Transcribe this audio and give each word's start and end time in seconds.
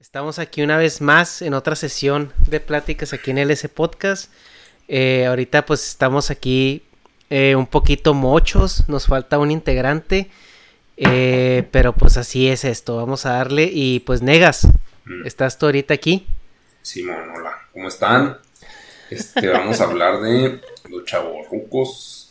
Estamos 0.00 0.38
aquí 0.38 0.62
una 0.62 0.76
vez 0.78 1.00
más 1.00 1.42
en 1.42 1.54
otra 1.54 1.76
sesión 1.76 2.32
de 2.48 2.58
pláticas 2.60 3.12
aquí 3.12 3.30
en 3.30 3.38
LS 3.38 3.68
Podcast. 3.68 4.32
Eh, 4.88 5.26
ahorita 5.26 5.66
pues 5.66 5.86
estamos 5.88 6.30
aquí 6.30 6.82
eh, 7.28 7.54
un 7.54 7.66
poquito 7.66 8.14
mochos, 8.14 8.88
nos 8.88 9.06
falta 9.06 9.38
un 9.38 9.50
integrante, 9.50 10.30
eh, 10.96 11.68
pero 11.70 11.92
pues 11.94 12.16
así 12.16 12.48
es 12.48 12.64
esto, 12.64 12.96
vamos 12.96 13.26
a 13.26 13.32
darle 13.34 13.70
y 13.72 14.00
pues 14.00 14.22
Negas, 14.22 14.66
Mm. 15.04 15.26
¿estás 15.26 15.58
tú 15.58 15.66
ahorita 15.66 15.94
aquí? 15.94 16.26
Simón, 16.82 17.30
hola, 17.36 17.58
¿cómo 17.72 17.88
están? 17.88 18.38
Este, 19.10 19.48
vamos 19.48 19.80
a 19.80 19.84
hablar 19.84 20.20
de 20.20 20.60
los 20.88 21.04
chavorrucos, 21.04 22.30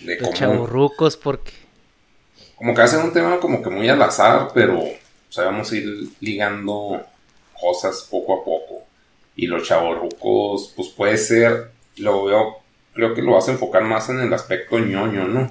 de 0.00 0.16
Los 0.16 0.24
cómo, 0.24 0.34
chavorrucos, 0.34 1.16
porque... 1.16 1.52
como 2.56 2.74
que 2.74 2.82
hacen 2.82 3.00
un 3.00 3.12
tema 3.12 3.38
como 3.40 3.62
que 3.62 3.70
muy 3.70 3.88
al 3.88 4.02
azar, 4.02 4.48
pero 4.52 4.82
o 5.28 5.32
sea, 5.32 5.44
vamos 5.44 5.70
a 5.72 5.76
ir 5.76 6.08
ligando 6.20 7.02
cosas 7.60 8.06
poco 8.10 8.40
a 8.40 8.44
poco. 8.44 8.84
Y 9.36 9.46
los 9.46 9.66
chavorrucos, 9.66 10.72
pues 10.74 10.88
puede 10.88 11.16
ser, 11.16 11.70
lo 11.96 12.24
veo, 12.24 12.58
creo 12.92 13.14
que 13.14 13.22
lo 13.22 13.32
vas 13.32 13.48
a 13.48 13.52
enfocar 13.52 13.84
más 13.84 14.08
en 14.08 14.20
el 14.20 14.32
aspecto 14.32 14.78
ñoño, 14.78 15.28
¿no? 15.28 15.50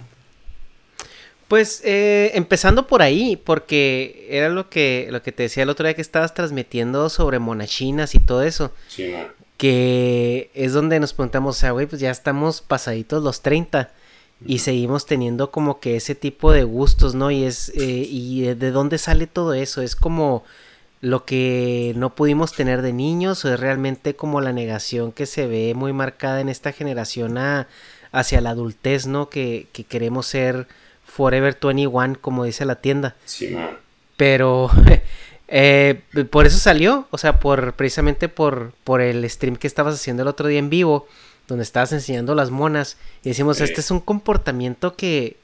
Pues 1.47 1.81
eh, 1.85 2.31
empezando 2.33 2.87
por 2.87 3.01
ahí, 3.01 3.37
porque 3.37 4.27
era 4.29 4.49
lo 4.49 4.69
que, 4.69 5.07
lo 5.11 5.21
que 5.21 5.31
te 5.31 5.43
decía 5.43 5.63
el 5.63 5.69
otro 5.69 5.85
día 5.85 5.93
que 5.93 6.01
estabas 6.01 6.33
transmitiendo 6.33 7.09
sobre 7.09 7.39
monachinas 7.39 8.15
y 8.15 8.19
todo 8.19 8.43
eso. 8.43 8.73
Simón. 8.89 9.27
que 9.55 10.51
es 10.53 10.73
donde 10.73 10.99
nos 10.99 11.13
preguntamos, 11.13 11.55
o 11.55 11.59
sea, 11.59 11.71
güey, 11.71 11.87
pues 11.87 12.01
ya 12.01 12.11
estamos 12.11 12.61
pasaditos 12.61 13.23
los 13.23 13.41
30 13.41 13.91
y 14.45 14.59
seguimos 14.59 15.05
teniendo 15.05 15.49
como 15.51 15.79
que 15.79 15.95
ese 15.95 16.13
tipo 16.15 16.51
de 16.51 16.63
gustos, 16.63 17.15
¿no? 17.15 17.31
Y 17.31 17.43
es, 17.43 17.69
eh, 17.75 18.07
y 18.09 18.41
de- 18.41 18.55
de 18.55 18.71
dónde 18.71 18.97
sale 18.97 19.25
todo 19.27 19.53
eso, 19.53 19.81
es 19.81 19.95
como 19.95 20.43
lo 21.01 21.25
que 21.25 21.93
no 21.95 22.15
pudimos 22.15 22.53
tener 22.53 22.81
de 22.81 22.91
niños 22.93 23.45
o 23.45 23.53
es 23.53 23.59
realmente 23.59 24.15
como 24.15 24.41
la 24.41 24.51
negación 24.53 25.11
que 25.11 25.25
se 25.27 25.45
ve 25.47 25.73
muy 25.75 25.93
marcada 25.93 26.41
en 26.41 26.49
esta 26.49 26.71
generación 26.71 27.37
a- 27.37 27.67
hacia 28.11 28.41
la 28.41 28.51
adultez, 28.51 29.05
¿no? 29.07 29.29
Que, 29.29 29.67
que 29.73 29.83
queremos 29.83 30.25
ser 30.27 30.67
Forever 31.03 31.57
21, 31.61 32.15
como 32.19 32.43
dice 32.45 32.65
la 32.65 32.75
tienda. 32.75 33.15
Simón. 33.25 33.69
Pero 34.17 34.69
eh, 35.47 36.01
por 36.29 36.45
eso 36.45 36.57
salió, 36.57 37.07
o 37.11 37.17
sea, 37.17 37.39
por 37.39 37.73
precisamente 37.73 38.27
por, 38.29 38.73
por 38.83 39.01
el 39.01 39.27
stream 39.29 39.55
que 39.55 39.67
estabas 39.67 39.95
haciendo 39.95 40.23
el 40.23 40.27
otro 40.29 40.47
día 40.47 40.59
en 40.59 40.69
vivo, 40.69 41.07
donde 41.47 41.63
estabas 41.63 41.91
enseñando 41.93 42.35
las 42.35 42.49
monas, 42.51 42.97
y 43.23 43.29
decimos, 43.29 43.57
Sí. 43.57 43.63
este 43.63 43.81
es 43.81 43.91
un 43.91 43.99
comportamiento 43.99 44.95
que 44.95 45.37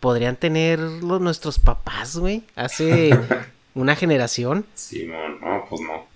podrían 0.00 0.36
tener 0.36 0.78
los- 0.78 1.20
nuestros 1.20 1.58
papás, 1.58 2.16
güey, 2.16 2.42
hace 2.56 3.10
una 3.74 3.96
generación. 3.96 4.66
Simón, 4.74 5.40
no, 5.40 5.64
pues 5.68 5.80
no. 5.82 6.06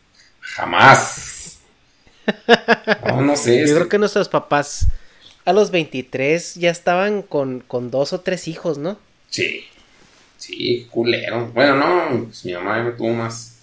Jamás. 0.40 1.58
No, 3.06 3.20
no 3.22 3.36
sé. 3.36 3.60
Yo 3.68 3.74
creo 3.74 3.88
que 3.88 3.98
nuestros 3.98 4.28
papás 4.28 4.86
a 5.44 5.52
los 5.52 5.70
23 5.70 6.54
ya 6.56 6.70
estaban 6.70 7.22
con, 7.22 7.60
con 7.60 7.90
dos 7.90 8.12
o 8.12 8.20
tres 8.20 8.46
hijos, 8.48 8.78
¿no? 8.78 8.98
Sí, 9.30 9.64
sí, 10.36 10.86
culero. 10.90 11.46
Bueno, 11.54 11.76
no, 11.76 12.24
pues 12.26 12.44
mi 12.44 12.52
mamá 12.52 12.82
me 12.82 12.92
tuvo 12.92 13.10
más 13.10 13.58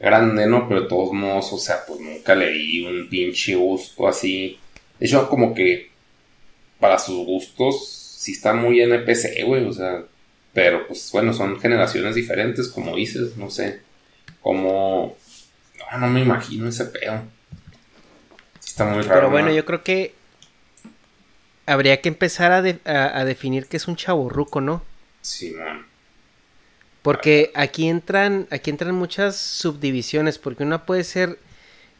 grande, 0.00 0.46
¿no? 0.46 0.68
Pero 0.68 0.82
de 0.82 0.88
todos 0.88 1.12
modos, 1.12 1.52
o 1.52 1.58
sea, 1.58 1.84
pues 1.86 2.00
nunca 2.00 2.34
le 2.34 2.50
di 2.50 2.84
un 2.86 3.08
pinche 3.08 3.54
gusto 3.54 4.08
así. 4.08 4.58
De 5.02 5.08
hecho, 5.08 5.28
como 5.28 5.52
que 5.52 5.90
para 6.78 6.96
sus 6.96 7.26
gustos 7.26 7.88
sí 7.88 8.30
está 8.30 8.52
muy 8.52 8.80
NPC, 8.80 9.42
güey, 9.44 9.64
o 9.64 9.72
sea, 9.72 10.04
pero 10.52 10.86
pues 10.86 11.10
bueno, 11.10 11.32
son 11.32 11.58
generaciones 11.58 12.14
diferentes, 12.14 12.68
como 12.68 12.94
dices, 12.94 13.36
no 13.36 13.50
sé. 13.50 13.80
Como... 14.40 15.16
No, 15.90 15.98
no 15.98 16.06
me 16.06 16.20
imagino 16.20 16.68
ese 16.68 16.84
pedo. 16.84 17.20
Sí 18.60 18.70
está 18.70 18.84
muy 18.84 19.02
raro. 19.02 19.14
Pero 19.14 19.30
bueno, 19.30 19.48
¿no? 19.48 19.54
yo 19.54 19.64
creo 19.64 19.82
que 19.82 20.14
habría 21.66 22.00
que 22.00 22.08
empezar 22.08 22.52
a, 22.52 22.62
de- 22.62 22.78
a- 22.84 23.18
a 23.18 23.24
definir 23.24 23.66
qué 23.66 23.78
es 23.78 23.88
un 23.88 23.96
chaborruco, 23.96 24.60
¿no? 24.60 24.84
Simón. 25.20 25.84
Porque 27.02 27.50
aquí 27.56 27.88
entran, 27.88 28.46
aquí 28.52 28.70
entran 28.70 28.94
muchas 28.94 29.36
subdivisiones, 29.36 30.38
porque 30.38 30.62
una 30.62 30.86
puede 30.86 31.02
ser 31.02 31.38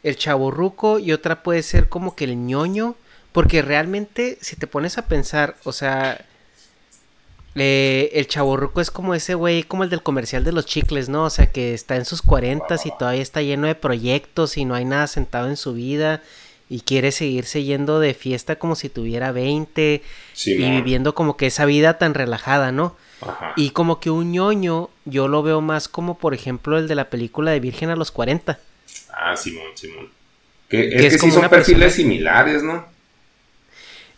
el 0.02 0.16
chaborruco 0.16 0.98
y 0.98 1.12
otra 1.12 1.42
puede 1.42 1.62
ser 1.62 1.88
como 1.88 2.14
que 2.14 2.24
el 2.24 2.36
ñoño, 2.36 2.96
porque 3.32 3.62
realmente 3.62 4.38
si 4.40 4.56
te 4.56 4.66
pones 4.66 4.98
a 4.98 5.06
pensar, 5.06 5.56
o 5.64 5.72
sea, 5.72 6.24
eh, 7.54 8.10
el 8.14 8.26
chaborruco 8.26 8.80
es 8.80 8.90
como 8.90 9.14
ese 9.14 9.34
güey, 9.34 9.62
como 9.62 9.84
el 9.84 9.90
del 9.90 10.02
comercial 10.02 10.42
de 10.44 10.52
los 10.52 10.66
chicles, 10.66 11.08
¿no? 11.08 11.24
O 11.24 11.30
sea, 11.30 11.46
que 11.46 11.74
está 11.74 11.96
en 11.96 12.04
sus 12.04 12.22
cuarentas 12.22 12.86
y 12.86 12.92
todavía 12.98 13.22
está 13.22 13.42
lleno 13.42 13.66
de 13.66 13.74
proyectos 13.74 14.56
y 14.56 14.64
no 14.64 14.74
hay 14.74 14.84
nada 14.84 15.06
sentado 15.06 15.48
en 15.48 15.56
su 15.56 15.74
vida 15.74 16.22
y 16.68 16.80
quiere 16.80 17.12
seguirse 17.12 17.62
yendo 17.62 18.00
de 18.00 18.14
fiesta 18.14 18.56
como 18.56 18.74
si 18.74 18.88
tuviera 18.88 19.30
20 19.32 20.02
y 20.02 20.36
Simón. 20.36 20.70
viviendo 20.70 21.14
como 21.14 21.36
que 21.36 21.46
esa 21.46 21.66
vida 21.66 21.98
tan 21.98 22.14
relajada, 22.14 22.72
¿no? 22.72 22.96
Ajá. 23.20 23.52
Y 23.56 23.70
como 23.70 24.00
que 24.00 24.10
un 24.10 24.32
ñoño, 24.32 24.88
yo 25.04 25.28
lo 25.28 25.42
veo 25.42 25.60
más 25.60 25.88
como, 25.88 26.16
por 26.16 26.32
ejemplo, 26.32 26.78
el 26.78 26.88
de 26.88 26.94
la 26.94 27.10
película 27.10 27.50
de 27.50 27.60
Virgen 27.60 27.90
a 27.90 27.96
los 27.96 28.10
40. 28.10 28.58
Ah, 29.12 29.36
Simón, 29.36 29.66
Simón. 29.74 30.08
Que, 30.68 30.88
Que 30.88 30.96
es 30.96 31.04
es 31.04 31.12
que 31.14 31.18
sí 31.28 31.30
son 31.30 31.48
perfiles 31.48 31.80
persona- 31.80 31.90
similares, 31.90 32.62
¿no? 32.62 32.86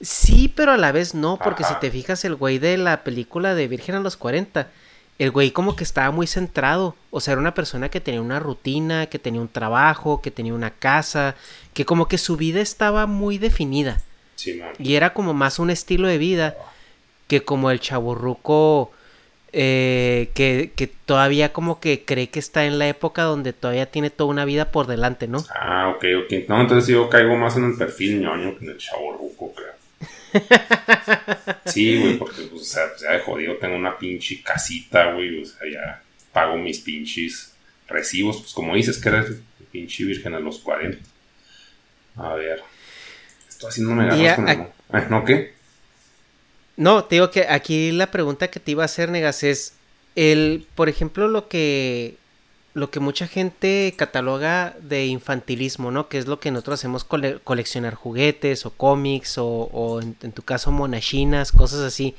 Sí, 0.00 0.52
pero 0.54 0.72
a 0.72 0.76
la 0.76 0.92
vez 0.92 1.14
no, 1.14 1.38
porque 1.42 1.64
Ajá. 1.64 1.74
si 1.74 1.80
te 1.80 1.90
fijas, 1.90 2.24
el 2.24 2.34
güey 2.34 2.58
de 2.58 2.76
la 2.76 3.04
película 3.04 3.54
de 3.54 3.68
Virgen 3.68 3.94
a 3.94 4.00
los 4.00 4.16
40, 4.16 4.68
el 5.18 5.30
güey 5.30 5.50
como 5.52 5.76
que 5.76 5.84
estaba 5.84 6.10
muy 6.10 6.26
centrado. 6.26 6.94
O 7.10 7.20
sea, 7.20 7.32
era 7.32 7.40
una 7.40 7.54
persona 7.54 7.88
que 7.88 8.00
tenía 8.00 8.20
una 8.20 8.40
rutina, 8.40 9.06
que 9.06 9.18
tenía 9.18 9.40
un 9.40 9.48
trabajo, 9.48 10.20
que 10.20 10.30
tenía 10.30 10.52
una 10.54 10.70
casa, 10.70 11.36
que 11.72 11.84
como 11.84 12.06
que 12.08 12.18
su 12.18 12.36
vida 12.36 12.60
estaba 12.60 13.06
muy 13.06 13.38
definida. 13.38 14.00
Simón. 14.36 14.72
Y 14.78 14.94
era 14.96 15.14
como 15.14 15.32
más 15.32 15.58
un 15.58 15.70
estilo 15.70 16.08
de 16.08 16.18
vida 16.18 16.56
que 17.28 17.42
como 17.42 17.70
el 17.70 17.80
chaburruco 17.80 18.90
eh, 19.56 20.30
que, 20.34 20.72
que 20.74 20.88
todavía 20.88 21.52
como 21.52 21.78
que 21.78 22.04
cree 22.04 22.28
que 22.28 22.40
está 22.40 22.64
en 22.66 22.78
la 22.78 22.88
época 22.88 23.22
donde 23.22 23.52
todavía 23.52 23.86
tiene 23.86 24.10
toda 24.10 24.30
una 24.30 24.44
vida 24.44 24.72
por 24.72 24.88
delante, 24.88 25.28
¿no? 25.28 25.44
Ah, 25.54 25.94
ok, 25.94 26.04
ok. 26.24 26.48
No, 26.48 26.60
entonces 26.60 26.88
yo 26.88 27.08
caigo 27.08 27.36
más 27.36 27.56
en 27.56 27.64
el 27.66 27.76
perfil 27.76 28.20
ñoño 28.20 28.58
que 28.58 28.64
en 28.64 28.70
el 28.72 28.78
chaborruco, 28.78 29.54
creo. 29.54 29.74
Sí, 31.66 31.98
güey, 31.98 32.18
porque, 32.18 32.42
pues, 32.42 32.62
o 32.62 32.64
sea, 32.64 32.82
ya 33.00 33.12
de 33.12 33.20
jodido 33.20 33.56
tengo 33.56 33.76
una 33.76 33.96
pinche 33.96 34.42
casita, 34.42 35.12
güey, 35.12 35.40
o 35.40 35.44
sea, 35.46 35.60
ya 35.72 36.02
pago 36.32 36.56
mis 36.56 36.80
pinches 36.80 37.54
recibos, 37.88 38.38
pues 38.38 38.52
como 38.52 38.74
dices 38.74 38.98
que 38.98 39.08
eres 39.08 39.36
pinche 39.70 40.04
virgen 40.04 40.34
a 40.34 40.40
los 40.40 40.58
40. 40.58 40.98
A 42.16 42.34
ver. 42.34 42.62
Estoy 43.48 43.70
haciéndome 43.70 44.04
Y 44.04 44.24
ganas 44.24 44.36
con 44.36 44.48
el... 44.48 44.60
Eh, 44.60 45.06
¿No 45.10 45.24
qué? 45.24 45.54
No, 46.76 47.04
te 47.04 47.16
digo 47.16 47.30
que 47.30 47.46
aquí 47.48 47.92
la 47.92 48.10
pregunta 48.10 48.48
que 48.48 48.60
te 48.60 48.72
iba 48.72 48.82
a 48.82 48.86
hacer, 48.86 49.10
Negas, 49.10 49.42
es 49.42 49.74
el, 50.16 50.66
por 50.74 50.88
ejemplo, 50.88 51.28
lo 51.28 51.48
que 51.48 52.16
lo 52.74 52.90
que 52.90 52.98
mucha 52.98 53.28
gente 53.28 53.94
cataloga 53.96 54.74
de 54.82 55.06
infantilismo, 55.06 55.92
¿no? 55.92 56.08
Que 56.08 56.18
es 56.18 56.26
lo 56.26 56.40
que 56.40 56.50
nosotros 56.50 56.80
hacemos 56.80 57.04
cole- 57.04 57.38
coleccionar 57.44 57.94
juguetes 57.94 58.66
o 58.66 58.70
cómics 58.72 59.38
o, 59.38 59.46
o 59.46 60.00
en, 60.02 60.16
en 60.22 60.32
tu 60.32 60.42
caso 60.42 60.72
monachinas, 60.72 61.52
cosas 61.52 61.82
así. 61.82 62.16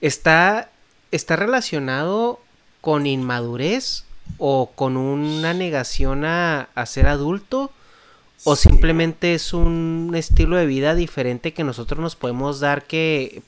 ¿Está, 0.00 0.70
¿Está 1.10 1.34
relacionado 1.34 2.38
con 2.80 3.04
inmadurez 3.06 4.04
o 4.38 4.70
con 4.76 4.96
una 4.96 5.54
negación 5.54 6.24
a, 6.24 6.68
a 6.76 6.86
ser 6.86 7.08
adulto? 7.08 7.72
¿O 8.44 8.54
Sí. 8.54 8.68
simplemente 8.68 9.34
es 9.34 9.52
un 9.52 10.12
estilo 10.14 10.54
de 10.56 10.66
vida 10.66 10.94
diferente 10.94 11.52
que 11.52 11.64
nosotros 11.64 11.98
nos 11.98 12.14
podemos 12.14 12.60
dar 12.60 12.84
que, 12.84 13.42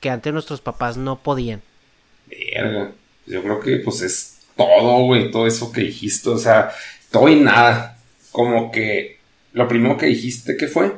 que 0.00 0.10
antes 0.10 0.32
nuestros 0.32 0.60
papás 0.60 0.96
no 0.96 1.22
podían? 1.22 1.62
Verga. 2.26 2.92
Yo 3.26 3.42
creo 3.42 3.60
que 3.60 3.76
pues 3.78 4.02
es 4.02 4.38
todo, 4.56 5.04
güey, 5.04 5.30
todo 5.30 5.46
eso 5.46 5.72
que 5.72 5.82
dijiste, 5.82 6.30
o 6.30 6.38
sea, 6.38 6.70
todo 7.10 7.28
y 7.28 7.36
nada. 7.36 7.98
Como 8.32 8.70
que 8.70 9.18
lo 9.52 9.68
primero 9.68 9.96
que 9.96 10.06
dijiste, 10.06 10.56
¿qué 10.56 10.66
fue? 10.66 10.92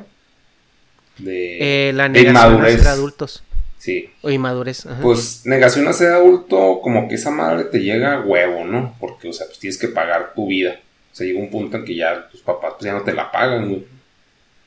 De... 1.17 1.89
Eh, 1.89 1.93
la 1.93 2.03
de 2.03 2.09
negación 2.09 2.37
a 2.37 2.47
inmadurez. 2.47 2.79
ser 2.79 2.87
adultos. 2.87 3.43
Sí. 3.77 4.09
O 4.21 4.29
inmadurez. 4.29 4.85
ajá. 4.85 5.01
Pues 5.01 5.41
negación 5.45 5.87
a 5.87 5.93
ser 5.93 6.09
adulto, 6.11 6.79
como 6.81 7.07
que 7.07 7.15
esa 7.15 7.31
madre 7.31 7.65
te 7.65 7.79
llega 7.79 8.13
a 8.13 8.21
huevo, 8.21 8.63
¿no? 8.63 8.95
Porque, 8.99 9.29
o 9.29 9.33
sea, 9.33 9.47
pues 9.47 9.59
tienes 9.59 9.77
que 9.77 9.87
pagar 9.87 10.33
tu 10.35 10.47
vida. 10.47 10.79
O 11.11 11.15
sea, 11.15 11.25
llega 11.25 11.39
un 11.39 11.49
punto 11.49 11.77
en 11.77 11.85
que 11.85 11.95
ya 11.95 12.29
tus 12.29 12.41
papás 12.41 12.73
pues 12.77 12.85
ya 12.85 12.93
no 12.93 13.01
te 13.01 13.13
la 13.13 13.31
pagan, 13.31 13.69
güey. 13.69 13.85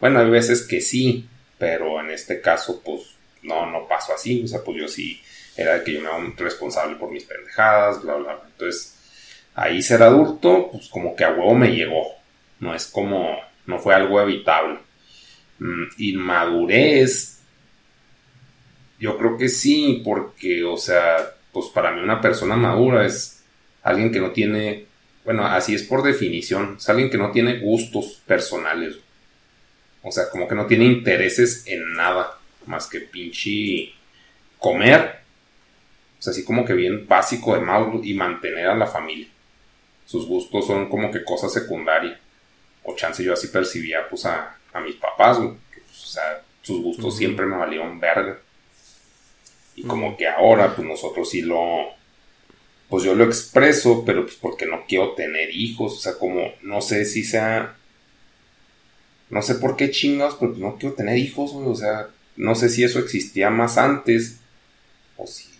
Bueno, 0.01 0.19
hay 0.19 0.29
veces 0.29 0.63
que 0.63 0.81
sí, 0.81 1.29
pero 1.59 2.01
en 2.01 2.11
este 2.11 2.41
caso, 2.41 2.83
pues, 2.85 3.14
no, 3.45 3.71
no 3.71 3.87
pasó 3.87 4.15
así. 4.15 4.43
O 4.45 4.49
sea, 4.49 4.63
pues 4.63 4.79
yo 4.79 4.89
sí 4.89 5.21
era 5.57 5.79
de 5.79 5.85
que 5.85 5.93
yo 5.93 6.01
me 6.01 6.09
hago 6.09 6.33
responsable 6.37 6.97
por 6.97 7.11
mis 7.11 7.25
pendejadas, 7.25 8.03
bla, 8.03 8.15
bla, 8.15 8.35
bla. 8.35 8.43
Entonces, 8.51 8.97
ahí 9.55 9.83
ser 9.83 10.03
adulto, 10.03 10.71
pues 10.73 10.89
como 10.89 11.15
que 11.15 11.25
a 11.25 11.31
huevo 11.31 11.55
me 11.55 11.75
llegó. 11.75 12.15
No 12.61 12.75
es 12.75 12.87
como, 12.87 13.39
no 13.67 13.79
fue 13.79 13.95
algo 13.95 14.21
evitable. 14.21 14.79
Mm, 15.59 15.85
inmadurez, 15.99 17.41
yo 18.99 19.17
creo 19.17 19.39
que 19.39 19.49
sí, 19.49 20.03
porque, 20.05 20.65
o 20.65 20.77
sea, 20.77 21.17
pues 21.53 21.67
para 21.67 21.93
mí 21.93 22.01
una 22.01 22.21
persona 22.21 22.57
madura 22.57 23.07
es 23.07 23.45
alguien 23.83 24.11
que 24.11 24.21
no 24.21 24.33
tiene 24.33 24.87
bueno, 25.25 25.47
así 25.47 25.75
es 25.75 25.83
por 25.83 26.03
definición, 26.03 26.77
es 26.79 26.89
alguien 26.89 27.11
que 27.11 27.17
no 27.17 27.33
tiene 27.33 27.59
gustos 27.59 28.23
personales. 28.27 28.97
O 30.03 30.13
sea, 30.13 30.29
como 30.31 30.47
que 30.47 30.55
no 30.55 30.67
tiene 30.67 30.85
intereses 30.85 31.67
en 31.67 31.95
nada, 31.95 32.39
más 32.67 32.87
que 32.87 33.01
pinche 33.01 33.93
comer. 34.59 35.21
O 36.19 36.23
sea, 36.23 36.31
así 36.31 36.45
como 36.45 36.65
que 36.65 36.73
bien 36.73 37.07
básico 37.07 37.55
de 37.55 37.61
mal 37.61 38.01
y 38.03 38.15
mantener 38.15 38.69
a 38.69 38.75
la 38.75 38.87
familia. 38.87 39.29
Sus 40.07 40.27
gustos 40.27 40.67
son 40.67 40.89
como 40.89 41.11
que 41.11 41.25
cosas 41.25 41.53
secundarias. 41.53 42.19
O 42.83 42.95
chance 42.95 43.25
yo 43.25 43.33
así 43.33 43.49
percibía 43.49 44.09
pues 44.09 44.27
a, 44.27 44.57
a 44.73 44.81
mis 44.81 44.97
papás, 44.97 45.39
güey. 45.39 45.53
Pues, 45.73 46.05
o 46.05 46.07
sea, 46.07 46.43
sus 46.63 46.83
gustos 46.83 47.17
siempre 47.17 47.47
me 47.47 47.57
valieron 47.57 48.01
verga. 48.01 48.39
Y 49.77 49.83
como 49.83 50.17
que 50.17 50.29
ahora, 50.29 50.75
pues 50.75 50.87
nosotros 50.87 51.31
sí 51.31 51.43
lo. 51.43 51.93
Pues 52.89 53.03
yo 53.03 53.15
lo 53.15 53.25
expreso, 53.25 54.05
pero 54.05 54.25
pues 54.25 54.37
porque 54.37 54.67
no 54.67 54.85
quiero 54.87 55.15
tener 55.15 55.51
hijos. 55.51 55.95
O 55.95 56.01
sea, 56.01 56.19
como 56.19 56.53
no 56.63 56.81
sé 56.81 57.05
si 57.05 57.25
sea. 57.25 57.77
No 59.31 59.43
sé 59.43 59.57
por 59.57 59.77
qué 59.77 59.91
chingados, 59.91 60.37
pero 60.39 60.53
pues 60.53 60.63
no 60.63 60.77
quiero 60.77 60.95
tener 60.95 61.19
hijos, 61.19 61.53
güey. 61.53 61.69
O 61.69 61.75
sea, 61.75 62.09
no 62.37 62.55
sé 62.55 62.69
si 62.69 62.85
eso 62.85 62.99
existía 62.99 63.51
más 63.51 63.79
antes. 63.79 64.41
O 65.17 65.27
si. 65.27 65.51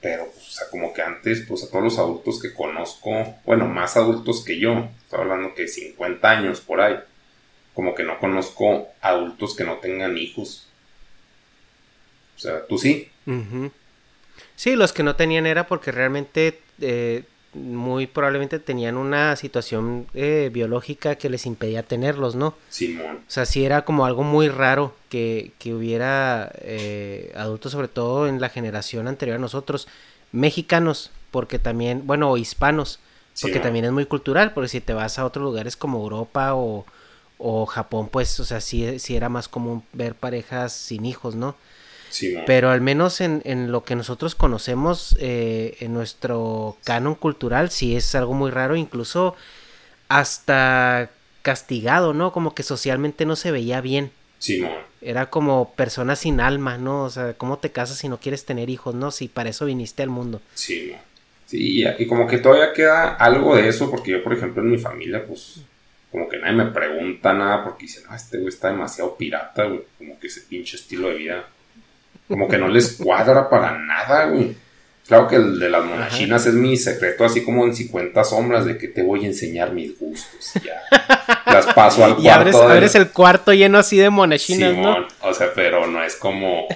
Pero, 0.00 0.30
pues, 0.32 0.48
o 0.48 0.50
sea, 0.50 0.68
como 0.70 0.92
que 0.92 1.02
antes, 1.02 1.44
pues 1.46 1.64
a 1.64 1.70
todos 1.70 1.84
los 1.84 1.98
adultos 1.98 2.40
que 2.40 2.54
conozco, 2.54 3.36
bueno, 3.44 3.66
más 3.66 3.96
adultos 3.96 4.44
que 4.44 4.58
yo, 4.58 4.88
estoy 5.02 5.20
hablando 5.20 5.54
que 5.54 5.66
50 5.66 6.30
años 6.30 6.60
por 6.60 6.80
ahí, 6.80 6.96
como 7.74 7.94
que 7.94 8.04
no 8.04 8.18
conozco 8.18 8.88
adultos 9.00 9.56
que 9.56 9.64
no 9.64 9.78
tengan 9.78 10.16
hijos. 10.16 10.68
O 12.36 12.38
sea, 12.38 12.64
tú 12.66 12.78
sí. 12.78 13.10
Sí, 14.54 14.76
los 14.76 14.92
que 14.92 15.02
no 15.02 15.16
tenían 15.16 15.46
era 15.46 15.66
porque 15.66 15.90
realmente 15.90 16.60
eh, 16.80 17.24
muy 17.58 18.06
probablemente 18.06 18.58
tenían 18.58 18.96
una 18.96 19.36
situación 19.36 20.06
eh, 20.14 20.50
biológica 20.52 21.16
que 21.16 21.28
les 21.28 21.46
impedía 21.46 21.82
tenerlos, 21.82 22.34
¿no? 22.34 22.54
Simón. 22.68 23.16
O 23.16 23.30
sea, 23.30 23.46
sí 23.46 23.64
era 23.64 23.84
como 23.84 24.06
algo 24.06 24.22
muy 24.22 24.48
raro 24.48 24.94
que, 25.08 25.52
que 25.58 25.74
hubiera 25.74 26.52
eh, 26.60 27.32
adultos, 27.36 27.72
sobre 27.72 27.88
todo 27.88 28.26
en 28.26 28.40
la 28.40 28.48
generación 28.48 29.08
anterior 29.08 29.36
a 29.36 29.40
nosotros, 29.40 29.88
mexicanos, 30.32 31.10
porque 31.30 31.58
también, 31.58 32.06
bueno, 32.06 32.30
o 32.30 32.36
hispanos, 32.36 33.00
porque 33.40 33.60
también 33.60 33.84
es 33.84 33.92
muy 33.92 34.06
cultural, 34.06 34.52
porque 34.52 34.68
si 34.68 34.80
te 34.80 34.94
vas 34.94 35.18
a 35.18 35.24
otros 35.24 35.44
lugares 35.44 35.76
como 35.76 35.98
Europa 35.98 36.54
o, 36.54 36.84
o 37.38 37.66
Japón, 37.66 38.08
pues, 38.10 38.40
o 38.40 38.44
sea, 38.44 38.60
sí, 38.60 38.98
sí 38.98 39.16
era 39.16 39.28
más 39.28 39.48
común 39.48 39.84
ver 39.92 40.14
parejas 40.14 40.72
sin 40.72 41.06
hijos, 41.06 41.34
¿no? 41.34 41.54
Pero 42.46 42.70
al 42.70 42.80
menos 42.80 43.20
en, 43.20 43.42
en, 43.44 43.70
lo 43.70 43.84
que 43.84 43.94
nosotros 43.94 44.34
conocemos, 44.34 45.16
eh, 45.20 45.76
en 45.80 45.94
nuestro 45.94 46.76
canon 46.84 47.14
cultural, 47.14 47.70
sí 47.70 47.96
es 47.96 48.14
algo 48.14 48.34
muy 48.34 48.50
raro, 48.50 48.76
incluso 48.76 49.36
hasta 50.08 51.10
castigado, 51.42 52.14
¿no? 52.14 52.32
Como 52.32 52.54
que 52.54 52.62
socialmente 52.62 53.26
no 53.26 53.36
se 53.36 53.50
veía 53.50 53.80
bien. 53.80 54.10
Sí, 54.38 54.64
Era 55.00 55.30
como 55.30 55.74
persona 55.74 56.16
sin 56.16 56.40
alma, 56.40 56.78
¿no? 56.78 57.04
O 57.04 57.10
sea, 57.10 57.34
¿cómo 57.34 57.58
te 57.58 57.70
casas 57.70 57.98
si 57.98 58.08
no 58.08 58.20
quieres 58.20 58.44
tener 58.44 58.70
hijos, 58.70 58.94
no? 58.94 59.10
Si 59.10 59.28
para 59.28 59.50
eso 59.50 59.64
viniste 59.64 60.02
al 60.02 60.10
mundo. 60.10 60.40
Sí, 60.54 60.94
Sí, 61.48 61.82
y 61.98 62.06
como 62.06 62.26
que 62.26 62.36
todavía 62.36 62.74
queda 62.74 63.14
algo 63.14 63.56
de 63.56 63.68
eso, 63.68 63.90
porque 63.90 64.10
yo, 64.10 64.22
por 64.22 64.34
ejemplo, 64.34 64.62
en 64.62 64.70
mi 64.70 64.76
familia, 64.76 65.24
pues, 65.26 65.62
como 66.12 66.28
que 66.28 66.36
nadie 66.36 66.52
me 66.52 66.66
pregunta 66.66 67.32
nada, 67.32 67.64
porque 67.64 67.84
dicen, 67.84 68.04
no, 68.06 68.14
este 68.14 68.36
güey 68.36 68.50
está 68.50 68.68
demasiado 68.68 69.16
pirata, 69.16 69.64
güey, 69.64 69.80
como 69.96 70.20
que 70.20 70.26
ese 70.26 70.42
pinche 70.42 70.76
estilo 70.76 71.08
de 71.08 71.14
vida 71.14 71.48
como 72.28 72.46
que 72.46 72.58
no 72.58 72.68
les 72.68 72.92
cuadra 72.92 73.48
para 73.48 73.78
nada, 73.78 74.26
güey. 74.26 74.54
Claro 75.08 75.26
que 75.26 75.36
el 75.36 75.58
de 75.58 75.70
las 75.70 75.82
monachinas 75.86 76.44
es 76.44 76.52
mi 76.52 76.76
secreto, 76.76 77.24
así 77.24 77.42
como 77.42 77.64
en 77.64 77.74
50 77.74 78.22
sombras, 78.24 78.66
de 78.66 78.76
que 78.76 78.88
te 78.88 79.02
voy 79.02 79.24
a 79.24 79.28
enseñar 79.28 79.72
mis 79.72 79.98
gustos. 79.98 80.52
Ya. 80.62 80.82
Las 81.46 81.72
paso 81.72 82.04
al 82.04 82.16
cuarto. 82.22 82.22
Y 82.22 82.28
abres, 82.28 82.94
el 82.94 83.10
cuarto 83.10 83.54
lleno 83.54 83.78
así 83.78 83.96
de 83.96 84.10
monachinas, 84.10 84.76
¿no? 84.76 85.06
O 85.22 85.32
sea, 85.32 85.48
pero 85.54 85.86
no 85.86 86.04
es 86.04 86.14
como. 86.16 86.66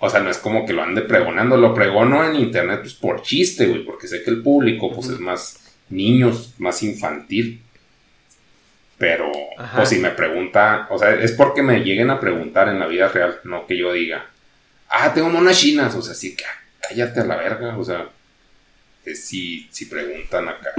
O 0.00 0.10
sea, 0.10 0.18
no 0.18 0.30
es 0.30 0.38
como 0.38 0.66
que 0.66 0.72
lo 0.72 0.82
ande 0.82 1.02
pregonando. 1.02 1.56
Lo 1.56 1.72
pregono 1.72 2.24
en 2.24 2.34
internet, 2.34 2.80
pues 2.80 2.94
por 2.94 3.22
chiste, 3.22 3.66
güey, 3.66 3.84
porque 3.84 4.08
sé 4.08 4.24
que 4.24 4.30
el 4.30 4.42
público, 4.42 4.92
pues 4.92 5.06
es 5.10 5.20
más 5.20 5.60
niños, 5.88 6.54
más 6.58 6.82
infantil. 6.82 7.62
Pero, 8.98 9.30
pues 9.76 9.88
si 9.88 9.98
me 9.98 10.10
pregunta, 10.10 10.88
o 10.90 10.98
sea, 10.98 11.14
es 11.14 11.30
porque 11.30 11.62
me 11.62 11.84
lleguen 11.84 12.10
a 12.10 12.18
preguntar 12.18 12.68
en 12.68 12.80
la 12.80 12.86
vida 12.86 13.06
real, 13.06 13.38
no 13.44 13.66
que 13.66 13.76
yo 13.76 13.92
diga, 13.92 14.26
ah, 14.92 15.12
tengo 15.12 15.30
monas 15.30 15.58
chinas, 15.58 15.94
o 15.94 16.02
sea, 16.02 16.14
sí, 16.14 16.36
cállate 16.80 17.20
a 17.20 17.24
la 17.24 17.36
verga, 17.36 17.76
o 17.76 17.84
sea, 17.84 18.08
si, 19.14 19.66
si 19.70 19.86
preguntan 19.86 20.48
acá, 20.48 20.70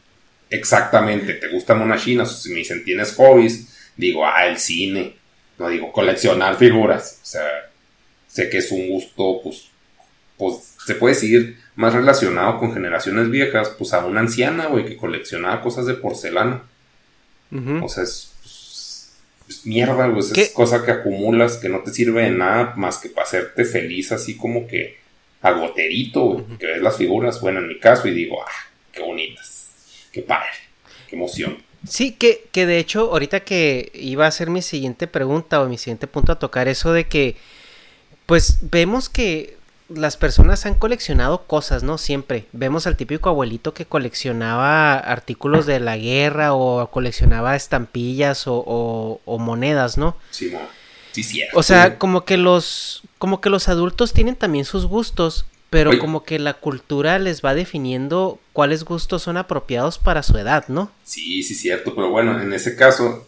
exactamente, 0.50 1.34
¿te 1.34 1.48
gustan 1.48 1.78
monas 1.78 2.02
chinas? 2.02 2.30
O 2.32 2.34
si 2.34 2.50
me 2.50 2.58
dicen, 2.58 2.84
¿tienes 2.84 3.14
hobbies? 3.14 3.68
Digo, 3.96 4.26
ah, 4.26 4.46
el 4.46 4.58
cine, 4.58 5.16
no 5.58 5.68
digo, 5.68 5.92
coleccionar 5.92 6.56
figuras, 6.56 7.20
o 7.22 7.26
sea, 7.26 7.70
sé 8.28 8.48
que 8.48 8.58
es 8.58 8.70
un 8.70 8.88
gusto, 8.88 9.40
pues, 9.42 9.68
pues, 10.38 10.74
se 10.84 10.94
puede 10.94 11.14
decir 11.14 11.58
más 11.74 11.92
relacionado 11.92 12.58
con 12.58 12.72
generaciones 12.72 13.30
viejas, 13.30 13.70
pues 13.70 13.92
a 13.92 14.04
una 14.04 14.20
anciana, 14.20 14.66
güey, 14.66 14.86
que 14.86 14.96
coleccionaba 14.96 15.62
cosas 15.62 15.86
de 15.86 15.94
porcelana. 15.94 16.62
O 17.82 17.88
sea, 17.88 18.02
es 18.02 18.35
pues, 19.46 19.64
mierda, 19.64 20.12
pues 20.12 20.32
es 20.36 20.50
cosa 20.50 20.84
que 20.84 20.90
acumulas 20.90 21.56
que 21.56 21.68
no 21.68 21.80
te 21.80 21.92
sirve 21.92 22.24
de 22.24 22.30
nada 22.30 22.74
más 22.76 22.98
que 22.98 23.08
para 23.08 23.26
hacerte 23.26 23.64
feliz, 23.64 24.12
así 24.12 24.36
como 24.36 24.66
que 24.66 24.98
agoterito, 25.40 26.22
güey, 26.22 26.44
que 26.58 26.66
ves 26.66 26.82
las 26.82 26.96
figuras, 26.96 27.40
bueno, 27.40 27.60
en 27.60 27.68
mi 27.68 27.78
caso, 27.78 28.08
y 28.08 28.12
digo, 28.12 28.42
ah, 28.42 28.70
qué 28.92 29.02
bonitas, 29.02 29.68
qué 30.12 30.22
padre, 30.22 30.48
qué 31.08 31.16
emoción. 31.16 31.58
Sí, 31.88 32.12
que, 32.12 32.48
que 32.50 32.66
de 32.66 32.78
hecho, 32.78 33.12
ahorita 33.12 33.40
que 33.40 33.92
iba 33.94 34.26
a 34.26 34.30
ser 34.30 34.50
mi 34.50 34.62
siguiente 34.62 35.06
pregunta 35.06 35.62
o 35.62 35.68
mi 35.68 35.78
siguiente 35.78 36.08
punto 36.08 36.32
a 36.32 36.38
tocar, 36.38 36.66
eso 36.66 36.92
de 36.92 37.06
que, 37.06 37.36
pues 38.26 38.58
vemos 38.62 39.08
que 39.08 39.55
las 39.88 40.16
personas 40.16 40.66
han 40.66 40.74
coleccionado 40.74 41.46
cosas, 41.46 41.82
¿no? 41.82 41.98
Siempre. 41.98 42.46
Vemos 42.52 42.86
al 42.86 42.96
típico 42.96 43.28
abuelito 43.28 43.74
que 43.74 43.86
coleccionaba 43.86 44.94
artículos 44.94 45.66
de 45.66 45.80
la 45.80 45.96
guerra 45.96 46.54
o 46.54 46.90
coleccionaba 46.90 47.54
estampillas 47.54 48.44
o, 48.46 49.20
monedas, 49.26 49.96
¿no? 49.96 50.16
Sí, 50.30 50.52
sí, 51.12 51.22
cierto. 51.22 51.58
O 51.58 51.62
sea, 51.62 51.98
como 51.98 52.24
que 52.24 52.36
los, 52.36 53.02
como 53.18 53.40
que 53.40 53.50
los 53.50 53.68
adultos 53.68 54.12
tienen 54.12 54.34
también 54.36 54.64
sus 54.64 54.86
gustos, 54.86 55.46
pero 55.70 55.98
como 55.98 56.24
que 56.24 56.38
la 56.38 56.54
cultura 56.54 57.18
les 57.18 57.44
va 57.44 57.54
definiendo 57.54 58.40
cuáles 58.52 58.84
gustos 58.84 59.22
son 59.22 59.36
apropiados 59.36 59.98
para 59.98 60.22
su 60.22 60.36
edad, 60.38 60.66
¿no? 60.68 60.90
Sí, 61.04 61.42
sí, 61.42 61.54
cierto. 61.54 61.94
Pero 61.94 62.10
bueno, 62.10 62.40
en 62.40 62.52
ese 62.52 62.76
caso, 62.76 63.26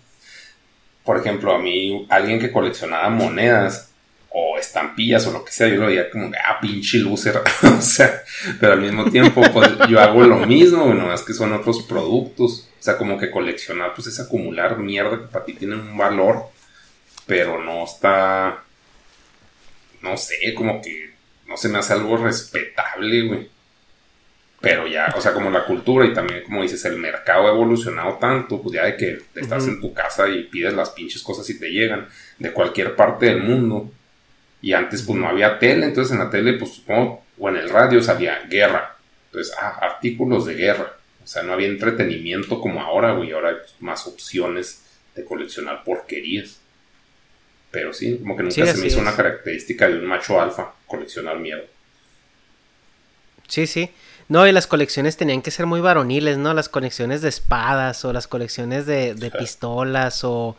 por 1.04 1.18
ejemplo, 1.18 1.54
a 1.54 1.58
mí, 1.58 2.06
alguien 2.08 2.40
que 2.40 2.52
coleccionaba 2.52 3.08
monedas, 3.10 3.90
o 4.30 4.58
estampillas 4.58 5.26
o 5.26 5.32
lo 5.32 5.44
que 5.44 5.52
sea, 5.52 5.68
yo 5.68 5.76
lo 5.76 5.86
veía 5.86 6.10
como, 6.10 6.30
ah, 6.44 6.58
pinche 6.60 6.98
loser, 6.98 7.40
o 7.62 7.80
sea, 7.80 8.22
pero 8.60 8.74
al 8.74 8.80
mismo 8.80 9.10
tiempo, 9.10 9.42
pues 9.52 9.70
yo 9.88 10.00
hago 10.00 10.22
lo 10.24 10.36
mismo, 10.46 10.86
bueno, 10.86 11.12
es 11.12 11.22
que 11.22 11.32
son 11.32 11.52
otros 11.52 11.82
productos, 11.82 12.68
o 12.78 12.82
sea, 12.82 12.96
como 12.96 13.18
que 13.18 13.30
coleccionar, 13.30 13.94
pues 13.94 14.08
es 14.08 14.20
acumular 14.20 14.78
mierda 14.78 15.18
que 15.18 15.26
para 15.28 15.44
ti 15.44 15.54
tiene 15.54 15.76
un 15.76 15.96
valor, 15.96 16.44
pero 17.26 17.62
no 17.62 17.84
está, 17.84 18.62
no 20.02 20.16
sé, 20.16 20.54
como 20.54 20.80
que 20.82 21.12
no 21.46 21.56
se 21.56 21.68
me 21.68 21.78
hace 21.78 21.94
algo 21.94 22.16
respetable, 22.16 23.22
güey. 23.22 23.48
Pero 24.60 24.88
ya, 24.88 25.14
o 25.16 25.20
sea, 25.20 25.32
como 25.32 25.50
la 25.50 25.64
cultura 25.64 26.04
y 26.04 26.12
también, 26.12 26.42
como 26.42 26.62
dices, 26.62 26.84
el 26.84 26.96
mercado 26.96 27.46
ha 27.46 27.50
evolucionado 27.50 28.14
tanto, 28.14 28.60
pues 28.60 28.74
ya 28.74 28.84
de 28.84 28.96
que 28.96 29.22
estás 29.36 29.68
en 29.68 29.80
tu 29.80 29.94
casa 29.94 30.28
y 30.28 30.44
pides 30.44 30.74
las 30.74 30.90
pinches 30.90 31.22
cosas 31.22 31.48
y 31.48 31.60
te 31.60 31.70
llegan 31.70 32.08
de 32.38 32.52
cualquier 32.52 32.96
parte 32.96 33.26
del 33.26 33.44
mundo 33.44 33.92
y 34.60 34.72
antes 34.72 35.02
pues 35.02 35.18
no 35.18 35.28
había 35.28 35.58
tele, 35.58 35.86
entonces 35.86 36.12
en 36.12 36.18
la 36.18 36.30
tele 36.30 36.54
pues 36.54 36.74
supongo, 36.74 37.24
o 37.38 37.48
en 37.48 37.56
el 37.56 37.68
radio 37.68 38.02
salía 38.02 38.42
guerra. 38.48 38.96
Entonces, 39.26 39.54
ah, 39.60 39.78
artículos 39.80 40.46
de 40.46 40.54
guerra. 40.54 40.96
O 41.22 41.26
sea, 41.26 41.42
no 41.42 41.52
había 41.52 41.68
entretenimiento 41.68 42.60
como 42.60 42.80
ahora, 42.80 43.12
güey. 43.12 43.32
Ahora 43.32 43.50
hay 43.50 43.56
pues, 43.56 43.74
más 43.80 44.06
opciones 44.06 44.82
de 45.14 45.24
coleccionar 45.24 45.84
porquerías. 45.84 46.58
Pero 47.70 47.92
sí, 47.92 48.16
como 48.18 48.36
que 48.36 48.44
nunca 48.44 48.66
se 48.66 48.80
me 48.80 48.86
hizo 48.86 48.98
una 48.98 49.14
característica 49.14 49.86
de 49.86 49.98
un 49.98 50.06
macho 50.06 50.40
alfa, 50.40 50.72
coleccionar 50.86 51.38
miedo. 51.38 51.62
Sí, 53.46 53.66
sí. 53.66 53.90
No, 54.28 54.46
y 54.46 54.52
las 54.52 54.66
colecciones 54.66 55.16
tenían 55.16 55.42
que 55.42 55.50
ser 55.50 55.66
muy 55.66 55.80
varoniles, 55.80 56.38
¿no? 56.38 56.54
Las 56.54 56.68
colecciones 56.68 57.20
de 57.20 57.28
espadas 57.28 58.04
o 58.04 58.12
las 58.12 58.26
colecciones 58.26 58.86
de, 58.86 59.14
de 59.14 59.30
pistolas 59.30 60.24
o, 60.24 60.56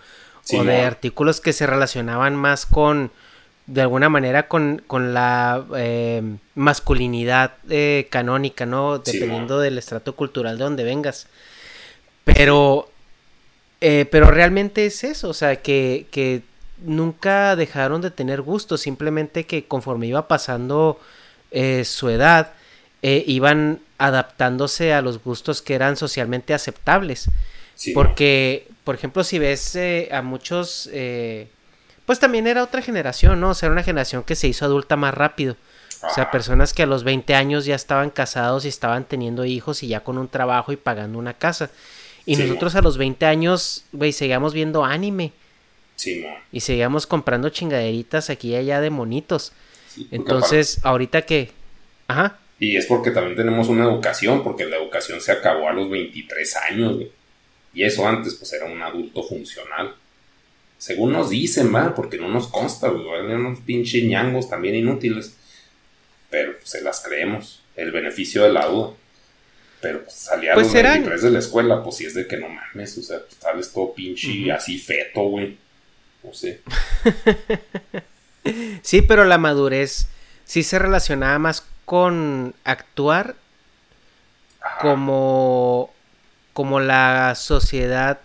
o 0.53 0.63
de 0.63 0.81
artículos 0.81 1.41
que 1.41 1.53
se 1.53 1.67
relacionaban 1.67 2.35
más 2.35 2.65
con, 2.65 3.11
de 3.69 3.81
alguna 3.81 4.09
manera 4.09 4.47
con, 4.47 4.81
la 5.13 5.63
eh, 5.75 6.23
masculinidad 6.55 7.53
eh, 7.69 8.07
canónica, 8.09 8.65
¿no? 8.65 8.97
Dependiendo 8.97 9.59
del 9.59 9.77
estrato 9.77 10.15
cultural 10.15 10.57
de 10.57 10.63
donde 10.63 10.83
vengas. 10.83 11.27
Pero, 12.23 12.89
eh, 13.79 14.07
pero 14.09 14.31
realmente 14.31 14.87
es 14.87 15.03
eso, 15.03 15.29
o 15.29 15.33
sea, 15.35 15.57
que, 15.57 16.07
que 16.09 16.41
nunca 16.83 17.55
dejaron 17.55 18.01
de 18.01 18.09
tener 18.09 18.41
gusto, 18.41 18.75
simplemente 18.75 19.45
que 19.45 19.65
conforme 19.65 20.07
iba 20.07 20.27
pasando 20.27 20.99
su 21.83 22.09
edad, 22.09 22.53
iban 23.01 23.79
adaptándose 23.97 24.93
a 24.93 25.01
los 25.01 25.23
gustos 25.23 25.61
que 25.63 25.73
eran 25.73 25.95
socialmente 25.95 26.53
aceptables. 26.53 27.29
Porque, 27.93 28.67
por 28.83 28.93
ejemplo, 28.95 29.23
si 29.23 29.39
ves 29.39 29.77
a 30.11 30.21
muchos, 30.21 30.89
pues 32.09 32.19
también 32.19 32.47
era 32.47 32.63
otra 32.63 32.81
generación, 32.81 33.39
¿no? 33.39 33.51
O 33.51 33.53
sea, 33.53 33.67
era 33.67 33.73
una 33.73 33.83
generación 33.83 34.23
que 34.23 34.33
se 34.33 34.47
hizo 34.47 34.65
adulta 34.65 34.95
más 34.95 35.13
rápido. 35.13 35.55
O 36.01 36.11
sea, 36.11 36.31
personas 36.31 36.73
que 36.73 36.81
a 36.81 36.87
los 36.87 37.03
20 37.03 37.35
años 37.35 37.65
ya 37.65 37.75
estaban 37.75 38.09
casados 38.09 38.65
y 38.65 38.67
estaban 38.67 39.05
teniendo 39.05 39.45
hijos 39.45 39.83
y 39.83 39.89
ya 39.89 39.99
con 39.99 40.17
un 40.17 40.27
trabajo 40.27 40.71
y 40.71 40.75
pagando 40.75 41.19
una 41.19 41.35
casa. 41.35 41.69
Y 42.25 42.35
nosotros 42.35 42.73
a 42.73 42.81
los 42.81 42.97
20 42.97 43.27
años, 43.27 43.85
güey, 43.91 44.11
seguíamos 44.11 44.55
viendo 44.55 44.83
anime. 44.83 45.33
Sí, 45.97 46.25
Y 46.51 46.61
seguíamos 46.61 47.05
comprando 47.05 47.49
chingaderitas 47.49 48.31
aquí 48.31 48.53
y 48.53 48.55
allá 48.55 48.81
de 48.81 48.89
monitos. 48.89 49.51
Entonces, 50.09 50.79
ahorita 50.81 51.27
que... 51.27 51.51
Ajá. 52.07 52.39
Y 52.59 52.75
es 52.75 52.87
porque 52.87 53.11
también 53.11 53.35
tenemos 53.35 53.67
una 53.67 53.83
educación, 53.83 54.43
porque 54.43 54.65
la 54.65 54.77
educación 54.77 55.21
se 55.21 55.31
acabó 55.31 55.69
a 55.69 55.73
los 55.73 55.87
23 55.87 56.55
años, 56.71 56.95
güey. 56.95 57.11
Y 57.75 57.83
eso 57.83 58.07
antes, 58.07 58.33
pues 58.33 58.51
era 58.51 58.65
un 58.65 58.81
adulto 58.81 59.21
funcional. 59.21 59.93
Según 60.79 61.11
nos 61.11 61.29
dicen, 61.29 61.73
va, 61.75 61.93
porque 61.93 62.17
no 62.17 62.29
nos 62.29 62.47
consta, 62.47 62.87
güey. 62.87 63.05
Eran 63.07 63.45
unos 63.45 63.59
pinches 63.59 64.03
ñangos 64.03 64.49
también 64.49 64.75
inútiles. 64.75 65.35
Pero 66.31 66.57
pues, 66.57 66.71
se 66.71 66.81
las 66.81 67.01
creemos. 67.01 67.61
El 67.75 67.91
beneficio 67.91 68.43
de 68.43 68.51
la 68.51 68.65
duda. 68.65 68.93
Pero 69.81 70.03
pues 70.03 70.15
salía 70.15 70.51
a 70.51 70.55
pues 70.55 70.73
los 70.73 70.73
23 70.73 71.21
de 71.21 71.31
la 71.31 71.39
escuela, 71.39 71.83
pues 71.83 71.97
si 71.97 72.05
es 72.05 72.13
de 72.13 72.27
que 72.27 72.37
no 72.37 72.49
mames, 72.49 72.97
o 72.97 73.01
sea, 73.01 73.19
pues 73.19 73.35
sales 73.39 73.71
todo 73.71 73.93
pinche 73.93 74.51
así 74.51 74.77
feto, 74.77 75.21
güey. 75.21 75.57
No 76.23 76.33
sé. 76.33 76.61
sí, 78.81 79.01
pero 79.01 79.23
la 79.23 79.37
madurez 79.37 80.07
sí 80.43 80.63
se 80.63 80.79
relacionaba 80.79 81.39
más 81.39 81.65
con 81.85 82.53
actuar 82.65 83.35
como 84.81 85.93
como 86.53 86.79
la 86.79 87.35
sociedad 87.35 88.19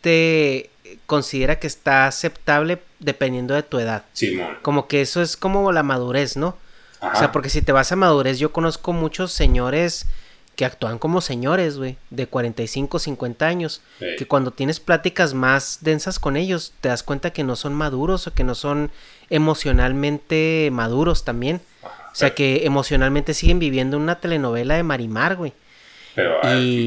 te 0.00 0.70
considera 1.06 1.58
que 1.58 1.66
está 1.66 2.06
aceptable 2.06 2.78
dependiendo 2.98 3.54
de 3.54 3.62
tu 3.62 3.78
edad. 3.78 4.04
Sí, 4.12 4.40
como 4.62 4.88
que 4.88 5.00
eso 5.00 5.22
es 5.22 5.36
como 5.36 5.72
la 5.72 5.82
madurez, 5.82 6.36
¿no? 6.36 6.56
O 7.00 7.16
sea, 7.16 7.30
porque 7.30 7.50
si 7.50 7.62
te 7.62 7.72
vas 7.72 7.92
a 7.92 7.96
madurez, 7.96 8.38
yo 8.38 8.52
conozco 8.52 8.92
muchos 8.92 9.32
señores 9.32 10.06
que 10.56 10.64
actúan 10.64 10.98
como 10.98 11.20
señores, 11.20 11.76
güey, 11.76 11.98
de 12.08 12.26
45, 12.26 12.98
50 12.98 13.46
años, 13.46 13.82
que 13.98 14.26
cuando 14.26 14.50
tienes 14.50 14.80
pláticas 14.80 15.34
más 15.34 15.78
densas 15.82 16.18
con 16.18 16.36
ellos, 16.36 16.72
te 16.80 16.88
das 16.88 17.02
cuenta 17.02 17.30
que 17.30 17.44
no 17.44 17.56
son 17.56 17.74
maduros 17.74 18.26
o 18.26 18.32
que 18.32 18.42
no 18.42 18.54
son 18.54 18.90
emocionalmente 19.28 20.70
maduros 20.72 21.24
también. 21.24 21.60
o 21.84 22.14
sea, 22.14 22.34
que 22.34 22.64
emocionalmente 22.64 23.34
siguen 23.34 23.58
viviendo 23.58 23.98
una 23.98 24.18
telenovela 24.18 24.76
de 24.76 24.82
Marimar, 24.82 25.36
güey. 25.36 25.52
Pero, 26.14 26.40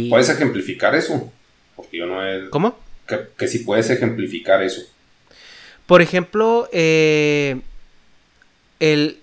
¿puedes 0.10 0.30
ejemplificar 0.30 0.96
eso? 0.96 1.32
Porque 1.76 1.98
yo 1.98 2.08
no 2.08 2.26
he... 2.26 2.50
¿Cómo? 2.50 2.76
Que, 3.38 3.48
si 3.48 3.60
puedes 3.60 3.90
ejemplificar 3.90 4.62
eso. 4.62 4.82
Por 5.86 6.02
ejemplo, 6.02 6.70
eh, 6.72 7.60
el, 8.80 9.20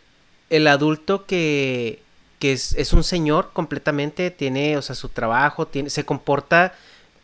el 0.51 0.67
adulto 0.67 1.27
que 1.27 2.01
que 2.39 2.53
es, 2.53 2.93
un 2.93 3.05
señor 3.05 3.51
completamente, 3.53 4.31
tiene, 4.31 4.77
o 4.77 4.83
sea, 4.83 4.95
su 4.95 5.09
trabajo, 5.09 5.67
tiene, 5.67 5.91
se 5.91 6.05
comporta 6.05 6.75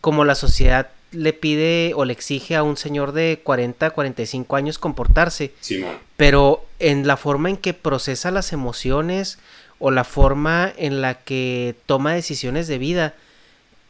como 0.00 0.24
la 0.24 0.34
sociedad 0.34 0.90
le 1.10 1.34
pide 1.34 1.92
o 1.94 2.06
le 2.06 2.14
exige 2.14 2.56
a 2.56 2.62
un 2.62 2.78
señor 2.78 3.12
de 3.12 3.40
40, 3.44 3.90
45 3.90 4.56
años 4.56 4.78
comportarse. 4.78 5.52
Sí, 5.60 5.84
pero 6.16 6.64
en 6.78 7.06
la 7.06 7.18
forma 7.18 7.50
en 7.50 7.58
que 7.58 7.74
procesa 7.74 8.30
las 8.30 8.52
emociones 8.54 9.38
o 9.78 9.90
la 9.90 10.04
forma 10.04 10.72
en 10.76 11.02
la 11.02 11.14
que 11.14 11.74
toma 11.84 12.14
decisiones 12.14 12.66
de 12.66 12.78
vida, 12.78 13.14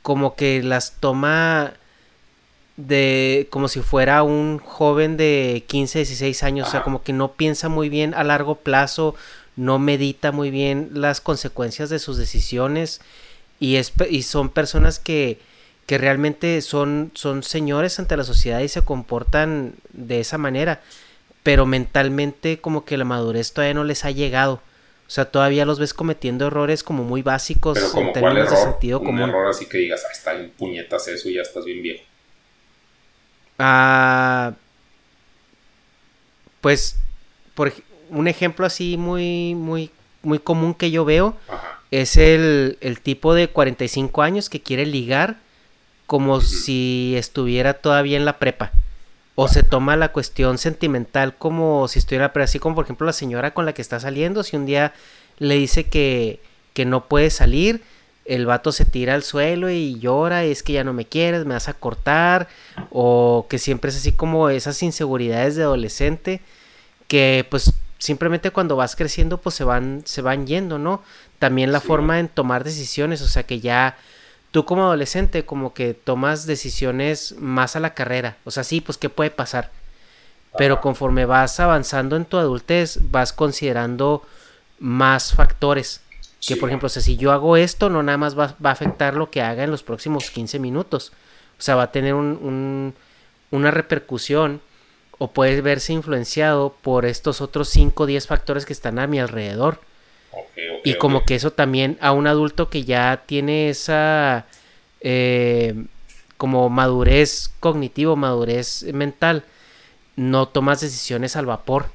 como 0.02 0.34
que 0.34 0.62
las 0.64 0.94
toma 0.98 1.74
de 2.76 3.48
como 3.50 3.68
si 3.68 3.80
fuera 3.80 4.22
un 4.22 4.58
joven 4.58 5.16
de 5.16 5.64
15, 5.66 5.98
16 6.00 6.42
años, 6.42 6.68
o 6.68 6.70
sea, 6.70 6.82
como 6.82 7.02
que 7.02 7.12
no 7.12 7.32
piensa 7.32 7.68
muy 7.68 7.88
bien 7.88 8.14
a 8.14 8.24
largo 8.24 8.56
plazo 8.56 9.14
no 9.56 9.78
medita 9.78 10.32
muy 10.32 10.50
bien 10.50 10.90
las 10.94 11.20
consecuencias 11.20 11.90
de 11.90 11.98
sus 11.98 12.16
decisiones 12.16 13.00
y, 13.60 13.76
es, 13.76 13.92
y 14.08 14.22
son 14.22 14.48
personas 14.48 14.98
que, 14.98 15.38
que 15.86 15.98
realmente 15.98 16.60
son, 16.62 17.10
son 17.14 17.42
señores 17.42 17.98
ante 17.98 18.16
la 18.16 18.24
sociedad 18.24 18.60
y 18.60 18.68
se 18.68 18.82
comportan 18.82 19.74
de 19.92 20.20
esa 20.20 20.38
manera, 20.38 20.80
pero 21.42 21.66
mentalmente 21.66 22.58
como 22.58 22.84
que 22.84 22.96
la 22.96 23.04
madurez 23.04 23.52
todavía 23.52 23.74
no 23.74 23.84
les 23.84 24.04
ha 24.04 24.10
llegado. 24.10 24.60
O 25.06 25.14
sea, 25.14 25.26
todavía 25.26 25.66
los 25.66 25.78
ves 25.78 25.92
cometiendo 25.92 26.46
errores 26.46 26.82
como 26.82 27.04
muy 27.04 27.20
básicos 27.20 27.78
en 27.94 28.14
términos 28.14 28.50
de 28.50 28.56
sentido 28.56 28.98
Un 29.00 29.18
error 29.18 29.46
así 29.46 29.66
que 29.66 29.76
digas, 29.76 30.02
ah, 30.06 30.12
está 30.12 30.34
en 30.34 30.50
puñetas 30.50 31.06
eso 31.08 31.28
y 31.28 31.34
ya 31.34 31.42
estás 31.42 31.66
bien 31.66 31.82
viejo. 31.82 32.02
Ah, 33.64 34.54
pues, 36.60 36.96
por, 37.54 37.72
un 38.10 38.26
ejemplo 38.26 38.66
así 38.66 38.96
muy, 38.96 39.54
muy, 39.54 39.90
muy 40.24 40.40
común 40.40 40.74
que 40.74 40.90
yo 40.90 41.04
veo 41.04 41.36
es 41.92 42.16
el, 42.16 42.76
tipo 43.04 43.34
de 43.34 43.48
45 43.48 44.22
años 44.22 44.50
que 44.50 44.60
quiere 44.60 44.84
ligar 44.84 45.36
como 46.08 46.40
si 46.40 47.14
estuviera 47.16 47.74
todavía 47.74 48.16
en 48.16 48.24
la 48.24 48.40
prepa. 48.40 48.72
O 49.36 49.46
se 49.46 49.62
toma 49.62 49.94
la 49.96 50.10
cuestión 50.10 50.58
sentimental 50.58 51.36
como 51.36 51.86
si 51.86 52.00
estuviera, 52.00 52.32
pero 52.32 52.44
así 52.44 52.58
como 52.58 52.74
por 52.74 52.84
ejemplo 52.84 53.06
la 53.06 53.12
señora 53.12 53.54
con 53.54 53.64
la 53.64 53.74
que 53.74 53.82
está 53.82 54.00
saliendo, 54.00 54.42
si 54.42 54.56
un 54.56 54.66
día 54.66 54.92
le 55.38 55.54
dice 55.54 55.84
que, 55.84 56.40
que 56.74 56.84
no 56.84 57.04
puede 57.06 57.30
salir, 57.30 57.82
el 58.24 58.46
vato 58.46 58.72
se 58.72 58.84
tira 58.84 59.14
al 59.14 59.22
suelo 59.22 59.70
y 59.70 59.98
llora, 59.98 60.44
es 60.44 60.62
que 60.62 60.74
ya 60.74 60.84
no 60.84 60.92
me 60.92 61.06
quieres, 61.06 61.44
me 61.44 61.54
vas 61.54 61.68
a 61.68 61.74
cortar, 61.74 62.48
o 62.90 63.46
que 63.48 63.58
siempre 63.58 63.90
es 63.90 63.96
así 63.96 64.12
como 64.12 64.48
esas 64.48 64.82
inseguridades 64.82 65.56
de 65.56 65.64
adolescente, 65.64 66.40
que 67.08 67.46
pues 67.50 67.72
simplemente 67.98 68.50
cuando 68.50 68.76
vas 68.76 68.96
creciendo 68.96 69.38
pues 69.38 69.54
se 69.54 69.64
van, 69.64 70.02
se 70.04 70.22
van 70.22 70.46
yendo, 70.46 70.78
¿no? 70.78 71.02
También 71.38 71.72
la 71.72 71.80
forma 71.80 72.20
en 72.20 72.28
tomar 72.28 72.64
decisiones, 72.64 73.22
o 73.22 73.28
sea 73.28 73.42
que 73.44 73.60
ya 73.60 73.96
tú 74.52 74.64
como 74.64 74.84
adolescente 74.84 75.44
como 75.44 75.74
que 75.74 75.94
tomas 75.94 76.46
decisiones 76.46 77.34
más 77.38 77.74
a 77.74 77.80
la 77.80 77.94
carrera, 77.94 78.36
o 78.44 78.50
sea, 78.50 78.64
sí, 78.64 78.80
pues 78.80 78.98
qué 78.98 79.08
puede 79.08 79.30
pasar. 79.30 79.70
Pero 80.58 80.80
conforme 80.80 81.24
vas 81.24 81.58
avanzando 81.60 82.16
en 82.16 82.26
tu 82.26 82.36
adultez, 82.36 82.98
vas 83.10 83.32
considerando 83.32 84.22
más 84.78 85.32
factores. 85.32 86.02
Que 86.46 86.56
por 86.56 86.68
ejemplo, 86.68 86.86
o 86.86 86.90
sea, 86.90 87.02
si 87.02 87.16
yo 87.16 87.30
hago 87.30 87.56
esto, 87.56 87.88
no 87.88 88.02
nada 88.02 88.18
más 88.18 88.36
va, 88.36 88.56
va, 88.64 88.70
a 88.70 88.72
afectar 88.72 89.14
lo 89.14 89.30
que 89.30 89.42
haga 89.42 89.62
en 89.62 89.70
los 89.70 89.82
próximos 89.82 90.30
15 90.30 90.58
minutos. 90.58 91.12
O 91.58 91.62
sea, 91.62 91.76
va 91.76 91.84
a 91.84 91.92
tener 91.92 92.14
un, 92.14 92.38
un, 92.42 92.94
una 93.52 93.70
repercusión 93.70 94.60
o 95.18 95.28
puede 95.28 95.60
verse 95.60 95.92
influenciado 95.92 96.74
por 96.82 97.06
estos 97.06 97.40
otros 97.40 97.68
5 97.68 98.02
o 98.02 98.06
10 98.06 98.26
factores 98.26 98.66
que 98.66 98.72
están 98.72 98.98
a 98.98 99.06
mi 99.06 99.20
alrededor. 99.20 99.80
y 100.82 100.94
como 100.94 101.24
que 101.24 101.36
eso 101.36 101.52
también 101.52 101.96
a 102.00 102.10
un 102.10 102.26
adulto 102.26 102.70
que 102.70 102.82
ya 102.82 103.22
tiene 103.26 103.68
esa 103.68 104.46
eh, 105.00 105.84
como 106.38 106.68
madurez 106.70 107.52
cognitivo, 107.60 108.16
madurez 108.16 108.82
mental, 108.92 109.44
no 110.16 110.48
tomas 110.48 110.80
decisiones 110.80 111.36
al 111.36 111.46
vapor. 111.46 111.86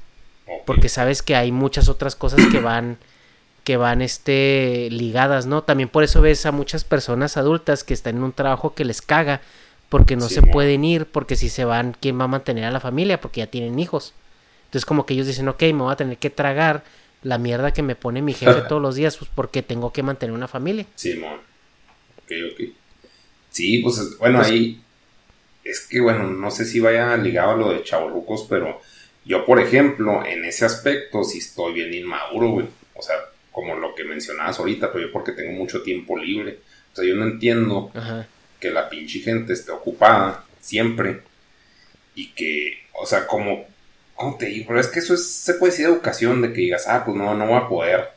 Porque 0.64 0.88
sabes 0.88 1.22
que 1.22 1.36
hay 1.36 1.52
muchas 1.52 1.90
otras 1.90 2.16
cosas 2.16 2.40
que 2.50 2.60
van 2.60 2.96
que 3.68 3.76
van 3.76 4.00
este 4.00 4.88
ligadas, 4.90 5.44
¿no? 5.44 5.62
También 5.62 5.90
por 5.90 6.02
eso 6.02 6.22
ves 6.22 6.46
a 6.46 6.52
muchas 6.52 6.84
personas 6.84 7.36
adultas 7.36 7.84
que 7.84 7.92
están 7.92 8.16
en 8.16 8.22
un 8.22 8.32
trabajo 8.32 8.74
que 8.74 8.82
les 8.82 9.02
caga 9.02 9.42
porque 9.90 10.16
no 10.16 10.30
se 10.30 10.40
pueden 10.40 10.84
ir, 10.84 11.04
porque 11.04 11.36
si 11.36 11.50
se 11.50 11.66
van, 11.66 11.94
¿quién 12.00 12.18
va 12.18 12.24
a 12.24 12.28
mantener 12.28 12.64
a 12.64 12.70
la 12.70 12.80
familia? 12.80 13.20
Porque 13.20 13.40
ya 13.40 13.46
tienen 13.46 13.78
hijos. 13.78 14.14
Entonces 14.60 14.86
como 14.86 15.04
que 15.04 15.12
ellos 15.12 15.26
dicen, 15.26 15.48
ok, 15.48 15.60
me 15.64 15.82
voy 15.82 15.92
a 15.92 15.96
tener 15.96 16.16
que 16.16 16.30
tragar 16.30 16.82
la 17.22 17.36
mierda 17.36 17.74
que 17.74 17.82
me 17.82 17.94
pone 17.94 18.22
mi 18.22 18.32
jefe 18.32 18.62
todos 18.70 18.80
los 18.80 18.94
días, 18.94 19.18
pues 19.18 19.30
porque 19.34 19.62
tengo 19.62 19.92
que 19.92 20.02
mantener 20.02 20.34
una 20.34 20.48
familia. 20.48 20.86
Sí, 20.94 21.16
mon. 21.16 21.34
Ok, 21.34 22.32
ok. 22.50 22.68
Sí, 23.50 23.80
pues 23.82 24.16
bueno, 24.16 24.38
pues 24.38 24.50
ahí 24.50 24.82
es 25.62 25.80
que 25.80 26.00
bueno, 26.00 26.24
no 26.24 26.50
sé 26.50 26.64
si 26.64 26.80
vaya 26.80 27.14
ligado 27.18 27.50
a 27.50 27.56
lo 27.56 27.72
de 27.74 27.82
chavorrucos, 27.82 28.46
pero 28.48 28.80
yo, 29.26 29.44
por 29.44 29.60
ejemplo, 29.60 30.24
en 30.24 30.46
ese 30.46 30.64
aspecto 30.64 31.22
sí 31.22 31.36
estoy 31.36 31.74
bien 31.74 31.92
inmaduro, 31.92 32.48
güey. 32.52 32.66
O 32.94 33.02
sea, 33.02 33.14
como 33.58 33.74
lo 33.74 33.94
que 33.94 34.04
mencionabas 34.04 34.58
ahorita, 34.60 34.92
pero 34.92 35.06
yo 35.06 35.12
porque 35.12 35.32
tengo 35.32 35.52
mucho 35.52 35.82
tiempo 35.82 36.16
libre. 36.16 36.60
O 36.92 36.96
sea, 36.96 37.04
yo 37.04 37.16
no 37.16 37.24
entiendo 37.24 37.90
Ajá 37.92 38.26
que 38.60 38.70
la 38.70 38.88
pinche 38.88 39.20
gente 39.20 39.52
esté 39.52 39.72
ocupada 39.72 40.44
siempre 40.60 41.22
y 42.14 42.30
que, 42.32 42.86
o 42.94 43.06
sea, 43.06 43.26
como, 43.26 43.66
¿cómo 44.14 44.36
te 44.36 44.46
digo? 44.46 44.66
Pero 44.68 44.80
es 44.80 44.88
que 44.88 44.98
eso 44.98 45.14
es, 45.14 45.30
se 45.30 45.54
puede 45.54 45.72
decir 45.72 45.86
educación 45.86 46.42
de 46.42 46.52
que 46.52 46.62
digas, 46.62 46.86
ah, 46.88 47.04
pues 47.04 47.16
no, 47.16 47.34
no 47.34 47.46
voy 47.46 47.56
a 47.56 47.68
poder 47.68 48.08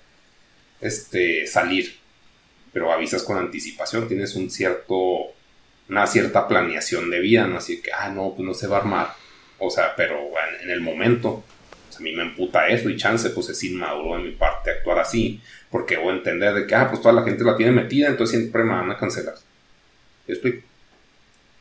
este, 0.79 1.45
salir, 1.45 1.99
pero 2.73 2.91
avisas 2.91 3.23
con 3.23 3.37
anticipación, 3.37 4.07
tienes 4.07 4.35
un 4.35 4.49
cierto, 4.49 5.33
una 5.89 6.07
cierta 6.07 6.47
planeación 6.47 7.11
de 7.11 7.19
vida, 7.19 7.45
¿no? 7.45 7.57
Así 7.57 7.81
que, 7.81 7.91
ah, 7.93 8.09
no, 8.09 8.33
pues 8.35 8.45
no 8.45 8.53
se 8.53 8.67
va 8.67 8.77
a 8.77 8.81
armar, 8.81 9.13
o 9.59 9.69
sea, 9.69 9.95
pero 9.95 10.17
en, 10.63 10.71
el 10.71 10.81
momento, 10.81 11.43
a 12.01 12.03
mí 12.03 12.13
me 12.13 12.23
emputa 12.23 12.67
eso 12.67 12.89
y 12.89 12.97
chance, 12.97 13.29
pues 13.29 13.49
es 13.49 13.63
inmaduro 13.63 14.17
de 14.17 14.23
mi 14.23 14.31
parte 14.31 14.71
actuar 14.71 14.99
así, 14.99 15.39
Porque 15.69 15.97
voy 15.97 16.09
a 16.09 16.17
entender 16.17 16.53
de 16.53 16.65
que, 16.65 16.73
ah, 16.73 16.89
pues 16.89 16.99
toda 16.99 17.13
la 17.13 17.23
gente 17.23 17.43
la 17.43 17.55
tiene 17.55 17.71
metida, 17.71 18.07
entonces 18.07 18.39
siempre 18.39 18.63
me 18.63 18.71
van 18.71 18.89
a 18.89 18.97
cancelar. 18.97 19.35
¿Yo 20.27 20.33
explico? 20.33 20.67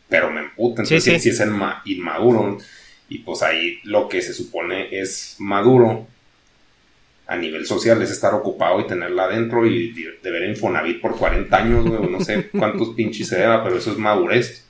Pero 0.08 0.30
me 0.30 0.40
emputa, 0.40 0.82
entonces 0.82 1.22
si 1.22 1.28
es 1.28 1.40
el 1.40 1.52
inmaduro. 1.84 2.58
Y 3.08 3.18
pues 3.18 3.42
ahí 3.42 3.80
lo 3.84 4.08
que 4.08 4.22
se 4.22 4.32
supone 4.32 4.88
es 4.98 5.36
maduro 5.38 6.06
a 7.26 7.36
nivel 7.36 7.66
social 7.66 8.00
es 8.02 8.10
estar 8.10 8.34
ocupado 8.34 8.80
y 8.80 8.86
tenerla 8.86 9.24
adentro 9.24 9.66
y 9.66 9.92
de 9.92 10.30
ver 10.30 10.48
Infonavit 10.48 11.00
por 11.00 11.16
40 11.16 11.56
años, 11.56 11.86
güey, 11.86 12.10
no 12.10 12.20
sé 12.20 12.48
cuántos 12.50 12.88
pinches 12.96 13.28
se 13.28 13.38
deba, 13.38 13.62
pero 13.62 13.76
eso 13.76 13.92
es 13.92 13.98
madurez. 13.98 14.66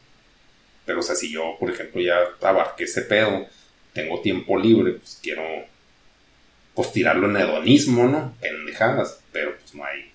Pero, 0.84 1.00
o 1.00 1.02
sea, 1.02 1.14
si 1.14 1.32
yo, 1.32 1.56
por 1.58 1.70
ejemplo, 1.70 2.02
ya 2.02 2.16
abarqué 2.42 2.84
ese 2.84 3.02
pedo, 3.02 3.46
tengo 3.92 4.20
tiempo 4.20 4.58
libre, 4.58 4.92
pues 4.92 5.18
quiero, 5.22 5.42
pues 6.74 6.92
tirarlo 6.92 7.28
en 7.28 7.36
hedonismo, 7.36 8.06
¿no? 8.06 8.34
Pendejadas, 8.40 9.20
pero 9.32 9.56
pues 9.56 9.74
no 9.74 9.84
hay. 9.84 10.10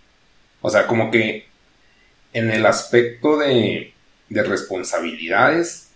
O 0.62 0.70
sea, 0.70 0.88
como 0.88 1.12
que 1.12 1.46
en 2.34 2.52
el 2.52 2.66
aspecto 2.66 3.38
de, 3.38 3.94
de 4.30 4.44
responsabilidades, 4.44 5.90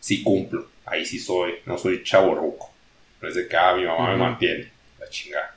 sí 0.00 0.22
cumplo. 0.22 0.68
Ahí 0.86 1.04
sí 1.04 1.18
soy, 1.18 1.54
no 1.66 1.78
soy 1.78 2.02
chavo 2.02 2.34
roco. 2.34 2.72
No 3.20 3.28
es 3.28 3.34
de 3.34 3.46
que, 3.46 3.56
ah, 3.56 3.74
mi 3.76 3.84
mamá 3.84 4.10
me 4.12 4.16
mantiene, 4.16 4.70
la 4.98 5.08
chingada. 5.08 5.54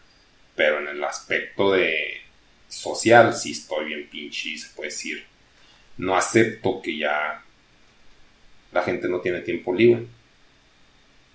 Pero 0.56 0.80
en 0.80 0.90
el 0.90 1.04
aspecto 1.04 1.72
de 1.72 2.22
social, 2.68 3.34
sí 3.34 3.52
estoy 3.52 3.86
bien 3.86 4.08
pinche, 4.10 4.58
se 4.58 4.70
puede 4.76 4.90
decir. 4.90 5.26
No 5.98 6.16
acepto 6.16 6.82
que 6.82 6.98
ya 6.98 7.42
la 8.72 8.82
gente 8.84 9.08
no 9.08 9.20
tiene 9.22 9.42
tiempo 9.42 9.74
libre. 9.74 10.06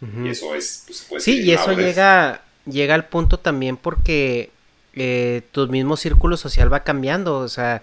Y 0.01 0.29
eso 0.29 0.55
es, 0.55 0.85
pues, 0.87 1.07
puede 1.09 1.23
Sí, 1.23 1.43
y 1.43 1.53
eso 1.53 1.73
llega, 1.73 2.43
llega 2.67 2.95
al 2.95 3.07
punto 3.07 3.39
también 3.39 3.77
porque 3.77 4.51
eh, 4.95 5.43
tu 5.51 5.67
mismo 5.69 5.97
círculo 5.97 6.37
social 6.37 6.73
va 6.73 6.85
cambiando. 6.85 7.39
O 7.39 7.49
sea, 7.49 7.83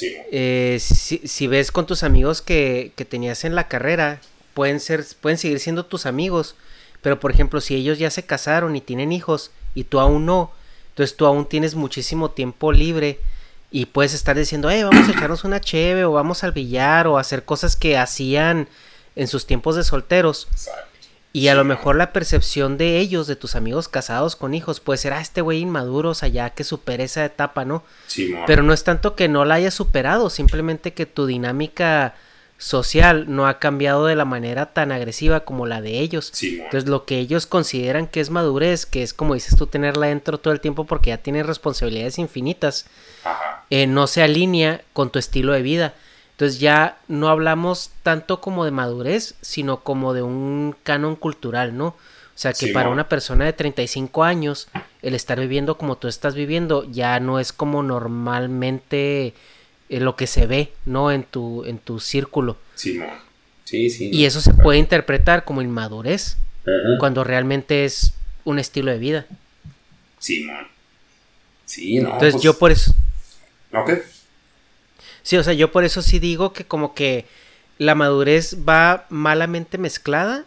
eh, 0.00 0.78
si, 0.80 1.46
ves 1.46 1.70
con 1.70 1.86
tus 1.86 2.02
amigos 2.02 2.40
que, 2.40 2.92
que, 2.96 3.04
tenías 3.04 3.44
en 3.44 3.54
la 3.54 3.68
carrera, 3.68 4.20
pueden, 4.54 4.80
ser, 4.80 5.04
pueden 5.20 5.38
seguir 5.38 5.60
siendo 5.60 5.84
tus 5.84 6.06
amigos. 6.06 6.54
Pero, 7.02 7.20
por 7.20 7.30
ejemplo, 7.30 7.60
si 7.60 7.74
ellos 7.74 7.98
ya 7.98 8.10
se 8.10 8.24
casaron 8.24 8.74
y 8.74 8.80
tienen 8.80 9.12
hijos, 9.12 9.50
y 9.74 9.84
tú 9.84 10.00
aún 10.00 10.26
no. 10.26 10.52
Entonces 10.90 11.16
tú 11.16 11.26
aún 11.26 11.46
tienes 11.46 11.74
muchísimo 11.76 12.32
tiempo 12.32 12.72
libre 12.72 13.20
y 13.70 13.86
puedes 13.86 14.14
estar 14.14 14.36
diciendo, 14.36 14.68
hey, 14.70 14.82
vamos 14.82 15.08
a 15.08 15.12
echarnos 15.12 15.44
una 15.44 15.60
cheve 15.60 16.04
o 16.04 16.12
vamos 16.12 16.42
al 16.42 16.52
billar 16.52 17.06
o 17.06 17.18
hacer 17.18 17.44
cosas 17.44 17.76
que 17.76 17.96
hacían 17.96 18.68
en 19.14 19.28
sus 19.28 19.46
tiempos 19.46 19.76
de 19.76 19.84
solteros. 19.84 20.48
Y 21.32 21.48
a 21.48 21.54
lo 21.54 21.64
mejor 21.64 21.96
la 21.96 22.12
percepción 22.12 22.78
de 22.78 22.98
ellos, 22.98 23.26
de 23.26 23.36
tus 23.36 23.54
amigos 23.54 23.88
casados 23.88 24.34
con 24.34 24.54
hijos, 24.54 24.80
puede 24.80 24.98
ser, 24.98 25.12
ah, 25.12 25.20
este 25.20 25.40
güey 25.40 25.60
inmaduro, 25.60 26.10
o 26.10 26.14
sea, 26.14 26.28
ya 26.28 26.50
que 26.50 26.64
supere 26.64 27.04
esa 27.04 27.24
etapa, 27.24 27.64
¿no? 27.64 27.84
Sí, 28.06 28.34
Pero 28.46 28.62
no 28.62 28.72
es 28.72 28.82
tanto 28.82 29.14
que 29.14 29.28
no 29.28 29.44
la 29.44 29.56
hayas 29.56 29.74
superado, 29.74 30.30
simplemente 30.30 30.94
que 30.94 31.06
tu 31.06 31.26
dinámica 31.26 32.14
social 32.58 33.26
no 33.28 33.46
ha 33.46 33.60
cambiado 33.60 34.06
de 34.06 34.16
la 34.16 34.24
manera 34.24 34.66
tan 34.66 34.90
agresiva 34.90 35.40
como 35.40 35.66
la 35.66 35.80
de 35.80 36.00
ellos. 36.00 36.32
Entonces 36.42 36.88
lo 36.88 37.04
que 37.04 37.18
ellos 37.18 37.46
consideran 37.46 38.08
que 38.08 38.20
es 38.20 38.30
madurez, 38.30 38.84
que 38.84 39.02
es 39.04 39.14
como 39.14 39.34
dices 39.34 39.56
tú 39.56 39.68
tenerla 39.68 40.08
dentro 40.08 40.38
todo 40.38 40.52
el 40.52 40.60
tiempo 40.60 40.84
porque 40.84 41.10
ya 41.10 41.18
tienes 41.18 41.46
responsabilidades 41.46 42.18
infinitas, 42.18 42.86
eh, 43.70 43.86
no 43.86 44.08
se 44.08 44.22
alinea 44.22 44.82
con 44.92 45.10
tu 45.10 45.20
estilo 45.20 45.52
de 45.52 45.62
vida. 45.62 45.94
Entonces 46.38 46.60
ya 46.60 46.98
no 47.08 47.30
hablamos 47.30 47.90
tanto 48.04 48.40
como 48.40 48.64
de 48.64 48.70
madurez, 48.70 49.34
sino 49.40 49.82
como 49.82 50.14
de 50.14 50.22
un 50.22 50.76
canon 50.84 51.16
cultural, 51.16 51.76
¿no? 51.76 51.86
O 51.88 51.96
sea 52.36 52.52
que 52.52 52.68
para 52.68 52.90
una 52.90 53.08
persona 53.08 53.44
de 53.44 53.52
35 53.52 54.22
años, 54.22 54.68
el 55.02 55.16
estar 55.16 55.40
viviendo 55.40 55.76
como 55.76 55.98
tú 55.98 56.06
estás 56.06 56.36
viviendo 56.36 56.88
ya 56.88 57.18
no 57.18 57.40
es 57.40 57.52
como 57.52 57.82
normalmente 57.82 59.34
eh, 59.88 59.98
lo 59.98 60.14
que 60.14 60.28
se 60.28 60.46
ve, 60.46 60.70
¿no? 60.84 61.10
En 61.10 61.24
tu, 61.24 61.64
en 61.64 61.78
tu 61.78 61.98
círculo. 61.98 62.56
Sí, 62.76 63.00
sí, 63.64 63.90
sí. 63.90 64.10
Y 64.12 64.24
eso 64.24 64.40
se 64.40 64.54
puede 64.54 64.78
interpretar 64.78 65.44
como 65.44 65.60
inmadurez, 65.60 66.36
cuando 67.00 67.24
realmente 67.24 67.84
es 67.84 68.14
un 68.44 68.60
estilo 68.60 68.92
de 68.92 68.98
vida. 68.98 69.26
Sí, 70.20 70.44
man. 70.44 70.68
Sí, 71.64 71.98
no. 71.98 72.12
Entonces 72.12 72.34
pues 72.34 72.44
yo 72.44 72.56
por 72.56 72.70
eso... 72.70 72.94
¿Ok? 73.72 73.90
Sí, 75.28 75.36
o 75.36 75.44
sea, 75.44 75.52
yo 75.52 75.70
por 75.70 75.84
eso 75.84 76.00
sí 76.00 76.20
digo 76.20 76.54
que 76.54 76.64
como 76.64 76.94
que 76.94 77.26
la 77.76 77.94
madurez 77.94 78.66
va 78.66 79.04
malamente 79.10 79.76
mezclada 79.76 80.46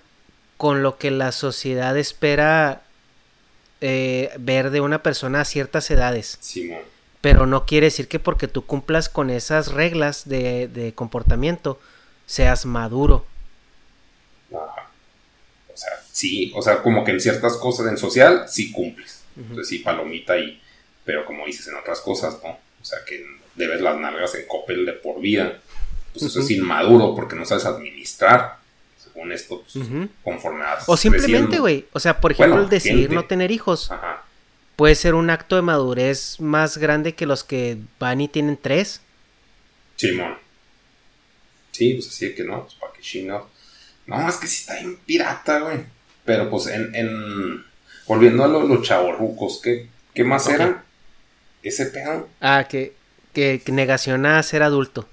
con 0.57 0.81
lo 0.81 0.97
que 0.97 1.11
la 1.11 1.31
sociedad 1.31 1.95
espera 1.99 2.81
eh, 3.81 4.31
ver 4.39 4.71
de 4.71 4.81
una 4.81 5.03
persona 5.03 5.41
a 5.41 5.45
ciertas 5.45 5.91
edades. 5.91 6.39
Sí, 6.39 6.71
pero 7.21 7.45
no 7.45 7.67
quiere 7.67 7.85
decir 7.85 8.07
que 8.07 8.17
porque 8.17 8.47
tú 8.47 8.65
cumplas 8.65 9.07
con 9.07 9.29
esas 9.29 9.71
reglas 9.71 10.27
de, 10.27 10.93
comportamiento 10.95 11.79
seas 12.25 12.65
maduro. 12.65 13.27
Ajá. 14.49 14.89
O 15.71 15.77
sea, 15.77 15.91
sí, 16.11 16.51
o 16.55 16.61
sea, 16.63 16.81
como 16.81 17.03
que 17.03 17.11
en 17.11 17.21
ciertas 17.21 17.55
cosas 17.57 17.85
en 17.85 17.99
social 17.99 18.45
sí 18.49 18.71
cumples. 18.71 19.25
Entonces 19.37 19.67
sí, 19.67 19.77
palomita 19.77 20.33
ahí. 20.33 20.59
Pero 21.05 21.23
como 21.23 21.45
dices 21.45 21.67
en 21.67 21.75
otras 21.75 22.01
cosas, 22.01 22.39
¿no? 22.43 22.49
O 22.49 22.83
sea, 22.83 22.97
que 23.05 23.23
debes 23.55 23.81
las 23.81 23.97
nalgas 23.97 24.35
en 24.35 24.47
copel 24.47 24.85
de 24.85 24.93
por 24.93 25.21
vida. 25.21 25.59
Pues 26.13 26.25
eso 26.25 26.41
es 26.41 26.51
inmaduro 26.51 27.15
porque 27.15 27.35
no 27.35 27.45
sabes 27.45 27.65
administrar. 27.65 28.57
Según 28.97 29.31
esto, 29.31 29.63
pues, 29.63 29.85
conforme 30.23 30.63
O 30.87 30.95
simplemente, 30.95 31.59
güey. 31.59 31.85
O 31.93 31.99
sea, 31.99 32.19
por 32.19 32.31
ejemplo, 32.31 32.61
el 32.61 32.69
decidir 32.69 33.11
no 33.11 33.25
tener 33.25 33.51
hijos. 33.51 33.91
Ajá 33.91 34.23
puede 34.81 34.95
ser 34.95 35.13
un 35.13 35.29
acto 35.29 35.55
de 35.55 35.61
madurez 35.61 36.39
más 36.39 36.79
grande 36.79 37.13
que 37.13 37.27
los 37.27 37.43
que 37.43 37.77
van 37.99 38.19
y 38.19 38.27
tienen 38.27 38.57
tres. 38.59 39.01
Simón. 39.95 40.39
Sí, 41.71 41.93
pues 41.93 42.07
así 42.07 42.33
que 42.33 42.43
no, 42.43 42.63
pues 42.63 42.73
para 42.73 42.91
qué 42.93 43.01
chingados. 43.01 43.45
No, 44.07 44.27
es 44.27 44.37
que 44.37 44.47
sí 44.47 44.61
está 44.61 44.79
bien 44.79 44.97
pirata, 45.05 45.59
güey. 45.59 45.85
Pero 46.25 46.49
pues 46.49 46.65
en. 46.65 46.95
en... 46.95 47.63
Volviendo 48.07 48.43
a 48.43 48.47
los 48.47 48.81
chavorrucos, 48.81 49.61
¿qué, 49.61 49.87
¿qué 50.15 50.23
más 50.23 50.49
era? 50.49 50.83
Ese 51.61 51.85
pedo. 51.85 52.27
Ah, 52.41 52.65
que, 52.67 52.95
que, 53.33 53.61
a 54.25 54.43
ser 54.43 54.63
adulto. 54.63 55.07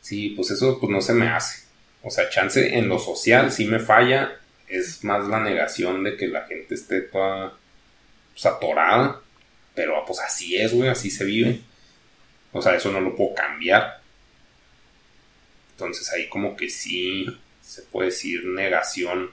Sí, 0.00 0.30
pues 0.30 0.50
eso 0.50 0.78
pues 0.78 0.90
no 0.90 1.00
se 1.00 1.14
me 1.14 1.28
hace. 1.28 1.64
O 2.02 2.10
sea, 2.10 2.28
chance 2.30 2.76
en 2.76 2.88
lo 2.88 2.98
social 2.98 3.52
sí 3.52 3.66
me 3.66 3.78
falla. 3.78 4.32
Es 4.68 5.04
más 5.04 5.26
la 5.28 5.40
negación 5.40 6.04
de 6.04 6.16
que 6.16 6.28
la 6.28 6.46
gente 6.46 6.74
esté 6.74 7.02
toda 7.02 7.54
pues, 8.32 8.46
atorada. 8.46 9.20
Pero 9.74 10.04
pues 10.06 10.20
así 10.20 10.56
es, 10.56 10.74
güey, 10.74 10.88
así 10.88 11.10
se 11.10 11.24
vive. 11.24 11.60
O 12.52 12.60
sea, 12.60 12.74
eso 12.74 12.90
no 12.90 13.00
lo 13.00 13.14
puedo 13.14 13.34
cambiar. 13.34 14.00
Entonces 15.72 16.10
ahí 16.12 16.28
como 16.28 16.56
que 16.56 16.68
sí 16.68 17.26
se 17.62 17.82
puede 17.82 18.10
decir 18.10 18.44
negación. 18.44 19.30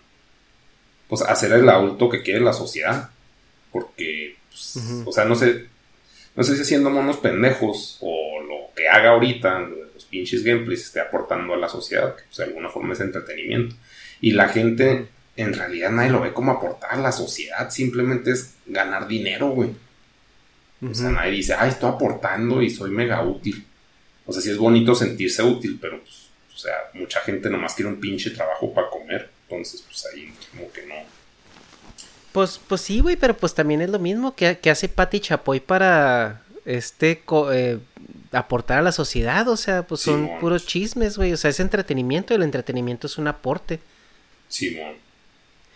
Pues 1.07 1.21
hacer 1.21 1.53
el 1.53 1.69
adulto 1.69 2.09
que 2.09 2.21
quiere 2.21 2.41
la 2.41 2.53
sociedad. 2.53 3.09
Porque, 3.71 4.37
pues, 4.49 4.77
o 5.05 5.11
sea, 5.11 5.25
no 5.25 5.35
sé, 5.35 5.67
no 6.37 6.43
sé 6.43 6.55
si 6.55 6.61
haciendo 6.61 6.91
monos 6.91 7.17
pendejos 7.17 7.97
o 7.99 8.41
lo 8.43 8.73
que 8.75 8.87
haga 8.87 9.09
ahorita, 9.09 9.59
los 9.93 10.05
pinches 10.05 10.43
gameplays, 10.43 10.85
esté 10.85 10.99
aportando 10.99 11.55
a 11.55 11.57
la 11.57 11.67
sociedad, 11.67 12.15
que 12.15 12.23
pues, 12.25 12.37
de 12.37 12.43
alguna 12.43 12.69
forma 12.69 12.93
es 12.93 12.99
entretenimiento. 12.99 13.75
Y 14.21 14.33
la 14.33 14.47
gente 14.47 15.07
en 15.35 15.53
realidad 15.53 15.89
nadie 15.89 16.11
lo 16.11 16.21
ve 16.21 16.33
como 16.33 16.51
aportar 16.51 16.91
a 16.91 16.97
la 16.97 17.11
sociedad, 17.11 17.71
simplemente 17.71 18.31
es 18.31 18.53
ganar 18.67 19.07
dinero, 19.07 19.49
güey. 19.49 19.71
O 20.87 20.93
sea, 20.93 21.09
nadie 21.09 21.31
dice, 21.31 21.55
ay, 21.55 21.69
estoy 21.69 21.89
aportando 21.89 22.61
y 22.61 22.69
soy 22.69 22.91
mega 22.91 23.23
útil. 23.23 23.65
O 24.27 24.31
sea, 24.31 24.39
sí 24.39 24.51
es 24.51 24.57
bonito 24.57 24.93
sentirse 24.93 25.41
útil, 25.41 25.79
pero 25.81 25.99
pues, 26.01 26.29
o 26.53 26.57
sea, 26.57 26.73
mucha 26.93 27.19
gente 27.21 27.49
nomás 27.49 27.73
quiere 27.73 27.89
un 27.89 27.99
pinche 27.99 28.29
trabajo 28.29 28.71
para 28.71 28.91
comer. 28.91 29.27
Entonces, 29.49 29.81
pues 29.81 30.05
ahí 30.13 30.31
como 30.51 30.71
que 30.71 30.85
no. 30.85 30.95
Pues, 32.31 32.59
pues 32.67 32.81
sí, 32.81 32.99
güey, 32.99 33.15
pero 33.15 33.35
pues 33.35 33.53
también 33.53 33.81
es 33.81 33.89
lo 33.89 33.99
mismo 33.99 34.35
que, 34.35 34.59
hace 34.69 34.89
Patti 34.89 35.19
Chapoy 35.19 35.59
para 35.59 36.41
este 36.65 37.23
eh, 37.53 37.79
aportar 38.31 38.79
a 38.79 38.81
la 38.81 38.91
sociedad. 38.91 39.47
O 39.47 39.57
sea, 39.57 39.83
pues 39.83 40.01
son 40.01 40.29
puros 40.39 40.65
chismes, 40.65 41.17
güey. 41.17 41.33
O 41.33 41.37
sea, 41.37 41.49
es 41.49 41.59
entretenimiento 41.59 42.33
y 42.33 42.37
el 42.37 42.43
entretenimiento 42.43 43.07
es 43.07 43.17
un 43.17 43.27
aporte. 43.27 43.79
Simón. 44.47 44.93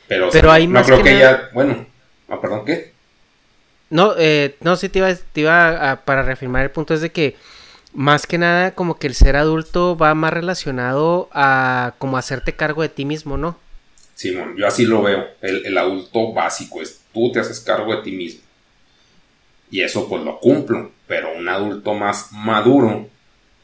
Pero, 0.07 0.29
Pero 0.31 0.51
hay 0.51 0.67
no 0.67 0.83
creo 0.83 1.01
que, 1.01 1.15
ella, 1.15 1.49
bueno, 1.53 1.85
ah, 2.27 2.41
perdón, 2.41 2.65
¿qué? 2.65 2.91
No, 3.89 4.13
eh, 4.17 4.55
no, 4.61 4.75
sí 4.75 4.89
te 4.89 4.99
iba, 4.99 5.13
te 5.13 5.41
iba 5.41 5.91
a, 5.91 6.01
para 6.05 6.23
reafirmar 6.23 6.63
el 6.63 6.71
punto 6.71 6.93
es 6.93 7.01
de 7.01 7.11
que 7.11 7.35
más 7.93 8.25
que 8.25 8.37
nada 8.37 8.71
como 8.71 8.97
que 8.97 9.07
el 9.07 9.15
ser 9.15 9.35
adulto 9.35 9.97
va 9.97 10.13
más 10.15 10.33
relacionado 10.33 11.29
a 11.33 11.93
como 11.97 12.17
hacerte 12.17 12.53
cargo 12.53 12.81
de 12.81 12.89
ti 12.89 13.05
mismo, 13.05 13.37
¿no? 13.37 13.57
Simón, 14.21 14.55
yo 14.55 14.67
así 14.67 14.85
lo 14.85 15.01
veo. 15.01 15.29
El, 15.41 15.75
adulto 15.75 16.31
básico 16.31 16.79
es 16.79 17.01
tú 17.11 17.31
te 17.31 17.39
haces 17.39 17.59
cargo 17.59 17.95
de 17.95 18.03
ti 18.03 18.11
mismo. 18.11 18.41
Y 19.71 19.81
eso 19.81 20.07
pues 20.07 20.21
lo 20.21 20.39
cumplo. 20.39 20.91
Pero 21.07 21.35
un 21.35 21.49
adulto 21.49 21.95
más 21.95 22.31
maduro 22.31 23.09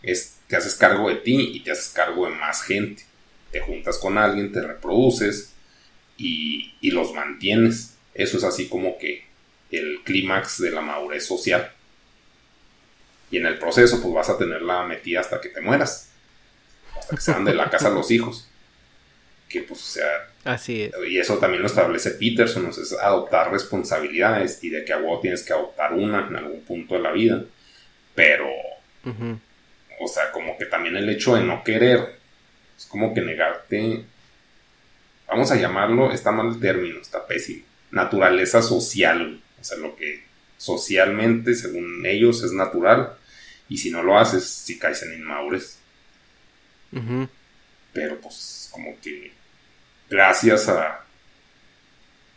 es 0.02 0.38
te 0.48 0.56
haces 0.56 0.74
cargo 0.74 1.10
de 1.10 1.18
ti 1.18 1.52
y 1.54 1.60
te 1.60 1.70
haces 1.70 1.90
cargo 1.90 2.26
de 2.26 2.34
más 2.34 2.64
gente. 2.64 3.04
Te 3.52 3.60
juntas 3.60 4.00
con 4.00 4.18
alguien, 4.18 4.52
te 4.52 4.64
reproduces, 4.64 5.54
y, 6.18 6.74
los 6.90 7.14
mantienes. 7.14 7.96
Eso 8.16 8.38
es 8.38 8.44
así 8.44 8.68
como 8.68 8.98
que 8.98 9.28
el 9.70 10.02
clímax 10.06 10.60
de 10.60 10.72
la 10.72 10.82
madurez 10.82 11.28
social. 11.28 11.72
Y 13.30 13.38
en 13.38 13.46
el 13.46 13.60
proceso, 13.60 14.02
pues 14.02 14.12
vas 14.12 14.30
a 14.32 14.40
tenerla 14.40 14.86
metida 14.86 15.20
hasta 15.20 15.40
que 15.40 15.50
te 15.50 15.62
mueras. 15.62 16.10
Hasta 16.98 17.16
que 17.16 17.22
sean 17.22 17.46
de 17.46 17.54
la 17.54 17.70
casa 17.70 17.92
los 17.92 18.10
hijos. 18.10 18.50
Que 19.48 19.62
pues, 19.62 19.82
o 19.82 19.86
sea. 19.86 20.30
Así 20.44 20.84
es. 20.84 20.94
Y 21.08 21.18
eso 21.18 21.38
también 21.38 21.62
lo 21.62 21.68
establece 21.68 22.12
Peterson, 22.12 22.66
o 22.66 22.74
sea, 22.74 22.84
es 22.84 22.94
adoptar 22.94 23.52
responsabilidades 23.52 24.64
y 24.64 24.70
de 24.70 24.84
que 24.84 24.94
a 24.94 24.98
vos 24.98 25.22
tienes 25.22 25.44
que 25.44 25.54
adoptar 25.54 25.94
una 25.94 26.28
en 26.28 26.36
algún 26.36 26.62
punto 26.62 26.96
de 26.96 27.02
la 27.02 27.12
vida. 27.12 27.44
Pero. 28.16 28.48
O 30.00 30.08
sea, 30.08 30.32
como 30.32 30.58
que 30.58 30.66
también 30.66 30.98
el 30.98 31.10
hecho 31.10 31.36
de 31.36 31.44
no 31.44 31.64
querer 31.64 32.18
es 32.78 32.86
como 32.86 33.14
que 33.14 33.22
negarte. 33.22 34.04
Vamos 35.28 35.52
a 35.52 35.56
llamarlo, 35.56 36.12
está 36.12 36.32
mal 36.32 36.48
el 36.48 36.60
término, 36.60 37.00
está 37.02 37.26
pésimo. 37.26 37.64
Naturaleza 37.92 38.62
social. 38.62 39.42
O 39.60 39.64
sea, 39.64 39.78
lo 39.78 39.96
que 39.96 40.24
socialmente, 40.58 41.56
según 41.56 42.06
ellos, 42.06 42.44
es 42.44 42.52
natural. 42.52 43.14
Y 43.70 43.78
si 43.78 43.90
no 43.92 44.04
lo 44.04 44.18
haces, 44.18 44.46
si 44.48 44.78
caes 44.78 45.04
en 45.04 45.14
inmadurez. 45.14 45.80
Pero 47.94 48.22
pues 48.22 48.70
como 48.72 49.00
que 49.02 49.32
gracias 50.10 50.70
a 50.70 51.04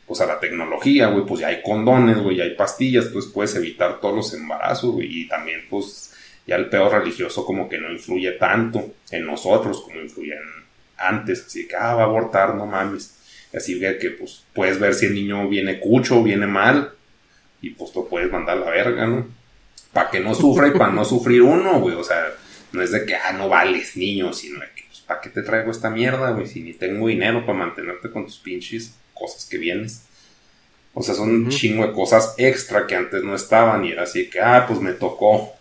pues 0.06 0.20
a 0.20 0.26
la 0.26 0.40
tecnología, 0.40 1.06
güey, 1.06 1.24
pues 1.24 1.40
ya 1.40 1.48
hay 1.48 1.62
condones, 1.62 2.18
güey, 2.18 2.38
ya 2.38 2.42
hay 2.42 2.56
pastillas, 2.56 3.06
pues 3.06 3.26
puedes 3.26 3.54
evitar 3.54 4.00
todos 4.00 4.16
los 4.16 4.34
embarazos, 4.34 4.90
güey, 4.90 5.22
y 5.22 5.28
también 5.28 5.60
pues 5.70 6.12
ya 6.44 6.56
el 6.56 6.68
peor 6.68 6.90
religioso 6.90 7.46
como 7.46 7.68
que 7.68 7.78
no 7.78 7.92
influye 7.92 8.32
tanto 8.32 8.92
en 9.12 9.24
nosotros 9.24 9.82
como 9.82 10.00
influyen 10.00 10.40
antes, 10.96 11.44
así 11.46 11.68
que, 11.68 11.76
ah, 11.76 11.94
va 11.94 12.02
a 12.02 12.06
abortar, 12.06 12.56
no 12.56 12.66
mames. 12.66 13.18
Así 13.54 13.78
que, 13.78 13.98
que 13.98 14.10
pues 14.10 14.44
puedes 14.52 14.80
ver 14.80 14.94
si 14.94 15.06
el 15.06 15.14
niño 15.14 15.48
viene 15.48 15.78
cucho 15.78 16.24
viene 16.24 16.48
mal, 16.48 16.92
y 17.62 17.70
pues 17.70 17.94
lo 17.94 18.06
puedes 18.06 18.30
mandar 18.30 18.58
a 18.58 18.60
la 18.60 18.70
verga, 18.70 19.06
¿no? 19.06 19.28
Para 19.92 20.10
que 20.10 20.20
no 20.20 20.34
sufra 20.34 20.68
y 20.68 20.72
para 20.72 20.90
no 20.90 21.04
sufrir 21.04 21.42
uno, 21.42 21.80
güey. 21.80 21.94
O 21.94 22.04
sea, 22.04 22.32
no 22.72 22.82
es 22.82 22.92
de 22.92 23.04
que, 23.04 23.14
ah, 23.14 23.32
no 23.32 23.48
vales 23.48 23.96
niño, 23.96 24.32
sino 24.32 24.60
de 24.60 24.66
que, 24.74 24.84
¿para 25.10 25.22
qué 25.22 25.30
te 25.30 25.42
traigo 25.42 25.72
esta 25.72 25.90
mierda, 25.90 26.30
güey? 26.30 26.46
Si 26.46 26.60
ni 26.60 26.72
tengo 26.72 27.08
dinero 27.08 27.44
para 27.44 27.58
mantenerte 27.58 28.12
con 28.12 28.26
tus 28.26 28.38
pinches 28.38 28.94
cosas 29.12 29.44
que 29.44 29.58
vienes. 29.58 30.04
O 30.94 31.02
sea, 31.02 31.16
son 31.16 31.30
un 31.30 31.48
chingo 31.48 31.84
de 31.84 31.92
cosas 31.92 32.36
extra 32.38 32.86
que 32.86 32.94
antes 32.94 33.20
no 33.24 33.34
estaban 33.34 33.84
y 33.84 33.90
era 33.90 34.04
así 34.04 34.30
que, 34.30 34.40
ah, 34.40 34.66
pues 34.68 34.78
me 34.78 34.92
tocó. 34.92 35.52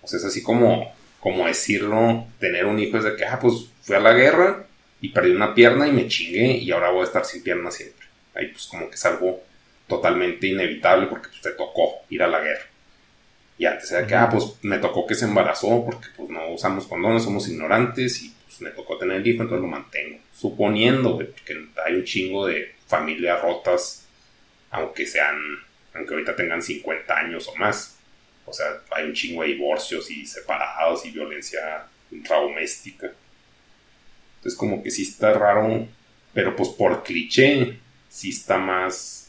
O 0.00 0.06
sea, 0.06 0.18
es 0.18 0.24
así 0.24 0.42
como, 0.42 0.90
como 1.20 1.46
decirlo, 1.46 2.28
tener 2.38 2.64
un 2.64 2.78
hijo 2.78 2.96
es 2.96 3.04
de 3.04 3.14
que, 3.14 3.26
ah, 3.26 3.38
pues 3.38 3.66
fui 3.82 3.94
a 3.94 4.00
la 4.00 4.14
guerra 4.14 4.64
y 5.02 5.10
perdí 5.10 5.32
una 5.32 5.54
pierna 5.54 5.86
y 5.86 5.92
me 5.92 6.08
chingué 6.08 6.52
y 6.52 6.70
ahora 6.70 6.88
voy 6.88 7.02
a 7.02 7.04
estar 7.04 7.26
sin 7.26 7.42
pierna 7.42 7.70
siempre. 7.70 8.06
Ahí 8.34 8.46
pues 8.48 8.64
como 8.68 8.88
que 8.88 8.94
es 8.94 9.04
algo 9.04 9.42
totalmente 9.86 10.46
inevitable 10.46 11.08
porque 11.08 11.28
pues, 11.28 11.42
te 11.42 11.50
tocó 11.50 12.06
ir 12.08 12.22
a 12.22 12.26
la 12.26 12.40
guerra. 12.40 12.64
Y 13.58 13.66
antes 13.66 13.92
era 13.92 14.06
que, 14.06 14.14
ah, 14.14 14.30
pues 14.30 14.54
me 14.62 14.78
tocó 14.78 15.06
que 15.06 15.14
se 15.14 15.26
embarazó 15.26 15.84
porque 15.84 16.08
pues 16.16 16.30
no 16.30 16.48
usamos 16.54 16.86
condones, 16.86 17.22
somos 17.22 17.46
ignorantes 17.50 18.22
y 18.22 18.35
pues 18.58 18.70
me 18.70 18.76
tocó 18.76 18.98
tener 18.98 19.18
el 19.18 19.26
hijo, 19.26 19.42
entonces 19.42 19.62
lo 19.62 19.68
mantengo. 19.68 20.18
Suponiendo, 20.32 21.18
que 21.44 21.68
hay 21.84 21.94
un 21.94 22.04
chingo 22.04 22.46
de 22.46 22.74
familias 22.86 23.40
rotas, 23.42 24.06
aunque 24.70 25.06
sean, 25.06 25.36
aunque 25.94 26.14
ahorita 26.14 26.36
tengan 26.36 26.62
50 26.62 27.18
años 27.18 27.48
o 27.48 27.56
más. 27.56 27.98
O 28.44 28.52
sea, 28.52 28.66
hay 28.92 29.04
un 29.04 29.14
chingo 29.14 29.42
de 29.42 29.48
divorcios 29.48 30.10
y 30.10 30.26
separados 30.26 31.04
y 31.04 31.10
violencia 31.10 31.86
intradoméstica. 32.10 33.12
Entonces 34.36 34.58
como 34.58 34.82
que 34.82 34.90
sí 34.90 35.02
está 35.02 35.32
raro, 35.32 35.86
pero 36.32 36.54
pues 36.54 36.68
por 36.70 37.02
cliché, 37.02 37.78
sí 38.08 38.30
está 38.30 38.58
más 38.58 39.26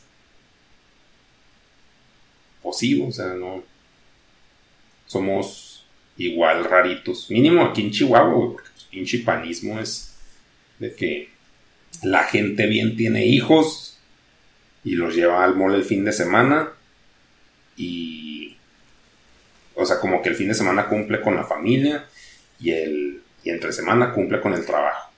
o 2.67 3.11
sea, 3.11 3.33
no. 3.33 3.63
Somos 5.05 5.85
igual 6.17 6.65
raritos. 6.65 7.29
Mínimo 7.29 7.63
aquí 7.63 7.81
en 7.81 7.91
Chihuahua, 7.91 8.53
porque 8.53 8.69
pinche 8.97 9.19
panismo 9.19 9.79
es 9.79 10.15
de 10.79 10.93
que 10.95 11.29
la 12.03 12.23
gente 12.23 12.65
bien 12.67 12.95
tiene 12.95 13.25
hijos 13.25 13.99
y 14.83 14.95
los 14.95 15.15
lleva 15.15 15.43
al 15.43 15.55
mall 15.55 15.75
el 15.75 15.83
fin 15.83 16.03
de 16.03 16.12
semana 16.12 16.69
y. 17.75 18.55
O 19.75 19.86
sea, 19.86 19.99
como 19.99 20.21
que 20.23 20.29
el 20.29 20.36
fin 20.36 20.47
de 20.47 20.55
semana 20.55 20.88
cumple 20.88 21.21
con 21.21 21.36
la 21.36 21.43
familia 21.43 22.05
y 22.60 22.71
el. 22.71 23.21
Y 23.43 23.49
entre 23.51 23.71
semana 23.71 24.12
cumple 24.12 24.41
con 24.41 24.53
el 24.53 24.65
trabajo. 24.65 25.12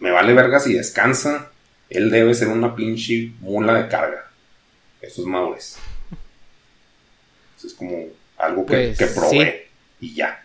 Me 0.00 0.10
vale 0.10 0.32
verga 0.32 0.58
si 0.58 0.72
descansa. 0.72 1.50
Él 1.90 2.10
debe 2.10 2.34
ser 2.34 2.48
una 2.48 2.74
pinche 2.74 3.30
mula 3.40 3.74
de 3.74 3.88
carga. 3.88 4.30
Eso 5.00 5.20
es 5.20 5.26
Maures 5.26 5.78
es 7.66 7.74
como 7.74 8.06
algo 8.38 8.66
que, 8.66 8.94
pues, 8.96 9.12
probé 9.12 9.68
y 10.00 10.14
ya. 10.14 10.43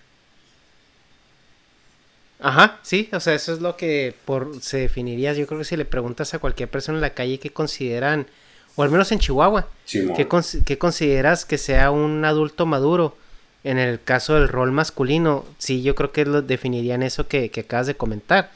Ajá, 2.39 2.79
sí, 2.83 3.09
o 3.11 3.19
sea, 3.19 3.33
eso 3.33 3.53
es 3.53 3.59
lo 3.59 3.75
que 3.75 4.15
por 4.25 4.61
se 4.61 4.77
definiría. 4.77 5.33
Yo 5.33 5.45
creo 5.45 5.59
que 5.59 5.65
si 5.65 5.75
le 5.75 5.85
preguntas 5.85 6.33
a 6.33 6.39
cualquier 6.39 6.69
persona 6.69 6.97
en 6.97 7.01
la 7.01 7.13
calle 7.13 7.37
qué 7.37 7.51
consideran, 7.51 8.27
o 8.75 8.83
al 8.83 8.89
menos 8.89 9.11
en 9.11 9.19
Chihuahua, 9.19 9.67
¿qué, 9.85 10.77
consideras 10.77 11.43
que 11.43 11.57
sea 11.57 11.91
un 11.91 12.23
adulto 12.23 12.65
maduro? 12.65 13.17
En 13.65 13.77
el 13.77 14.01
caso 14.01 14.35
del 14.35 14.47
rol 14.47 14.71
masculino, 14.71 15.43
sí, 15.57 15.81
yo 15.81 15.95
creo 15.95 16.13
que 16.13 16.23
lo 16.23 16.41
definirían 16.41 17.03
eso 17.03 17.27
que, 17.27 17.51
acabas 17.57 17.87
de 17.87 17.95
comentar. 17.95 18.51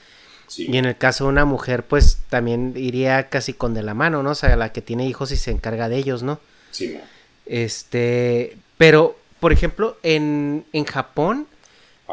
Y 0.55 0.77
en 0.77 0.85
el 0.85 0.95
caso 0.95 1.25
de 1.25 1.31
una 1.31 1.43
mujer, 1.43 1.83
pues 1.83 2.19
también 2.29 2.73
iría 2.77 3.27
casi 3.27 3.53
con 3.53 3.73
de 3.73 3.83
la 3.83 3.93
mano, 3.93 4.23
¿no? 4.23 4.31
O 4.31 4.35
sea, 4.35 4.55
la 4.55 4.71
que 4.71 4.81
tiene 4.81 5.07
hijos 5.07 5.31
y 5.31 5.35
se 5.35 5.51
encarga 5.51 5.89
de 5.89 5.97
ellos, 5.97 6.23
¿no? 6.23 6.39
Sí, 6.71 6.97
este, 7.45 8.55
pero, 8.77 9.17
por 9.39 9.51
ejemplo, 9.51 9.97
en, 10.03 10.63
en 10.71 10.85
Japón 10.85 11.47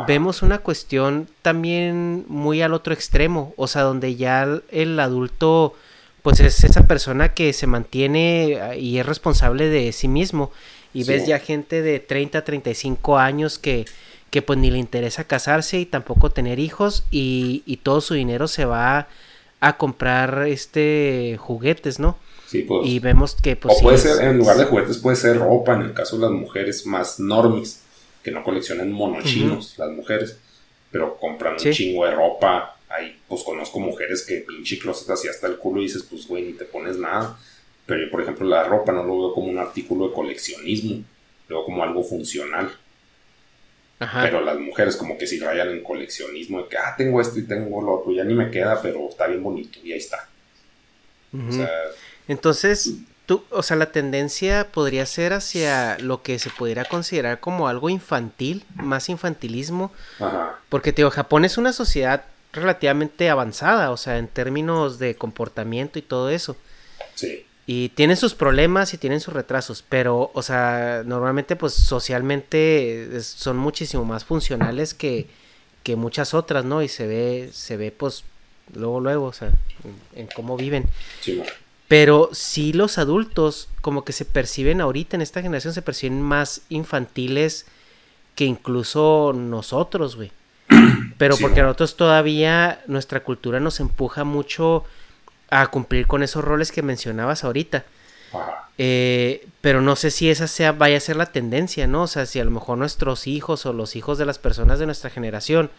vemos 0.07 0.43
una 0.43 0.59
cuestión 0.59 1.29
también 1.43 2.25
muy 2.29 2.63
al 2.63 2.75
otro 2.75 2.95
extremo, 2.95 3.55
o 3.57 3.67
sea, 3.67 3.83
donde 3.83 4.17
ya 4.17 4.61
el, 4.71 5.01
adulto, 5.01 5.75
pues 6.23 6.41
es 6.41 6.65
esa 6.65 6.87
persona 6.87 7.35
que 7.35 7.53
se 7.53 7.67
mantiene 7.67 8.59
ah, 8.61 8.77
y 8.77 8.99
es 8.99 9.07
responsable 9.07 9.69
de 9.69 9.93
sí 9.93 10.09
mismo. 10.09 10.51
Y 10.93 11.05
ves 11.05 11.27
ya 11.27 11.39
gente 11.39 11.83
de 11.83 12.01
30, 12.01 12.45
35 12.45 13.19
años 13.19 13.59
que, 13.59 13.85
que 14.31 14.43
pues 14.43 14.59
ni 14.59 14.71
le 14.71 14.79
interesa 14.79 15.23
casarse 15.23 15.79
y 15.79 15.87
tampoco 15.87 16.31
tener 16.31 16.59
hijos 16.59 17.05
y, 17.13 17.63
y 17.65 17.77
todo 17.77 18.01
su 18.01 18.15
dinero 18.15 18.49
se 18.49 18.65
va 18.65 19.07
a 19.61 19.77
comprar 19.77 20.49
este 20.49 21.37
juguetes, 21.39 22.01
¿no? 22.01 22.17
Pues. 22.51 22.87
Y 22.87 22.99
vemos 22.99 23.37
que 23.37 23.57
pues, 23.57 23.77
O 23.79 23.83
puede 23.83 23.99
ser, 23.99 24.25
en 24.25 24.39
lugar 24.39 24.57
de 24.57 24.65
juguetes, 24.65 24.99
puede 24.99 25.17
ser 25.17 25.39
ropa, 25.39 25.75
en 25.75 25.83
el 25.83 25.95
caso 25.95 26.17
de 26.17 26.23
las 26.23 26.33
mujeres 26.33 26.85
más 26.87 27.21
normis, 27.21 27.80
que 28.23 28.31
no 28.31 28.43
coleccionan 28.43 28.93
monochinos, 28.93 29.79
las 29.79 29.91
mujeres, 29.91 30.39
pero 30.91 31.17
compran 31.17 31.55
un 31.55 31.73
chingo 31.73 32.05
de 32.05 32.13
ropa. 32.13 32.77
Ahí, 32.89 33.17
pues 33.29 33.43
conozco 33.45 33.79
mujeres 33.79 34.25
que 34.27 34.39
pinche 34.39 34.79
closet 34.79 35.09
así 35.11 35.29
hasta 35.29 35.47
el 35.47 35.59
culo 35.59 35.81
y 35.81 35.85
dices, 35.85 36.03
pues 36.03 36.27
güey, 36.27 36.45
ni 36.45 36.53
te 36.55 36.65
pones 36.65 36.97
nada. 36.97 37.39
Pero 37.87 38.05
yo, 38.05 38.11
por 38.11 38.23
ejemplo, 38.23 38.47
la 38.47 38.65
ropa 38.65 38.93
no 38.93 39.05
lo 39.05 39.19
veo 39.19 39.35
como 39.35 39.49
un 39.49 39.59
artículo 39.59 40.09
de 40.09 40.15
coleccionismo, 40.15 41.05
lo 41.49 41.57
veo 41.57 41.65
como 41.65 41.83
algo 41.83 42.03
funcional. 42.03 42.71
Pero 44.23 44.41
las 44.41 44.59
mujeres 44.59 44.97
como 44.97 45.19
que 45.19 45.27
si 45.27 45.39
rayan 45.39 45.69
en 45.69 45.83
coleccionismo, 45.83 46.63
de 46.63 46.69
que, 46.69 46.79
ah, 46.79 46.95
tengo 46.97 47.21
esto 47.21 47.39
y 47.39 47.43
tengo 47.47 47.83
lo 47.83 48.01
otro, 48.01 48.13
ya 48.13 48.25
ni 48.25 48.33
me 48.33 48.51
queda, 48.51 48.81
pero 48.81 49.09
está 49.11 49.27
bien 49.27 49.43
bonito 49.43 49.79
y 49.85 49.93
ahí 49.93 49.99
está. 49.99 50.27
O 51.33 51.53
sea, 51.53 51.69
entonces, 52.27 52.95
tú, 53.31 53.45
o 53.51 53.63
sea, 53.63 53.77
la 53.77 53.93
tendencia 53.93 54.73
podría 54.73 55.07
ser 55.07 55.33
hacia 55.35 55.97
lo 56.01 56.21
que 56.21 56.41
se 56.41 56.51
pudiera 56.51 56.85
considerar 56.85 57.39
como 57.39 57.69
algo 57.69 57.89
infantil, 57.89 58.65
más 58.75 59.09
infantilismo. 59.09 59.93
Ajá. 60.19 60.59
Porque, 60.69 60.93
tío, 60.93 61.09
Japón 61.13 61.45
es 61.45 61.57
una 61.57 61.73
sociedad 61.73 62.25
relativamente 62.53 63.31
avanzada, 63.31 63.93
o 63.93 63.97
sea, 63.97 64.19
en 64.19 64.27
términos 64.27 64.99
de 64.99 65.15
comportamiento 65.15 66.01
y 66.01 66.03
todo 66.03 66.29
eso. 66.29 66.57
Sí. 67.15 67.47
Y 67.67 67.91
tienen 67.91 68.17
sus 68.17 68.35
problemas 68.35 68.95
y 68.95 68.99
tienen 68.99 69.21
sus 69.21 69.33
retrasos, 69.33 69.85
pero, 69.89 70.33
o 70.35 70.43
sea, 70.43 71.05
normalmente, 71.07 71.55
pues, 71.55 71.73
socialmente 71.73 73.21
son 73.23 73.59
muchísimo 73.59 74.05
más 74.05 74.25
funcionales 74.25 74.93
que, 74.93 75.29
que 75.85 75.95
muchas 75.95 76.35
otras, 76.35 76.65
¿no? 76.65 76.83
Y 76.83 76.89
se 76.89 77.07
ve, 77.07 77.51
se 77.53 77.77
ve, 77.77 77.93
pues, 77.93 78.25
luego, 78.75 78.99
luego, 78.99 79.27
o 79.27 79.33
sea, 79.33 79.53
en, 80.17 80.27
cómo 80.35 80.57
viven. 80.57 80.89
Sí, 81.21 81.41
pero 81.91 82.31
sí 82.31 82.73
los 82.73 82.99
adultos 82.99 83.69
como 83.81 84.05
que 84.05 84.13
se 84.13 84.25
perciben 84.25 84.81
ahorita 84.81 85.17
en 85.17 85.23
esta 85.23 85.43
generación 85.43 85.75
se 85.75 85.83
perciben 85.83 86.23
más 86.23 86.63
infantiles 86.69 87.67
que 88.37 88.45
incluso 88.45 89.33
nosotros, 89.35 90.15
güey. 90.15 90.31
Pero 91.19 91.37
porque 91.37 91.63
nosotros 91.63 91.97
todavía 91.97 92.81
nuestra 92.87 93.25
cultura 93.25 93.59
nos 93.59 93.81
empuja 93.81 94.23
mucho 94.23 94.85
a 95.51 95.67
cumplir 95.67 96.07
con 96.07 96.23
esos 96.23 96.45
roles 96.45 96.71
que 96.71 96.83
mencionabas 96.83 97.43
ahorita. 97.43 97.85
Eh, 98.79 99.49
pero 99.61 99.81
no 99.83 99.97
sé 99.97 100.13
si 100.13 100.31
esa 100.31 100.47
sea, 100.47 100.71
vaya 100.71 100.97
a 100.97 101.01
ser 101.01 101.17
la 101.17 101.33
tendencia, 101.33 101.89
¿no? 101.89 102.05
O 102.05 102.07
sea, 102.07 102.25
si 102.25 102.39
a 102.39 102.45
lo 102.45 102.53
mejor 102.53 102.79
nuestros 102.79 103.27
hijos 103.27 103.67
o 103.67 103.73
los 103.73 103.97
hijos 103.97 104.17
de 104.17 104.27
las 104.27 104.39
personas 104.39 104.79
de 104.79 104.87
nuestra 104.87 105.11
generación, 105.11 105.71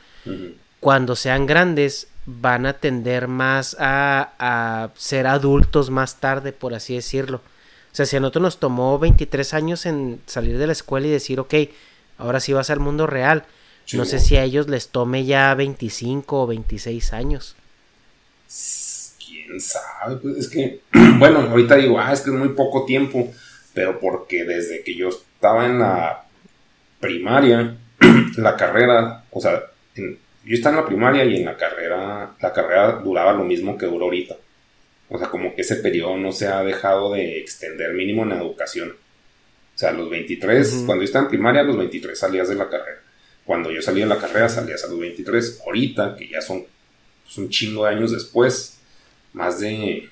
cuando 0.81 1.15
sean 1.15 1.45
grandes, 1.45 2.07
van 2.25 2.65
a 2.65 2.73
tender 2.73 3.27
más 3.27 3.77
a, 3.79 4.89
ser 4.97 5.27
adultos 5.27 5.89
más 5.89 6.19
tarde, 6.19 6.51
por 6.51 6.73
así 6.73 6.95
decirlo. 6.95 7.37
O 7.37 7.95
sea, 7.95 8.05
si 8.05 8.17
a 8.17 8.19
nosotros 8.19 8.41
nos 8.41 8.59
tomó 8.59 8.97
23 8.99 9.53
años 9.53 9.85
en 9.85 10.19
salir 10.25 10.57
de 10.57 10.65
la 10.65 10.73
escuela 10.73 11.07
y 11.07 11.11
decir, 11.11 11.39
ok, 11.39 11.53
ahora 12.17 12.39
sí 12.39 12.51
vas 12.51 12.69
al 12.71 12.79
mundo 12.79 13.05
real. 13.05 13.45
no 13.93 14.05
sé 14.05 14.19
si 14.19 14.37
a 14.37 14.43
ellos 14.43 14.67
les 14.69 14.89
tome 14.89 15.23
ya 15.23 15.53
25 15.53 16.41
o 16.41 16.47
26 16.47 17.13
años. 17.13 17.55
Quién 19.23 19.61
sabe, 19.61 20.15
pues 20.15 20.37
es 20.37 20.49
que, 20.49 20.81
bueno, 21.19 21.41
ahorita 21.41 21.75
digo, 21.75 21.99
ah, 21.99 22.11
es 22.11 22.21
que 22.21 22.31
es 22.31 22.35
muy 22.35 22.49
poco 22.49 22.85
tiempo, 22.85 23.31
pero 23.75 23.99
porque 23.99 24.45
desde 24.45 24.83
que 24.83 24.95
yo 24.95 25.09
estaba 25.09 25.67
en 25.67 25.77
la 25.77 26.25
primaria, 26.99 27.77
la 28.37 28.55
carrera, 28.55 29.25
o 29.29 29.39
sea, 29.39 29.61
yo 30.43 30.55
estaba 30.55 30.77
en 30.77 30.81
la 30.81 30.87
primaria 30.87 31.25
y 31.25 31.37
en 31.37 31.45
la 31.45 31.57
carrera, 31.57 32.35
la 32.39 32.53
carrera 32.53 32.93
duraba 32.93 33.33
lo 33.33 33.43
mismo 33.43 33.77
que 33.77 33.85
dura 33.85 34.05
ahorita. 34.05 34.35
O 35.09 35.17
sea, 35.17 35.29
como 35.29 35.53
que 35.53 35.61
ese 35.61 35.75
periodo 35.77 36.17
no 36.17 36.31
se 36.31 36.47
ha 36.47 36.63
dejado 36.63 37.13
de 37.13 37.37
extender 37.37 37.93
mínimo 37.93 38.23
en 38.23 38.29
la 38.29 38.37
educación. 38.37 38.89
O 38.89 39.77
sea, 39.77 39.89
a 39.89 39.93
los 39.93 40.09
23, 40.09 40.83
cuando 40.85 41.03
yo 41.03 41.05
estaba 41.05 41.25
en 41.25 41.29
primaria, 41.29 41.61
a 41.61 41.65
los 41.65 41.77
23 41.77 42.17
salías 42.17 42.49
de 42.49 42.55
la 42.55 42.69
carrera. 42.69 43.01
Cuando 43.45 43.71
yo 43.71 43.81
salía 43.81 44.05
de 44.05 44.09
la 44.09 44.19
carrera, 44.19 44.47
salías 44.47 44.83
a 44.83 44.87
los 44.87 44.99
23. 44.99 45.61
Ahorita, 45.65 46.15
que 46.15 46.29
ya 46.29 46.41
son 46.41 46.65
pues, 47.23 47.37
un 47.37 47.49
chingo 47.49 47.85
de 47.85 47.91
años 47.91 48.11
después, 48.11 48.79
más 49.33 49.59
de 49.59 50.09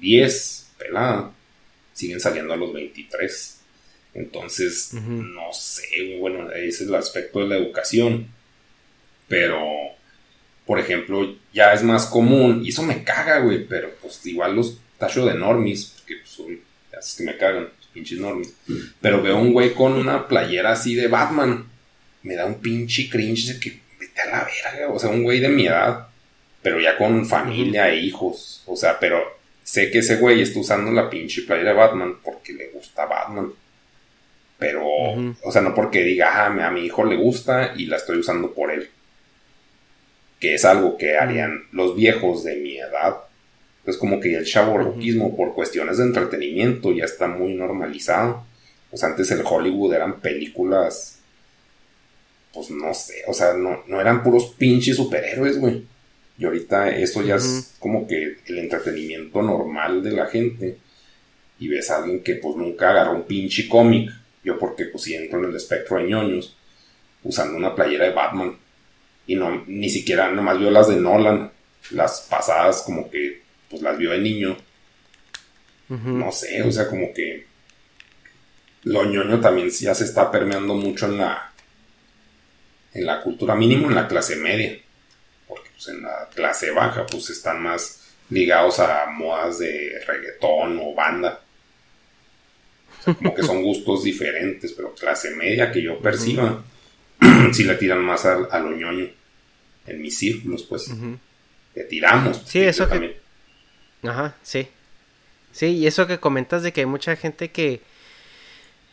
10 0.00 0.72
pelada, 0.78 1.32
siguen 1.92 2.20
saliendo 2.20 2.52
a 2.52 2.56
los 2.56 2.72
23. 2.72 3.60
Entonces, 4.14 4.92
no 4.92 5.52
sé, 5.52 6.18
bueno, 6.20 6.50
ese 6.52 6.84
es 6.84 6.88
el 6.88 6.94
aspecto 6.94 7.40
de 7.40 7.48
la 7.48 7.56
educación. 7.56 8.28
Pero, 9.32 9.64
por 10.66 10.78
ejemplo, 10.78 11.36
ya 11.54 11.72
es 11.72 11.82
más 11.82 12.04
común, 12.04 12.60
y 12.62 12.68
eso 12.68 12.82
me 12.82 13.02
caga, 13.02 13.38
güey, 13.38 13.66
pero 13.66 13.90
pues 14.02 14.26
igual 14.26 14.54
los 14.54 14.76
tacho 14.98 15.24
de 15.24 15.32
normis, 15.32 15.94
porque 15.96 16.16
pues 16.16 16.28
son, 16.28 16.60
es 16.92 17.14
que 17.16 17.24
me 17.24 17.38
cagan, 17.38 17.62
los 17.62 17.86
pinches 17.94 18.18
normis. 18.18 18.52
Pero 19.00 19.22
veo 19.22 19.38
un 19.38 19.54
güey 19.54 19.72
con 19.72 19.94
una 19.94 20.28
playera 20.28 20.72
así 20.72 20.94
de 20.94 21.08
Batman, 21.08 21.64
me 22.24 22.34
da 22.34 22.44
un 22.44 22.56
pinche 22.56 23.08
cringe 23.08 23.54
de 23.54 23.58
que 23.58 23.80
vete 23.98 24.20
a 24.20 24.26
la 24.26 24.44
verga, 24.44 24.92
o 24.92 24.98
sea, 24.98 25.08
un 25.08 25.22
güey 25.22 25.40
de 25.40 25.48
mi 25.48 25.64
edad, 25.66 26.08
pero 26.60 26.78
ya 26.78 26.98
con 26.98 27.24
familia 27.24 27.88
e 27.88 28.00
hijos, 28.00 28.62
o 28.66 28.76
sea, 28.76 29.00
pero 29.00 29.38
sé 29.62 29.90
que 29.90 30.00
ese 30.00 30.16
güey 30.16 30.42
está 30.42 30.60
usando 30.60 30.92
la 30.92 31.08
pinche 31.08 31.40
playera 31.40 31.70
de 31.70 31.76
Batman 31.76 32.18
porque 32.22 32.52
le 32.52 32.68
gusta 32.68 33.06
Batman. 33.06 33.50
Pero, 34.58 34.86
o 34.86 35.50
sea, 35.50 35.62
no 35.62 35.74
porque 35.74 36.04
diga, 36.04 36.44
ah, 36.44 36.66
a 36.66 36.70
mi 36.70 36.84
hijo 36.84 37.02
le 37.06 37.16
gusta 37.16 37.72
y 37.74 37.86
la 37.86 37.96
estoy 37.96 38.18
usando 38.18 38.52
por 38.52 38.70
él. 38.70 38.90
Que 40.42 40.54
es 40.54 40.64
algo 40.64 40.96
que 40.96 41.16
harían 41.16 41.68
los 41.70 41.94
viejos 41.94 42.42
de 42.42 42.56
mi 42.56 42.76
edad. 42.76 43.18
Es 43.86 43.96
como 43.96 44.18
que 44.18 44.34
el 44.34 44.44
chavo 44.44 44.74
por 45.36 45.54
cuestiones 45.54 45.98
de 45.98 46.04
entretenimiento 46.04 46.90
ya 46.92 47.04
está 47.04 47.28
muy 47.28 47.54
normalizado. 47.54 48.44
Pues 48.90 49.04
antes 49.04 49.30
el 49.30 49.42
Hollywood 49.46 49.94
eran 49.94 50.20
películas, 50.20 51.20
pues 52.52 52.70
no 52.70 52.92
sé, 52.92 53.22
o 53.28 53.32
sea, 53.32 53.54
no, 53.54 53.84
no 53.86 54.00
eran 54.00 54.24
puros 54.24 54.54
pinches 54.58 54.96
superhéroes, 54.96 55.58
güey. 55.58 55.84
Y 56.38 56.44
ahorita 56.44 56.90
eso 56.90 57.22
ya 57.22 57.36
es 57.36 57.76
como 57.78 58.08
que 58.08 58.38
el 58.46 58.58
entretenimiento 58.58 59.42
normal 59.42 60.02
de 60.02 60.10
la 60.10 60.26
gente. 60.26 60.78
Y 61.60 61.68
ves 61.68 61.88
a 61.90 61.98
alguien 61.98 62.24
que 62.24 62.34
pues 62.34 62.56
nunca 62.56 62.90
agarró 62.90 63.14
un 63.14 63.22
pinche 63.22 63.68
cómic 63.68 64.10
yo 64.44 64.58
porque 64.58 64.86
pues 64.86 65.04
si 65.04 65.14
entro 65.14 65.38
en 65.38 65.46
el 65.46 65.56
espectro 65.56 65.98
de 65.98 66.04
ñoños, 66.08 66.56
usando 67.22 67.56
una 67.56 67.74
playera 67.74 68.06
de 68.06 68.12
Batman. 68.12 68.56
Y 69.32 69.36
no, 69.36 69.64
ni 69.66 69.88
siquiera, 69.88 70.30
nomás 70.30 70.58
vio 70.58 70.70
las 70.70 70.88
de 70.88 70.96
Nolan. 70.96 71.50
Las 71.90 72.26
pasadas 72.28 72.82
como 72.82 73.10
que, 73.10 73.42
pues 73.68 73.82
las 73.82 73.96
vio 73.96 74.10
de 74.10 74.18
niño. 74.18 74.56
No 75.88 76.32
sé, 76.32 76.62
o 76.62 76.72
sea, 76.72 76.88
como 76.88 77.12
que 77.12 77.46
lo 78.84 79.04
ñoño 79.04 79.40
también 79.40 79.68
ya 79.68 79.94
se 79.94 80.04
está 80.04 80.30
permeando 80.30 80.74
mucho 80.74 81.06
en 81.06 81.18
la 81.18 81.52
en 82.94 83.06
la 83.06 83.20
cultura 83.22 83.54
mínimo 83.54 83.88
en 83.88 83.94
la 83.94 84.08
clase 84.08 84.36
media 84.36 84.76
porque 85.46 85.70
pues 85.70 85.88
en 85.88 86.02
la 86.02 86.28
clase 86.34 86.70
baja 86.72 87.06
pues 87.06 87.30
están 87.30 87.62
más 87.62 88.14
ligados 88.30 88.80
a 88.80 89.06
modas 89.06 89.58
de 89.58 90.02
reggaetón 90.06 90.80
o 90.82 90.94
banda 90.94 91.42
como 93.04 93.34
que 93.34 93.42
son 93.42 93.62
gustos 93.64 94.04
diferentes, 94.04 94.72
pero 94.72 94.94
clase 94.94 95.34
media 95.34 95.72
que 95.72 95.82
yo 95.82 95.98
perciba, 95.98 96.62
si 97.52 97.64
le 97.64 97.74
tiran 97.76 98.02
más 98.02 98.24
a, 98.24 98.44
a, 98.50 98.58
lo 98.60 98.72
ñoño. 98.76 99.08
En 99.86 100.00
mis 100.00 100.16
círculos, 100.18 100.62
pues. 100.64 100.90
Le 101.74 101.84
tiramos. 101.84 102.42
Sí, 102.46 102.60
eso 102.60 102.88
que... 102.88 103.20
Ajá, 104.02 104.36
sí. 104.42 104.68
Sí, 105.52 105.66
y 105.66 105.86
eso 105.86 106.06
que 106.06 106.18
comentas 106.18 106.62
de 106.62 106.72
que 106.72 106.80
hay 106.80 106.86
mucha 106.86 107.16
gente 107.16 107.50
que... 107.50 107.80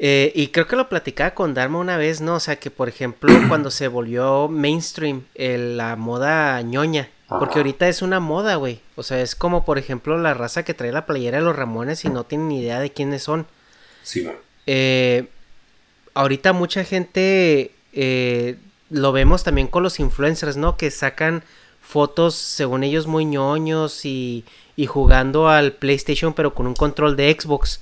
Eh, 0.02 0.32
y 0.34 0.48
creo 0.48 0.66
que 0.66 0.78
lo 0.78 0.88
platicaba 0.88 1.32
con 1.32 1.54
Dharma 1.54 1.80
una 1.80 1.98
vez, 1.98 2.22
¿no? 2.22 2.36
O 2.36 2.40
sea, 2.40 2.58
que 2.58 2.72
por 2.72 2.88
ejemplo, 2.88 3.34
cuando 3.50 3.70
se 3.70 3.88
volvió 3.88 4.48
mainstream 4.48 5.24
la 5.36 5.96
moda 5.98 6.62
ñoña, 6.62 7.10
porque 7.28 7.60
ahorita 7.60 7.88
es 7.88 8.02
una 8.02 8.20
moda, 8.20 8.56
güey. 8.56 8.80
O 8.96 9.04
sea, 9.04 9.22
es 9.22 9.36
como 9.36 9.66
por 9.66 9.78
ejemplo 9.78 10.18
la 10.18 10.34
raza 10.34 10.64
que 10.64 10.74
trae 10.74 10.92
la 10.92 11.06
playera 11.06 11.38
de 11.40 11.44
los 11.44 11.56
Ramones 11.56 12.04
y 12.06 12.10
no 12.10 12.24
tienen 12.24 12.48
ni 12.48 12.62
idea 12.62 12.80
de 12.80 12.92
quiénes 12.92 13.24
son. 13.24 13.46
Eh, 14.66 15.28
ahorita 16.14 16.54
mucha 16.54 16.84
gente 16.84 17.72
eh, 17.94 18.58
lo 18.90 19.12
vemos 19.12 19.44
también 19.44 19.68
con 19.68 19.84
los 19.84 20.00
influencers, 20.00 20.58
¿no? 20.58 20.78
Que 20.78 20.92
sacan 20.92 21.44
fotos, 21.82 22.36
según 22.36 22.84
ellos, 22.84 23.08
muy 23.08 23.26
ñoños 23.26 24.06
y, 24.06 24.46
y 24.76 24.86
jugando 24.86 25.50
al 25.50 25.74
PlayStation, 25.74 26.34
pero 26.34 26.54
con 26.54 26.68
un 26.68 26.76
control 26.76 27.16
de 27.16 27.36
Xbox. 27.38 27.82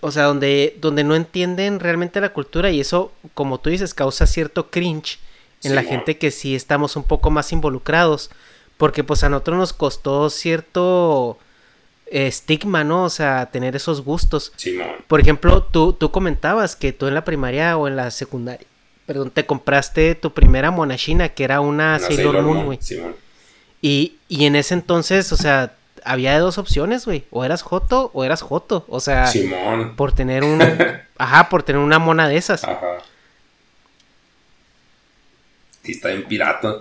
O 0.00 0.10
sea, 0.10 0.24
donde, 0.24 0.76
donde 0.80 1.04
no 1.04 1.14
entienden 1.14 1.78
realmente 1.78 2.20
la 2.20 2.32
cultura 2.32 2.70
y 2.70 2.80
eso, 2.80 3.12
como 3.34 3.60
tú 3.60 3.70
dices, 3.70 3.92
causa 3.92 4.26
cierto 4.26 4.70
cringe 4.70 5.18
en 5.62 5.74
la 5.74 5.82
gente 5.82 6.16
que 6.16 6.30
sí 6.30 6.54
estamos 6.54 6.96
un 6.96 7.04
poco 7.04 7.30
más 7.30 7.52
involucrados. 7.52 8.30
Porque 8.78 9.04
pues 9.04 9.22
a 9.24 9.28
nosotros 9.28 9.58
nos 9.58 9.72
costó 9.74 10.30
cierto 10.30 11.38
estigma, 12.06 12.82
¿no? 12.82 13.04
O 13.04 13.10
sea, 13.10 13.50
tener 13.52 13.76
esos 13.76 14.02
gustos. 14.02 14.52
Por 15.06 15.20
ejemplo, 15.20 15.62
tú, 15.62 15.92
tú 15.92 16.10
comentabas 16.10 16.76
que 16.76 16.92
tú 16.92 17.06
en 17.06 17.14
la 17.14 17.24
primaria 17.24 17.76
o 17.76 17.88
en 17.88 17.96
la 17.96 18.10
secundaria, 18.10 18.66
perdón, 19.10 19.32
te 19.32 19.44
compraste 19.44 20.14
tu 20.14 20.32
primera 20.32 20.70
monachina, 20.70 21.30
que 21.30 21.42
era 21.42 21.60
una, 21.60 21.98
Sailor, 21.98 22.42
Moon, 22.42 22.64
güey. 22.64 22.78
Y, 23.82 24.18
y 24.28 24.44
en 24.44 24.54
ese 24.54 24.74
entonces, 24.74 25.32
o 25.32 25.36
sea, 25.36 25.72
había 26.04 26.38
dos 26.38 26.58
opciones, 26.58 27.06
güey. 27.06 27.24
O 27.32 27.44
eras 27.44 27.62
Joto 27.62 28.12
o 28.14 28.22
eras 28.22 28.40
Joto. 28.40 28.84
O 28.88 29.00
sea, 29.00 29.26
Simón. 29.26 29.96
por 29.96 30.12
tener 30.12 30.44
un... 30.44 30.62
ajá, 31.18 31.48
por 31.48 31.64
tener 31.64 31.82
una 31.82 31.98
mona 31.98 32.28
de 32.28 32.36
esas. 32.36 32.62
Ajá. 32.62 32.98
Y 35.82 35.90
está 35.90 36.12
en 36.12 36.22
pirata. 36.28 36.76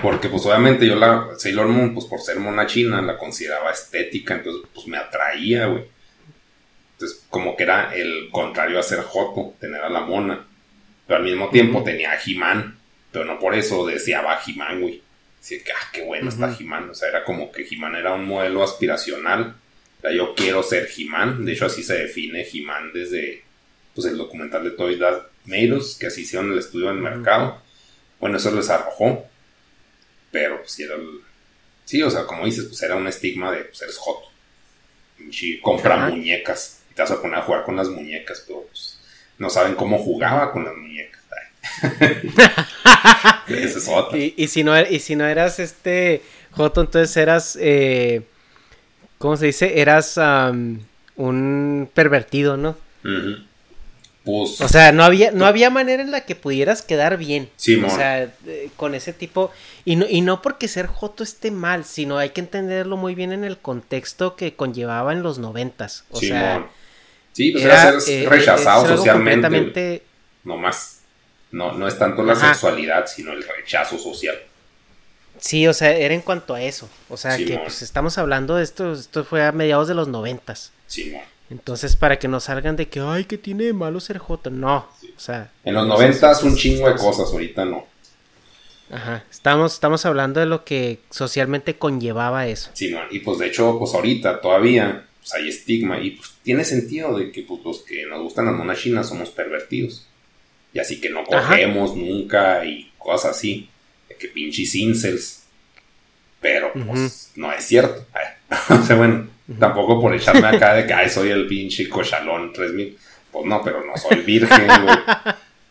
Porque 0.00 0.30
pues 0.30 0.46
obviamente 0.46 0.86
yo 0.86 0.96
la 0.96 1.26
Sailor 1.36 1.68
Moon, 1.68 1.92
pues 1.92 2.06
por 2.06 2.20
ser 2.20 2.40
mona 2.40 2.66
china, 2.66 3.02
la 3.02 3.18
consideraba 3.18 3.72
estética, 3.72 4.36
entonces 4.36 4.66
pues 4.72 4.86
me 4.86 4.96
atraía, 4.96 5.66
güey. 5.66 5.84
Entonces 6.92 7.26
como 7.28 7.54
que 7.56 7.64
era 7.64 7.94
el 7.94 8.30
contrario 8.32 8.80
a 8.80 8.82
ser 8.82 9.02
Joto, 9.02 9.52
tener 9.60 9.82
a 9.82 9.90
la 9.90 10.00
mona. 10.00 10.46
Pero 11.08 11.20
al 11.20 11.24
mismo 11.24 11.48
tiempo 11.48 11.82
tenía 11.82 12.12
a 12.12 12.16
he 12.16 12.36
pero 13.10 13.24
no 13.24 13.38
por 13.38 13.54
eso 13.54 13.86
deseaba 13.86 14.34
a 14.34 14.40
He-Man, 14.46 14.82
güey. 14.82 15.02
Decía 15.40 15.64
que, 15.64 15.72
ah, 15.72 15.88
qué 15.90 16.02
bueno 16.02 16.28
está 16.28 16.54
He-Man. 16.54 16.90
O 16.90 16.94
sea, 16.94 17.08
era 17.08 17.24
como 17.24 17.50
que 17.50 17.66
He-Man 17.68 17.96
era 17.96 18.12
un 18.12 18.26
modelo 18.26 18.62
aspiracional. 18.62 19.56
O 19.96 20.00
sea, 20.02 20.12
yo 20.12 20.34
quiero 20.34 20.62
ser 20.62 20.86
He-Man. 20.94 21.46
De 21.46 21.52
hecho, 21.52 21.64
así 21.64 21.82
se 21.82 21.94
define 21.94 22.46
He-Man 22.52 22.92
desde 22.92 23.42
pues, 23.94 24.06
el 24.06 24.18
documental 24.18 24.62
de 24.64 24.72
Toy 24.72 24.96
Dad 24.96 25.22
Meiros, 25.46 25.96
que 25.98 26.08
así 26.08 26.20
hicieron 26.20 26.52
el 26.52 26.58
estudio 26.58 26.88
del 26.88 26.98
mercado. 26.98 27.62
Bueno, 28.20 28.36
eso 28.36 28.54
les 28.54 28.68
arrojó. 28.68 29.26
Pero 30.30 30.58
pues 30.58 30.78
era 30.78 30.94
el... 30.94 31.22
Sí, 31.86 32.02
o 32.02 32.10
sea, 32.10 32.26
como 32.26 32.44
dices, 32.44 32.66
pues 32.66 32.82
era 32.82 32.96
un 32.96 33.06
estigma 33.06 33.50
de 33.50 33.64
pues 33.64 33.80
eres 33.80 33.96
joto. 33.96 34.28
Compra 35.62 36.10
muñecas. 36.10 36.82
Y 36.90 36.94
te 36.94 37.00
vas 37.00 37.10
a 37.12 37.22
poner 37.22 37.38
a 37.38 37.42
jugar 37.42 37.64
con 37.64 37.76
las 37.76 37.88
muñecas, 37.88 38.44
pero 38.46 38.64
pues 38.64 38.97
no 39.38 39.50
saben 39.50 39.74
cómo 39.74 39.98
jugaba 39.98 40.52
con 40.52 40.64
las 40.64 40.74
muñecas. 40.76 41.22
Esa 43.48 43.78
es 43.78 43.88
otra. 43.88 44.18
Y, 44.18 44.48
si 44.48 44.64
no, 44.64 44.76
er, 44.76 44.92
y 44.92 45.00
si 45.00 45.16
no 45.16 45.26
eras 45.26 45.58
este 45.58 46.22
joto, 46.50 46.80
entonces 46.80 47.16
eras... 47.16 47.56
Eh, 47.60 48.22
¿Cómo 49.18 49.36
se 49.36 49.46
dice? 49.46 49.80
Eras 49.80 50.18
un 51.16 51.88
pervertido, 51.92 52.56
¿no? 52.56 52.76
Pues, 54.24 54.60
o 54.60 54.68
sea, 54.68 54.92
no 54.92 55.02
había, 55.02 55.32
no 55.32 55.46
había 55.46 55.70
manera 55.70 56.02
en 56.02 56.10
la 56.10 56.20
que 56.24 56.36
pudieras 56.36 56.82
quedar 56.82 57.16
bien. 57.16 57.48
Sí, 57.56 57.82
o 57.82 57.90
sea, 57.90 58.30
con 58.76 58.94
ese 58.94 59.12
tipo. 59.12 59.50
Y 59.84 59.96
no, 59.96 60.06
y 60.08 60.20
no 60.20 60.42
porque 60.42 60.68
ser 60.68 60.86
Joto 60.86 61.24
esté 61.24 61.50
mal, 61.50 61.84
sino 61.84 62.18
hay 62.18 62.30
que 62.30 62.42
entenderlo 62.42 62.96
muy 62.96 63.14
bien 63.14 63.32
en 63.32 63.42
el 63.42 63.58
contexto 63.58 64.36
que 64.36 64.54
conllevaba 64.54 65.12
en 65.12 65.22
los 65.22 65.38
noventas. 65.38 66.04
O 66.10 66.20
sea. 66.20 66.68
Sí, 67.38 67.52
pues 67.52 67.64
era, 67.66 68.00
ser 68.00 68.24
eh, 68.24 68.28
rechazado 68.28 68.96
socialmente. 68.96 70.02
No 70.42 70.56
más. 70.56 71.02
No, 71.52 71.70
no 71.70 71.86
es 71.86 71.96
tanto 71.96 72.24
la 72.24 72.34
sexualidad, 72.34 73.06
sino 73.06 73.32
el 73.32 73.44
rechazo 73.44 73.96
social. 73.96 74.36
Sí, 75.38 75.68
o 75.68 75.72
sea, 75.72 75.92
era 75.96 76.14
en 76.14 76.20
cuanto 76.20 76.54
a 76.54 76.62
eso. 76.62 76.88
O 77.08 77.16
sea, 77.16 77.36
que 77.36 77.56
pues 77.58 77.82
estamos 77.82 78.18
hablando 78.18 78.56
de 78.56 78.64
esto, 78.64 78.92
esto 78.92 79.22
fue 79.22 79.44
a 79.44 79.52
mediados 79.52 79.86
de 79.86 79.94
los 79.94 80.08
noventas. 80.08 80.72
Sí, 80.88 81.14
Entonces, 81.48 81.94
para 81.94 82.18
que 82.18 82.26
no 82.26 82.40
salgan 82.40 82.74
de 82.74 82.88
que, 82.88 82.98
ay, 82.98 83.24
que 83.24 83.38
tiene 83.38 83.62
de 83.66 83.72
malo 83.72 84.00
ser 84.00 84.18
Joto. 84.18 84.50
No, 84.50 84.88
o 85.16 85.20
sea. 85.20 85.52
En 85.62 85.74
los 85.74 85.86
noventas 85.86 86.42
un 86.42 86.56
chingo 86.56 86.88
de 86.88 86.96
cosas, 86.96 87.30
ahorita 87.30 87.64
no. 87.64 87.86
Ajá, 88.90 89.24
estamos, 89.30 89.74
estamos 89.74 90.04
hablando 90.06 90.40
de 90.40 90.46
lo 90.46 90.64
que 90.64 90.98
socialmente 91.10 91.78
conllevaba 91.78 92.48
eso. 92.48 92.70
Sí, 92.72 92.90
no, 92.90 92.98
y 93.12 93.20
pues 93.20 93.38
de 93.38 93.46
hecho, 93.46 93.78
pues 93.78 93.94
ahorita 93.94 94.40
todavía 94.40 95.07
pues, 95.28 95.42
hay 95.42 95.48
estigma 95.48 96.00
y 96.00 96.12
pues 96.12 96.34
tiene 96.42 96.64
sentido 96.64 97.18
de 97.18 97.30
que 97.30 97.42
pues, 97.42 97.60
los 97.64 97.82
que 97.82 98.06
nos 98.06 98.22
gustan 98.22 98.46
las 98.46 98.54
monas 98.54 98.78
chinas 98.78 99.08
somos 99.08 99.30
pervertidos. 99.30 100.06
Y 100.72 100.78
así 100.78 101.00
que 101.00 101.10
no 101.10 101.24
cogemos 101.24 101.96
nunca 101.96 102.64
y 102.64 102.90
cosas 102.98 103.36
así. 103.36 103.68
De 104.08 104.16
que 104.16 104.28
pinches 104.28 104.74
incels. 104.74 105.44
Pero 106.40 106.72
pues 106.72 107.32
no 107.36 107.52
es 107.52 107.64
cierto. 107.64 108.06
o 108.70 108.82
sea, 108.84 108.96
bueno, 108.96 109.28
tampoco 109.58 110.00
por 110.00 110.14
echarme 110.14 110.46
acá 110.46 110.74
de 110.74 110.86
que 110.86 110.92
Ay, 110.92 111.08
soy 111.08 111.30
el 111.30 111.46
pinche 111.46 111.88
cochalón 111.88 112.52
3000. 112.52 112.96
Pues 113.32 113.44
no, 113.44 113.62
pero 113.62 113.84
no 113.84 113.96
soy 113.96 114.18
virgen, 114.18 114.66
güey. 114.66 114.96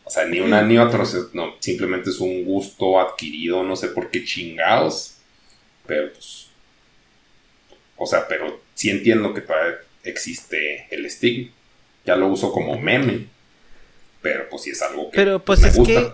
O 0.04 0.10
sea, 0.10 0.26
ni 0.26 0.40
una 0.40 0.62
ni 0.62 0.78
otra. 0.78 1.04
no, 1.34 1.56
simplemente 1.60 2.10
es 2.10 2.20
un 2.20 2.44
gusto 2.44 3.00
adquirido, 3.00 3.64
no 3.64 3.76
sé 3.76 3.90
por 3.90 4.10
qué 4.12 4.24
chingados. 4.24 5.16
Pero 5.86 6.12
pues. 6.14 6.47
O 7.98 8.06
sea, 8.06 8.28
pero 8.28 8.62
sí 8.74 8.90
entiendo 8.90 9.34
que 9.34 9.42
todavía 9.42 9.76
existe 10.04 10.88
el 10.92 11.06
estigma. 11.06 11.52
Ya 12.06 12.16
lo 12.16 12.28
uso 12.28 12.52
como 12.52 12.80
meme. 12.80 13.28
Pero 14.22 14.48
pues 14.50 14.64
sí 14.64 14.72
es 14.72 14.82
algo 14.82 15.12
que 15.12 15.16
pero, 15.16 15.44
pues, 15.44 15.62
me 15.62 15.68
es 15.68 15.76
gusta. 15.76 15.94
Que 15.94 16.14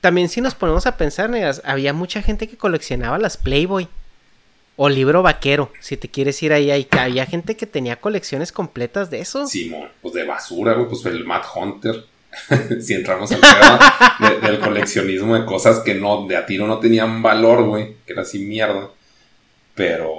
también 0.00 0.28
si 0.28 0.40
nos 0.40 0.54
ponemos 0.54 0.86
a 0.86 0.96
pensar, 0.96 1.30
había 1.64 1.92
mucha 1.92 2.22
gente 2.22 2.48
que 2.48 2.56
coleccionaba 2.56 3.18
las 3.18 3.36
Playboy. 3.36 3.88
O 4.74 4.88
libro 4.88 5.22
vaquero, 5.22 5.70
si 5.80 5.98
te 5.98 6.08
quieres 6.08 6.42
ir 6.42 6.52
ahí, 6.52 6.70
ahí 6.70 6.88
había 6.92 7.26
gente 7.26 7.56
que 7.56 7.66
tenía 7.66 7.96
colecciones 7.96 8.52
completas 8.52 9.10
de 9.10 9.20
eso. 9.20 9.46
Sí, 9.46 9.72
pues 10.00 10.14
de 10.14 10.24
basura, 10.24 10.72
güey, 10.72 10.88
pues 10.88 11.04
el 11.04 11.24
Mad 11.24 11.42
Hunter. 11.54 12.06
si 12.80 12.94
entramos 12.94 13.30
al 13.30 13.40
tema 13.40 14.38
del 14.42 14.58
coleccionismo 14.58 15.34
de 15.36 15.44
cosas 15.44 15.80
que 15.80 15.94
no, 15.94 16.26
de 16.26 16.36
a 16.36 16.46
tiro 16.46 16.66
no 16.66 16.78
tenían 16.78 17.20
valor, 17.20 17.64
güey, 17.64 17.96
que 18.06 18.14
era 18.14 18.22
así 18.22 18.38
mierda. 18.38 18.88
Pero, 19.74 20.12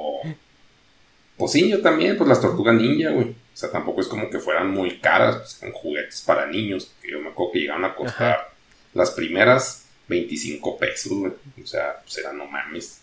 pues 1.37 1.51
sí, 1.51 1.69
yo 1.69 1.81
también, 1.81 2.17
pues 2.17 2.27
las 2.27 2.41
tortugas 2.41 2.75
ninja, 2.75 3.11
güey. 3.11 3.29
O 3.29 3.55
sea, 3.55 3.71
tampoco 3.71 4.01
es 4.01 4.07
como 4.07 4.29
que 4.29 4.39
fueran 4.39 4.71
muy 4.71 4.97
caras, 4.97 5.37
pues 5.37 5.61
eran 5.61 5.73
juguetes 5.73 6.21
para 6.25 6.47
niños, 6.47 6.91
que 7.01 7.11
yo 7.11 7.19
me 7.19 7.29
acuerdo 7.29 7.53
que 7.53 7.59
llegaban 7.59 7.85
a 7.85 7.93
costar 7.93 8.51
las 8.93 9.11
primeras 9.11 9.85
25 10.07 10.77
pesos, 10.77 11.11
güey. 11.13 11.33
O 11.61 11.67
sea, 11.67 11.99
pues 12.03 12.17
eran 12.17 12.37
no 12.37 12.47
mames. 12.47 13.01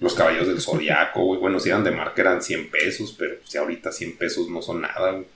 Los 0.00 0.14
caballos 0.14 0.48
del 0.48 0.60
zodiaco, 0.60 1.24
güey. 1.24 1.40
Bueno, 1.40 1.60
si 1.60 1.70
eran 1.70 1.84
de 1.84 1.92
marca 1.92 2.20
eran 2.20 2.42
100 2.42 2.70
pesos, 2.70 3.14
pero 3.18 3.38
pues 3.38 3.54
ahorita 3.56 3.90
100 3.90 4.18
pesos 4.18 4.48
no 4.48 4.60
son 4.60 4.82
nada, 4.82 5.12
güey. 5.12 5.26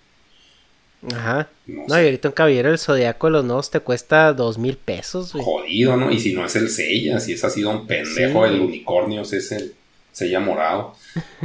Ajá. 1.15 1.49
No, 1.67 1.87
y 1.89 2.05
ahorita 2.05 2.29
un 2.29 2.35
caballero 2.35 2.71
del 2.71 2.79
zodiaco 2.79 3.29
de 3.29 3.33
los 3.35 3.45
nuevos 3.45 3.71
te 3.71 3.79
cuesta 3.81 4.33
dos 4.33 4.59
mil 4.59 4.77
pesos, 4.77 5.33
güey. 5.33 5.45
Jodido, 5.45 5.97
¿no? 5.97 6.11
Y 6.11 6.19
si 6.19 6.35
no 6.35 6.45
es 6.45 6.57
el 6.57 6.69
sella, 6.71 7.21
si 7.21 7.35
es 7.35 7.45
así 7.45 7.63
un 7.65 7.87
pendejo, 7.87 8.45
el 8.45 8.61
unicornio 8.61 9.23
es 9.23 9.53
el 9.53 9.75
sella 10.13 10.41
morado. 10.41 10.97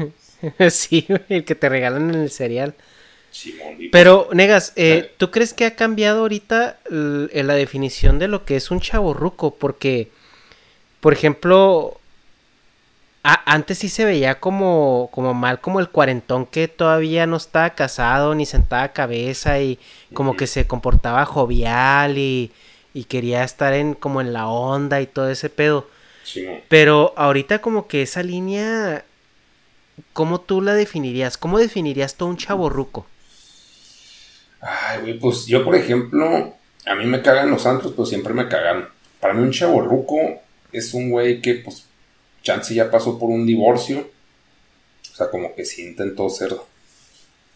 sí, 0.70 1.08
el 1.30 1.46
que 1.46 1.56
te 1.56 1.70
regalan 1.70 2.10
en 2.10 2.22
el 2.22 2.32
cereal. 2.32 2.76
Pero, 3.92 4.30
Negas, 4.32 4.74
eh, 4.76 5.12
¿tú 5.18 5.32
crees 5.32 5.54
que 5.54 5.66
ha 5.66 5.76
cambiado 5.76 6.22
ahorita 6.22 6.78
la 6.90 7.54
definición 7.56 8.20
de 8.20 8.28
lo 8.28 8.46
que 8.46 8.56
es 8.56 8.70
un 8.70 8.80
chaborruco? 8.80 9.56
Porque, 9.56 10.12
por 11.00 11.14
ejemplo, 11.14 12.00
antes 13.24 13.80
sí 13.80 13.90
se 13.90 14.06
veía 14.06 14.40
como, 14.40 15.10
como 15.12 15.34
mal, 15.34 15.62
como 15.62 15.80
el 15.80 15.90
cuarentón 15.90 16.46
que 16.46 16.68
todavía 16.68 17.26
no 17.26 17.38
estaba 17.38 17.72
casado 17.72 18.36
ni 18.36 18.46
sentaba 18.46 18.90
cabeza 18.90 19.60
y 19.62 19.80
como 20.14 20.36
que 20.36 20.46
se 20.46 20.68
comportaba 20.68 21.26
jovial 21.26 22.18
y, 22.18 22.52
y, 22.94 23.06
quería 23.06 23.44
estar 23.44 23.74
en 23.74 23.94
como 23.94 24.20
en 24.20 24.34
la 24.34 24.48
onda 24.48 25.02
y 25.02 25.08
todo 25.08 25.30
ese 25.30 25.50
pedo. 25.50 25.88
Pero 26.70 27.14
ahorita 27.18 27.60
como 27.60 27.88
que 27.88 28.02
esa 28.02 28.24
línea, 28.24 29.06
¿cómo 30.14 30.42
tú 30.42 30.62
la 30.62 30.74
definirías? 30.74 31.38
¿Cómo 31.38 31.60
definirías 31.60 32.16
todo 32.16 32.30
un 32.30 32.38
chaborruco? 32.38 33.06
Ay, 34.62 35.02
güey, 35.02 35.20
pues 35.20 35.46
yo 35.46 35.64
por 35.64 35.76
ejemplo, 35.76 36.56
a 36.86 36.96
mí 36.96 37.06
me 37.06 37.22
cagan 37.22 37.52
los 37.52 37.64
santos, 37.64 37.92
pero 37.92 38.06
siempre 38.06 38.34
me 38.34 38.48
cagan. 38.48 38.88
Para 39.20 39.34
mí 39.34 39.42
un 39.42 39.52
chaborruco 39.52 40.18
es 40.72 40.94
un 40.94 41.10
güey 41.10 41.42
que 41.42 41.56
pues 41.56 41.86
Chance 42.44 42.74
ya 42.74 42.92
pasó 42.92 43.18
por 43.18 43.30
un 43.30 43.46
divorcio. 43.46 44.10
O 45.12 45.16
sea, 45.16 45.30
como 45.30 45.56
que 45.56 45.66
sí 45.66 45.84
intentó 45.84 46.30
ser 46.30 46.56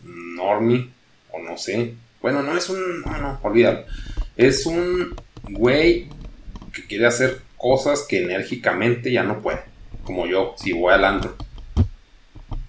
normie, 0.02 0.90
o 1.32 1.40
no 1.40 1.58
sé. 1.58 1.94
Bueno, 2.22 2.42
no 2.42 2.58
es 2.58 2.70
un. 2.70 3.02
No, 3.02 3.18
no, 3.18 3.40
olvídalo. 3.44 3.86
Es 4.36 4.66
un 4.66 5.16
güey 5.44 6.08
que 6.74 6.86
quiere 6.86 7.08
hacer 7.08 7.42
cosas 7.58 8.06
que 8.08 8.24
enérgicamente 8.24 9.12
ya 9.12 9.24
no 9.24 9.42
puede. 9.42 9.62
Como 10.04 10.26
yo, 10.26 10.56
si 10.58 10.74
voy 10.74 10.94
al 10.94 11.06
antro. 11.06 11.36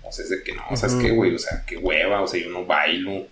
O 0.02 0.12
sea, 0.12 0.24
es 0.24 0.30
de 0.30 0.42
que 0.42 0.54
no, 0.54 0.62
o 0.70 0.76
sea, 0.76 0.88
es 0.88 0.94
que, 0.94 1.10
güey, 1.10 1.34
o 1.34 1.38
sea, 1.38 1.64
qué 1.66 1.76
hueva, 1.76 2.22
o 2.22 2.26
sea, 2.26 2.40
yo 2.42 2.50
no 2.50 2.64
bailo. 2.64 3.26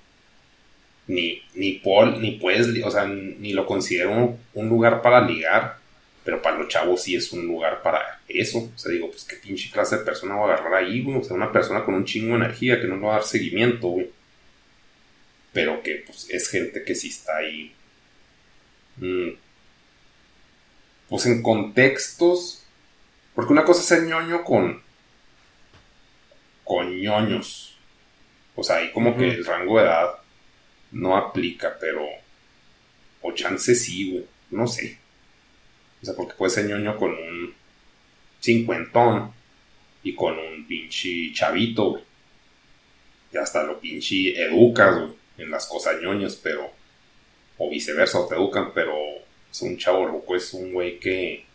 Ni, 1.09 1.40
ni, 1.55 1.73
Paul, 1.75 2.21
ni 2.21 2.33
puedes, 2.33 2.66
o 2.85 2.90
sea, 2.90 3.07
ni 3.07 3.53
lo 3.53 3.64
considero 3.64 4.37
un 4.55 4.69
lugar 4.69 5.03
para 5.03 5.21
ligar 5.21 5.79
pero 6.27 6.42
para 6.42 6.59
los 6.59 6.66
chavos 6.66 7.05
sí 7.05 7.14
es 7.14 7.33
un 7.33 7.47
lugar 7.47 7.83
para 7.83 8.21
eso. 8.27 8.59
O 8.75 8.77
sea, 8.77 8.90
digo, 8.90 9.09
pues 9.09 9.23
qué 9.23 9.37
pinche 9.37 9.71
clase 9.71 9.99
de 9.99 10.05
persona 10.05 10.35
va 10.35 10.51
a 10.51 10.55
agarrar 10.55 10.75
ahí, 10.75 11.01
güey. 11.01 11.19
O 11.19 11.23
sea, 11.23 11.37
una 11.37 11.53
persona 11.53 11.85
con 11.85 11.95
un 11.95 12.05
chingo 12.05 12.37
de 12.37 12.45
energía 12.45 12.81
que 12.81 12.88
no 12.88 12.97
le 12.97 13.03
va 13.03 13.12
a 13.12 13.19
dar 13.19 13.25
seguimiento, 13.25 13.87
güey. 13.87 14.11
Pero 15.53 15.85
que, 15.85 16.03
pues, 16.05 16.29
es 16.29 16.51
gente 16.51 16.83
que 16.83 16.97
sí 16.97 17.11
está 17.11 17.37
ahí. 17.37 17.73
Mm, 18.97 19.29
pues 21.09 21.27
en 21.27 21.42
contextos. 21.42 22.62
Porque 23.35 23.53
una 23.53 23.64
cosa 23.64 23.81
es 23.81 23.87
ser 23.87 24.03
ñoño 24.03 24.45
con. 24.45 24.83
con 26.64 27.01
ñoños. 27.01 27.77
O 28.55 28.62
sea, 28.62 28.77
ahí 28.77 28.92
como 28.92 29.16
que 29.16 29.29
el 29.29 29.45
rango 29.45 29.79
de 29.79 29.85
edad 29.85 30.11
no 30.92 31.16
aplica, 31.16 31.77
pero. 31.81 32.05
O 33.23 33.33
chance 33.33 33.75
sí, 33.75 34.12
güey. 34.12 34.27
No 34.51 34.66
sé. 34.66 34.99
O 36.03 36.07
sea, 36.07 36.14
porque 36.14 36.35
puede 36.35 36.51
ser 36.51 36.66
ñoño 36.66 36.97
con 36.97 37.11
un 37.11 37.55
cincuentón 38.40 39.33
y 40.03 40.14
con 40.14 40.38
un 40.38 40.66
pinche 40.66 41.33
chavito, 41.33 41.90
güey. 41.90 42.05
Y 43.33 43.37
hasta 43.37 43.64
lo 43.64 43.81
pinche 43.81 44.40
educas, 44.40 44.97
güey, 44.97 45.12
en 45.38 45.51
las 45.51 45.66
cosas 45.66 46.01
ñoñas, 46.01 46.37
pero. 46.37 46.71
O 47.59 47.71
viceversa, 47.71 48.21
o 48.21 48.27
te 48.27 48.35
educan, 48.35 48.73
pero. 48.75 48.95
Es 49.57 49.62
un 49.62 49.79
chavo 49.79 50.05
loco, 50.05 50.37
es 50.37 50.53
un 50.53 50.71
güey 50.71 51.01
que. 51.01 51.47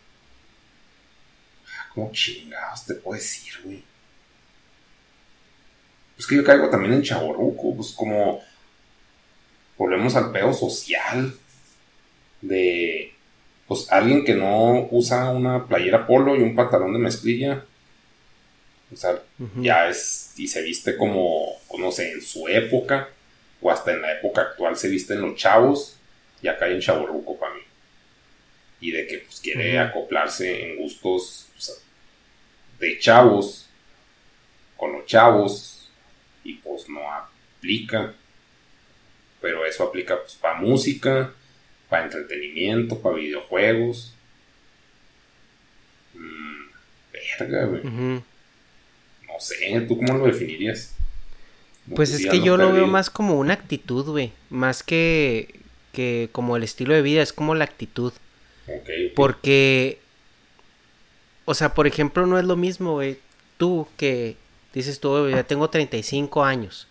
Ah, 1.68 1.88
¿Cómo 1.94 2.10
chingados 2.10 2.84
te 2.84 2.94
puedo 2.94 3.16
decir, 3.16 3.52
güey? 3.62 3.84
Pues 6.16 6.26
que 6.26 6.34
yo 6.34 6.42
caigo 6.42 6.68
también 6.68 6.94
en 6.94 7.02
chaborruco, 7.04 7.76
pues 7.76 7.92
como. 7.92 8.42
Volvemos 9.78 10.16
al 10.16 10.32
pedo 10.32 10.52
social. 10.52 11.32
De 12.40 13.14
pues 13.68 13.86
alguien 13.92 14.24
que 14.24 14.34
no 14.34 14.88
usa 14.90 15.30
una 15.30 15.64
playera 15.68 16.04
polo 16.04 16.34
y 16.34 16.42
un 16.42 16.56
pantalón 16.56 16.92
de 16.94 16.98
mezclilla, 16.98 17.64
o 18.92 18.96
sea, 18.96 19.22
ya 19.60 19.88
es, 19.88 20.34
y 20.36 20.48
se 20.48 20.60
viste 20.60 20.96
como, 20.96 21.60
no 21.78 21.92
sé, 21.92 22.10
en 22.10 22.20
su 22.20 22.48
época, 22.48 23.10
o 23.60 23.70
hasta 23.70 23.92
en 23.92 24.02
la 24.02 24.12
época 24.18 24.40
actual 24.42 24.76
se 24.76 24.88
visten 24.88 25.20
los 25.20 25.36
chavos, 25.36 25.96
ya 26.42 26.58
cae 26.58 26.74
en 26.74 26.80
chaborruco 26.80 27.38
para 27.38 27.54
mí. 27.54 27.60
Y 28.82 28.90
de 28.90 29.06
que 29.06 29.18
pues 29.20 29.40
quiere 29.40 29.78
acoplarse 29.78 30.70
en 30.70 30.76
gustos 30.76 31.48
de 32.78 32.98
chavos, 32.98 33.70
con 34.76 34.92
los 34.92 35.06
chavos, 35.06 35.88
y 36.44 36.54
pues 36.54 36.88
no 36.88 37.00
aplica. 37.10 38.14
Pero 39.40 39.64
eso 39.64 39.84
aplica 39.84 40.20
pues 40.20 40.34
para 40.34 40.60
música, 40.60 41.32
para 41.88 42.04
entretenimiento, 42.04 43.00
para 43.00 43.16
videojuegos. 43.16 44.14
Mm, 46.14 46.70
verga, 47.38 47.64
güey. 47.66 47.82
No 47.84 49.40
sé, 49.40 49.80
¿tú 49.82 49.96
cómo 49.96 50.18
lo 50.18 50.26
definirías? 50.26 50.94
Pues 51.94 52.12
es 52.12 52.26
que 52.26 52.40
yo 52.40 52.56
lo 52.56 52.72
veo 52.72 52.86
más 52.86 53.10
como 53.10 53.38
una 53.38 53.54
actitud, 53.54 54.04
güey. 54.06 54.32
Más 54.50 54.82
que, 54.82 55.60
que 55.92 56.28
como 56.32 56.56
el 56.56 56.62
estilo 56.62 56.94
de 56.94 57.02
vida, 57.02 57.22
es 57.22 57.32
como 57.32 57.54
la 57.54 57.64
actitud. 57.64 58.12
Porque, 59.14 59.98
o 61.44 61.54
sea, 61.54 61.74
por 61.74 61.86
ejemplo, 61.86 62.26
no 62.26 62.38
es 62.38 62.44
lo 62.44 62.56
mismo, 62.56 62.92
güey. 62.92 63.18
Tú 63.56 63.86
que 63.96 64.36
dices 64.72 65.00
tú, 65.00 65.28
ya 65.28 65.44
tengo 65.44 65.70
35 65.70 66.44
años. 66.44 66.88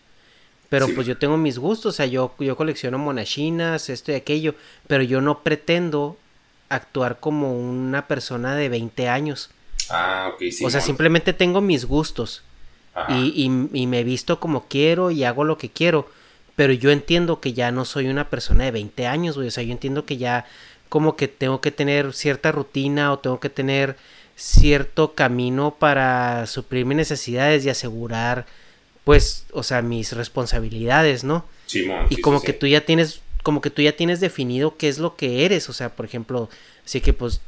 Pero 0.69 0.87
pues 0.95 1.05
yo 1.05 1.17
tengo 1.17 1.35
mis 1.35 1.57
gustos, 1.57 1.95
o 1.95 1.97
sea, 1.97 2.05
yo, 2.05 2.33
yo 2.39 2.55
colecciono 2.55 2.97
monachinas, 2.97 3.89
esto 3.89 4.13
y 4.13 4.15
aquello, 4.15 4.55
pero 4.87 5.03
yo 5.03 5.19
no 5.19 5.43
pretendo 5.43 6.17
actuar 6.69 7.19
como 7.19 7.59
una 7.59 8.07
persona 8.07 8.55
de 8.55 8.69
20 8.69 9.09
años. 9.09 9.49
Ah, 9.89 10.31
ok, 10.33 10.43
sí. 10.49 10.63
O 10.63 10.69
sea, 10.69 10.79
simplemente 10.79 11.33
tengo 11.33 11.59
mis 11.59 11.83
gustos. 11.83 12.43
y, 13.09 13.49
y, 13.73 13.87
me 13.87 14.03
visto 14.05 14.39
como 14.39 14.67
quiero 14.67 15.11
y 15.11 15.25
hago 15.25 15.43
lo 15.43 15.57
que 15.57 15.69
quiero. 15.69 16.09
Pero 16.55 16.71
yo 16.71 16.91
entiendo 16.91 17.41
que 17.41 17.51
ya 17.51 17.71
no 17.71 17.83
soy 17.83 18.07
una 18.07 18.29
persona 18.29 18.63
de 18.63 18.71
20 18.71 19.07
años, 19.07 19.35
güey. 19.35 19.49
O 19.49 19.51
sea, 19.51 19.63
yo 19.63 19.73
entiendo 19.73 20.05
que 20.05 20.17
ya 20.17 20.45
como 20.91 21.15
que 21.15 21.29
tengo 21.29 21.61
que 21.61 21.71
tener 21.71 22.11
cierta 22.11 22.51
rutina 22.51 23.13
o 23.13 23.19
tengo 23.19 23.39
que 23.39 23.47
tener 23.47 23.95
cierto 24.35 25.13
camino 25.13 25.77
para 25.79 26.45
suplir 26.47 26.85
mis 26.85 26.97
necesidades 26.97 27.63
y 27.63 27.69
asegurar, 27.69 28.45
pues, 29.05 29.45
o 29.53 29.63
sea, 29.63 29.81
mis 29.81 30.11
responsabilidades, 30.11 31.23
¿no? 31.23 31.45
Sí, 31.65 31.89
y 32.09 32.17
como 32.17 32.41
que 32.41 32.51
tú 32.51 32.67
ya 32.67 32.81
tienes, 32.81 33.21
como 33.41 33.61
que 33.61 33.69
tú 33.69 33.81
ya 33.81 33.95
tienes 33.95 34.19
definido 34.19 34.75
qué 34.75 34.89
es 34.89 34.97
lo 34.97 35.15
que 35.15 35.45
eres, 35.45 35.69
o 35.69 35.73
sea, 35.73 35.95
por 35.95 36.05
ejemplo, 36.05 36.49
así 36.83 36.99
que 36.99 37.13
pues 37.13 37.39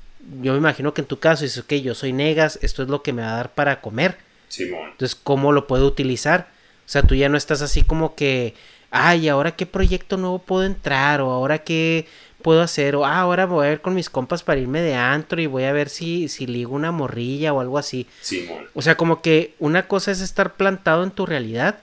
yo 0.41 0.53
me 0.53 0.59
imagino 0.59 0.93
que 0.93 1.01
en 1.01 1.07
tu 1.07 1.19
caso 1.19 1.43
dices, 1.43 1.65
ok, 1.65 1.73
yo 1.73 1.95
soy 1.95 2.13
negas, 2.13 2.59
esto 2.61 2.81
es 2.81 2.87
lo 2.87 3.03
que 3.03 3.11
me 3.11 3.23
va 3.23 3.33
a 3.33 3.35
dar 3.35 3.53
para 3.53 3.81
comer. 3.81 4.15
Simón. 4.47 4.91
Entonces, 4.91 5.19
¿cómo 5.21 5.51
lo 5.51 5.67
puedo 5.67 5.85
utilizar? 5.85 6.47
O 6.85 6.89
sea, 6.89 7.03
tú 7.03 7.13
ya 7.13 7.27
no 7.27 7.35
estás 7.35 7.61
así 7.61 7.83
como 7.83 8.15
que, 8.15 8.53
ay, 8.89 9.27
¿ahora 9.27 9.57
qué 9.57 9.65
proyecto 9.65 10.15
nuevo 10.15 10.39
puedo 10.39 10.63
entrar? 10.63 11.19
O 11.19 11.29
ahora 11.31 11.57
qué 11.65 12.07
puedo 12.43 12.61
hacer? 12.61 12.95
O 12.95 13.05
ah, 13.05 13.19
ahora 13.19 13.47
voy 13.47 13.65
a 13.65 13.69
ver 13.69 13.81
con 13.81 13.95
mis 13.95 14.09
compas 14.09 14.43
para 14.43 14.59
irme 14.59 14.81
de 14.81 14.93
antro 14.93 15.41
y 15.41 15.47
voy 15.47 15.63
a 15.63 15.71
ver 15.71 15.89
si, 15.89 16.27
si 16.27 16.45
ligo 16.45 16.75
una 16.75 16.91
morrilla 16.91 17.53
o 17.53 17.61
algo 17.61 17.79
así. 17.79 18.07
Simón. 18.21 18.67
O 18.75 18.81
sea, 18.81 18.95
como 18.95 19.21
que 19.21 19.55
una 19.57 19.87
cosa 19.87 20.11
es 20.11 20.21
estar 20.21 20.55
plantado 20.55 21.03
en 21.03 21.11
tu 21.11 21.25
realidad 21.25 21.79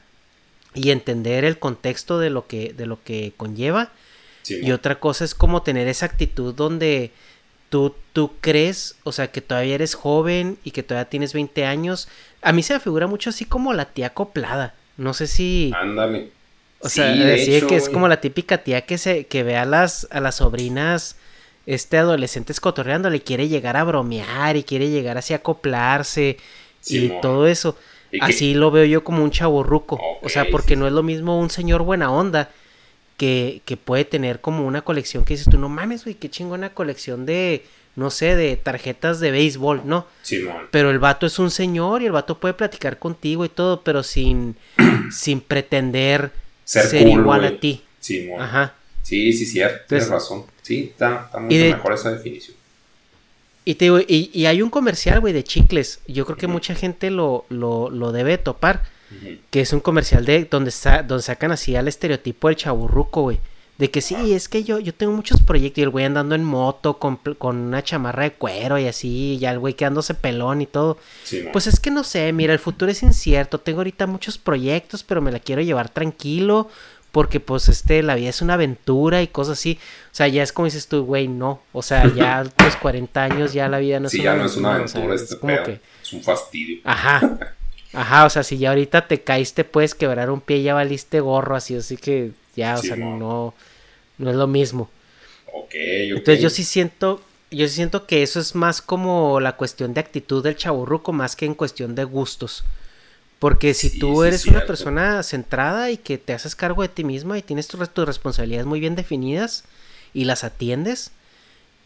y 0.75 0.91
entender 0.91 1.45
el 1.45 1.59
contexto 1.59 2.19
de 2.19 2.31
lo 2.31 2.47
que, 2.47 2.73
de 2.73 2.87
lo 2.87 3.03
que 3.03 3.33
conlleva. 3.37 3.91
y 4.47 4.71
otra 4.73 5.01
cosa 5.01 5.25
es 5.25 5.35
como 5.35 5.63
tener 5.63 5.89
esa 5.89 6.07
actitud 6.07 6.55
donde 6.55 7.13
tú, 7.71 7.95
tú 8.13 8.33
crees, 8.41 8.97
o 9.05 9.13
sea, 9.13 9.31
que 9.31 9.41
todavía 9.41 9.77
eres 9.77 9.95
joven 9.95 10.59
y 10.65 10.73
que 10.73 10.83
todavía 10.83 11.09
tienes 11.09 11.33
20 11.33 11.65
años. 11.65 12.09
A 12.43 12.53
mí 12.53 12.63
se 12.63 12.75
me 12.75 12.81
figura 12.81 13.07
mucho 13.07 13.31
así 13.31 13.45
como 13.45 13.73
la 13.73 13.87
tía 13.87 14.09
acoplada. 14.09 14.75
No 14.97 15.15
sé 15.15 15.27
si. 15.27 15.73
Ándale. 15.75 16.33
O 16.81 16.89
sea, 16.89 17.13
decir 17.13 17.67
que 17.67 17.77
es 17.77 17.89
como 17.89 18.09
la 18.09 18.21
típica 18.21 18.59
tía 18.59 18.87
que 18.87 18.97
se, 18.97 19.27
que 19.27 19.43
ve 19.43 19.57
a 19.57 19.67
las, 19.67 20.09
a 20.11 20.21
las 20.21 20.37
sobrinas, 20.37 21.17
este 21.67 21.99
adolescentes 21.99 22.59
cotorreando, 22.59 23.11
le 23.11 23.21
quiere 23.21 23.49
llegar 23.49 23.77
a 23.77 23.85
bromear 23.85 24.57
y 24.57 24.65
quiere 24.65 24.89
llegar 24.89 25.19
así 25.19 25.35
a 25.35 25.37
acoplarse 25.37 26.39
y 26.87 27.11
todo 27.21 27.47
eso. 27.47 27.77
así 28.21 28.55
lo 28.55 28.71
veo 28.71 28.85
yo 28.87 29.05
como 29.05 29.23
un 29.23 29.31
chavo 29.31 29.63
ruco. 29.63 30.01
o 30.23 30.29
sea, 30.29 30.47
porque 30.51 30.75
no 30.75 30.87
es 30.87 30.93
lo 30.93 31.03
mismo 31.03 31.39
un 31.39 31.51
señor 31.51 31.83
buena 31.83 32.11
onda 32.11 32.51
que, 33.19 33.61
que 33.67 33.77
puede 33.77 34.07
tener 34.07 34.41
como 34.41 34.67
una 34.67 34.81
colección 34.81 35.27
que 35.27 35.35
dices 35.35 35.51
tú, 35.51 35.59
no 35.59 35.69
mames, 35.69 36.05
güey, 36.05 36.15
qué 36.15 36.31
chingona 36.31 36.73
colección 36.73 37.27
de, 37.27 37.67
no 37.95 38.09
sé, 38.09 38.35
de 38.35 38.57
tarjetas 38.57 39.21
de 39.21 39.31
béisbol, 39.31 39.83
¿no? 39.85 40.07
Sí, 40.23 40.49
pero 40.71 40.89
el 40.89 40.99
vato 40.99 41.27
es 41.27 41.39
un 41.39 41.51
señor 41.51 42.01
y 42.01 42.07
el 42.07 42.13
vato 42.13 42.41
puede 42.41 42.55
platicar 42.55 42.99
contigo 42.99 43.45
y 43.45 43.51
todo, 43.51 43.83
pero 43.83 44.03
sin, 44.03 44.57
sin 45.13 45.43
pretender 45.43 46.33
ser, 46.71 47.09
igual 47.09 47.45
a 47.45 47.59
ti. 47.59 47.83
Sí, 47.99 48.31
Ajá. 48.39 48.75
Sí, 49.03 49.33
sí, 49.33 49.47
cierto, 49.47 49.85
tienes 49.89 50.09
razón. 50.09 50.45
Sí, 50.63 50.91
está, 50.93 51.25
está 51.27 51.39
mucho 51.41 51.57
mejor 51.57 51.95
esa 51.95 52.13
definición. 52.13 52.57
Y 53.65 53.75
te 53.75 53.87
digo, 53.87 54.01
y, 54.01 54.31
y 54.33 54.47
hay 54.47 54.63
un 54.63 54.71
comercial, 54.71 55.21
güey, 55.21 55.33
de 55.33 55.45
chicles. 55.45 56.01
Yo 56.07 56.25
creo 56.25 56.37
que 56.37 56.47
mucha 56.47 56.75
gente 56.75 57.11
lo, 57.11 57.45
lo, 57.49 57.91
lo 57.91 58.13
debe 58.13 58.39
topar 58.39 58.83
que 59.51 59.61
es 59.61 59.73
un 59.73 59.81
comercial 59.81 60.25
de 60.25 60.45
donde, 60.45 60.73
donde 61.07 61.23
sacan 61.23 61.51
así 61.53 61.75
al 61.75 61.89
estereotipo 61.89 62.49
del 62.49 62.57
chaburruco, 62.57 63.23
güey. 63.23 63.41
De 63.81 63.91
que 63.91 64.03
sí, 64.03 64.35
es 64.35 64.51
que 64.51 64.63
yo, 64.63 64.79
yo 64.79 64.93
tengo 64.93 65.15
muchos 65.15 65.41
proyectos 65.41 65.79
y 65.79 65.83
el 65.85 65.89
güey 65.89 66.05
andando 66.05 66.35
en 66.35 66.45
moto 66.45 66.99
con, 66.99 67.19
una 67.41 67.83
chamarra 67.83 68.25
de 68.25 68.33
cuero 68.35 68.79
y 68.79 68.87
así, 68.87 69.39
ya 69.41 69.53
el 69.53 69.59
güey 69.59 69.73
quedándose 69.73 70.13
pelón 70.13 70.61
y 70.61 70.67
todo. 70.67 70.99
pues 71.51 71.67
es 71.67 71.81
que 71.81 71.91
no 71.91 72.05
sé, 72.05 72.31
mira, 72.35 72.53
el 72.53 72.59
futuro 72.59 72.93
es 72.93 73.03
incierto. 73.03 73.59
Tengo 73.59 73.79
ahorita 73.79 74.07
muchos 74.07 74.37
proyectos, 74.37 75.03
pero 75.03 75.23
me 75.23 75.33
la 75.33 75.41
quiero 75.41 75.63
llevar 75.63 75.89
tranquilo 75.89 76.69
porque 77.11 77.41
pues 77.41 77.71
este, 77.71 78.03
la 78.03 78.17
vida 78.17 78.29
es 78.29 78.43
una 78.43 78.53
aventura 78.53 79.23
y 79.23 79.29
cosas 79.29 79.59
así. 79.59 79.79
O 80.13 80.15
sea, 80.15 80.29
ya 80.29 80.43
es 80.43 80.53
como 80.53 80.67
dices 80.67 80.87
tú, 80.87 81.07
güey, 81.07 81.27
no. 81.27 81.63
O 81.73 81.83
sea, 81.83 82.07
ya 82.15 82.41
a 82.41 82.45
los 82.63 82.77
40 82.83 83.23
años 83.23 83.55
ya 83.55 83.67
la 83.71 83.79
vida 83.79 83.99
no 83.99 84.09
es 84.09 84.15
una 84.15 84.33
aventura. 84.33 84.49
Sí, 84.51 84.59
ya 84.59 84.69
no 84.69 84.75
es 84.75 84.75
una 84.75 84.75
aventura, 84.75 85.15
este 85.15 85.35
es, 85.37 85.41
como 85.41 85.63
que... 85.63 85.81
es 86.03 86.13
un 86.13 86.23
fastidio. 86.23 86.81
Ajá. 86.85 87.39
Ajá, 87.95 88.27
o 88.27 88.31
sea, 88.31 88.43
si 88.43 88.59
ya 88.59 88.69
ahorita 88.69 89.09
te 89.09 89.23
caíste, 89.23 89.65
puedes 89.65 89.95
quebrar 89.95 90.31
un 90.31 90.43
pie 90.43 90.59
y 90.59 90.65
ya 90.65 90.75
valiste 90.75 91.21
gorro, 91.21 91.57
así, 91.57 91.75
así 91.75 91.97
que 91.97 92.33
ya, 92.55 92.75
o 92.75 92.83
sea, 92.83 92.95
no, 92.95 93.17
no 93.17 93.55
es 94.29 94.37
lo 94.37 94.47
mismo. 94.47 94.91
Ok, 95.53 95.75
Entonces 95.75 96.43
yo 96.43 96.51
sí 96.51 96.65
siento, 96.65 97.23
yo 97.51 97.67
sí 97.67 97.75
siento 97.75 98.07
que 98.07 98.23
eso 98.23 98.41
es 98.41 98.55
más 98.55 98.83
como 98.83 99.41
la 99.41 99.57
cuestión 99.57 99.95
de 99.95 100.01
actitud 100.01 100.43
del 100.43 100.57
chaburruco 100.57 101.13
más 101.13 101.37
que 101.37 101.47
en 101.47 101.55
cuestión 101.55 101.95
de 101.95 102.05
gustos. 102.05 102.65
Porque 103.39 103.73
si 103.73 103.99
tú 103.99 104.23
eres 104.23 104.45
una 104.45 104.67
persona 104.67 105.23
centrada 105.23 105.91
y 105.91 105.97
que 105.97 106.19
te 106.19 106.35
haces 106.35 106.55
cargo 106.55 106.83
de 106.83 106.91
ti 106.91 107.05
misma 107.05 107.39
y 107.39 107.43
tienes 107.43 107.69
tus, 107.69 107.81
responsabilidades 108.05 108.67
muy 108.67 108.81
bien 108.81 108.97
definidas 108.97 109.65
y 110.13 110.25
las 110.25 110.45
atiendes, 110.45 111.13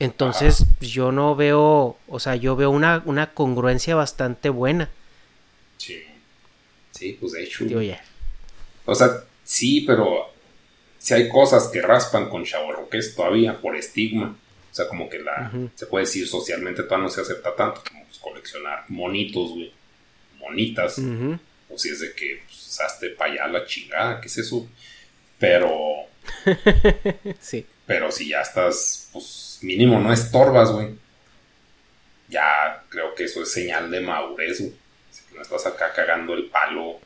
entonces 0.00 0.64
yo 0.80 1.12
no 1.12 1.36
veo, 1.36 1.96
o 2.08 2.18
sea, 2.18 2.34
yo 2.34 2.56
veo 2.56 2.70
una, 2.70 3.04
una 3.06 3.32
congruencia 3.34 3.94
bastante 3.94 4.48
buena. 4.48 4.90
Sí. 5.78 6.02
Sí, 6.90 7.16
pues 7.20 7.32
de 7.32 7.44
hecho. 7.44 7.64
O 8.84 8.94
sea, 8.96 9.24
sí, 9.44 9.82
pero 9.82 10.33
si 11.04 11.14
hay 11.14 11.28
cosas 11.28 11.68
que 11.68 11.82
raspan 11.82 12.28
con 12.28 12.44
es 12.92 13.14
todavía 13.14 13.60
por 13.60 13.76
estigma. 13.76 14.36
O 14.70 14.74
sea, 14.74 14.88
como 14.88 15.08
que 15.08 15.18
la. 15.18 15.52
Se 15.74 15.86
puede 15.86 16.04
decir 16.04 16.26
socialmente 16.26 16.82
todavía 16.82 17.04
no 17.04 17.10
se 17.10 17.20
acepta 17.20 17.54
tanto 17.54 17.82
como 17.88 18.04
pues, 18.04 18.18
coleccionar 18.18 18.84
monitos, 18.88 19.50
güey. 19.50 19.72
Monitas. 20.38 21.00
Pues 21.68 21.82
si 21.82 21.90
es 21.90 22.00
de 22.00 22.12
que 22.14 22.42
pues, 22.46 22.80
hazte 22.80 23.10
para 23.10 23.32
allá 23.32 23.46
la 23.48 23.66
chingada, 23.66 24.20
¿qué 24.20 24.28
es 24.28 24.38
eso? 24.38 24.68
Pero. 25.38 25.74
sí. 27.40 27.66
Pero 27.86 28.10
si 28.10 28.30
ya 28.30 28.40
estás, 28.40 29.10
pues 29.12 29.58
mínimo 29.62 30.00
no 30.00 30.12
estorbas, 30.12 30.72
güey. 30.72 30.94
Ya 32.28 32.82
creo 32.88 33.14
que 33.14 33.24
eso 33.24 33.42
es 33.42 33.52
señal 33.52 33.90
de 33.90 34.00
madurez, 34.00 34.60
güey 34.60 34.84
no 35.34 35.42
estás 35.42 35.66
acá 35.66 35.92
cagando 35.92 36.34
el 36.34 36.46
palo. 36.46 37.00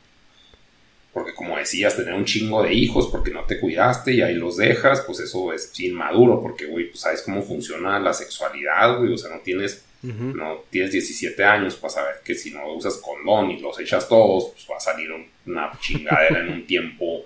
Porque 1.19 1.35
como 1.35 1.57
decías, 1.57 1.97
tener 1.97 2.13
un 2.13 2.23
chingo 2.23 2.63
de 2.63 2.73
hijos 2.73 3.09
porque 3.11 3.29
no 3.29 3.43
te 3.43 3.59
cuidaste 3.59 4.13
y 4.13 4.21
ahí 4.21 4.35
los 4.35 4.55
dejas, 4.55 5.01
pues 5.01 5.19
eso 5.19 5.51
es 5.51 5.77
inmaduro, 5.77 6.41
porque, 6.41 6.65
güey, 6.65 6.85
pues 6.85 7.01
sabes 7.01 7.23
cómo 7.23 7.41
funciona 7.41 7.99
la 7.99 8.13
sexualidad, 8.13 8.97
güey, 8.97 9.11
o 9.11 9.17
sea, 9.17 9.29
no 9.35 9.41
tienes, 9.41 9.83
no 10.01 10.63
tienes 10.69 10.93
17 10.93 11.43
años 11.43 11.75
para 11.75 11.93
saber 11.93 12.21
que 12.23 12.33
si 12.35 12.51
no 12.51 12.73
usas 12.73 12.95
condón 12.97 13.51
y 13.51 13.59
los 13.59 13.77
echas 13.81 14.07
todos, 14.07 14.51
pues 14.53 14.65
va 14.71 14.77
a 14.77 14.79
salir 14.79 15.09
una 15.45 15.77
chingadera 15.81 16.39
en 16.39 16.53
un 16.53 16.65
tiempo, 16.65 17.25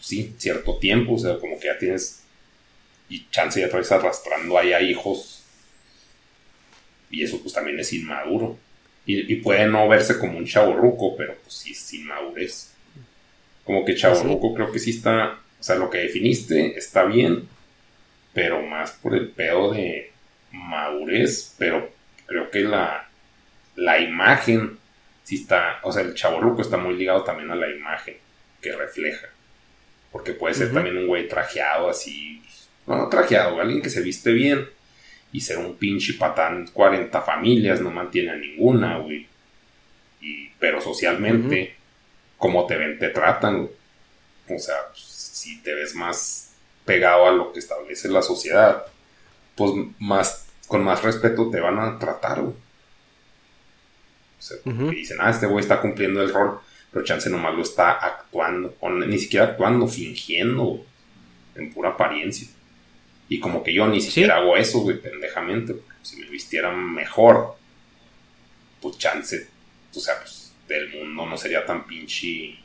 sí, 0.00 0.34
cierto 0.36 0.78
tiempo, 0.78 1.12
o 1.14 1.18
sea, 1.18 1.38
como 1.38 1.60
que 1.60 1.68
ya 1.68 1.78
tienes, 1.78 2.24
y 3.08 3.28
chance 3.30 3.60
ya 3.60 3.68
traes 3.68 3.92
arrastrando 3.92 4.58
ahí 4.58 4.72
a 4.72 4.82
hijos, 4.82 5.44
y 7.08 7.22
eso 7.22 7.40
pues 7.40 7.54
también 7.54 7.78
es 7.78 7.92
inmaduro. 7.92 8.58
Y, 9.06 9.36
puede 9.36 9.66
no 9.66 9.88
verse 9.88 10.18
como 10.18 10.38
un 10.38 10.46
chaborruco, 10.46 11.16
pero 11.16 11.34
pues 11.42 11.54
sí, 11.54 11.74
sin 11.74 12.06
madurez. 12.06 12.69
Como 13.70 13.84
que 13.84 13.94
chaborruco 13.94 14.52
creo 14.52 14.72
que 14.72 14.80
sí 14.80 14.90
está, 14.90 15.38
o 15.60 15.62
sea, 15.62 15.76
lo 15.76 15.88
que 15.90 15.98
definiste 15.98 16.76
está 16.76 17.04
bien, 17.04 17.46
pero 18.34 18.62
más 18.62 18.90
por 18.90 19.14
el 19.14 19.28
pedo 19.28 19.72
de 19.72 20.10
madurez, 20.50 21.54
pero 21.56 21.88
creo 22.26 22.50
que 22.50 22.62
la, 22.62 23.08
la 23.76 24.00
imagen 24.00 24.76
sí 25.22 25.36
está, 25.36 25.78
o 25.84 25.92
sea, 25.92 26.02
el 26.02 26.14
chaborruco 26.14 26.62
está 26.62 26.78
muy 26.78 26.96
ligado 26.96 27.22
también 27.22 27.48
a 27.52 27.54
la 27.54 27.70
imagen 27.70 28.16
que 28.60 28.72
refleja. 28.72 29.28
Porque 30.10 30.32
puede 30.32 30.54
ser 30.54 30.72
también 30.72 30.98
un 30.98 31.06
güey 31.06 31.28
trajeado 31.28 31.88
así, 31.90 32.42
no 32.88 33.08
trajeado, 33.08 33.60
alguien 33.60 33.82
que 33.82 33.90
se 33.90 34.02
viste 34.02 34.32
bien, 34.32 34.66
y 35.30 35.42
ser 35.42 35.58
un 35.58 35.76
pinche 35.76 36.14
patán 36.14 36.66
40 36.72 37.22
familias 37.22 37.80
no 37.80 37.92
mantiene 37.92 38.30
a 38.32 38.34
ninguna, 38.34 38.98
güey. 38.98 39.28
Y, 40.20 40.48
pero 40.58 40.80
socialmente, 40.80 41.76
como 42.40 42.66
te 42.66 42.76
ven, 42.76 42.98
te 42.98 43.10
tratan. 43.10 43.68
O 44.48 44.58
sea, 44.58 44.76
si 44.96 45.62
te 45.62 45.74
ves 45.74 45.94
más 45.94 46.54
pegado 46.84 47.28
a 47.28 47.30
lo 47.30 47.52
que 47.52 47.60
establece 47.60 48.08
la 48.08 48.22
sociedad, 48.22 48.86
pues 49.54 49.72
más, 50.00 50.46
con 50.66 50.82
más 50.82 51.02
respeto 51.04 51.50
te 51.50 51.60
van 51.60 51.78
a 51.78 51.98
tratar, 51.98 52.40
güey. 52.40 52.54
O 54.38 54.42
sea, 54.42 54.56
dicen, 54.90 55.18
ah, 55.20 55.30
este 55.30 55.46
güey 55.46 55.60
está 55.60 55.82
cumpliendo 55.82 56.22
el 56.22 56.32
rol, 56.32 56.58
pero 56.90 57.04
chance 57.04 57.28
nomás 57.28 57.54
lo 57.54 57.62
está 57.62 57.92
actuando, 57.92 58.74
o 58.80 58.88
ni 58.88 59.18
siquiera 59.18 59.44
actuando, 59.44 59.86
fingiendo, 59.86 60.82
en 61.54 61.72
pura 61.74 61.90
apariencia. 61.90 62.48
Y 63.28 63.38
como 63.38 63.62
que 63.62 63.74
yo 63.74 63.86
ni 63.86 64.00
siquiera 64.00 64.38
hago 64.38 64.56
eso, 64.56 64.80
güey, 64.80 64.98
pendejamente. 64.98 65.76
Si 66.00 66.16
me 66.16 66.26
vistiera 66.26 66.72
mejor, 66.72 67.56
pues 68.80 68.96
chance, 68.96 69.46
o 69.94 70.00
sea, 70.00 70.14
pues 70.18 70.39
del 70.74 70.90
mundo 70.90 71.26
no 71.26 71.36
sería 71.36 71.64
tan 71.64 71.86
pinche. 71.86 72.56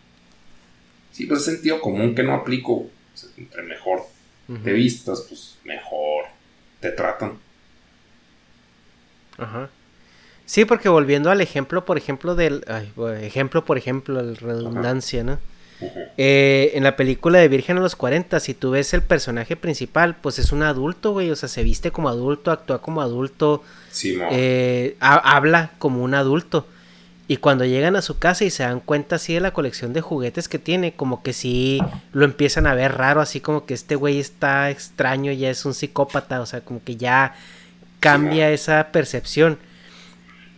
Sí, 1.12 1.26
pues 1.28 1.42
es 1.42 1.46
sentido 1.46 1.80
común 1.82 2.16
que 2.16 2.24
no 2.24 2.34
aplico. 2.34 2.74
O 2.74 2.90
sea, 3.14 3.30
entre 3.38 3.64
mejor 3.64 4.02
te 4.64 4.74
vistas, 4.74 5.26
pues 5.28 5.58
mejor 5.64 6.26
te 6.80 6.92
tratan. 6.92 7.40
Ajá. 9.38 9.70
Sí, 10.46 10.66
porque 10.66 10.90
volviendo 10.90 11.32
al 11.32 11.42
ejemplo, 11.42 11.86
por 11.86 11.98
ejemplo, 11.98 12.36
del. 12.36 12.64
Ay, 12.68 12.92
ejemplo, 13.22 13.66
por 13.66 13.78
ejemplo, 13.78 14.22
la 14.22 14.34
redundancia, 14.36 15.24
¿no? 15.24 15.40
Eh, 16.18 16.72
en 16.76 16.84
la 16.84 16.96
película 16.96 17.40
de 17.40 17.48
Virgen 17.50 17.78
a 17.78 17.82
los 17.82 17.96
40, 17.96 18.40
si 18.40 18.54
tú 18.54 18.72
ves 18.72 18.94
el 18.94 19.02
personaje 19.02 19.56
principal, 19.56 20.16
pues 20.16 20.40
es 20.40 20.52
un 20.52 20.64
adulto, 20.64 21.12
güey. 21.12 21.32
O 21.32 21.36
sea, 21.36 21.50
se 21.50 21.64
viste 21.64 21.92
como 21.92 22.10
adulto, 22.10 22.52
actúa 22.52 22.82
como 22.82 23.02
adulto. 23.02 23.64
Sí, 23.92 24.18
eh, 24.32 24.96
habla 25.00 25.72
como 25.80 26.04
un 26.04 26.14
adulto. 26.14 26.68
Y 27.28 27.38
cuando 27.38 27.66
llegan 27.66 27.96
a 27.96 28.04
su 28.04 28.20
casa 28.20 28.46
y 28.46 28.52
se 28.52 28.64
dan 28.64 28.80
cuenta 28.80 29.16
así 29.16 29.34
de 29.34 29.40
la 29.40 29.52
colección 29.52 29.94
de 29.94 30.02
juguetes 30.02 30.48
que 30.48 30.60
tiene, 30.60 30.94
como 30.94 31.24
que 31.24 31.34
sí 31.34 31.80
lo 32.14 32.24
empiezan 32.24 32.68
a 32.68 32.76
ver 32.76 32.94
raro, 32.94 33.20
así 33.20 33.40
como 33.40 33.66
que 33.66 33.74
este 33.74 33.96
güey 33.96 34.20
está 34.20 34.70
extraño, 34.70 35.32
ya 35.32 35.50
es 35.50 35.66
un 35.66 35.74
psicópata, 35.74 36.40
o 36.40 36.46
sea, 36.46 36.62
como 36.62 36.84
que 36.84 36.98
ya 36.98 37.36
cambia 38.00 38.52
esa 38.52 38.92
percepción. 38.92 39.58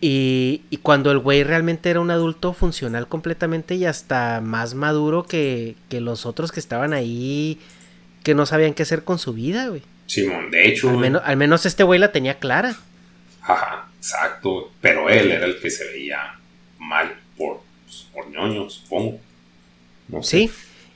Y, 0.01 0.61
y, 0.69 0.77
cuando 0.77 1.09
el 1.09 1.17
güey 1.17 1.43
realmente 1.43 1.89
era 1.89 2.01
un 2.01 2.11
adulto 2.11 2.53
funcional 2.53 3.07
completamente 3.07 3.73
y 3.73 3.85
hasta 3.85 4.41
más 4.41 4.75
maduro 4.75 5.23
que, 5.23 5.75
que, 5.89 6.01
los 6.01 6.27
otros 6.27 6.51
que 6.51 6.59
estaban 6.59 6.93
ahí, 6.93 7.59
que 8.23 8.35
no 8.35 8.45
sabían 8.45 8.75
qué 8.75 8.83
hacer 8.83 9.03
con 9.03 9.17
su 9.17 9.33
vida, 9.33 9.69
güey. 9.69 9.81
Simón, 10.05 10.51
de 10.51 10.67
hecho. 10.67 10.89
Al 10.89 10.97
menos, 10.97 11.21
al 11.25 11.37
menos 11.37 11.65
este 11.65 11.81
güey 11.81 11.99
la 11.99 12.11
tenía 12.11 12.37
clara. 12.37 12.75
Ajá, 13.41 13.87
exacto. 13.97 14.71
Pero 14.81 15.09
él 15.09 15.31
era 15.31 15.47
el 15.47 15.59
que 15.59 15.71
se 15.71 15.85
veía 15.85 16.36
mal 16.87 17.15
por, 17.37 17.61
pues, 17.85 18.07
por 18.13 18.29
ñoño, 18.29 18.69
supongo. 18.69 19.19
No 20.07 20.23
sé. 20.23 20.47
Sí, 20.47 20.51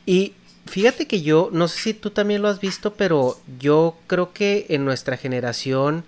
y 0.06 0.34
fíjate 0.66 1.06
que 1.08 1.22
yo, 1.22 1.50
no 1.52 1.68
sé 1.68 1.80
si 1.80 1.94
tú 1.94 2.10
también 2.12 2.42
lo 2.42 2.48
has 2.48 2.60
visto, 2.60 2.94
pero 2.94 3.38
yo 3.60 3.98
creo 4.08 4.34
que 4.34 4.66
en 4.70 4.86
nuestra 4.86 5.18
generación 5.18 6.04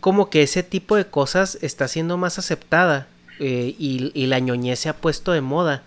como 0.00 0.30
que 0.30 0.42
ese 0.42 0.64
tipo 0.64 0.96
de 0.96 1.06
cosas 1.06 1.58
está 1.62 1.86
siendo 1.86 2.16
más 2.16 2.36
aceptada 2.38 3.06
eh, 3.38 3.76
y, 3.78 4.26
la 4.26 4.40
ñoñez 4.40 4.80
se 4.80 4.88
ha 4.88 4.96
puesto 4.96 5.30
de 5.30 5.40
moda. 5.40 5.84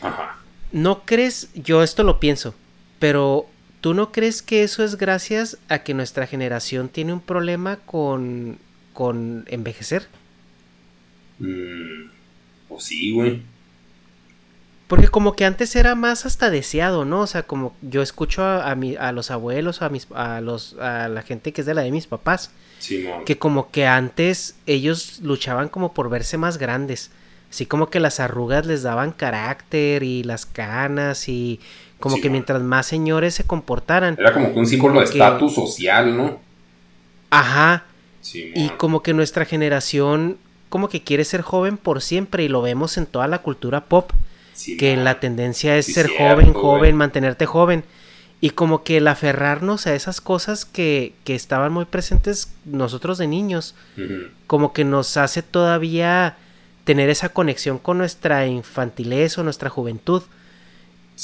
Ajá. 0.00 0.38
¿No 0.72 1.04
crees? 1.04 1.50
Yo 1.54 1.82
esto 1.82 2.04
lo 2.04 2.18
pienso, 2.20 2.54
pero 2.98 3.46
¿tú 3.80 3.92
no 3.94 4.12
crees 4.12 4.40
que 4.42 4.62
eso 4.62 4.82
es 4.82 4.96
gracias 4.96 5.58
a 5.68 5.80
que 5.80 5.92
nuestra 5.92 6.26
generación 6.26 6.88
tiene 6.88 7.12
un 7.12 7.20
problema 7.20 7.76
con, 7.76 8.58
con 8.92 9.44
envejecer? 9.48 10.08
Mm, 11.38 12.10
pues 12.74 12.84
sí, 12.84 13.12
güey. 13.12 13.42
Porque 14.86 15.08
como 15.08 15.34
que 15.34 15.44
antes 15.44 15.74
era 15.76 15.94
más 15.94 16.26
hasta 16.26 16.50
deseado, 16.50 17.04
¿no? 17.04 17.22
O 17.22 17.26
sea, 17.26 17.44
como 17.44 17.74
yo 17.80 18.02
escucho 18.02 18.44
a, 18.44 18.70
a, 18.70 19.12
los 19.12 19.30
abuelos, 19.30 19.80
a, 19.80 19.88
mis, 19.88 20.06
a, 20.14 20.40
los, 20.40 20.74
a 20.78 21.08
la 21.08 21.22
gente 21.22 21.52
que 21.52 21.62
es 21.62 21.66
de 21.66 21.74
la 21.74 21.82
de 21.82 21.90
mis 21.90 22.06
papás 22.06 22.50
que 23.24 23.38
como 23.38 23.70
que 23.70 23.86
antes 23.86 24.56
ellos 24.66 25.20
luchaban 25.22 25.68
como 25.68 25.94
por 25.94 26.10
verse 26.10 26.36
más 26.36 26.58
grandes. 26.58 27.10
Así 27.50 27.66
como 27.66 27.88
que 27.88 28.00
las 28.00 28.20
arrugas 28.20 28.66
les 28.66 28.82
daban 28.82 29.12
carácter 29.12 30.02
y 30.02 30.24
las 30.24 30.44
canas 30.44 31.28
y 31.28 31.60
como 32.00 32.20
que 32.20 32.28
mientras 32.28 32.60
más 32.60 32.86
señores 32.86 33.34
se 33.34 33.44
comportaran. 33.44 34.16
Era 34.18 34.32
como 34.32 34.52
que 34.52 34.58
un 34.58 34.66
símbolo 34.66 34.98
de 34.98 35.06
estatus 35.06 35.54
social, 35.54 36.16
¿no? 36.16 36.40
Ajá. 37.30 37.84
y 38.32 38.68
como 38.70 39.02
que 39.02 39.12
nuestra 39.12 39.44
generación 39.44 40.38
como 40.74 40.88
que 40.88 41.04
quiere 41.04 41.24
ser 41.24 41.42
joven 41.42 41.76
por 41.76 42.02
siempre 42.02 42.42
y 42.42 42.48
lo 42.48 42.60
vemos 42.60 42.98
en 42.98 43.06
toda 43.06 43.28
la 43.28 43.42
cultura 43.42 43.84
pop. 43.84 44.10
que 44.76 44.96
la 44.96 45.20
tendencia 45.20 45.78
es 45.78 45.86
ser 45.86 46.08
joven, 46.08 46.52
joven, 46.52 46.96
mantenerte 46.96 47.46
joven. 47.46 47.84
Y 48.40 48.50
como 48.50 48.82
que 48.82 48.96
el 48.96 49.06
aferrarnos 49.06 49.86
a 49.86 49.94
esas 49.94 50.20
cosas 50.20 50.64
que, 50.64 51.14
que 51.22 51.36
estaban 51.36 51.72
muy 51.72 51.84
presentes 51.84 52.52
nosotros 52.64 53.18
de 53.18 53.28
niños, 53.28 53.76
como 54.48 54.72
que 54.72 54.82
nos 54.82 55.16
hace 55.16 55.42
todavía 55.42 56.38
tener 56.82 57.08
esa 57.08 57.28
conexión 57.28 57.78
con 57.78 57.98
nuestra 57.98 58.48
infantilez 58.48 59.38
o 59.38 59.44
nuestra 59.44 59.70
juventud. 59.70 60.24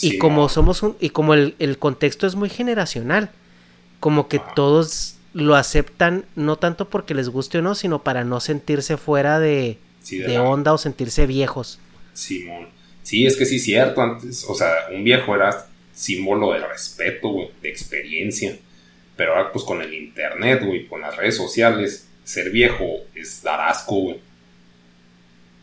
y 0.00 0.18
como 0.18 0.48
somos 0.48 0.84
un, 0.84 0.96
y 1.00 1.10
como 1.10 1.34
el, 1.34 1.56
el, 1.58 1.76
contexto 1.76 2.28
es 2.28 2.36
muy 2.36 2.50
generacional, 2.50 3.30
como 3.98 4.28
que 4.28 4.40
todos 4.54 5.16
lo 5.32 5.54
aceptan 5.54 6.24
no 6.34 6.56
tanto 6.56 6.88
porque 6.88 7.14
les 7.14 7.28
guste 7.28 7.58
o 7.58 7.62
no, 7.62 7.74
sino 7.74 8.02
para 8.02 8.24
no 8.24 8.40
sentirse 8.40 8.96
fuera 8.96 9.38
de, 9.38 9.78
de, 10.10 10.38
onda 10.38 10.72
o 10.72 10.78
sentirse 10.78 11.26
viejos. 11.26 11.78
Simón. 12.14 12.68
Sí, 13.02 13.26
es 13.26 13.36
que 13.36 13.46
sí, 13.46 13.58
cierto. 13.58 14.02
Antes, 14.02 14.44
o 14.48 14.54
sea, 14.54 14.88
un 14.92 15.04
viejo 15.04 15.34
era 15.34 15.66
símbolo 15.94 16.52
de 16.52 16.66
respeto, 16.66 17.28
güey, 17.28 17.50
de 17.62 17.68
experiencia. 17.68 18.56
Pero 19.16 19.36
ahora, 19.36 19.52
pues 19.52 19.64
con 19.64 19.82
el 19.82 19.92
internet, 19.94 20.62
güey, 20.64 20.86
con 20.86 21.00
las 21.00 21.16
redes 21.16 21.36
sociales, 21.36 22.08
ser 22.24 22.50
viejo 22.50 22.86
es 23.14 23.42
dar 23.42 23.60
asco, 23.60 23.96
güey. 23.96 24.20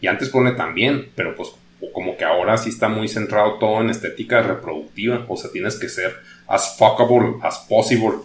Y 0.01 0.07
antes 0.07 0.29
pone 0.29 0.51
también, 0.51 1.09
pero 1.15 1.35
pues 1.35 1.49
como 1.93 2.17
que 2.17 2.23
ahora 2.23 2.57
sí 2.57 2.69
está 2.69 2.87
muy 2.87 3.07
centrado 3.07 3.57
todo 3.59 3.81
en 3.81 3.89
estética 3.89 4.41
reproductiva. 4.41 5.25
O 5.27 5.37
sea, 5.37 5.51
tienes 5.51 5.75
que 5.75 5.89
ser 5.89 6.15
as 6.47 6.77
fuckable 6.77 7.35
as 7.41 7.59
possible. 7.67 8.17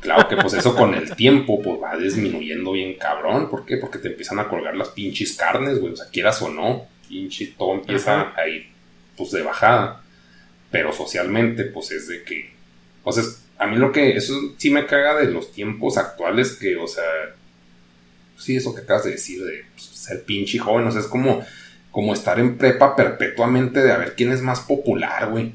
Claro 0.00 0.28
que 0.28 0.36
pues 0.36 0.54
eso 0.54 0.74
con 0.74 0.94
el 0.94 1.14
tiempo 1.14 1.60
pues 1.60 1.76
va 1.82 1.96
disminuyendo 1.96 2.72
bien 2.72 2.94
cabrón. 2.94 3.50
¿Por 3.50 3.66
qué? 3.66 3.76
Porque 3.76 3.98
te 3.98 4.08
empiezan 4.08 4.38
a 4.38 4.48
colgar 4.48 4.74
las 4.74 4.88
pinches 4.88 5.34
carnes, 5.34 5.78
güey. 5.78 5.92
O 5.92 5.96
sea, 5.96 6.06
quieras 6.10 6.40
o 6.42 6.48
no, 6.48 6.86
pinche 7.08 7.54
todo 7.58 7.74
empieza 7.74 8.32
a 8.36 8.48
ir 8.48 8.68
pues 9.16 9.30
de 9.32 9.42
bajada 9.42 10.02
pero 10.70 10.92
socialmente, 10.92 11.64
pues 11.64 11.90
es 11.90 12.08
de 12.08 12.22
que, 12.22 12.50
o 13.02 13.12
sea, 13.12 13.24
a 13.58 13.66
mí 13.66 13.76
lo 13.76 13.92
que, 13.92 14.16
eso 14.16 14.34
sí 14.56 14.70
me 14.70 14.86
caga 14.86 15.16
de 15.16 15.30
los 15.30 15.52
tiempos 15.52 15.98
actuales, 15.98 16.52
que, 16.52 16.76
o 16.76 16.86
sea, 16.86 17.04
sí, 18.38 18.56
eso 18.56 18.74
que 18.74 18.82
acabas 18.82 19.04
de 19.04 19.12
decir, 19.12 19.44
de 19.44 19.64
pues, 19.74 19.84
ser 19.84 20.22
pinche 20.24 20.58
joven, 20.58 20.86
o 20.86 20.92
sea, 20.92 21.00
es 21.00 21.08
como, 21.08 21.44
como 21.90 22.14
estar 22.14 22.38
en 22.38 22.56
prepa 22.56 22.94
perpetuamente 22.94 23.80
de 23.80 23.92
a 23.92 23.98
ver 23.98 24.14
quién 24.14 24.32
es 24.32 24.42
más 24.42 24.60
popular, 24.60 25.30
güey. 25.30 25.52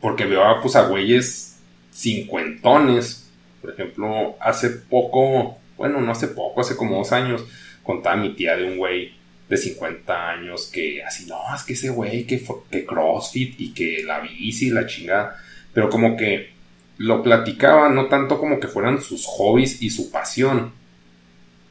Porque 0.00 0.24
veo 0.24 0.42
pues, 0.62 0.76
a 0.76 0.82
güeyes 0.82 1.56
cincuentones, 1.92 3.21
por 3.62 3.70
ejemplo, 3.70 4.36
hace 4.40 4.68
poco, 4.70 5.58
bueno, 5.78 6.00
no 6.00 6.12
hace 6.12 6.28
poco, 6.28 6.60
hace 6.60 6.76
como 6.76 6.98
dos 6.98 7.12
años, 7.12 7.44
contaba 7.82 8.16
mi 8.16 8.34
tía 8.34 8.56
de 8.56 8.64
un 8.64 8.76
güey 8.76 9.14
de 9.48 9.56
50 9.56 10.30
años 10.30 10.66
que 10.66 11.02
así, 11.02 11.26
no, 11.26 11.38
es 11.54 11.62
que 11.62 11.72
ese 11.74 11.90
güey 11.90 12.26
que, 12.26 12.42
que 12.70 12.84
CrossFit 12.84 13.60
y 13.60 13.72
que 13.72 14.02
la 14.04 14.20
bici 14.20 14.66
y 14.66 14.70
la 14.70 14.86
chingada, 14.86 15.36
pero 15.72 15.88
como 15.88 16.16
que 16.16 16.52
lo 16.98 17.22
platicaba 17.22 17.88
no 17.88 18.06
tanto 18.06 18.38
como 18.38 18.60
que 18.60 18.68
fueran 18.68 19.00
sus 19.00 19.24
hobbies 19.26 19.80
y 19.82 19.90
su 19.90 20.10
pasión, 20.10 20.72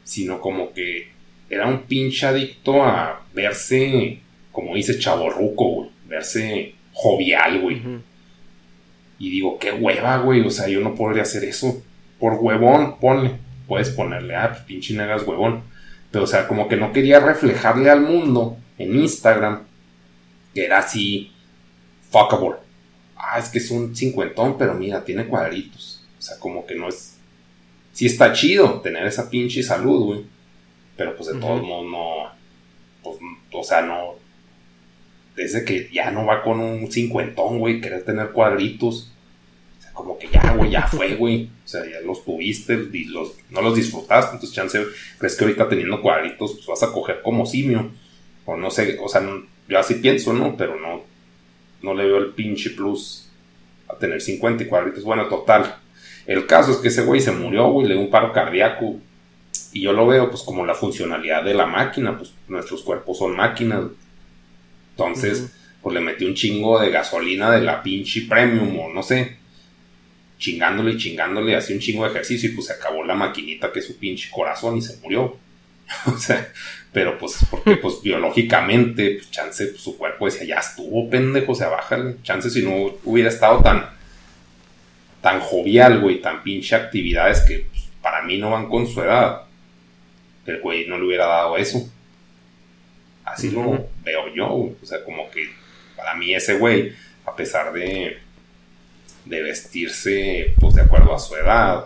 sino 0.04 0.42
como 0.42 0.74
que 0.74 1.10
era 1.50 1.68
un 1.68 1.84
pinche 1.84 2.26
adicto 2.26 2.84
a 2.84 3.26
verse, 3.34 4.20
como 4.52 4.76
dice 4.76 4.98
chaborruco, 4.98 5.66
güey, 5.66 5.90
verse 6.08 6.76
jovial, 6.94 7.62
güey. 7.62 7.82
Y 9.22 9.30
digo, 9.30 9.60
qué 9.60 9.72
hueva, 9.72 10.18
güey, 10.18 10.42
o 10.42 10.50
sea, 10.50 10.68
yo 10.68 10.82
no 10.82 10.96
podría 10.96 11.22
hacer 11.22 11.44
eso. 11.44 11.82
Por 12.20 12.34
huevón, 12.34 13.00
ponle, 13.00 13.32
puedes 13.68 13.90
ponerle, 13.90 14.36
ah, 14.36 14.50
pues, 14.52 14.64
pinche 14.64 14.94
negas 14.96 15.26
huevón 15.28 15.64
pero, 16.12 16.26
o 16.26 16.28
sea, 16.28 16.48
como 16.48 16.68
que 16.68 16.76
no 16.76 16.92
quería 16.92 17.20
reflejarle 17.20 17.90
al 17.90 18.02
mundo 18.02 18.58
en 18.78 19.00
Instagram 19.00 19.64
que 20.54 20.66
era 20.66 20.80
así 20.80 21.32
fuckable. 22.10 22.58
Ah, 23.16 23.40
es 23.40 23.48
que 23.48 23.60
es 23.60 23.72
un 23.72 23.96
cincuentón, 23.96 24.58
pero 24.58 24.74
mira, 24.74 25.06
tiene 25.06 25.26
cuadritos. 25.26 26.06
O 26.20 26.22
sea, 26.22 26.38
como 26.38 26.66
que 26.66 26.76
no 26.76 26.90
es. 26.90 27.18
Sí 27.94 28.06
está 28.06 28.34
chido 28.34 28.82
tener 28.82 29.06
esa 29.06 29.30
pinche 29.30 29.64
salud, 29.64 30.06
güey. 30.06 30.26
Pero 30.98 31.16
pues 31.16 31.34
de 31.34 31.40
todos 31.40 31.64
modos 31.64 31.90
no. 31.90 32.32
Pues, 33.02 33.18
o 33.54 33.64
sea, 33.64 33.82
no. 33.82 34.16
Desde 35.36 35.64
que 35.64 35.90
ya 35.94 36.12
no 36.12 36.26
va 36.26 36.44
con 36.44 36.60
un 36.60 36.92
cincuentón, 36.92 37.60
güey, 37.60 37.80
querer 37.80 38.04
tener 38.04 38.32
cuadritos 38.32 39.11
como 39.94 40.18
que 40.18 40.28
ya, 40.28 40.54
güey, 40.54 40.72
ya 40.72 40.88
fue, 40.88 41.16
güey. 41.16 41.50
O 41.66 41.68
sea, 41.68 41.82
ya 41.86 42.00
los 42.06 42.24
tuviste 42.24 42.78
los, 43.08 43.34
no 43.50 43.62
los 43.62 43.76
disfrutaste. 43.76 44.36
Entonces, 44.36 44.56
chance, 44.56 44.86
crees 45.18 45.36
que 45.36 45.44
ahorita 45.44 45.70
teniendo 45.70 46.02
cuadritos, 46.02 46.54
pues 46.54 46.66
vas 46.68 46.84
a 46.84 46.92
coger 46.92 47.22
como 47.22 47.46
simio. 47.46 47.92
O 48.46 48.56
no 48.58 48.72
sé, 48.72 48.98
o 49.02 49.08
sea, 49.08 49.22
yo 49.68 49.80
así 49.80 49.96
pienso, 49.96 50.34
¿no? 50.34 50.56
Pero 50.58 50.80
no, 50.80 51.04
no 51.82 51.94
le 51.94 52.06
veo 52.06 52.18
el 52.18 52.32
pinche 52.32 52.72
plus 52.72 53.30
a 53.90 53.96
tener 53.96 54.22
50 54.22 54.64
y 54.64 54.68
cuadritos. 54.68 55.04
Bueno, 55.04 55.28
total. 55.28 55.76
El 56.26 56.46
caso 56.46 56.72
es 56.72 56.78
que 56.78 56.88
ese 56.88 57.04
güey 57.04 57.20
se 57.20 57.32
murió, 57.32 57.70
güey, 57.70 57.88
le 57.88 57.96
dio 57.96 58.04
un 58.04 58.10
paro 58.10 58.32
cardíaco. 58.32 58.96
Y 59.74 59.82
yo 59.82 59.94
lo 59.94 60.08
veo, 60.08 60.30
pues, 60.30 60.44
como 60.44 60.66
la 60.66 60.76
funcionalidad 60.76 61.44
de 61.44 61.54
la 61.54 61.66
máquina. 61.66 62.18
Pues 62.18 62.34
nuestros 62.48 62.82
cuerpos 62.84 63.18
son 63.18 63.36
máquinas. 63.36 63.86
Entonces, 64.92 65.52
pues 65.82 65.94
le 65.94 66.02
metí 66.02 66.26
un 66.26 66.36
chingo 66.36 66.80
de 66.80 66.92
gasolina 66.92 67.52
de 67.52 67.62
la 67.62 67.82
pinche 67.82 68.22
premium 68.30 68.78
o 68.80 68.94
no 68.94 69.02
sé 69.02 69.41
chingándole 70.42 70.94
y 70.94 70.98
chingándole, 70.98 71.56
hacía 71.56 71.76
un 71.76 71.82
chingo 71.82 72.04
de 72.04 72.10
ejercicio 72.10 72.50
y 72.50 72.54
pues 72.54 72.68
se 72.68 72.74
acabó 72.74 73.04
la 73.04 73.14
maquinita 73.14 73.72
que 73.72 73.80
es 73.80 73.86
su 73.86 73.98
pinche 73.98 74.30
corazón 74.32 74.76
y 74.78 74.82
se 74.82 74.98
murió. 74.98 75.38
o 76.08 76.18
sea, 76.18 76.52
pero 76.92 77.18
pues 77.20 77.46
porque 77.50 77.78
pues 77.78 78.02
biológicamente, 78.02 79.18
pues 79.18 79.30
chance, 79.30 79.68
pues, 79.68 79.82
su 79.82 79.98
cuerpo 79.98 80.26
decía, 80.26 80.48
ya 80.48 80.56
estuvo 80.56 81.10
pendejo, 81.10 81.52
o 81.52 81.56
sea, 81.56 81.70
bájale. 81.70 82.16
Chance 82.24 82.50
si 82.50 82.64
no 82.64 82.96
hubiera 83.06 83.30
estado 83.30 83.62
tan, 83.62 83.86
tan 85.22 85.40
jovial, 85.42 86.02
güey, 86.02 86.22
tan 86.22 86.42
pinche 86.42 86.76
actividades 86.76 87.42
que 87.42 87.68
pues, 87.72 87.84
para 88.02 88.24
mí 88.24 88.40
no 88.40 88.50
van 88.50 88.68
con 88.68 88.88
su 88.88 89.00
edad. 89.00 89.44
el 90.48 90.60
güey 90.60 90.88
no 90.88 90.98
le 90.98 91.06
hubiera 91.06 91.28
dado 91.28 91.56
eso. 91.56 91.88
Así 93.24 93.52
lo 93.52 93.88
veo 94.04 94.34
yo, 94.34 94.48
O 94.48 94.78
sea, 94.82 95.04
como 95.06 95.30
que 95.30 95.48
para 95.96 96.16
mí 96.16 96.34
ese 96.34 96.56
güey, 96.56 96.94
a 97.26 97.36
pesar 97.36 97.72
de, 97.72 98.18
de 99.26 99.42
vestirse, 99.42 100.54
pues 100.60 100.76
de 100.76 100.82
acuerdo 100.82 101.14
a 101.14 101.20
su 101.20 101.36
edad, 101.36 101.86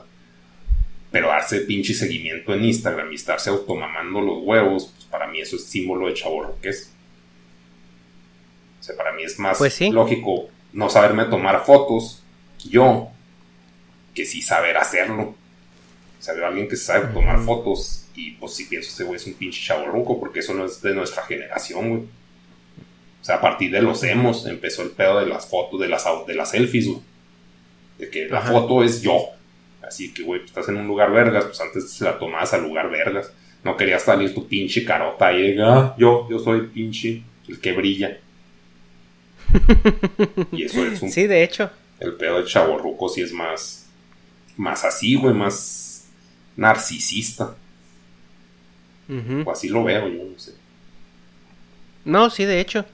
pero 1.11 1.27
darse 1.29 1.61
pinche 1.61 1.93
seguimiento 1.93 2.53
en 2.53 2.65
Instagram 2.65 3.11
y 3.11 3.15
estarse 3.15 3.49
automamando 3.49 4.21
los 4.21 4.43
huevos, 4.43 4.91
pues 4.93 5.05
para 5.05 5.27
mí 5.27 5.39
eso 5.39 5.55
es 5.55 5.65
símbolo 5.65 6.07
de 6.07 6.13
chavo 6.13 6.57
que 6.61 6.69
es. 6.69 6.91
O 8.79 8.83
sea, 8.83 8.95
para 8.97 9.13
mí 9.13 9.23
es 9.23 9.39
más 9.39 9.57
pues 9.57 9.79
lógico 9.81 10.49
no 10.73 10.89
saberme 10.89 11.25
tomar 11.25 11.65
fotos, 11.65 12.21
yo, 12.69 13.07
que 14.13 14.25
sí 14.25 14.41
saber 14.41 14.77
hacerlo. 14.77 15.35
O 16.19 16.21
sea, 16.21 16.33
veo 16.33 16.45
a 16.45 16.47
alguien 16.49 16.67
que 16.67 16.75
sabe 16.75 17.07
tomar 17.13 17.39
fotos 17.43 18.07
y 18.15 18.31
pues 18.31 18.53
si 18.53 18.65
pienso 18.65 18.89
ese 18.89 19.03
güey 19.03 19.15
es 19.15 19.25
un 19.25 19.33
pinche 19.35 19.61
chavo 19.61 20.19
porque 20.19 20.39
eso 20.39 20.53
no 20.53 20.65
es 20.65 20.81
de 20.81 20.93
nuestra 20.93 21.23
generación, 21.23 21.89
güey. 21.89 22.01
O 22.01 23.25
sea, 23.25 23.35
a 23.35 23.41
partir 23.41 23.71
de 23.71 23.81
los 23.81 24.03
emos 24.03 24.45
empezó 24.45 24.83
el 24.83 24.91
pedo 24.91 25.19
de 25.19 25.25
las 25.27 25.47
fotos, 25.47 25.79
de 25.79 25.87
las, 25.87 26.05
de 26.27 26.35
las 26.35 26.51
selfies, 26.51 26.87
güey. 26.87 27.14
De 27.97 28.09
que 28.09 28.27
la 28.27 28.41
foto 28.41 28.83
es 28.83 29.01
yo. 29.01 29.29
Así 29.81 30.13
que, 30.13 30.23
güey, 30.23 30.41
pues, 30.41 30.51
estás 30.51 30.69
en 30.69 30.77
un 30.77 30.87
lugar 30.87 31.11
vergas, 31.11 31.45
pues 31.45 31.61
antes 31.61 32.01
la 32.01 32.17
tomabas 32.17 32.53
al 32.53 32.63
lugar 32.63 32.89
vergas. 32.89 33.31
No 33.63 33.77
querías 33.77 34.03
salir 34.03 34.33
tu 34.33 34.47
pinche 34.47 34.83
carota 34.83 35.31
y 35.33 35.57
ah, 35.59 35.95
yo, 35.97 36.27
yo 36.29 36.39
soy 36.39 36.59
el 36.59 36.67
pinche, 36.67 37.23
el 37.47 37.59
que 37.59 37.73
brilla. 37.73 38.17
y 40.51 40.63
eso 40.63 40.85
es 40.85 41.01
un... 41.01 41.11
Sí, 41.11 41.27
de 41.27 41.43
hecho. 41.43 41.69
El 41.99 42.13
pedo 42.13 42.41
de 42.41 42.45
chaborruco 42.45 43.09
sí 43.09 43.21
es 43.21 43.31
más, 43.31 43.87
más 44.57 44.83
así, 44.83 45.15
güey, 45.15 45.33
más 45.33 46.07
narcisista. 46.55 47.55
O 49.45 49.51
así 49.51 49.69
lo 49.69 49.83
veo 49.83 50.07
yo, 50.07 50.23
no 50.23 50.39
sé. 50.39 50.53
No, 52.05 52.29
sí, 52.29 52.45
de 52.45 52.59
hecho. 52.59 52.85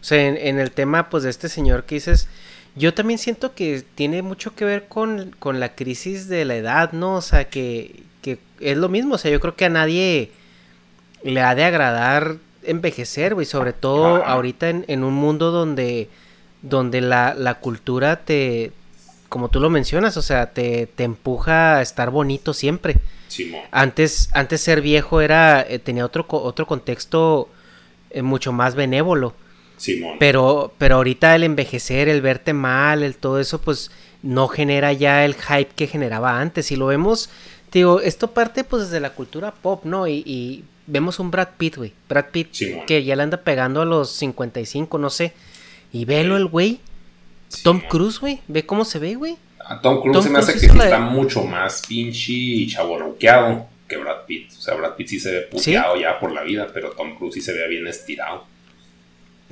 O 0.00 0.04
sea, 0.04 0.26
en, 0.26 0.58
el 0.58 0.70
tema, 0.70 1.10
pues, 1.10 1.24
de 1.24 1.30
este 1.30 1.48
señor 1.48 1.84
que 1.84 1.96
dices, 1.96 2.28
yo 2.78 2.94
también 2.94 3.18
siento 3.18 3.54
que 3.54 3.84
tiene 3.94 4.22
mucho 4.22 4.54
que 4.54 4.64
ver 4.64 4.88
con, 4.88 5.34
la 5.42 5.74
crisis 5.74 6.28
de 6.28 6.44
la 6.44 6.56
edad, 6.56 6.92
¿no? 6.92 7.16
O 7.16 7.20
sea, 7.20 7.48
que, 7.48 8.02
que, 8.22 8.38
es 8.60 8.76
lo 8.76 8.88
mismo, 8.88 9.16
o 9.16 9.18
sea, 9.18 9.30
yo 9.30 9.40
creo 9.40 9.56
que 9.56 9.66
a 9.66 9.70
nadie 9.70 10.30
le 11.22 11.40
ha 11.42 11.54
de 11.54 11.64
agradar 11.64 12.36
envejecer, 12.62 13.34
güey, 13.34 13.46
sobre 13.46 13.72
todo 13.72 14.24
ahorita 14.24 14.68
en, 14.68 14.84
en, 14.88 15.04
un 15.04 15.14
mundo 15.14 15.50
donde, 15.50 16.08
donde 16.62 17.00
la, 17.00 17.34
la 17.34 17.54
cultura 17.54 18.24
te, 18.24 18.72
como 19.28 19.48
tú 19.48 19.60
lo 19.60 19.70
mencionas, 19.70 20.16
o 20.16 20.22
sea, 20.22 20.52
te, 20.52 20.86
te 20.86 21.04
empuja 21.04 21.76
a 21.76 21.82
estar 21.82 22.10
bonito 22.10 22.54
siempre. 22.54 22.96
Antes, 23.70 24.30
antes 24.32 24.60
ser 24.60 24.80
viejo 24.80 25.20
era, 25.20 25.60
eh, 25.60 25.78
tenía 25.78 26.04
otro, 26.04 26.26
otro 26.28 26.66
contexto 26.66 27.48
eh, 28.10 28.22
mucho 28.22 28.52
más 28.52 28.74
benévolo. 28.74 29.34
Pero, 30.18 30.72
pero 30.78 30.96
ahorita 30.96 31.34
el 31.34 31.44
envejecer, 31.44 32.08
el 32.08 32.20
verte 32.20 32.52
mal, 32.52 33.02
el 33.02 33.16
todo 33.16 33.38
eso, 33.40 33.60
pues 33.60 33.90
no 34.22 34.48
genera 34.48 34.92
ya 34.92 35.24
el 35.24 35.34
hype 35.34 35.70
que 35.74 35.86
generaba 35.86 36.40
antes. 36.40 36.70
Y 36.72 36.76
lo 36.76 36.86
vemos, 36.86 37.30
digo, 37.72 38.00
esto 38.00 38.32
parte 38.32 38.64
pues 38.64 38.84
desde 38.84 39.00
la 39.00 39.10
cultura 39.10 39.52
pop, 39.52 39.84
¿no? 39.84 40.08
Y, 40.08 40.64
vemos 40.90 41.18
un 41.18 41.30
Brad 41.30 41.50
Pitt, 41.58 41.76
güey. 41.76 41.92
Brad 42.08 42.26
Pitt 42.32 42.48
que 42.86 43.04
ya 43.04 43.14
le 43.14 43.22
anda 43.22 43.36
pegando 43.42 43.82
a 43.82 43.84
los 43.84 44.10
55, 44.12 44.96
no 44.98 45.10
sé. 45.10 45.34
Y 45.92 46.06
velo 46.06 46.36
el 46.36 46.46
güey. 46.46 46.80
Tom 47.62 47.80
Cruise, 47.80 48.18
güey. 48.18 48.40
Ve 48.48 48.64
cómo 48.64 48.86
se 48.86 48.98
ve, 48.98 49.14
güey. 49.14 49.36
A 49.66 49.82
Tom 49.82 50.00
Cruise 50.00 50.24
se 50.24 50.30
me 50.30 50.38
hace 50.38 50.58
que 50.58 50.64
está 50.64 50.98
mucho 50.98 51.42
más 51.42 51.82
pinche 51.86 52.32
y 52.32 52.66
chaborroqueado 52.68 53.66
que 53.86 53.98
Brad 53.98 54.24
Pitt. 54.26 54.52
O 54.56 54.60
sea, 54.60 54.74
Brad 54.74 54.94
Pitt 54.94 55.08
sí 55.08 55.20
se 55.20 55.30
ve 55.30 55.40
puteado 55.42 56.00
ya 56.00 56.18
por 56.18 56.32
la 56.32 56.42
vida, 56.42 56.68
pero 56.72 56.92
Tom 56.92 57.16
Cruise 57.16 57.34
sí 57.34 57.40
se 57.40 57.52
ve 57.52 57.68
bien 57.68 57.86
estirado. 57.86 58.46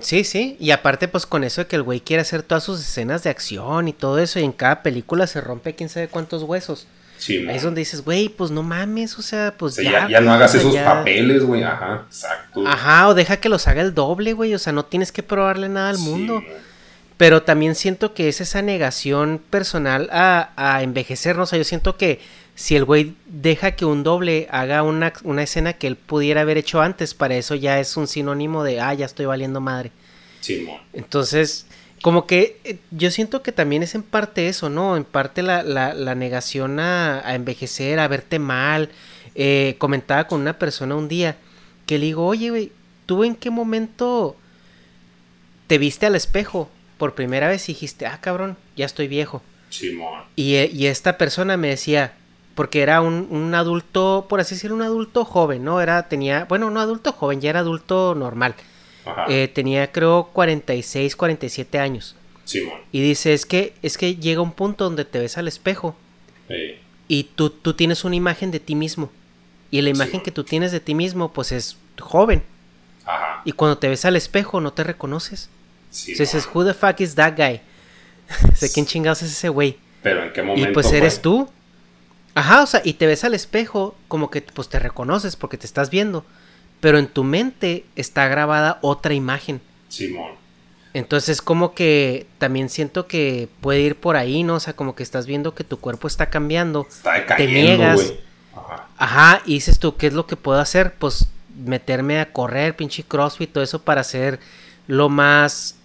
Sí, 0.01 0.25
sí, 0.25 0.57
y 0.61 0.73
aparte 0.73 1.09
pues 1.09 1.25
con 1.25 1.43
eso 1.43 1.63
de 1.63 1.67
que 1.67 1.77
el 1.77 1.83
güey 1.83 2.01
quiere 2.01 2.21
hacer 2.21 2.43
todas 2.43 2.65
sus 2.65 2.81
escenas 2.81 3.23
de 3.23 3.31
acción 3.31 3.89
y 3.89 3.93
todo 3.93 4.19
eso 4.19 4.39
y 4.39 4.45
en 4.45 4.53
cada 4.53 4.83
película 4.83 5.27
se 5.27 5.41
rompe 5.41 5.75
quién 5.75 5.89
sabe 5.89 6.09
cuántos 6.09 6.43
huesos. 6.43 6.87
Sí, 7.19 7.47
Ahí 7.49 7.57
es 7.57 7.63
donde 7.63 7.79
dices, 7.81 8.05
güey, 8.05 8.29
pues 8.29 8.51
no 8.51 8.63
mames, 8.63 9.19
o 9.19 9.23
sea, 9.23 9.55
pues 9.57 9.77
ya, 9.77 10.07
ya, 10.07 10.21
no 10.21 10.33
hagas 10.33 10.55
esos 10.55 10.77
papeles, 10.77 11.45
güey, 11.45 11.63
ajá, 11.63 12.05
exacto. 12.07 12.63
Ajá, 12.67 13.09
o 13.09 13.15
deja 13.15 13.39
que 13.39 13.49
los 13.49 13.67
haga 13.69 13.81
el 13.81 13.95
doble, 13.95 14.35
güey, 14.35 14.55
o 14.55 14.59
sea, 14.59 14.75
no 14.75 14.85
tienes 14.85 15.13
que 15.13 15.23
probarle 15.23 15.71
nada 15.71 15.89
al 15.89 15.99
mundo. 15.99 16.43
Pero 17.17 17.43
también 17.43 17.75
siento 17.75 18.13
que 18.13 18.29
es 18.29 18.43
esa 18.43 18.61
negación 18.61 19.41
personal 19.49 20.11
a, 20.13 20.51
a 20.57 20.83
envejecer, 20.83 21.37
¿no? 21.37 21.45
O 21.45 21.47
sea, 21.47 21.57
yo 21.57 21.65
siento 21.65 21.97
que 21.97 22.21
si 22.57 22.75
el 22.75 22.85
güey 22.85 23.15
deja 23.27 23.77
que 23.77 23.85
un 23.85 24.03
doble 24.03 24.49
haga 24.51 24.83
una, 24.83 25.13
una, 25.23 25.45
escena 25.45 25.75
que 25.75 25.87
él 25.87 25.95
pudiera 25.95 26.41
haber 26.41 26.59
hecho 26.59 26.81
antes, 26.81 27.15
para 27.15 27.37
eso 27.37 27.55
ya 27.55 27.79
es 27.79 27.97
un 27.97 28.09
sinónimo 28.09 28.65
de, 28.65 28.81
ah, 28.81 28.93
ya 28.95 29.07
estoy 29.07 29.27
valiendo 29.27 29.61
madre. 29.61 29.93
Sí, 30.41 30.67
Entonces, 30.93 31.67
como 32.03 32.27
que 32.27 32.59
eh, 32.65 32.79
yo 32.91 33.11
siento 33.11 33.43
que 33.43 33.53
también 33.53 33.85
es 33.85 33.95
en 33.95 34.03
parte 34.03 34.49
eso, 34.49 34.69
¿no? 34.69 34.97
En 34.97 35.05
parte 35.05 35.43
la, 35.43 35.63
la, 35.63 35.95
la 35.95 36.15
negación 36.15 36.81
a, 36.81 37.21
a, 37.25 37.35
envejecer, 37.37 38.01
a 38.01 38.09
verte 38.09 38.39
mal. 38.39 38.91
Eh, 39.35 39.77
comentaba 39.79 40.27
con 40.27 40.41
una 40.41 40.59
persona 40.59 40.97
un 40.97 41.09
día 41.09 41.37
que 41.87 41.99
le 41.99 42.07
digo, 42.07 42.27
oye, 42.27 42.51
güey, 42.51 42.73
¿tú 43.07 43.23
en 43.23 43.37
qué 43.37 43.51
momento 43.51 44.37
te 45.69 45.79
viste 45.79 46.07
al 46.07 46.17
espejo? 46.17 46.71
por 46.99 47.15
primera 47.15 47.49
vez 47.49 47.67
dijiste, 47.67 48.07
ah, 48.07 48.19
cabrón, 48.21 48.57
ya 48.77 48.87
estoy 48.87 49.09
viejo. 49.09 49.43
y, 50.37 50.55
eh, 50.55 50.71
y, 50.73 50.87
esta 50.87 51.19
persona 51.19 51.57
me 51.57 51.69
decía, 51.69 52.15
porque 52.57 52.83
era 52.83 53.03
un, 53.03 53.29
un, 53.31 53.55
adulto, 53.55 54.27
por 54.29 54.41
así 54.41 54.55
decirlo, 54.55 54.75
un 54.75 54.83
adulto 54.83 55.25
joven, 55.25 55.63
¿no? 55.63 55.81
Era, 55.81 56.09
tenía, 56.09 56.47
bueno, 56.47 56.71
no 56.71 56.81
adulto 56.81 57.13
joven, 57.13 57.41
ya 57.41 57.51
era 57.51 57.61
adulto 57.61 58.17
normal. 58.17 58.57
Eh, 59.29 59.49
tenía 59.53 59.93
creo 59.93 60.31
46, 60.33 61.15
47 61.15 61.79
años. 61.79 62.17
Y 62.93 63.01
dice, 63.01 63.35
es 63.35 63.45
que, 63.45 63.75
es 63.83 63.99
que 63.99 64.17
llega 64.17 64.41
un 64.41 64.53
punto 64.53 64.85
donde 64.85 65.05
te 65.05 65.19
ves 65.19 65.37
al 65.37 65.49
espejo 65.49 65.95
y 67.09 67.25
tú, 67.25 67.51
tú 67.51 67.75
tienes 67.75 68.05
una 68.05 68.17
imagen 68.17 68.51
de 68.51 68.59
ti 68.59 68.75
mismo. 68.75 69.13
Y 69.71 69.83
la 69.83 69.91
imagen 69.91 70.23
que 70.23 70.31
tú 70.31 70.43
tienes 70.43 70.73
de 70.73 70.81
ti 70.81 70.95
mismo, 70.95 71.33
pues 71.33 71.53
es 71.53 71.77
joven. 72.01 72.43
Y 73.45 73.53
cuando 73.53 73.77
te 73.79 73.89
ves 73.89 74.05
al 74.07 74.17
espejo 74.17 74.61
no 74.61 74.73
te 74.73 74.83
reconoces. 74.83 75.51
Sí, 75.91 76.15
dices, 76.15 76.49
who 76.53 76.65
the 76.65 76.75
fuck 76.75 77.01
is 77.01 77.15
that 77.15 77.35
guy? 77.37 77.61
sé 78.55 78.73
quién 78.73 78.87
chingados 78.87 79.23
es 79.23 79.31
ese 79.31 79.51
güey. 79.51 79.77
Pero 80.03 80.25
en 80.25 80.33
qué 80.33 80.43
momento. 80.43 80.71
Y 80.71 80.73
pues 80.73 80.91
eres 80.93 81.21
tú. 81.21 81.49
Ajá, 82.37 82.63
o 82.63 82.67
sea, 82.67 82.83
y 82.85 82.93
te 82.93 83.07
ves 83.07 83.25
al 83.25 83.33
espejo 83.33 83.97
como 84.09 84.31
que 84.31 84.43
pues 84.43 84.69
te 84.69 84.79
reconoces 84.79 85.37
porque 85.37 85.57
te 85.57 85.67
estás 85.67 85.89
viendo. 85.89 86.25
Pero 86.81 86.99
en 86.99 87.09
tu 87.09 87.25
mente 87.25 87.87
está 87.97 88.29
grabada 88.29 88.79
otra 88.83 89.15
imagen. 89.15 89.63
Simón. 89.89 90.33
Entonces 90.93 91.41
como 91.41 91.75
que 91.75 92.27
también 92.37 92.69
siento 92.69 93.07
que 93.07 93.49
puede 93.63 93.81
ir 93.81 93.97
por 93.97 94.17
ahí, 94.17 94.43
¿no? 94.43 94.57
O 94.57 94.61
sea, 94.61 94.75
como 94.75 94.95
que 94.95 95.03
estás 95.03 95.27
viendo 95.27 95.55
que 95.55 95.65
tu 95.65 95.81
cuerpo 95.81 96.09
está 96.09 96.29
cambiando. 96.29 96.87
Está 96.87 97.15
decayendo, 97.15 97.55
te 97.55 97.61
niegas. 97.61 98.13
Ajá. 98.55 98.89
Ajá, 98.99 99.43
y 99.47 99.55
dices 99.55 99.79
tú, 99.79 99.97
¿qué 99.97 100.09
es 100.09 100.13
lo 100.13 100.27
que 100.27 100.37
puedo 100.37 100.61
hacer? 100.61 100.95
Pues 100.99 101.29
meterme 101.57 102.21
a 102.21 102.33
correr, 102.35 102.77
pinche 102.77 103.03
crossfit, 103.03 103.51
todo 103.51 103.65
eso 103.65 103.81
para 103.81 104.03
hacer 104.03 104.41
lo 104.89 105.09
más 105.09 105.77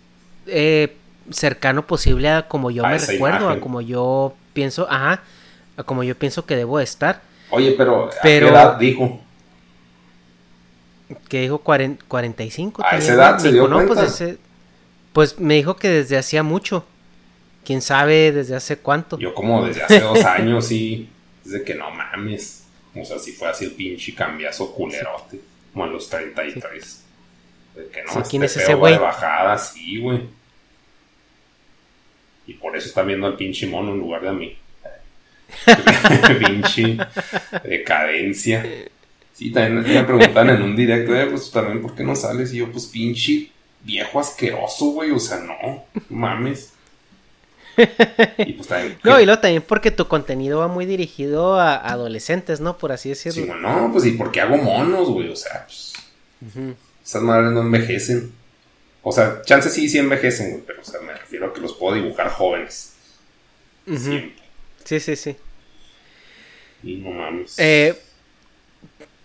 eh, 0.47 0.97
cercano 1.29 1.87
posible 1.87 2.29
a 2.29 2.49
como 2.49 2.71
yo 2.71 2.85
me 2.85 2.97
recuerdo, 2.97 3.49
a 3.49 3.61
como 3.61 3.79
yo 3.79 4.35
pienso, 4.51 4.85
ajá, 4.89 5.23
a 5.77 5.83
como 5.83 6.03
yo 6.03 6.17
pienso 6.17 6.45
que 6.45 6.55
debo 6.55 6.79
estar. 6.79 7.21
Oye, 7.49 7.73
pero, 7.77 8.05
¿a 8.05 8.21
qué 8.21 8.37
edad 8.37 8.77
dijo? 8.77 9.19
Que 11.27 11.41
dijo 11.41 11.59
45. 11.59 12.83
A 12.85 12.97
esa 12.97 13.13
edad 13.13 13.37
se 13.37 13.51
dio 13.51 13.67
no, 13.67 13.85
pues, 13.85 14.23
pues 15.11 15.39
me 15.39 15.55
dijo 15.55 15.75
que 15.75 15.89
desde 15.89 16.17
hacía 16.17 16.43
mucho. 16.43 16.85
Quién 17.65 17.81
sabe 17.81 18.31
desde 18.31 18.55
hace 18.55 18.77
cuánto. 18.77 19.19
Yo 19.19 19.33
como 19.33 19.65
desde 19.65 19.83
hace 19.83 19.99
dos 19.99 20.23
años 20.23 20.71
y 20.71 21.09
desde 21.43 21.63
que 21.63 21.75
no 21.75 21.91
mames. 21.91 22.65
O 22.95 23.05
sea, 23.05 23.19
si 23.19 23.33
fue 23.33 23.49
así 23.49 23.65
el 23.65 23.71
pinche 23.71 24.15
cambiazo 24.15 24.73
culerote. 24.73 25.39
Como 25.73 25.85
a 25.85 25.87
los 25.87 26.09
33. 26.09 27.03
Que 27.73 28.03
no, 28.03 28.23
¿Quién 28.23 28.43
es 28.43 28.57
ese 28.57 28.73
güey? 28.73 28.97
bajada, 28.97 29.57
sí, 29.57 29.99
güey. 29.99 30.21
Y 32.47 32.53
por 32.53 32.75
eso 32.75 32.87
está 32.87 33.03
viendo 33.03 33.27
al 33.27 33.35
pinche 33.35 33.67
mono 33.67 33.91
en 33.91 33.99
lugar 33.99 34.21
de 34.21 34.29
a 34.29 34.33
mí. 34.33 34.57
pinche 36.39 36.97
decadencia. 37.63 38.65
Sí, 39.33 39.51
también 39.51 39.81
me 39.81 40.03
preguntan 40.03 40.49
en 40.49 40.61
un 40.61 40.75
directo, 40.75 41.15
eh, 41.15 41.27
pues 41.27 41.49
también, 41.51 41.81
¿por 41.81 41.95
qué 41.95 42.03
no 42.03 42.15
sales? 42.15 42.53
Y 42.53 42.57
yo, 42.57 42.71
pues 42.71 42.85
pinche 42.85 43.49
viejo 43.83 44.19
asqueroso, 44.19 44.91
güey. 44.91 45.11
O 45.11 45.19
sea, 45.19 45.39
no, 45.39 45.85
mames. 46.09 46.73
y 48.37 48.53
pues 48.53 48.67
también. 48.67 48.97
No, 49.03 49.19
y 49.19 49.25
luego 49.25 49.41
también 49.41 49.63
porque 49.65 49.91
tu 49.91 50.07
contenido 50.07 50.59
va 50.59 50.67
muy 50.67 50.85
dirigido 50.85 51.59
a 51.59 51.75
adolescentes, 51.75 52.59
¿no? 52.59 52.77
Por 52.77 52.91
así 52.91 53.09
decirlo. 53.09 53.45
Sí, 53.45 53.51
no, 53.61 53.89
pues 53.91 54.05
y 54.05 54.11
porque 54.11 54.41
hago 54.41 54.57
monos, 54.57 55.09
güey. 55.09 55.29
O 55.29 55.35
sea, 55.35 55.65
pues. 55.65 55.93
Esas 57.03 57.21
madres 57.21 57.51
no 57.51 57.61
envejecen. 57.61 58.31
O 59.03 59.11
sea, 59.11 59.41
chances 59.43 59.73
sí, 59.73 59.89
sí 59.89 59.97
envejecen, 59.97 60.51
güey, 60.51 60.63
pero 60.65 60.81
o 60.81 60.85
sea, 60.85 61.01
me 61.01 61.13
refiero 61.13 61.47
a 61.47 61.53
que 61.53 61.61
los 61.61 61.73
puedo 61.73 61.95
dibujar 61.95 62.29
jóvenes. 62.29 62.93
Sí, 64.91 64.99
sí, 64.99 65.15
sí. 65.15 65.37
Y 66.83 66.95
no 66.97 67.11
mames. 67.11 67.55
Eh, 67.57 67.95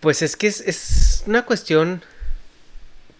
Pues 0.00 0.22
es 0.22 0.36
que 0.36 0.46
es, 0.46 0.60
es 0.60 1.24
una 1.26 1.44
cuestión. 1.44 2.02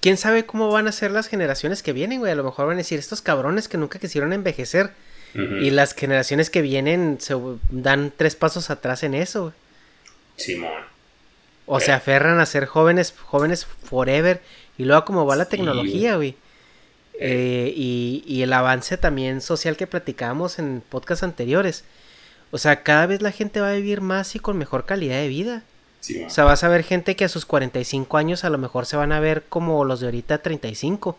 ¿Quién 0.01 0.17
sabe 0.17 0.47
cómo 0.47 0.71
van 0.71 0.87
a 0.89 0.93
ser 0.93 1.11
las 1.11 1.27
generaciones 1.29 1.83
que 1.83 1.93
vienen, 1.93 2.21
güey? 2.21 2.33
A 2.33 2.37
lo 2.37 2.45
mejor 2.45 2.67
van 2.67 2.77
a 2.77 2.79
decir 2.79 2.99
estos 2.99 3.23
cabrones 3.23 3.69
que 3.69 3.79
nunca 3.79 3.99
quisieron 3.99 4.33
envejecer. 4.33 4.95
Y 5.35 5.71
las 5.71 5.95
generaciones 5.95 6.49
que 6.49 6.63
vienen 6.63 7.19
se 7.21 7.35
dan 7.69 8.11
tres 8.17 8.37
pasos 8.37 8.71
atrás 8.71 9.03
en 9.03 9.15
eso, 9.15 9.43
güey. 9.43 9.55
Simón. 10.37 10.83
O 11.67 11.81
se 11.81 11.93
aferran 11.93 12.41
a 12.41 12.47
ser 12.47 12.67
jóvenes, 12.67 13.13
jóvenes 13.25 13.67
forever. 13.67 14.41
Y 14.79 14.85
luego 14.85 15.05
como 15.05 15.27
va 15.27 15.37
la 15.37 15.49
tecnología, 15.49 16.17
güey. 16.17 16.37
Eh, 17.21 17.73
y, 17.77 18.25
y 18.27 18.43
el 18.43 18.53
avance 18.53 18.97
también 18.99 19.41
social 19.43 19.77
que 19.77 19.87
platicábamos 19.87 20.59
en 20.59 20.83
podcasts 20.89 21.23
anteriores. 21.25 21.85
O 22.57 22.59
sea, 22.59 22.83
cada 22.83 23.05
vez 23.05 23.21
la 23.21 23.33
gente 23.33 23.61
va 23.61 23.69
a 23.69 23.75
vivir 23.75 24.01
más 24.01 24.35
y 24.35 24.39
con 24.39 24.57
mejor 24.57 24.87
calidad 24.87 25.19
de 25.19 25.29
vida. 25.29 25.63
O 26.25 26.31
sea, 26.31 26.45
vas 26.45 26.65
a 26.65 26.69
ver 26.69 26.85
gente 26.85 27.17
que 27.17 27.27
a 27.27 27.29
sus 27.29 27.45
45 27.45 28.17
años 28.17 28.45
a 28.45 28.49
lo 28.51 28.57
mejor 28.57 28.87
se 28.87 28.97
van 28.97 29.13
a 29.13 29.21
ver 29.21 29.45
como 29.51 29.85
los 29.85 30.01
de 30.01 30.07
ahorita 30.07 30.39
35. 30.39 31.19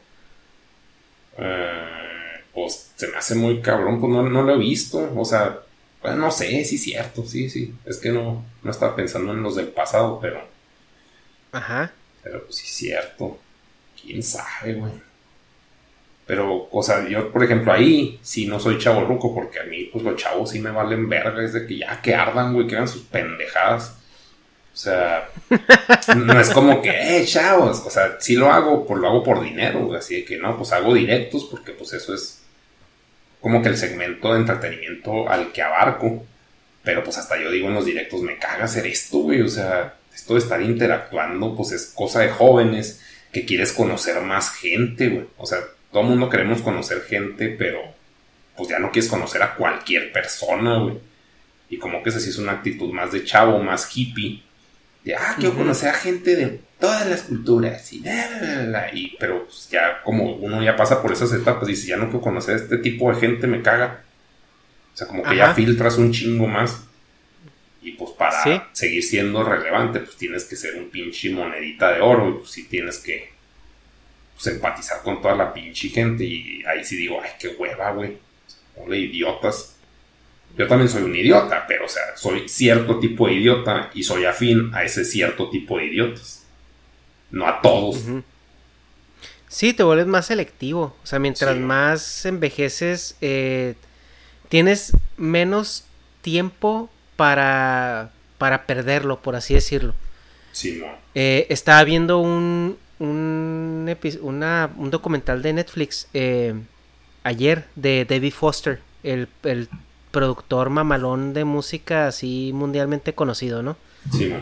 Eh, 1.37 2.43
pues 2.55 2.89
se 2.95 3.07
me 3.09 3.17
hace 3.17 3.35
muy 3.35 3.61
cabrón, 3.61 3.99
pues 3.99 4.11
no, 4.11 4.27
no 4.27 4.41
lo 4.41 4.55
he 4.55 4.57
visto. 4.57 5.11
O 5.15 5.25
sea, 5.25 5.59
bueno, 6.01 6.17
no 6.17 6.31
sé, 6.31 6.65
sí 6.65 6.75
es 6.77 6.81
cierto, 6.81 7.23
sí, 7.23 7.51
sí. 7.51 7.75
Es 7.85 7.97
que 7.97 8.09
no, 8.09 8.43
no 8.63 8.71
estaba 8.71 8.95
pensando 8.95 9.31
en 9.31 9.43
los 9.43 9.55
del 9.55 9.67
pasado, 9.67 10.17
pero, 10.19 10.41
Ajá. 11.51 11.91
pero 12.23 12.45
pues 12.45 12.55
sí 12.55 12.65
es 12.65 12.73
cierto. 12.73 13.37
Quién 14.01 14.23
sabe, 14.23 14.73
güey. 14.73 14.93
Pero, 16.27 16.67
o 16.69 16.83
sea, 16.83 17.07
yo, 17.07 17.31
por 17.31 17.41
ejemplo, 17.41 17.71
ahí 17.71 18.19
sí 18.21 18.47
no 18.47 18.59
soy 18.59 18.77
chavo 18.77 19.05
ruco, 19.05 19.33
porque 19.33 19.61
a 19.61 19.63
mí, 19.63 19.89
pues 19.91 20.03
los 20.03 20.17
chavos 20.17 20.49
sí 20.49 20.59
me 20.59 20.71
valen 20.71 21.07
verga. 21.07 21.41
Es 21.41 21.53
de 21.53 21.65
que 21.65 21.77
ya 21.77 22.01
que 22.01 22.13
ardan, 22.13 22.53
güey, 22.53 22.67
que 22.67 22.75
hagan 22.75 22.89
sus 22.89 23.03
pendejadas. 23.03 23.95
O 24.73 24.77
sea, 24.77 25.29
no 26.17 26.39
es 26.39 26.49
como 26.49 26.81
que, 26.81 26.89
eh, 26.89 27.25
chavos. 27.25 27.81
O 27.85 27.89
sea, 27.89 28.17
sí 28.19 28.35
lo 28.35 28.51
hago, 28.51 28.85
pues 28.85 28.99
lo 28.99 29.07
hago 29.07 29.23
por 29.23 29.41
dinero, 29.41 29.85
güey. 29.85 29.97
Así 29.97 30.17
de 30.17 30.25
que 30.25 30.37
no, 30.37 30.57
pues 30.57 30.73
hago 30.73 30.93
directos, 30.93 31.45
porque 31.45 31.71
pues 31.71 31.93
eso 31.93 32.13
es 32.13 32.41
como 33.39 33.61
que 33.61 33.69
el 33.69 33.77
segmento 33.77 34.33
de 34.33 34.41
entretenimiento 34.41 35.29
al 35.29 35.53
que 35.53 35.61
abarco. 35.61 36.25
Pero 36.83 37.05
pues 37.05 37.17
hasta 37.17 37.41
yo 37.41 37.49
digo 37.49 37.69
en 37.69 37.73
los 37.73 37.85
directos, 37.85 38.21
me 38.21 38.37
caga 38.37 38.65
hacer 38.65 38.85
esto, 38.85 39.19
güey. 39.19 39.41
O 39.41 39.47
sea, 39.47 39.95
esto 40.13 40.33
de 40.33 40.39
estar 40.39 40.61
interactuando, 40.61 41.55
pues 41.55 41.71
es 41.71 41.85
cosa 41.95 42.19
de 42.19 42.29
jóvenes 42.29 43.01
que 43.31 43.45
quieres 43.45 43.71
conocer 43.71 44.19
más 44.21 44.51
gente, 44.51 45.07
güey. 45.07 45.25
O 45.37 45.45
sea, 45.45 45.59
todo 45.91 46.03
el 46.03 46.09
mundo 46.09 46.29
queremos 46.29 46.61
conocer 46.61 47.01
gente, 47.01 47.49
pero 47.49 47.81
pues 48.55 48.69
ya 48.69 48.79
no 48.79 48.91
quieres 48.91 49.09
conocer 49.09 49.41
a 49.43 49.55
cualquier 49.55 50.11
persona, 50.11 50.77
güey. 50.79 50.95
Y 51.69 51.77
como 51.77 52.01
que 52.01 52.09
esa 52.09 52.19
sí 52.19 52.29
es 52.29 52.37
una 52.37 52.53
actitud 52.53 52.91
más 52.93 53.11
de 53.11 53.23
chavo, 53.25 53.61
más 53.61 53.89
hippie. 53.95 54.41
De, 55.03 55.15
ah, 55.15 55.35
quiero 55.37 55.55
conocer 55.55 55.89
a 55.89 55.93
gente 55.93 56.35
de 56.35 56.59
todas 56.79 57.05
las 57.07 57.23
culturas. 57.23 57.91
Y, 57.93 57.99
la, 58.01 58.29
la, 58.29 58.41
la, 58.41 58.63
la, 58.63 58.93
y 58.95 59.15
pero 59.19 59.45
pues, 59.45 59.69
ya 59.69 60.01
como 60.03 60.33
uno 60.35 60.63
ya 60.63 60.75
pasa 60.75 61.01
por 61.01 61.11
esas 61.11 61.31
etapas, 61.33 61.67
dice, 61.67 61.87
ya 61.87 61.97
no 61.97 62.05
quiero 62.05 62.21
conocer 62.21 62.55
a 62.55 62.57
este 62.57 62.77
tipo 62.77 63.11
de 63.13 63.19
gente, 63.19 63.47
me 63.47 63.61
caga. 63.61 64.03
O 64.93 64.97
sea, 64.97 65.07
como 65.07 65.23
que 65.23 65.35
ya 65.35 65.53
filtras 65.53 65.97
un 65.97 66.11
chingo 66.11 66.47
más. 66.47 66.83
Y 67.81 67.91
pues 67.91 68.11
para 68.11 68.43
Sí. 68.43 68.59
seguir 68.73 69.03
siendo 69.03 69.43
relevante, 69.43 69.99
pues 69.99 70.17
tienes 70.17 70.43
que 70.45 70.55
ser 70.55 70.75
un 70.75 70.89
pinche 70.89 71.29
monedita 71.29 71.91
de 71.93 72.01
oro. 72.01 72.29
Y 72.29 72.33
pues 72.39 72.49
sí 72.51 72.63
tienes 72.63 72.97
que 72.97 73.29
pues, 74.41 74.55
empatizar 74.55 75.01
con 75.03 75.21
toda 75.21 75.35
la 75.35 75.53
pinche 75.53 75.89
gente. 75.89 76.23
Y 76.23 76.63
ahí 76.65 76.83
sí 76.85 76.95
digo, 76.95 77.19
ay, 77.21 77.31
qué 77.39 77.49
hueva, 77.49 77.91
güey. 77.91 78.17
Ole, 78.75 78.97
idiotas. 78.99 79.75
Yo 80.57 80.67
también 80.67 80.89
soy 80.89 81.03
un 81.03 81.15
idiota, 81.15 81.65
pero 81.67 81.85
o 81.85 81.89
sea, 81.89 82.15
soy 82.15 82.47
cierto 82.47 82.99
tipo 82.99 83.27
de 83.27 83.33
idiota 83.33 83.91
y 83.93 84.03
soy 84.03 84.25
afín 84.25 84.71
a 84.73 84.83
ese 84.83 85.05
cierto 85.05 85.49
tipo 85.49 85.77
de 85.77 85.85
idiotas. 85.85 86.45
No 87.29 87.47
a 87.47 87.61
todos. 87.61 87.99
Sí, 89.49 89.73
te 89.73 89.83
vuelves 89.83 90.07
más 90.07 90.27
selectivo. 90.27 90.95
O 91.03 91.05
sea, 91.05 91.19
mientras 91.19 91.55
Sí. 91.55 91.61
más 91.61 92.25
envejeces, 92.25 93.15
eh, 93.21 93.75
tienes 94.49 94.93
menos 95.17 95.85
tiempo 96.21 96.89
para, 97.15 98.11
para 98.37 98.65
perderlo, 98.65 99.21
por 99.21 99.35
así 99.35 99.53
decirlo. 99.53 99.93
Sí, 100.51 100.79
no. 100.81 100.87
Eh, 101.15 101.45
estaba 101.49 101.83
viendo 101.83 102.17
un, 102.19 102.77
un, 102.99 103.95
una- 104.21 104.69
un 104.77 104.89
documental 104.91 105.41
de 105.41 105.53
Netflix 105.53 106.07
eh, 106.13 106.53
ayer 107.23 107.65
de 107.75 108.05
David 108.05 108.33
Foster, 108.33 108.81
el, 109.03 109.27
el 109.43 109.69
productor 110.11 110.69
mamalón 110.69 111.33
de 111.33 111.45
música 111.45 112.07
así 112.07 112.51
mundialmente 112.53 113.13
conocido, 113.13 113.61
¿no? 113.61 113.77
Sí. 114.11 114.33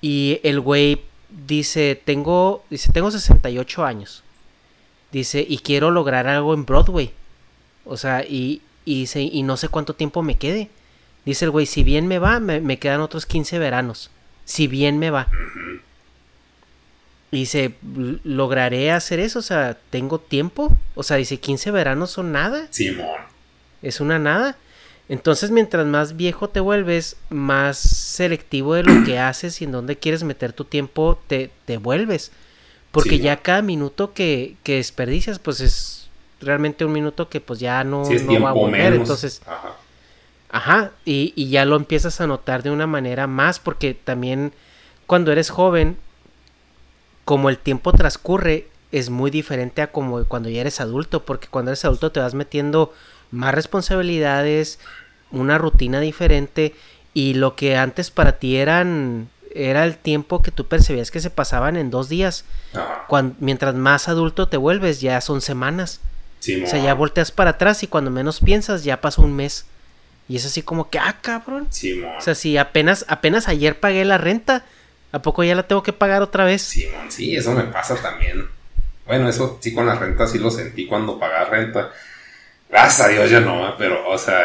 Y 0.00 0.40
el 0.42 0.60
güey 0.60 1.00
dice, 1.46 2.00
tengo, 2.04 2.64
dice, 2.70 2.92
tengo 2.92 3.10
68 3.10 3.84
años. 3.84 4.22
Dice, 5.12 5.44
y 5.48 5.58
quiero 5.58 5.90
lograr 5.90 6.26
algo 6.26 6.54
en 6.54 6.66
Broadway. 6.66 7.12
O 7.84 7.96
sea, 7.96 8.24
y, 8.24 8.60
y, 8.84 9.00
dice, 9.00 9.22
y 9.22 9.42
no 9.44 9.56
sé 9.56 9.68
cuánto 9.68 9.94
tiempo 9.94 10.22
me 10.22 10.36
quede. 10.36 10.68
Dice 11.24 11.44
el 11.46 11.52
güey, 11.52 11.66
si 11.66 11.84
bien 11.84 12.06
me 12.06 12.18
va, 12.18 12.40
me, 12.40 12.60
me 12.60 12.78
quedan 12.78 13.00
otros 13.00 13.24
15 13.24 13.58
veranos. 13.58 14.10
Si 14.44 14.66
bien 14.66 14.98
me 14.98 15.10
va. 15.10 15.28
Dice, 17.40 17.74
"L- 17.96 18.18
lograré 18.24 18.90
hacer 18.92 19.18
eso, 19.20 19.38
o 19.38 19.42
sea, 19.42 19.76
tengo 19.90 20.18
tiempo. 20.18 20.76
O 20.94 21.02
sea, 21.02 21.16
dice, 21.16 21.38
15 21.38 21.70
veranos 21.70 22.10
son 22.10 22.32
nada. 22.32 22.66
Simón. 22.70 23.06
Es 23.82 24.00
una 24.00 24.18
nada. 24.18 24.56
Entonces, 25.08 25.50
mientras 25.50 25.84
más 25.86 26.16
viejo 26.16 26.48
te 26.48 26.60
vuelves, 26.60 27.16
más 27.28 27.76
selectivo 27.78 28.74
de 28.74 28.82
lo 28.84 29.04
que 29.04 29.18
haces 29.18 29.60
y 29.60 29.64
en 29.64 29.72
dónde 29.72 29.96
quieres 29.96 30.22
meter 30.24 30.52
tu 30.52 30.64
tiempo 30.64 31.20
te, 31.26 31.50
te 31.66 31.76
vuelves. 31.76 32.32
Porque 32.90 33.10
Sí, 33.10 33.18
ya 33.20 33.36
cada 33.42 33.60
minuto 33.60 34.14
que, 34.14 34.54
que 34.62 34.76
desperdicias, 34.76 35.38
pues 35.38 35.60
es 35.60 36.08
realmente 36.40 36.84
un 36.84 36.92
minuto 36.92 37.28
que 37.28 37.40
pues 37.40 37.58
ya 37.60 37.82
no, 37.84 38.04
Si 38.04 38.16
va 38.38 38.50
a 38.50 38.52
volver. 38.52 38.90
menos. 38.92 39.00
Entonces, 39.00 39.42
Ajá. 39.46 39.72
Ajá, 40.50 40.92
y, 41.04 41.32
y 41.34 41.48
ya 41.48 41.64
lo 41.64 41.74
empiezas 41.76 42.20
a 42.20 42.26
notar 42.28 42.62
de 42.62 42.70
una 42.70 42.86
manera 42.86 43.26
más, 43.26 43.58
porque 43.58 43.92
también 43.94 44.52
cuando 45.06 45.32
eres 45.32 45.50
joven, 45.50 45.96
como 47.24 47.48
el 47.48 47.58
tiempo 47.58 47.92
transcurre, 47.92 48.68
es 48.92 49.10
muy 49.10 49.30
diferente 49.30 49.82
a 49.82 49.90
como 49.90 50.24
cuando 50.24 50.48
ya 50.48 50.60
eres 50.60 50.80
adulto, 50.80 51.24
porque 51.24 51.48
cuando 51.48 51.70
eres 51.70 51.84
adulto 51.84 52.12
te 52.12 52.20
vas 52.20 52.34
metiendo 52.34 52.92
más 53.30 53.54
responsabilidades, 53.54 54.78
una 55.30 55.58
rutina 55.58 56.00
diferente, 56.00 56.74
y 57.12 57.34
lo 57.34 57.56
que 57.56 57.76
antes 57.76 58.10
para 58.10 58.38
ti 58.38 58.56
eran 58.56 59.28
era 59.54 59.84
el 59.84 59.96
tiempo 59.96 60.42
que 60.42 60.50
tú 60.50 60.66
percibías 60.66 61.12
que 61.12 61.20
se 61.20 61.30
pasaban 61.30 61.76
en 61.76 61.90
dos 61.90 62.08
días. 62.08 62.44
Ajá. 62.72 63.04
Cuan- 63.06 63.36
mientras 63.38 63.74
más 63.76 64.08
adulto 64.08 64.48
te 64.48 64.56
vuelves, 64.56 65.00
ya 65.00 65.20
son 65.20 65.40
semanas. 65.40 66.00
O 66.40 66.66
sea, 66.66 66.82
ya 66.82 66.92
volteas 66.92 67.30
para 67.30 67.50
atrás 67.50 67.82
y 67.84 67.86
cuando 67.86 68.10
menos 68.10 68.40
piensas 68.40 68.82
ya 68.84 69.00
pasó 69.00 69.22
un 69.22 69.32
mes. 69.34 69.64
Y 70.28 70.36
es 70.36 70.44
así 70.44 70.62
como 70.62 70.90
que, 70.90 70.98
ah, 70.98 71.18
cabrón. 71.22 71.68
Simón. 71.70 72.10
O 72.18 72.20
sea, 72.20 72.34
si 72.34 72.56
apenas, 72.58 73.04
apenas 73.08 73.46
ayer 73.46 73.78
pagué 73.78 74.04
la 74.04 74.18
renta, 74.18 74.64
¿a 75.14 75.22
poco 75.22 75.44
ya 75.44 75.54
la 75.54 75.62
tengo 75.62 75.80
que 75.80 75.92
pagar 75.92 76.22
otra 76.22 76.44
vez? 76.44 76.62
Simón, 76.62 77.08
sí, 77.08 77.36
eso 77.36 77.52
me 77.52 77.62
pasa 77.64 77.94
también. 77.94 78.48
Bueno, 79.06 79.28
eso 79.28 79.60
sí 79.62 79.72
con 79.72 79.86
la 79.86 79.94
renta 79.94 80.26
sí 80.26 80.40
lo 80.40 80.50
sentí 80.50 80.86
cuando 80.86 81.20
pagaba 81.20 81.50
renta. 81.50 81.92
Gracias 82.68 83.06
a 83.06 83.10
Dios 83.10 83.30
ya 83.30 83.38
no, 83.38 83.76
pero, 83.78 84.08
o 84.08 84.18
sea, 84.18 84.44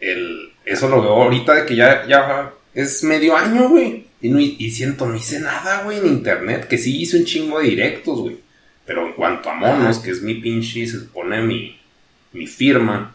el, 0.00 0.52
eso 0.64 0.88
lo 0.88 1.00
veo 1.02 1.22
ahorita 1.22 1.54
de 1.54 1.64
que 1.64 1.76
ya, 1.76 2.04
ya 2.08 2.50
es 2.74 3.04
medio 3.04 3.36
año, 3.36 3.68
güey. 3.68 4.08
Y, 4.20 4.30
no, 4.30 4.40
y 4.40 4.70
siento, 4.72 5.06
no 5.06 5.14
hice 5.14 5.38
nada, 5.38 5.84
güey, 5.84 5.98
en 5.98 6.06
internet, 6.08 6.66
que 6.66 6.78
sí 6.78 7.00
hice 7.00 7.18
un 7.18 7.24
chingo 7.24 7.60
de 7.60 7.68
directos, 7.68 8.18
güey. 8.18 8.38
Pero 8.84 9.06
en 9.06 9.12
cuanto 9.12 9.50
a 9.50 9.54
monos, 9.54 10.00
que 10.00 10.10
es 10.10 10.20
mi 10.22 10.34
pinche, 10.34 10.84
se 10.88 10.98
supone 10.98 11.42
mi, 11.42 11.80
mi 12.32 12.48
firma, 12.48 13.14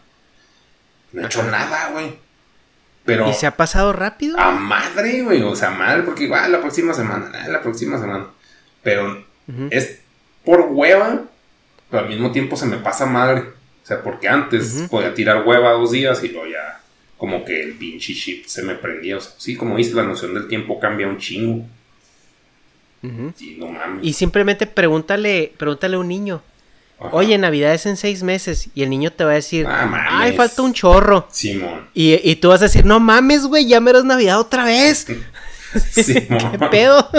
no 1.12 1.20
he 1.20 1.26
hecho 1.26 1.42
nada, 1.42 1.90
güey. 1.90 2.23
Pero... 3.04 3.28
Y 3.28 3.34
se 3.34 3.46
ha 3.46 3.56
pasado 3.56 3.92
rápido. 3.92 4.38
A 4.38 4.50
madre, 4.52 5.22
güey. 5.22 5.42
O 5.42 5.54
sea, 5.54 5.70
madre, 5.70 6.02
porque 6.02 6.24
igual 6.24 6.50
la 6.50 6.60
próxima 6.60 6.94
semana, 6.94 7.30
ah, 7.34 7.48
la 7.48 7.62
próxima 7.62 7.98
semana. 7.98 8.26
Pero 8.82 9.24
es 9.70 10.00
por 10.44 10.60
hueva, 10.70 11.22
pero 11.90 12.02
al 12.02 12.08
mismo 12.08 12.32
tiempo 12.32 12.56
se 12.56 12.66
me 12.66 12.78
pasa 12.78 13.06
madre. 13.06 13.40
O 13.40 13.86
sea, 13.86 14.02
porque 14.02 14.28
antes 14.28 14.86
podía 14.90 15.14
tirar 15.14 15.46
hueva 15.46 15.72
dos 15.72 15.92
días 15.92 16.22
y 16.24 16.28
luego 16.28 16.46
ya 16.46 16.80
como 17.18 17.44
que 17.44 17.62
el 17.62 17.74
pinche 17.74 18.14
chip 18.14 18.46
se 18.46 18.62
me 18.62 18.74
prendía. 18.74 19.18
O 19.18 19.20
sea, 19.20 19.32
sí, 19.36 19.56
como 19.56 19.76
dices, 19.76 19.94
la 19.94 20.02
noción 20.02 20.34
del 20.34 20.48
tiempo 20.48 20.80
cambia 20.80 21.06
un 21.06 21.18
chingo. 21.18 21.66
Ujú. 23.02 23.32
Sí, 23.36 23.56
no 23.58 23.68
mames. 23.68 24.02
Y 24.02 24.14
simplemente 24.14 24.66
pregúntale, 24.66 25.52
pregúntale 25.58 25.96
a 25.96 25.98
un 25.98 26.08
niño. 26.08 26.42
Ajá. 27.06 27.16
Oye, 27.16 27.36
Navidad 27.38 27.74
es 27.74 27.86
en 27.86 27.96
seis 27.96 28.22
meses. 28.22 28.68
Y 28.74 28.82
el 28.82 28.90
niño 28.90 29.10
te 29.12 29.24
va 29.24 29.32
a 29.32 29.34
decir, 29.34 29.66
Ah, 29.68 29.86
mames. 29.86 30.08
ay, 30.10 30.36
falta 30.36 30.62
un 30.62 30.72
chorro. 30.72 31.28
Simón. 31.30 31.88
Y, 31.94 32.14
y 32.28 32.36
tú 32.36 32.48
vas 32.48 32.60
a 32.60 32.64
decir, 32.64 32.84
no 32.84 33.00
mames, 33.00 33.46
güey, 33.46 33.66
ya 33.66 33.80
mero 33.80 33.98
es 33.98 34.04
Navidad 34.04 34.38
otra 34.40 34.64
vez. 34.64 35.06
Simón. 35.92 36.50
¿Qué 36.52 36.58
pedo? 36.70 37.08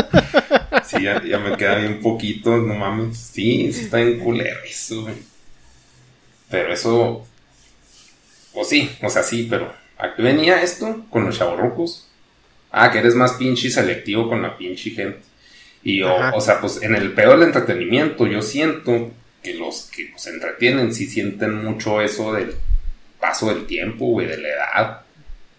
Sí, 0.86 1.02
ya, 1.02 1.20
ya 1.24 1.40
me 1.40 1.58
queda 1.58 1.78
bien 1.80 2.00
poquito, 2.00 2.58
no 2.58 2.76
mames. 2.76 3.18
Sí, 3.18 3.74
sí 3.74 3.86
está 3.86 4.00
en 4.02 4.20
culero 4.20 4.60
eso, 4.70 5.02
güey. 5.02 5.16
Pero 6.50 6.72
eso. 6.72 7.26
Pues 8.54 8.70
sí, 8.70 8.92
o 9.02 9.10
sea, 9.10 9.24
sí, 9.24 9.48
pero. 9.50 9.74
¿A 9.98 10.14
qué 10.14 10.22
venía 10.22 10.62
esto 10.62 11.06
con 11.10 11.26
los 11.26 11.38
chavorrucos? 11.40 12.08
Ah, 12.72 12.92
que 12.92 13.00
eres 13.00 13.16
más 13.16 13.34
pinche 13.34 13.72
selectivo 13.72 14.30
con 14.30 14.42
la 14.44 14.56
pinche 14.58 14.92
gente. 14.92 15.22
Y 15.84 16.00
yo, 16.02 16.16
o 16.34 16.42
sea, 16.42 16.60
pues 16.62 16.82
en 16.84 16.94
el 16.94 17.14
peor 17.14 17.40
del 17.40 17.48
entretenimiento, 17.48 18.28
yo 18.28 18.42
siento 18.44 19.12
que 19.46 19.54
los 19.54 19.92
que 19.96 20.12
se 20.18 20.32
entretienen 20.32 20.92
sí 20.92 21.06
sienten 21.06 21.64
mucho 21.64 22.02
eso 22.02 22.34
del 22.34 22.56
paso 23.20 23.48
del 23.54 23.68
tiempo, 23.68 24.08
güey, 24.08 24.26
de 24.26 24.38
la 24.38 24.50
edad. 24.50 25.02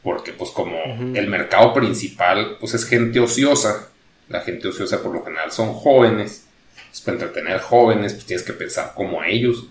Porque 0.03 0.33
pues 0.33 0.51
como 0.51 0.77
el 1.15 1.29
mercado 1.29 1.73
principal, 1.73 2.57
pues 2.59 2.75
es 2.75 2.85
gente 2.85 3.21
ociosa. 3.21 3.89
La 4.29 4.41
gente 4.41 4.67
ociosa 4.67 5.03
por 5.03 5.15
lo 5.15 5.25
general 5.25 5.53
son 5.53 5.73
jóvenes. 5.73 6.47
Pues 6.91 7.01
para 7.01 7.19
entretener 7.19 7.61
jóvenes, 7.61 8.15
pues 8.15 8.27
tienes 8.27 8.45
que 8.45 8.55
pensar 8.55 8.93
como 8.97 9.23
ellos. 9.23 9.67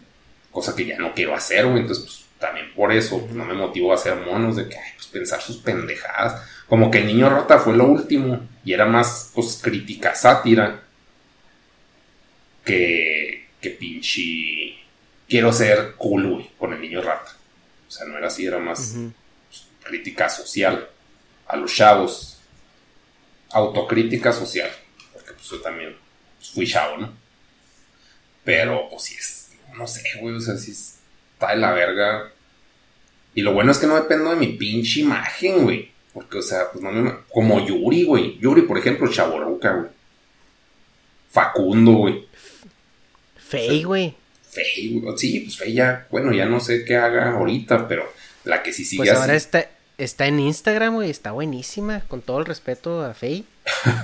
Cosa 0.49 0.74
que 0.74 0.86
ya 0.86 0.97
no 0.97 1.13
quiero 1.13 1.36
hacer, 1.36 1.66
güey. 1.66 1.82
Entonces, 1.82 2.05
pues 2.05 2.26
también 2.39 2.74
por 2.74 2.93
eso 2.93 3.20
pues, 3.20 3.34
no 3.34 3.43
me 3.43 3.53
motivo 3.53 3.91
a 3.91 3.95
hacer 3.95 4.16
monos 4.16 4.55
de 4.55 4.70
que, 4.70 4.78
ay, 4.78 4.91
pues 4.95 5.07
pensar 5.07 5.41
sus 5.41 5.57
pendejadas. 5.57 6.41
Como 6.68 6.89
que 6.89 6.99
el 6.99 7.07
niño 7.07 7.30
rota 7.30 7.59
fue 7.59 7.76
lo 7.76 7.86
último. 7.86 8.47
Y 8.63 8.72
era 8.72 8.86
más, 8.86 9.32
pues, 9.36 9.59
crítica, 9.61 10.16
sátira. 10.16 10.84
Que, 12.63 13.35
que 13.66 13.72
pinche... 13.72 14.76
Quiero 15.28 15.51
ser 15.51 15.95
cool, 15.97 16.30
güey, 16.30 16.49
con 16.59 16.72
el 16.74 16.80
niño 16.80 17.01
rata. 17.01 17.36
O 17.88 17.91
sea, 17.91 18.05
no 18.05 18.16
era 18.16 18.28
así, 18.28 18.45
era 18.45 18.59
más 18.59 18.95
crítica 19.84 20.30
social 20.30 20.88
a 21.47 21.55
los 21.55 21.74
chavos. 21.74 22.38
Autocrítica 23.49 24.32
social. 24.32 24.70
Porque 25.13 25.34
pues 25.34 25.49
yo 25.49 25.61
también 25.61 25.95
pues, 26.38 26.51
fui 26.51 26.68
chavo, 26.68 26.97
¿no? 26.97 27.13
Pero, 28.43 28.88
pues 28.89 29.03
sí 29.03 29.16
es, 29.18 29.51
no 29.76 29.88
sé, 29.88 30.03
güey, 30.20 30.36
o 30.36 30.39
sea, 30.39 30.57
sí 30.57 30.72
está 30.72 31.51
de 31.51 31.57
la 31.57 31.72
verga. 31.72 32.32
Y 33.34 33.41
lo 33.41 33.53
bueno 33.53 33.72
es 33.72 33.80
que 33.80 33.88
no 33.88 33.95
dependo 33.95 34.30
de 34.30 34.36
mi 34.36 34.53
pinche 34.53 34.99
imagen, 34.99 35.63
güey. 35.63 35.91
Porque, 36.13 36.38
o 36.38 36.41
sea, 36.43 36.72
pues 36.72 36.84
no 36.84 36.91
me. 36.91 37.16
Como 37.34 37.66
Yuri, 37.66 38.03
güey. 38.03 38.38
Yuri, 38.38 38.61
por 38.61 38.78
ejemplo, 38.78 39.11
Chaboruca, 39.11 39.74
güey. 39.74 39.89
Facundo, 41.32 41.93
güey. 41.93 42.28
Fey, 43.48 43.84
güey. 43.84 44.16
Fey, 44.50 45.00
güey. 45.00 45.18
Sí, 45.18 45.39
pues 45.41 45.58
Fey 45.58 45.74
ya. 45.74 46.08
Bueno, 46.10 46.34
ya 46.34 46.46
no 46.46 46.60
sé 46.60 46.86
qué 46.86 46.96
haga 46.98 47.32
ahorita, 47.32 47.88
pero 47.88 48.12
la 48.43 48.64
que 48.64 48.74
sí 48.74 48.86
sigue 48.86 49.04
Pues 49.04 49.12
ahora 49.12 49.36
está, 49.36 49.70
está 49.98 50.28
en 50.28 50.39
Instagram, 50.39 50.96
güey. 50.96 51.10
Está 51.10 51.32
buenísima. 51.32 52.02
Con 52.08 52.22
todo 52.22 52.39
el 52.39 52.46
respeto 52.46 53.04
a 53.04 53.14
Fey. 53.14 53.46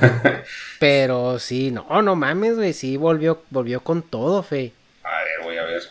pero 0.80 1.40
sí, 1.40 1.72
no, 1.72 2.02
no 2.02 2.16
mames, 2.16 2.56
güey. 2.56 2.74
Sí, 2.74 2.98
volvió, 2.98 3.44
volvió 3.50 3.82
con 3.82 4.04
todo, 4.04 4.44
Fey. 4.44 4.74
A 5.04 5.24
ver, 5.24 5.44
voy 5.44 5.58
a 5.58 5.64
ver. 5.64 5.84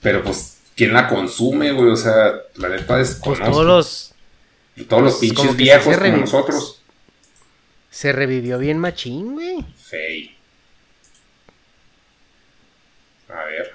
Pero 0.00 0.22
pues, 0.22 0.58
¿quién 0.76 0.92
la 0.92 1.08
consume, 1.08 1.72
güey? 1.72 1.90
O 1.90 1.96
sea, 1.96 2.34
la 2.56 2.68
neta 2.68 3.00
es. 3.00 3.20
Pues 3.22 3.38
todos 3.38 3.64
los 3.64 4.12
todos 4.88 5.02
los 5.02 5.18
pues, 5.18 5.30
pinches 5.30 5.56
viejos 5.56 5.96
como 5.96 6.16
nosotros. 6.16 6.82
Se 7.90 8.12
revivió 8.12 8.58
bien 8.58 8.78
machín, 8.78 9.34
güey. 9.34 9.64
Fey. 9.76 10.36
A 13.28 13.44
ver. 13.44 13.72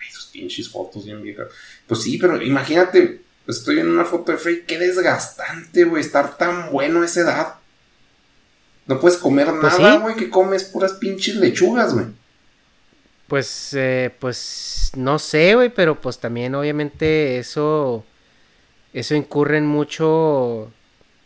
Ay, 0.00 0.10
sus 0.10 0.27
pinches 0.38 0.68
fotos 0.68 1.04
bien 1.04 1.22
viejas. 1.22 1.48
Pues 1.86 2.02
sí, 2.02 2.18
pero 2.18 2.40
imagínate. 2.42 3.22
Estoy 3.46 3.78
en 3.80 3.88
una 3.88 4.04
foto 4.04 4.32
de 4.32 4.38
Fey. 4.38 4.64
Qué 4.66 4.78
desgastante, 4.78 5.84
güey. 5.84 6.02
Estar 6.02 6.36
tan 6.36 6.70
bueno 6.70 7.02
a 7.02 7.06
esa 7.06 7.20
edad. 7.20 7.54
No 8.86 9.00
puedes 9.00 9.18
comer 9.18 9.48
pues 9.60 9.78
nada, 9.78 9.98
güey. 9.98 10.16
Que 10.16 10.28
comes 10.28 10.64
puras 10.64 10.92
pinches 10.94 11.36
lechugas, 11.36 11.94
güey. 11.94 12.06
Pues, 13.26 13.74
eh, 13.74 14.14
pues, 14.18 14.92
no 14.96 15.18
sé, 15.18 15.54
güey, 15.54 15.70
pero 15.70 16.00
pues 16.00 16.18
también 16.18 16.54
obviamente 16.54 17.38
eso 17.38 18.04
eso 18.92 19.14
incurre 19.14 19.58
en 19.58 19.66
mucho, 19.66 20.72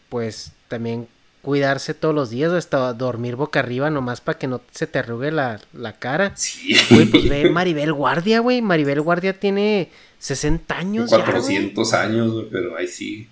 pues 0.08 0.52
también 0.68 1.08
cuidarse 1.42 1.92
todos 1.92 2.14
los 2.14 2.30
días 2.30 2.52
o 2.52 2.56
hasta 2.56 2.92
dormir 2.94 3.36
boca 3.36 3.60
arriba 3.60 3.90
nomás 3.90 4.20
para 4.20 4.38
que 4.38 4.46
no 4.46 4.62
se 4.70 4.86
te 4.86 5.00
arrugue 5.00 5.32
la, 5.32 5.60
cara. 5.98 6.32
Sí. 6.36 6.74
Güey, 6.90 7.06
pues 7.06 7.28
ve 7.28 7.50
Maribel 7.50 7.92
Guardia, 7.92 8.40
güey. 8.40 8.62
Maribel 8.62 9.00
Guardia 9.00 9.38
tiene 9.38 9.90
60 10.20 10.78
años. 10.78 11.10
400 11.10 11.92
años, 11.94 12.32
güey, 12.32 12.48
pero 12.50 12.76
ahí 12.76 12.86
sí. 12.86 13.28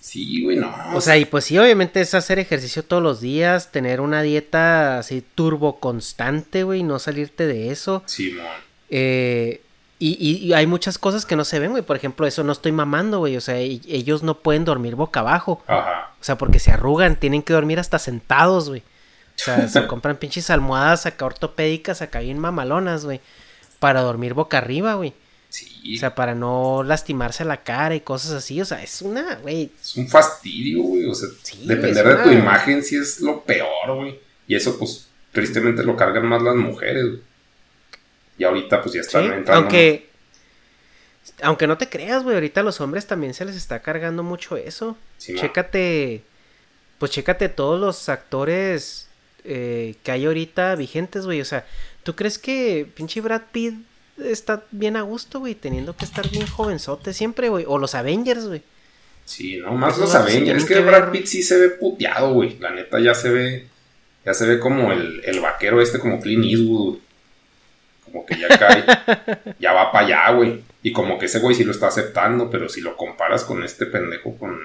Sí, 0.00 0.42
güey, 0.42 0.56
no. 0.56 0.74
O 0.94 1.00
sea, 1.00 1.16
y 1.16 1.24
pues 1.24 1.44
sí, 1.44 1.56
obviamente 1.56 2.00
es 2.00 2.12
hacer 2.14 2.40
ejercicio 2.40 2.82
todos 2.82 3.02
los 3.02 3.20
días, 3.20 3.70
tener 3.70 4.00
una 4.00 4.20
dieta 4.22 4.98
así 4.98 5.22
turbo 5.36 5.78
constante, 5.78 6.64
güey, 6.64 6.82
no 6.82 6.98
salirte 6.98 7.46
de 7.46 7.70
eso. 7.70 8.02
Sí, 8.06 8.32
man. 8.32 8.46
Eh, 8.90 9.62
y, 10.04 10.52
hay 10.52 10.66
muchas 10.66 10.98
cosas 10.98 11.24
que 11.24 11.36
no 11.36 11.44
se 11.44 11.58
ven, 11.58 11.70
güey. 11.70 11.82
Por 11.82 11.96
ejemplo, 11.96 12.26
eso 12.26 12.42
no 12.42 12.52
estoy 12.52 12.72
mamando, 12.72 13.18
güey. 13.18 13.36
O 13.36 13.40
sea, 13.40 13.56
ellos 13.56 14.22
no 14.22 14.40
pueden 14.40 14.64
dormir 14.64 14.96
boca 14.96 15.20
abajo. 15.20 15.62
Ajá. 15.66 16.10
O 16.20 16.24
sea, 16.24 16.36
porque 16.36 16.58
se 16.58 16.72
arrugan, 16.72 17.16
tienen 17.16 17.42
que 17.42 17.52
dormir 17.52 17.78
hasta 17.78 17.98
sentados, 17.98 18.68
güey. 18.68 18.80
O 18.80 19.38
sea, 19.38 19.68
se 19.68 19.86
compran 19.86 20.16
pinches 20.16 20.50
almohadas 20.50 21.06
acá 21.06 21.24
ortopédicas, 21.24 22.02
acá 22.02 22.20
bien 22.20 22.38
mamalonas, 22.38 23.04
güey. 23.04 23.20
Para 23.78 24.00
dormir 24.00 24.34
boca 24.34 24.58
arriba, 24.58 24.94
güey. 24.94 25.14
Sí. 25.48 25.96
O 25.96 26.00
sea, 26.00 26.14
para 26.14 26.34
no 26.34 26.82
lastimarse 26.82 27.44
la 27.44 27.58
cara 27.58 27.94
y 27.94 28.00
cosas 28.00 28.32
así. 28.32 28.60
O 28.60 28.64
sea, 28.64 28.82
es 28.82 29.02
una, 29.02 29.36
güey. 29.36 29.70
Es 29.80 29.96
un 29.96 30.08
fastidio, 30.08 30.82
güey. 30.82 31.06
O 31.06 31.14
sea, 31.14 31.28
depender 31.64 32.06
de 32.06 32.24
tu 32.24 32.30
imagen 32.30 32.82
sí 32.82 32.96
es 32.96 33.20
lo 33.20 33.42
peor, 33.42 33.94
güey. 33.94 34.18
Y 34.48 34.56
eso, 34.56 34.78
pues, 34.78 35.08
tristemente 35.30 35.84
lo 35.84 35.96
cargan 35.96 36.26
más 36.26 36.42
las 36.42 36.56
mujeres, 36.56 37.04
güey. 37.04 37.31
Y 38.42 38.44
ahorita 38.44 38.82
pues 38.82 38.94
ya 38.96 39.02
están 39.02 39.26
entrando. 39.26 39.52
Aunque, 39.52 40.08
aunque 41.42 41.68
no 41.68 41.78
te 41.78 41.88
creas, 41.88 42.24
güey, 42.24 42.34
ahorita 42.34 42.62
a 42.62 42.64
los 42.64 42.80
hombres 42.80 43.06
también 43.06 43.34
se 43.34 43.44
les 43.44 43.54
está 43.54 43.82
cargando 43.82 44.24
mucho 44.24 44.56
eso. 44.56 44.98
chécate, 45.16 46.22
pues 46.98 47.12
chécate 47.12 47.48
todos 47.48 47.78
los 47.78 48.08
actores 48.08 49.06
eh, 49.44 49.94
que 50.02 50.10
hay 50.10 50.26
ahorita 50.26 50.74
vigentes, 50.74 51.24
güey. 51.24 51.40
O 51.40 51.44
sea, 51.44 51.64
¿tú 52.02 52.16
crees 52.16 52.36
que 52.36 52.84
pinche 52.96 53.20
Brad 53.20 53.42
Pitt 53.52 53.74
está 54.18 54.64
bien 54.72 54.96
a 54.96 55.02
gusto, 55.02 55.38
güey, 55.38 55.54
teniendo 55.54 55.96
que 55.96 56.04
estar 56.04 56.28
bien 56.28 56.48
jovenzote 56.48 57.12
siempre, 57.12 57.48
güey? 57.48 57.64
O 57.68 57.78
los 57.78 57.94
Avengers, 57.94 58.46
güey. 58.48 58.62
Sí, 59.24 59.58
no, 59.58 59.74
más 59.74 59.98
los 59.98 60.16
Avengers. 60.16 60.64
Es 60.64 60.68
que, 60.68 60.80
Brad 60.80 61.12
Pitt 61.12 61.26
sí 61.26 61.44
se 61.44 61.60
ve 61.60 61.68
puteado, 61.68 62.32
güey. 62.32 62.58
La 62.58 62.70
neta 62.72 62.98
ya 62.98 63.14
se 63.14 63.30
ve, 63.30 63.68
ya 64.26 64.34
se 64.34 64.46
ve 64.46 64.58
como 64.58 64.90
el, 64.90 65.22
el 65.24 65.38
vaquero 65.38 65.80
este, 65.80 66.00
como 66.00 66.20
Clint 66.20 66.44
Eastwood 66.44 66.98
como 68.12 68.26
que 68.26 68.38
ya 68.38 68.48
cae, 68.48 68.84
ya 69.58 69.72
va 69.72 69.90
para 69.90 70.06
allá, 70.06 70.30
güey. 70.32 70.62
Y 70.82 70.92
como 70.92 71.18
que 71.18 71.26
ese 71.26 71.38
güey 71.38 71.54
sí 71.54 71.64
lo 71.64 71.72
está 71.72 71.88
aceptando, 71.88 72.50
pero 72.50 72.68
si 72.68 72.80
lo 72.80 72.96
comparas 72.96 73.44
con 73.44 73.62
este 73.62 73.86
pendejo, 73.86 74.36
con, 74.36 74.58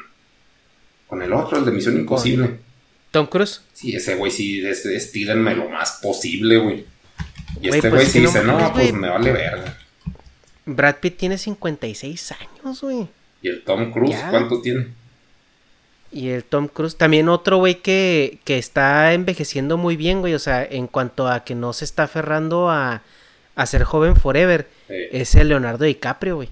con 1.08 1.22
el 1.22 1.32
otro, 1.32 1.58
el 1.58 1.66
de 1.66 1.72
Misión 1.72 1.96
Imposible. 1.96 2.58
¿Tom 3.12 3.28
Cruise? 3.28 3.62
Sí, 3.74 3.96
ese 3.96 4.16
güey 4.16 4.32
sí, 4.32 4.66
estírenme 4.68 5.56
lo 5.56 5.70
más 5.70 6.00
posible, 6.02 6.58
güey. 6.58 6.86
Y 7.62 7.70
este 7.70 7.90
güey 7.90 8.02
pues 8.02 8.12
sí 8.12 8.20
dice, 8.20 8.44
no, 8.44 8.74
pues 8.74 8.94
me 8.94 9.10
vale 9.10 9.32
verga. 9.32 9.78
Brad 10.66 10.96
Pitt 10.98 11.18
tiene 11.18 11.38
56 11.38 12.34
años, 12.34 12.82
güey. 12.82 13.08
¿Y 13.42 13.50
el 13.50 13.64
Tom 13.64 13.92
Cruise 13.92 14.18
cuánto 14.30 14.62
tiene? 14.62 14.88
Y 16.12 16.30
el 16.30 16.44
Tom 16.44 16.68
Cruise, 16.68 16.98
también 16.98 17.30
otro 17.30 17.58
güey 17.58 17.82
que, 17.82 18.40
que 18.44 18.58
está 18.58 19.14
envejeciendo 19.14 19.78
muy 19.78 19.96
bien, 19.96 20.20
güey. 20.20 20.34
O 20.34 20.40
sea, 20.40 20.66
en 20.66 20.88
cuanto 20.88 21.28
a 21.28 21.44
que 21.44 21.56
no 21.56 21.74
se 21.74 21.86
está 21.86 22.04
aferrando 22.04 22.70
a, 22.70 23.04
a 23.58 23.66
ser 23.66 23.84
joven 23.84 24.16
forever, 24.16 24.68
es 24.88 25.36
el 25.36 25.50
Leonardo 25.50 25.84
DiCaprio, 25.84 26.36
güey. 26.36 26.50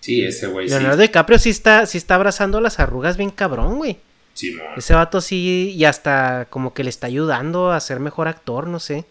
Sí, 0.00 0.24
ese 0.24 0.46
güey 0.46 0.68
Leonardo 0.68 1.02
DiCaprio 1.02 1.38
sí 1.38 1.50
está, 1.50 1.84
sí 1.84 1.98
está 1.98 2.14
abrazando 2.14 2.60
las 2.60 2.78
arrugas 2.78 3.16
bien 3.16 3.30
cabrón, 3.30 3.76
güey. 3.76 3.98
Sí, 4.34 4.56
Ese 4.76 4.94
vato 4.94 5.20
sí, 5.20 5.74
y 5.76 5.84
hasta 5.84 6.46
como 6.48 6.72
que 6.72 6.84
le 6.84 6.90
está 6.90 7.08
ayudando 7.08 7.72
a 7.72 7.80
ser 7.80 7.98
mejor 7.98 8.28
actor, 8.28 8.68
no 8.68 8.78
sé. 8.78 9.04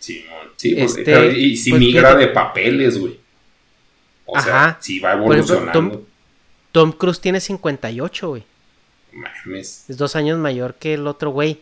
Sí, 0.00 0.26
sí 0.56 0.74
este, 0.76 1.38
y 1.38 1.56
si 1.56 1.70
pues, 1.70 1.80
migra 1.80 2.16
de 2.16 2.26
papeles, 2.26 2.98
güey. 2.98 3.20
O 4.26 4.40
sea, 4.40 4.78
sí 4.80 4.98
va 4.98 5.12
evolucionando. 5.12 6.04
Tom, 6.72 6.90
Cruise 6.90 7.20
tiene 7.20 7.38
58, 7.38 8.28
güey. 8.28 8.42
Mames. 9.12 9.84
Es 9.88 9.96
dos 9.96 10.16
años 10.16 10.36
mayor 10.38 10.74
que 10.74 10.94
el 10.94 11.06
otro 11.06 11.30
güey. 11.30 11.60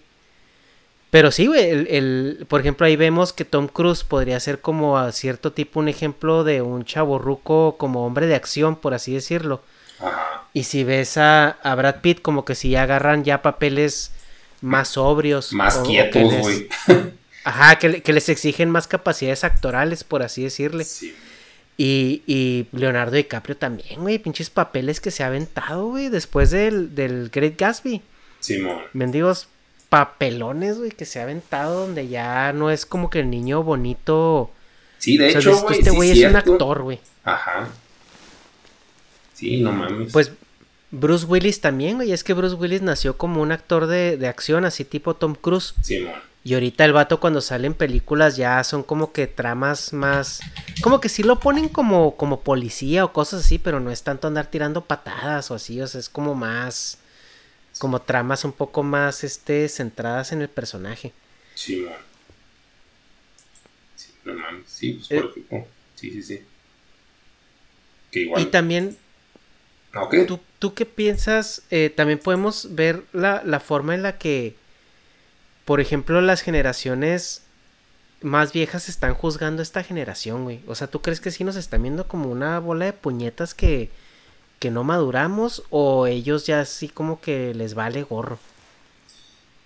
Pero 1.11 1.33
sí, 1.33 1.47
güey, 1.47 1.87
el, 1.89 2.47
por 2.49 2.61
ejemplo, 2.61 2.87
ahí 2.87 2.95
vemos 2.95 3.33
que 3.33 3.45
Tom 3.45 3.67
Cruise 3.67 4.05
podría 4.05 4.39
ser 4.39 4.61
como 4.61 4.97
a 4.97 5.11
cierto 5.11 5.53
tipo 5.53 5.81
un 5.81 5.89
ejemplo 5.89 6.45
de 6.45 6.63
un 6.63 6.85
chavo 6.85 7.19
ruco 7.19 7.77
como 7.79 8.07
hombre 8.07 8.27
de 8.27 8.37
acción, 8.37 8.77
por 8.77 8.95
así 8.95 9.13
decirlo. 9.13 9.61
Ajá. 9.99 10.45
Y 10.53 10.65
si 10.65 10.85
ves 10.85 11.17
a, 11.17 11.57
Brad 11.77 11.97
Pitt, 12.01 12.23
como 12.23 12.45
que 12.45 12.55
si 12.55 12.77
agarran 12.77 13.25
ya 13.25 13.43
papeles 13.43 14.13
más 14.61 14.89
sobrios. 14.89 15.53
Más 15.53 15.79
quietos, 15.79 16.33
güey. 16.39 16.69
Ajá, 17.45 17.79
que, 17.79 18.13
les 18.13 18.29
exigen 18.29 18.71
más 18.71 18.87
capacidades 18.87 19.45
actorales, 19.45 20.05
por 20.05 20.23
así 20.23 20.45
decirle. 20.45 20.85
Sí. 20.85 21.15
Y, 21.77 22.23
y 22.27 22.67
Leonardo 22.73 23.17
DiCaprio 23.17 23.57
también, 23.57 24.03
güey, 24.03 24.19
pinches 24.19 24.51
papeles 24.51 25.01
que 25.01 25.11
se 25.11 25.25
ha 25.25 25.29
aventado, 25.29 25.87
güey, 25.87 26.11
después 26.11 26.51
del, 26.51 26.95
del 26.95 27.31
Great 27.31 27.59
Gatsby. 27.59 28.03
Simón. 28.41 28.83
Mendigos 28.93 29.49
papelones, 29.91 30.78
güey, 30.78 30.93
que 30.93 31.05
se 31.05 31.20
ha 31.20 31.24
aventado 31.24 31.80
donde 31.80 32.09
ya 32.09 32.55
no 32.55 32.70
es 32.70 32.86
como 32.86 33.11
que 33.11 33.20
el 33.20 33.28
niño 33.28 33.62
bonito. 33.62 34.51
Sí, 34.99 35.18
de 35.18 35.30
hecho, 35.30 35.61
güey. 35.61 35.78
Este 35.78 35.91
güey 35.91 36.11
es 36.12 36.30
un 36.30 36.36
actor, 36.36 36.82
güey. 36.82 37.01
Ajá. 37.24 37.68
Sí, 39.34 39.61
no 39.61 39.72
mames. 39.72 40.12
Pues 40.12 40.32
Bruce 40.93 41.26
Willis 41.26 41.61
también, 41.61 41.97
güey. 41.97 42.12
Es 42.12 42.22
que 42.22 42.34
Bruce 42.34 42.55
Willis 42.55 42.82
nació 42.82 43.18
como 43.18 43.43
un 43.43 43.53
actor 43.53 43.86
de, 43.86 44.26
acción, 44.28 44.64
así 44.64 44.84
tipo 44.84 45.14
Tom 45.14 45.34
Cruise. 45.34 45.74
Sí, 45.82 46.07
Y 46.45 46.55
ahorita 46.55 46.84
el 46.84 46.93
vato 46.93 47.18
cuando 47.18 47.41
sale 47.41 47.66
en 47.66 47.74
películas 47.74 48.36
ya 48.36 48.62
son 48.62 48.84
como 48.84 49.12
que 49.12 49.26
tramas 49.26 49.93
más... 49.93 50.41
Como 50.82 51.01
que 51.01 51.09
sí 51.09 51.24
lo 51.24 51.41
ponen 51.41 51.68
como, 51.68 52.16
como 52.16 52.41
policía 52.41 53.05
o 53.05 53.12
cosas 53.12 53.45
así, 53.45 53.59
pero 53.59 53.80
no 53.80 53.91
es 53.91 54.05
tanto 54.05 54.28
andar 54.28 54.47
tirando 54.47 54.82
patadas 54.82 55.51
o 55.51 55.57
así, 55.57 55.80
o 55.80 55.86
sea, 55.88 55.99
es 55.99 56.09
como 56.09 56.36
más... 56.36 57.00
Como 57.81 58.03
tramas 58.03 58.45
un 58.45 58.53
poco 58.53 58.83
más, 58.83 59.24
este, 59.24 59.66
centradas 59.70 60.33
en 60.33 60.43
el 60.43 60.49
personaje. 60.51 61.12
Sí, 61.55 61.76
man. 61.78 61.95
Sí, 63.97 64.12
no 64.24 64.35
mames. 64.35 64.62
Sí, 64.68 64.93
pues 64.93 65.09
por 65.09 65.16
Eh. 65.16 65.31
ejemplo. 65.31 65.66
Sí, 65.97 66.11
sí, 66.12 66.22
sí. 66.22 66.43
Que 68.11 68.20
igual. 68.20 68.43
Y 68.43 68.47
también, 68.47 68.97
Ah. 69.95 70.09
¿tú, 70.28 70.39
tú 70.59 70.74
qué 70.74 70.85
piensas? 70.85 71.62
Eh, 71.70 71.91
también 71.97 72.18
podemos 72.18 72.74
ver 72.74 73.03
la, 73.14 73.43
la 73.45 73.61
forma 73.61 73.95
en 73.95 74.03
la 74.03 74.18
que, 74.18 74.55
por 75.64 75.81
ejemplo, 75.81 76.20
las 76.20 76.43
generaciones 76.43 77.43
más 78.20 78.53
viejas 78.53 78.91
están 78.91 79.14
juzgando 79.14 79.62
a 79.62 79.64
esta 79.64 79.83
generación, 79.83 80.45
güey. 80.45 80.61
O 80.66 80.74
sea, 80.74 80.87
¿tú 80.87 81.01
crees 81.01 81.20
que 81.22 81.31
sí 81.31 81.45
nos 81.45 81.57
están 81.57 81.83
viendo 81.83 82.07
como 82.07 82.31
una 82.31 82.59
bola 82.59 82.85
de 82.85 82.93
puñetas 82.93 83.55
que, 83.55 83.91
que 84.61 84.71
no 84.71 84.85
maduramos? 84.85 85.65
¿O 85.71 86.07
ellos 86.07 86.47
ya 86.47 86.61
así 86.61 86.89
como 86.89 87.21
que 87.21 87.53
les 87.55 87.75
vale 87.75 88.05
gorro? 88.05 88.39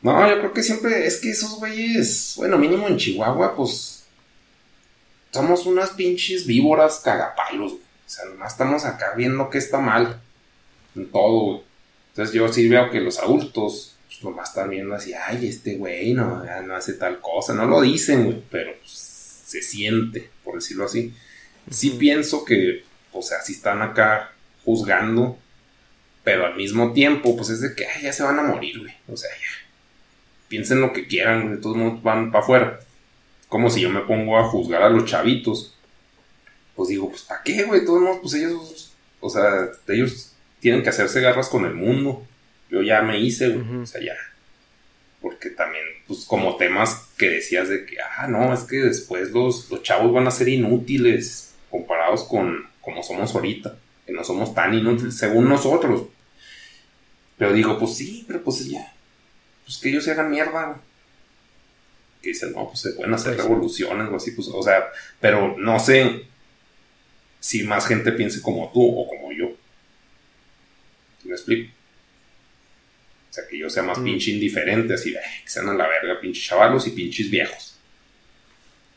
No, 0.01 0.27
yo 0.29 0.39
creo 0.39 0.53
que 0.53 0.63
siempre 0.63 1.07
es 1.07 1.21
que 1.21 1.31
esos 1.31 1.57
güeyes, 1.57 2.35
bueno, 2.37 2.57
mínimo 2.57 2.87
en 2.87 2.97
Chihuahua, 2.97 3.57
pues 3.57 4.05
somos 5.33 5.67
unas 5.67 5.91
pinches 5.91 6.47
víboras 6.47 7.01
cagapalos, 7.01 7.73
güey. 7.73 7.85
O 8.07 8.09
sea, 8.09 8.27
nomás 8.27 8.53
estamos 8.53 8.85
acá 8.85 9.15
viendo 9.17 9.51
que 9.51 9.59
está 9.59 9.79
mal 9.81 10.21
en 10.95 11.11
todo, 11.11 11.41
güey. 11.47 11.63
Entonces 12.11 12.35
yo 12.35 12.53
sí 12.53 12.69
veo 12.69 12.91
que 12.91 13.01
los 13.01 13.19
adultos, 13.19 13.97
pues 14.07 14.23
nomás 14.23 14.51
están 14.51 14.71
viendo 14.71 14.95
así, 14.95 15.13
ay, 15.13 15.49
este 15.49 15.77
güey 15.77 16.13
no, 16.13 16.45
no 16.45 16.77
hace 16.77 16.93
tal 16.93 17.21
cosa. 17.21 17.53
No 17.55 17.67
lo 17.67 17.81
dicen, 17.81 18.27
güey, 18.27 18.43
pero 18.49 18.73
pues, 18.79 18.93
se 18.93 19.61
siente, 19.61 20.31
por 20.45 20.55
decirlo 20.55 20.85
así. 20.85 21.13
Sí 21.71 21.91
pienso 21.99 22.45
que, 22.45 22.85
o 23.11 23.23
sea, 23.23 23.41
sí 23.41 23.55
están 23.55 23.83
acá 23.83 24.34
juzgando, 24.65 25.39
pero 26.23 26.47
al 26.47 26.57
mismo 26.57 26.93
tiempo, 26.93 27.37
pues 27.37 27.51
es 27.51 27.61
de 27.61 27.75
que, 27.75 27.87
ay, 27.87 28.03
ya 28.03 28.13
se 28.13 28.23
van 28.23 28.39
a 28.39 28.43
morir, 28.43 28.81
güey. 28.81 28.95
O 29.09 29.17
sea, 29.17 29.31
ya 29.31 29.65
piensen 30.49 30.81
lo 30.81 30.93
que 30.93 31.07
quieran, 31.07 31.43
güey, 31.43 31.57
de 31.57 31.61
todos 31.61 31.77
modos 31.77 32.03
van 32.03 32.31
para 32.31 32.45
afuera. 32.45 32.81
Como 33.49 33.71
si 33.71 33.81
yo 33.81 33.91
me 33.91 34.01
pongo 34.01 34.39
a 34.39 34.45
juzgar 34.45 34.83
a 34.83 34.89
los 34.89 35.05
chavitos. 35.05 35.77
Pues 36.75 36.89
digo, 36.89 37.11
pues 37.11 37.23
¿para 37.23 37.43
qué, 37.43 37.65
güey? 37.65 37.85
Todos 37.85 38.19
pues 38.21 38.35
ellos, 38.35 38.93
o 39.21 39.31
sea, 39.31 39.69
ellos 39.89 40.33
tienen 40.61 40.83
que 40.83 40.89
hacerse 40.89 41.21
garras 41.21 41.49
con 41.49 41.65
el 41.65 41.75
mundo. 41.75 42.27
Yo 42.71 42.83
ya 42.83 43.03
me 43.03 43.21
hice, 43.21 43.49
güey, 43.51 43.83
o 43.83 43.87
sea, 43.87 44.01
ya. 44.01 44.15
Porque 45.21 45.51
también, 45.51 45.85
pues 46.07 46.25
como 46.25 46.57
temas 46.57 47.09
que 47.17 47.29
decías 47.29 47.69
de 47.69 47.85
que, 47.87 47.97
ah, 48.01 48.27
no, 48.27 48.53
es 48.53 48.61
que 48.61 48.77
después 48.77 49.31
los, 49.31 49.71
los 49.71 49.83
chavos 49.83 50.13
van 50.13 50.27
a 50.27 50.31
ser 50.31 50.49
inútiles 50.49 51.55
comparados 51.71 52.25
con 52.25 52.67
como 52.81 53.03
somos 53.03 53.35
ahorita, 53.35 53.77
que 54.07 54.13
no 54.13 54.23
somos 54.25 54.55
tan 54.55 54.75
inútiles, 54.75 55.17
según 55.17 55.49
nosotros. 55.49 56.05
Pero 57.39 57.53
digo, 57.53 57.79
pues 57.79 57.97
sí, 57.97 58.25
pero 58.27 58.43
pues 58.43 58.65
ya, 58.67 58.93
pues 59.65 59.79
que 59.79 59.89
ellos 59.89 60.05
se 60.05 60.13
hagan 60.13 60.31
mierda, 60.31 60.65
güey. 60.67 60.79
Que 62.23 62.29
dicen, 62.31 62.53
no, 62.53 62.69
pues 62.69 62.81
se 62.81 62.91
pueden 62.93 63.13
hacer 63.15 63.35
Pues 63.35 63.45
revoluciones 63.47 64.09
o 64.11 64.17
así, 64.17 64.31
pues, 64.33 64.49
o 64.53 64.63
sea, 64.63 64.85
pero 65.21 65.57
no 65.59 65.79
sé 65.81 66.25
si 67.41 67.65
más 67.65 67.87
gente 67.87 68.13
piense 68.13 68.41
como 68.41 68.71
tú 68.73 68.81
o 68.83 69.07
como 69.09 69.33
yo. 69.33 69.49
¿Sí 71.23 71.29
¿Me 71.29 71.35
explico? 71.35 71.73
O 73.31 73.33
sea, 73.35 73.45
que 73.49 73.59
yo 73.59 73.69
sea 73.69 73.83
más 73.83 73.99
Mm. 73.99 74.05
pinche 74.05 74.31
indiferente, 74.31 74.95
así, 74.95 75.15
"Ay, 75.17 75.43
que 75.43 75.51
sean 75.51 75.69
a 75.69 75.75
la 75.75 75.89
verga, 75.89 76.21
pinches 76.21 76.45
chavalos 76.45 76.87
y 76.87 76.91
pinches 76.93 77.31
viejos. 77.31 77.77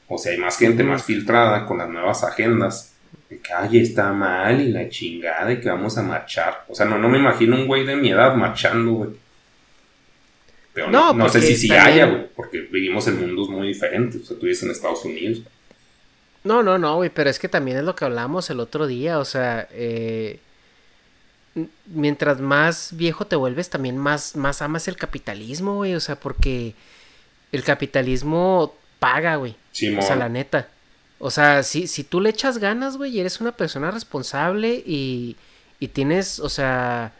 O 0.07 0.17
sea, 0.17 0.31
hay 0.31 0.37
más 0.37 0.57
gente 0.57 0.83
más 0.83 1.03
filtrada 1.03 1.65
con 1.65 1.79
las 1.79 1.89
nuevas 1.89 2.23
agendas. 2.23 2.93
De 3.29 3.39
que, 3.39 3.53
ay, 3.53 3.79
está 3.79 4.11
mal 4.13 4.61
y 4.61 4.69
la 4.71 4.87
chingada 4.89 5.51
y 5.51 5.59
que 5.59 5.69
vamos 5.69 5.97
a 5.97 6.03
marchar. 6.03 6.63
O 6.69 6.75
sea, 6.75 6.85
no, 6.85 6.97
no 6.97 7.09
me 7.09 7.17
imagino 7.17 7.55
un 7.55 7.67
güey 7.67 7.85
de 7.85 7.95
mi 7.95 8.09
edad 8.09 8.33
marchando, 8.35 8.91
güey. 8.93 9.09
Pero 10.73 10.89
no, 10.91 11.07
No, 11.11 11.25
no 11.25 11.29
sé 11.29 11.41
si 11.41 11.55
sí 11.57 11.67
también- 11.67 11.87
haya, 11.87 12.05
güey, 12.05 12.27
porque 12.35 12.61
vivimos 12.61 13.07
en 13.07 13.19
mundos 13.19 13.49
muy 13.49 13.67
diferentes. 13.67 14.21
O 14.21 14.25
sea, 14.25 14.37
tú 14.37 14.43
vives 14.43 14.61
en 14.63 14.71
Estados 14.71 15.03
Unidos. 15.03 15.41
No, 16.43 16.63
no, 16.63 16.77
no, 16.77 16.95
güey, 16.97 17.09
pero 17.09 17.29
es 17.29 17.39
que 17.39 17.49
también 17.49 17.77
es 17.77 17.83
lo 17.83 17.95
que 17.95 18.05
hablamos 18.05 18.49
el 18.49 18.59
otro 18.61 18.87
día, 18.87 19.19
o 19.19 19.25
sea, 19.25 19.67
eh, 19.71 20.39
mientras 21.87 22.39
más 22.39 22.91
viejo 22.95 23.25
te 23.27 23.35
vuelves, 23.35 23.69
también 23.69 23.97
más, 23.97 24.35
más 24.35 24.61
amas 24.61 24.87
el 24.87 24.95
capitalismo, 24.95 25.75
güey, 25.75 25.95
o 25.95 25.99
sea, 25.99 26.15
porque 26.17 26.73
el 27.51 27.63
capitalismo 27.63 28.75
paga, 28.99 29.35
güey, 29.35 29.55
Simón. 29.71 29.99
o 30.03 30.07
sea, 30.07 30.15
la 30.15 30.29
neta. 30.29 30.69
O 31.19 31.31
sea, 31.31 31.63
si, 31.63 31.87
si 31.87 32.03
tú 32.03 32.21
le 32.21 32.29
echas 32.29 32.57
ganas, 32.59 32.97
güey, 32.97 33.11
y 33.15 33.19
eres 33.19 33.41
una 33.41 33.51
persona 33.51 33.89
responsable 33.91 34.83
y, 34.85 35.35
y 35.79 35.87
tienes, 35.89 36.39
o 36.39 36.49
sea, 36.49 37.13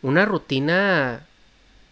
una 0.00 0.24
rutina 0.24 1.26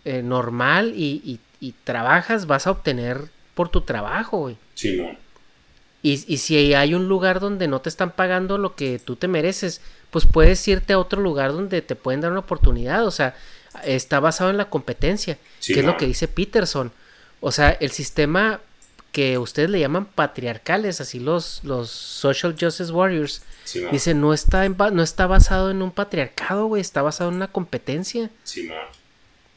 eh, 0.04 0.22
normal 0.22 0.92
y, 0.96 1.20
y- 1.24 1.40
y 1.62 1.74
trabajas, 1.84 2.46
vas 2.46 2.66
a 2.66 2.70
obtener 2.70 3.20
por 3.54 3.68
tu 3.68 3.82
trabajo, 3.82 4.38
güey. 4.38 4.56
Simón. 4.74 5.18
Y, 6.02 6.24
y 6.32 6.38
si 6.38 6.72
hay 6.74 6.94
un 6.94 7.08
lugar 7.08 7.40
donde 7.40 7.68
no 7.68 7.82
te 7.82 7.90
están 7.90 8.12
pagando 8.12 8.56
lo 8.56 8.74
que 8.74 8.98
tú 8.98 9.16
te 9.16 9.28
mereces, 9.28 9.82
pues 10.10 10.24
puedes 10.24 10.66
irte 10.66 10.94
a 10.94 10.98
otro 10.98 11.20
lugar 11.20 11.52
donde 11.52 11.82
te 11.82 11.94
pueden 11.96 12.22
dar 12.22 12.30
una 12.30 12.40
oportunidad. 12.40 13.06
O 13.06 13.10
sea, 13.10 13.34
está 13.84 14.18
basado 14.20 14.48
en 14.48 14.56
la 14.56 14.70
competencia, 14.70 15.36
Sí, 15.58 15.74
que 15.74 15.80
es 15.80 15.84
lo 15.86 15.92
no. 15.92 15.98
que 15.98 16.06
dice 16.06 16.26
Peterson. 16.28 16.90
O 17.40 17.52
sea, 17.52 17.68
el 17.72 17.90
sistema 17.90 18.60
que 19.12 19.38
ustedes 19.38 19.70
le 19.70 19.80
llaman 19.80 20.06
patriarcales, 20.06 21.00
así 21.00 21.18
los, 21.18 21.60
los 21.64 21.90
social 21.90 22.56
justice 22.58 22.92
warriors, 22.92 23.42
Simón. 23.64 23.92
dice, 23.92 24.14
no 24.14 24.32
está, 24.32 24.64
en 24.64 24.76
no 24.76 25.02
está 25.02 25.26
basado 25.26 25.70
en 25.70 25.82
un 25.82 25.90
patriarcado, 25.90 26.66
güey, 26.66 26.80
está 26.80 27.02
basado 27.02 27.30
en 27.30 27.36
una 27.36 27.48
competencia. 27.48 28.30
Sí, 28.44 28.70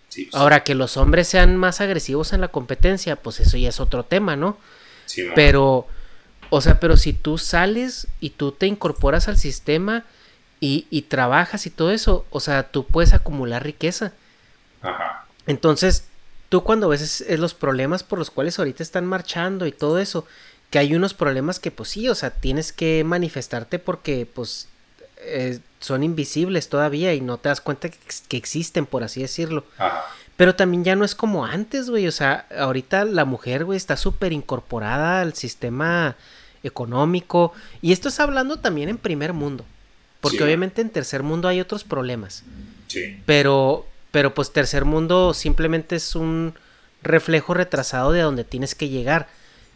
pues, 0.09 0.33
Ahora, 0.33 0.63
que 0.63 0.75
los 0.75 0.97
hombres 0.97 1.27
sean 1.27 1.57
más 1.57 1.81
agresivos 1.81 2.33
en 2.33 2.41
la 2.41 2.47
competencia, 2.47 3.15
pues 3.15 3.39
eso 3.39 3.57
ya 3.57 3.69
es 3.69 3.79
otro 3.79 4.03
tema, 4.03 4.35
¿no? 4.35 4.57
Pero, 5.35 5.87
o 6.49 6.61
sea, 6.61 6.79
pero 6.79 6.97
si 6.97 7.13
tú 7.13 7.37
sales 7.37 8.07
y 8.19 8.31
tú 8.31 8.51
te 8.51 8.67
incorporas 8.67 9.27
al 9.27 9.37
sistema 9.37 10.05
y, 10.59 10.87
y 10.89 11.03
trabajas 11.03 11.65
y 11.65 11.69
todo 11.69 11.91
eso, 11.91 12.25
o 12.29 12.39
sea, 12.39 12.71
tú 12.71 12.85
puedes 12.85 13.13
acumular 13.13 13.63
riqueza. 13.63 14.13
Ajá. 14.81 15.25
Entonces, 15.45 16.07
tú 16.53 16.61
cuando 16.63 16.87
ves 16.87 17.01
es- 17.01 17.21
es 17.21 17.39
los 17.39 17.55
problemas 17.55 18.03
por 18.03 18.19
los 18.19 18.29
cuales 18.29 18.59
ahorita 18.59 18.83
están 18.83 19.07
marchando 19.07 19.65
y 19.65 19.71
todo 19.71 19.97
eso, 19.97 20.27
que 20.69 20.77
hay 20.77 20.93
unos 20.93 21.15
problemas 21.15 21.59
que 21.59 21.71
pues 21.71 21.89
sí, 21.89 22.07
o 22.09 22.13
sea, 22.13 22.29
tienes 22.29 22.71
que 22.71 23.03
manifestarte 23.03 23.79
porque 23.79 24.27
pues 24.31 24.67
eh, 25.25 25.57
son 25.79 26.03
invisibles 26.03 26.69
todavía 26.69 27.11
y 27.15 27.21
no 27.21 27.37
te 27.39 27.49
das 27.49 27.59
cuenta 27.59 27.89
que, 27.89 27.97
ex- 28.05 28.21
que 28.27 28.37
existen, 28.37 28.85
por 28.85 29.03
así 29.03 29.19
decirlo. 29.21 29.65
Ajá. 29.79 30.03
Pero 30.37 30.53
también 30.53 30.83
ya 30.83 30.95
no 30.95 31.05
es 31.05 31.15
como 31.15 31.43
antes, 31.43 31.89
güey. 31.89 32.05
O 32.07 32.11
sea, 32.11 32.45
ahorita 32.55 33.03
la 33.05 33.25
mujer, 33.25 33.65
güey, 33.65 33.77
está 33.77 33.97
súper 33.97 34.31
incorporada 34.31 35.21
al 35.21 35.33
sistema 35.33 36.15
económico. 36.61 37.51
Y 37.81 37.93
esto 37.93 38.09
es 38.09 38.19
hablando 38.19 38.57
también 38.59 38.89
en 38.89 38.99
primer 38.99 39.33
mundo. 39.33 39.65
Porque 40.21 40.37
Sí. 40.37 40.43
obviamente 40.43 40.81
en 40.81 40.91
tercer 40.91 41.23
mundo 41.23 41.47
hay 41.47 41.59
otros 41.61 41.83
problemas. 41.83 42.43
Sí. 42.87 43.19
Pero, 43.25 43.87
pero 44.13 44.35
pues 44.35 44.53
tercer 44.53 44.85
mundo 44.85 45.33
simplemente 45.33 45.95
es 45.95 46.15
un 46.15 46.53
reflejo 47.01 47.55
retrasado 47.55 48.11
de 48.11 48.21
donde 48.21 48.43
tienes 48.43 48.75
que 48.75 48.87
llegar. 48.87 49.27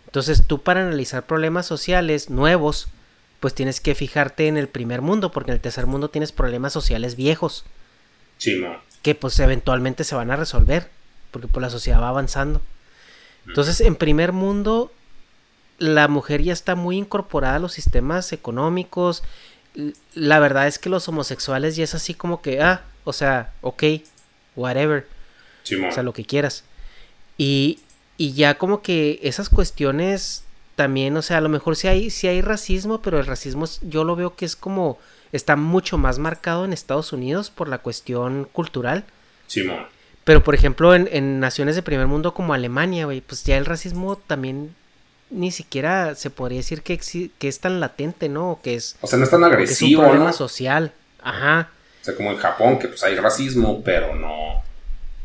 Entonces 0.05 0.45
tú 0.45 0.61
para 0.61 0.83
analizar 0.83 1.25
problemas 1.25 1.65
sociales 1.65 2.29
nuevos, 2.29 2.87
pues 3.39 3.55
tienes 3.55 3.81
que 3.81 3.95
fijarte 3.95 4.47
en 4.47 4.55
el 4.55 4.67
primer 4.67 5.01
mundo, 5.01 5.31
porque 5.31 5.49
en 5.49 5.55
el 5.55 5.61
tercer 5.61 5.87
mundo 5.87 6.11
tienes 6.11 6.31
problemas 6.31 6.71
sociales 6.71 7.15
viejos 7.15 7.65
Simón. 8.37 8.77
que 9.01 9.15
pues 9.15 9.39
eventualmente 9.39 10.03
se 10.03 10.13
van 10.13 10.29
a 10.29 10.35
resolver, 10.35 10.87
porque 11.31 11.47
pues 11.47 11.61
la 11.63 11.71
sociedad 11.71 11.99
va 11.99 12.09
avanzando. 12.09 12.61
Entonces, 13.47 13.81
en 13.81 13.95
primer 13.95 14.33
mundo, 14.33 14.91
la 15.79 16.07
mujer 16.07 16.43
ya 16.43 16.53
está 16.53 16.75
muy 16.75 16.97
incorporada 16.97 17.55
a 17.55 17.59
los 17.59 17.73
sistemas 17.73 18.31
económicos. 18.33 19.23
La 20.13 20.37
verdad 20.37 20.67
es 20.67 20.77
que 20.77 20.89
los 20.89 21.07
homosexuales 21.07 21.75
ya 21.75 21.85
es 21.85 21.95
así 21.95 22.13
como 22.13 22.43
que, 22.43 22.61
ah, 22.61 22.83
o 23.03 23.13
sea, 23.13 23.53
ok, 23.61 23.83
whatever, 24.57 25.07
Simón. 25.63 25.89
o 25.89 25.91
sea, 25.93 26.03
lo 26.03 26.11
que 26.13 26.25
quieras. 26.25 26.63
Y, 27.37 27.79
y 28.17 28.33
ya 28.33 28.57
como 28.57 28.81
que 28.81 29.19
esas 29.23 29.47
cuestiones 29.49 30.43
también, 30.75 31.15
o 31.17 31.21
sea, 31.21 31.37
a 31.37 31.41
lo 31.41 31.49
mejor 31.49 31.75
sí 31.75 31.87
hay, 31.87 32.09
sí 32.09 32.27
hay 32.27 32.41
racismo, 32.41 33.01
pero 33.01 33.19
el 33.19 33.25
racismo 33.25 33.65
es- 33.65 33.79
yo 33.83 34.03
lo 34.03 34.15
veo 34.15 34.35
que 34.35 34.45
es 34.45 34.55
como, 34.55 34.97
está 35.31 35.55
mucho 35.55 35.97
más 35.97 36.19
marcado 36.19 36.65
en 36.65 36.73
Estados 36.73 37.13
Unidos 37.13 37.49
por 37.49 37.67
la 37.69 37.77
cuestión 37.79 38.47
cultural. 38.51 39.03
Simón. 39.47 39.85
Pero, 40.23 40.43
por 40.43 40.55
ejemplo, 40.55 40.93
en, 40.93 41.07
en 41.11 41.39
naciones 41.39 41.75
de 41.75 41.81
primer 41.83 42.07
mundo 42.07 42.33
como 42.33 42.53
Alemania, 42.53 43.05
güey, 43.05 43.21
pues 43.21 43.43
ya 43.45 43.57
el 43.57 43.65
racismo 43.65 44.17
también 44.17 44.75
ni 45.29 45.51
siquiera 45.51 46.15
se 46.15 46.29
podría 46.29 46.59
decir 46.59 46.81
que, 46.81 46.99
que 47.37 47.47
es 47.47 47.59
tan 47.59 47.79
latente, 47.79 48.29
¿no? 48.29 48.51
O 48.51 48.61
que 48.61 48.75
es, 48.75 48.97
O 49.01 49.07
sea, 49.07 49.17
no 49.17 49.23
es 49.25 49.29
tan 49.29 49.43
o 49.43 49.47
que 49.49 49.53
es 49.53 49.59
un 49.59 49.61
agresivo, 49.63 50.01
problema 50.03 50.25
¿no? 50.25 50.33
Social. 50.33 50.91
Ajá. 51.21 51.69
Sea, 52.07 52.15
como 52.15 52.31
en 52.31 52.37
Japón, 52.37 52.79
que 52.79 52.87
pues 52.87 53.03
hay 53.03 53.15
racismo, 53.15 53.81
pero 53.83 54.15
no, 54.15 54.63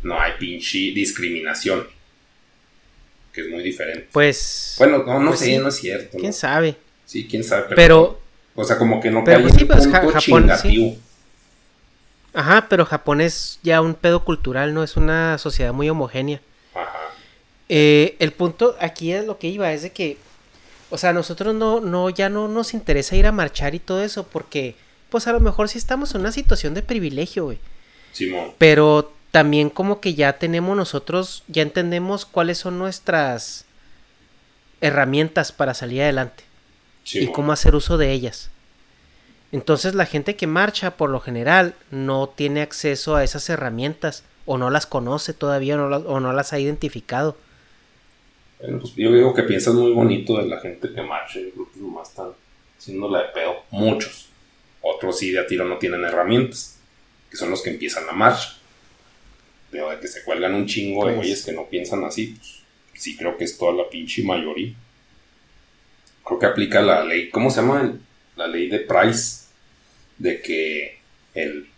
no 0.02 0.20
hay 0.20 0.32
pinche 0.38 0.78
discriminación. 0.92 1.86
que 3.32 3.40
es 3.42 3.48
muy 3.48 3.62
diferente. 3.62 4.08
Pues. 4.12 4.74
Bueno, 4.78 5.02
no, 5.04 5.18
no 5.18 5.30
pues 5.30 5.40
sé, 5.40 5.46
sí. 5.46 5.58
no 5.58 5.68
es 5.68 5.76
cierto. 5.76 6.18
¿Quién 6.18 6.30
¿no? 6.30 6.36
sabe? 6.36 6.76
Sí, 7.06 7.26
quién 7.28 7.42
sabe. 7.44 7.64
Pero, 7.68 7.76
Pero, 7.76 8.20
o 8.54 8.64
sea, 8.64 8.76
como 8.78 9.00
que 9.00 9.10
no 9.10 9.24
pero 9.24 9.40
cae 9.40 9.40
pues 9.40 9.54
sí, 9.54 9.64
pues, 9.64 9.86
punto 9.86 10.08
Japón, 10.10 10.20
chingativo. 10.20 10.96
ajá, 12.34 12.66
pero 12.68 12.84
Japón 12.86 13.20
es 13.20 13.58
ya 13.62 13.80
un 13.80 13.94
pedo 13.94 14.24
cultural, 14.24 14.74
¿no? 14.74 14.82
Es 14.82 14.96
una 14.96 15.38
sociedad 15.38 15.72
muy 15.72 15.88
homogénea. 15.88 16.40
Ajá. 16.74 16.98
Eh, 17.68 18.16
el 18.18 18.32
punto 18.32 18.76
aquí 18.80 19.12
es 19.12 19.24
lo 19.26 19.38
que 19.38 19.48
iba, 19.48 19.72
es 19.72 19.82
de 19.82 19.92
que, 19.92 20.18
o 20.90 20.98
sea, 20.98 21.12
nosotros 21.12 21.54
no, 21.54 21.80
no, 21.80 22.10
ya 22.10 22.28
no 22.28 22.48
nos 22.48 22.74
interesa 22.74 23.16
ir 23.16 23.26
a 23.26 23.32
marchar 23.32 23.74
y 23.74 23.78
todo 23.78 24.02
eso, 24.02 24.24
porque, 24.26 24.76
pues 25.12 25.26
a 25.26 25.32
lo 25.32 25.40
mejor 25.40 25.68
sí 25.68 25.76
estamos 25.76 26.14
en 26.14 26.22
una 26.22 26.32
situación 26.32 26.72
de 26.72 26.82
privilegio, 26.82 27.44
güey. 27.44 27.58
Simón. 28.12 28.52
Pero 28.56 29.12
también 29.30 29.68
como 29.68 30.00
que 30.00 30.14
ya 30.14 30.38
tenemos 30.38 30.74
nosotros, 30.74 31.44
ya 31.48 31.60
entendemos 31.60 32.24
cuáles 32.24 32.56
son 32.56 32.78
nuestras 32.78 33.66
herramientas 34.80 35.52
para 35.52 35.74
salir 35.74 36.00
adelante 36.00 36.44
Simón. 37.04 37.28
y 37.28 37.32
cómo 37.32 37.52
hacer 37.52 37.74
uso 37.74 37.98
de 37.98 38.10
ellas. 38.10 38.50
Entonces 39.52 39.94
la 39.94 40.06
gente 40.06 40.34
que 40.34 40.46
marcha 40.46 40.96
por 40.96 41.10
lo 41.10 41.20
general 41.20 41.74
no 41.90 42.30
tiene 42.34 42.62
acceso 42.62 43.14
a 43.14 43.22
esas 43.22 43.50
herramientas 43.50 44.24
o 44.46 44.56
no 44.56 44.70
las 44.70 44.86
conoce 44.86 45.34
todavía 45.34 45.74
o 45.74 45.78
no 45.78 45.90
las, 45.90 46.02
o 46.06 46.20
no 46.20 46.32
las 46.32 46.54
ha 46.54 46.58
identificado. 46.58 47.36
Bueno, 48.60 48.78
pues 48.78 48.94
yo 48.94 49.12
digo 49.12 49.34
que 49.34 49.42
piensas 49.42 49.74
muy 49.74 49.92
bonito 49.92 50.38
de 50.38 50.46
la 50.46 50.58
gente 50.58 50.90
que 50.90 51.02
marcha. 51.02 51.38
Yo 51.38 51.50
creo 51.50 51.70
que 51.70 51.80
nomás 51.80 52.08
están 52.08 52.30
haciéndola 52.78 53.24
de 53.24 53.28
pedo. 53.28 53.56
Muchos. 53.70 54.31
Otros 54.82 55.18
sí 55.18 55.30
de 55.30 55.40
a 55.40 55.46
tiro 55.46 55.64
no 55.64 55.78
tienen 55.78 56.04
herramientas. 56.04 56.78
Que 57.30 57.36
son 57.36 57.50
los 57.50 57.62
que 57.62 57.70
empiezan 57.70 58.04
la 58.06 58.12
marcha. 58.12 58.56
Pero 59.70 59.88
de 59.90 59.98
que 60.00 60.08
se 60.08 60.22
cuelgan 60.22 60.54
un 60.54 60.66
chingo 60.66 61.06
de 61.06 61.14
güeyes 61.14 61.44
que 61.44 61.52
no 61.52 61.66
piensan 61.68 62.04
así, 62.04 62.36
pues 62.90 63.02
sí 63.02 63.16
creo 63.16 63.38
que 63.38 63.44
es 63.44 63.56
toda 63.56 63.72
la 63.72 63.88
pinche 63.88 64.22
mayoría. 64.22 64.74
Creo 66.24 66.38
que 66.38 66.46
aplica 66.46 66.80
la 66.82 67.04
ley. 67.04 67.30
¿Cómo 67.30 67.50
se 67.50 67.60
llama? 67.60 67.80
El- 67.82 68.00
La 68.36 68.46
ley 68.46 68.68
de 68.68 68.80
Price. 68.80 69.42
De 70.18 70.40
que 70.40 70.98
el 71.34 71.68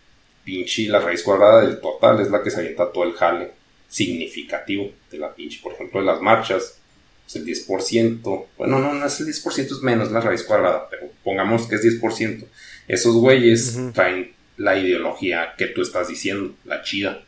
pinche, 0.43 0.87
la 0.87 0.99
raíz 0.99 1.23
cuadrada 1.23 1.61
del 1.65 1.79
total 1.81 2.19
es 2.21 2.29
la 2.29 2.43
que 2.43 2.51
se 2.51 2.59
avienta 2.59 2.91
todo 2.91 3.03
el 3.05 3.13
jale 3.13 3.51
significativo 3.87 4.91
de 5.11 5.17
la 5.17 5.33
pinche. 5.33 5.59
Por 5.63 5.73
ejemplo, 5.73 5.99
de 6.01 6.05
las 6.05 6.21
marchas, 6.21 6.77
pues 7.23 7.35
el 7.37 7.45
10%, 7.45 8.45
bueno, 8.57 8.79
no, 8.79 8.93
no 8.93 9.05
es 9.05 9.19
el 9.19 9.25
10%, 9.27 9.71
es 9.77 9.81
menos 9.81 10.11
la 10.11 10.21
raíz 10.21 10.43
cuadrada, 10.43 10.87
pero 10.89 11.09
pongamos 11.23 11.65
que 11.67 11.75
es 11.75 11.81
10%. 11.83 12.45
Esos 12.87 13.15
güeyes 13.15 13.79
traen 13.93 14.33
la 14.57 14.77
ideología 14.77 15.53
que 15.57 15.67
tú 15.67 15.81
estás 15.81 16.07
diciendo, 16.07 16.53
la 16.65 16.81
chida. 16.83 17.21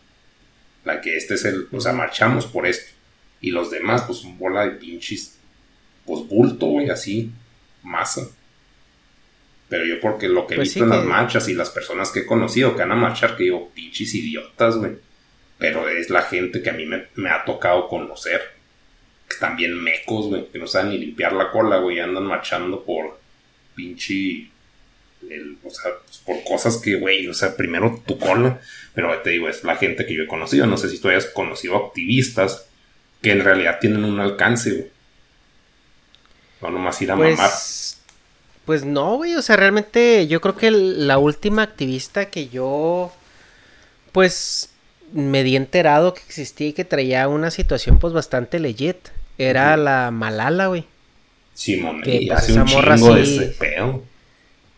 La 0.85 1.01
que 1.01 1.17
este 1.17 1.33
es 1.33 1.43
el, 1.45 1.67
o 1.71 1.81
sea, 1.81 1.93
marchamos 1.93 2.45
por 2.45 2.65
esto. 2.67 2.93
Y 3.41 3.51
los 3.51 3.69
demás, 3.71 4.03
pues, 4.03 4.19
son 4.19 4.37
bola 4.37 4.63
de 4.65 4.71
pinches, 4.71 5.37
pues, 6.05 6.25
bulto, 6.27 6.67
güey, 6.67 6.89
así, 6.89 7.31
masa. 7.83 8.27
Pero 9.69 9.85
yo 9.85 9.99
porque 9.99 10.29
lo 10.29 10.47
que 10.47 10.53
he 10.53 10.57
Pues 10.57 10.69
visto 10.69 10.79
sí 10.79 10.83
en 10.83 10.89
las 10.89 11.01
que- 11.01 11.07
marchas 11.07 11.47
y 11.49 11.53
las 11.53 11.69
personas 11.69 12.11
que 12.11 12.19
he 12.21 12.25
conocido 12.25 12.73
que 12.73 12.79
van 12.83 12.93
a 12.93 12.95
marchar, 12.95 13.35
que 13.35 13.43
digo, 13.43 13.69
pinches 13.73 14.13
idiotas, 14.15 14.77
güey. 14.77 14.93
Pero 15.57 15.89
es 15.89 16.09
la 16.09 16.21
gente 16.21 16.61
que 16.61 16.69
a 16.69 16.73
mí 16.73 16.85
me, 16.85 17.07
me 17.15 17.29
ha 17.29 17.43
tocado 17.43 17.87
conocer. 17.89 18.41
Que 19.27 19.33
están 19.33 19.57
bien 19.57 19.75
mecos, 19.83 20.27
güey. 20.27 20.47
Que 20.51 20.59
no 20.59 20.67
saben 20.67 20.91
ni 20.91 20.99
limpiar 20.99 21.33
la 21.33 21.51
cola, 21.51 21.77
güey. 21.79 21.97
y 21.97 21.99
Andan 21.99 22.23
marchando 22.25 22.83
por 22.85 23.19
pinche... 23.75 24.49
el- 25.29 25.57
o 25.63 25.69
sea, 25.69 25.91
pues, 26.05 26.17
por 26.19 26.43
cosas 26.43 26.77
que, 26.77 26.95
güey, 26.95 27.27
o 27.27 27.33
sea, 27.33 27.55
primero 27.55 28.01
tu 28.05 28.17
cola. 28.19 28.59
Pero 28.93 29.21
te 29.21 29.31
digo, 29.31 29.47
es 29.49 29.63
la 29.63 29.75
gente 29.75 30.05
que 30.05 30.15
yo 30.15 30.23
he 30.23 30.27
conocido. 30.27 30.65
No 30.67 30.77
sé 30.77 30.89
si 30.89 30.99
tú 30.99 31.09
hayas 31.09 31.25
conocido 31.27 31.75
activistas 31.77 32.65
que 33.21 33.31
en 33.31 33.43
realidad 33.43 33.77
tienen 33.79 34.03
un 34.05 34.19
alcance, 34.19 34.71
güey. 34.71 34.87
No 36.61 36.69
nomás 36.71 37.01
ir 37.01 37.11
a 37.11 37.15
mamar. 37.15 37.35
Pues, 37.35 37.97
pues 38.65 38.83
no, 38.85 39.15
güey, 39.17 39.35
o 39.35 39.41
sea, 39.41 39.55
realmente 39.55 40.27
yo 40.27 40.41
creo 40.41 40.55
que 40.57 40.71
la 40.71 41.17
última 41.19 41.61
activista 41.61 42.29
que 42.29 42.49
yo, 42.49 43.13
pues, 44.11 44.69
me 45.13 45.43
di 45.43 45.55
enterado 45.55 46.13
que 46.13 46.21
existía 46.27 46.67
y 46.67 46.73
que 46.73 46.83
traía 46.83 47.27
una 47.27 47.51
situación, 47.51 47.99
pues, 47.99 48.13
bastante 48.13 48.59
legit, 48.59 48.97
era 49.37 49.77
la 49.77 50.09
Malala, 50.11 50.67
güey. 50.67 50.85
Simón, 51.53 52.01
que, 52.01 52.15
y 52.15 52.27
pues, 52.27 52.39
hace 52.39 52.51
esa 52.53 52.63
un 52.63 52.71
morra 52.71 52.95
de 52.97 53.25
sí- 53.25 53.37
ese 53.37 53.45
pedo. 53.57 54.03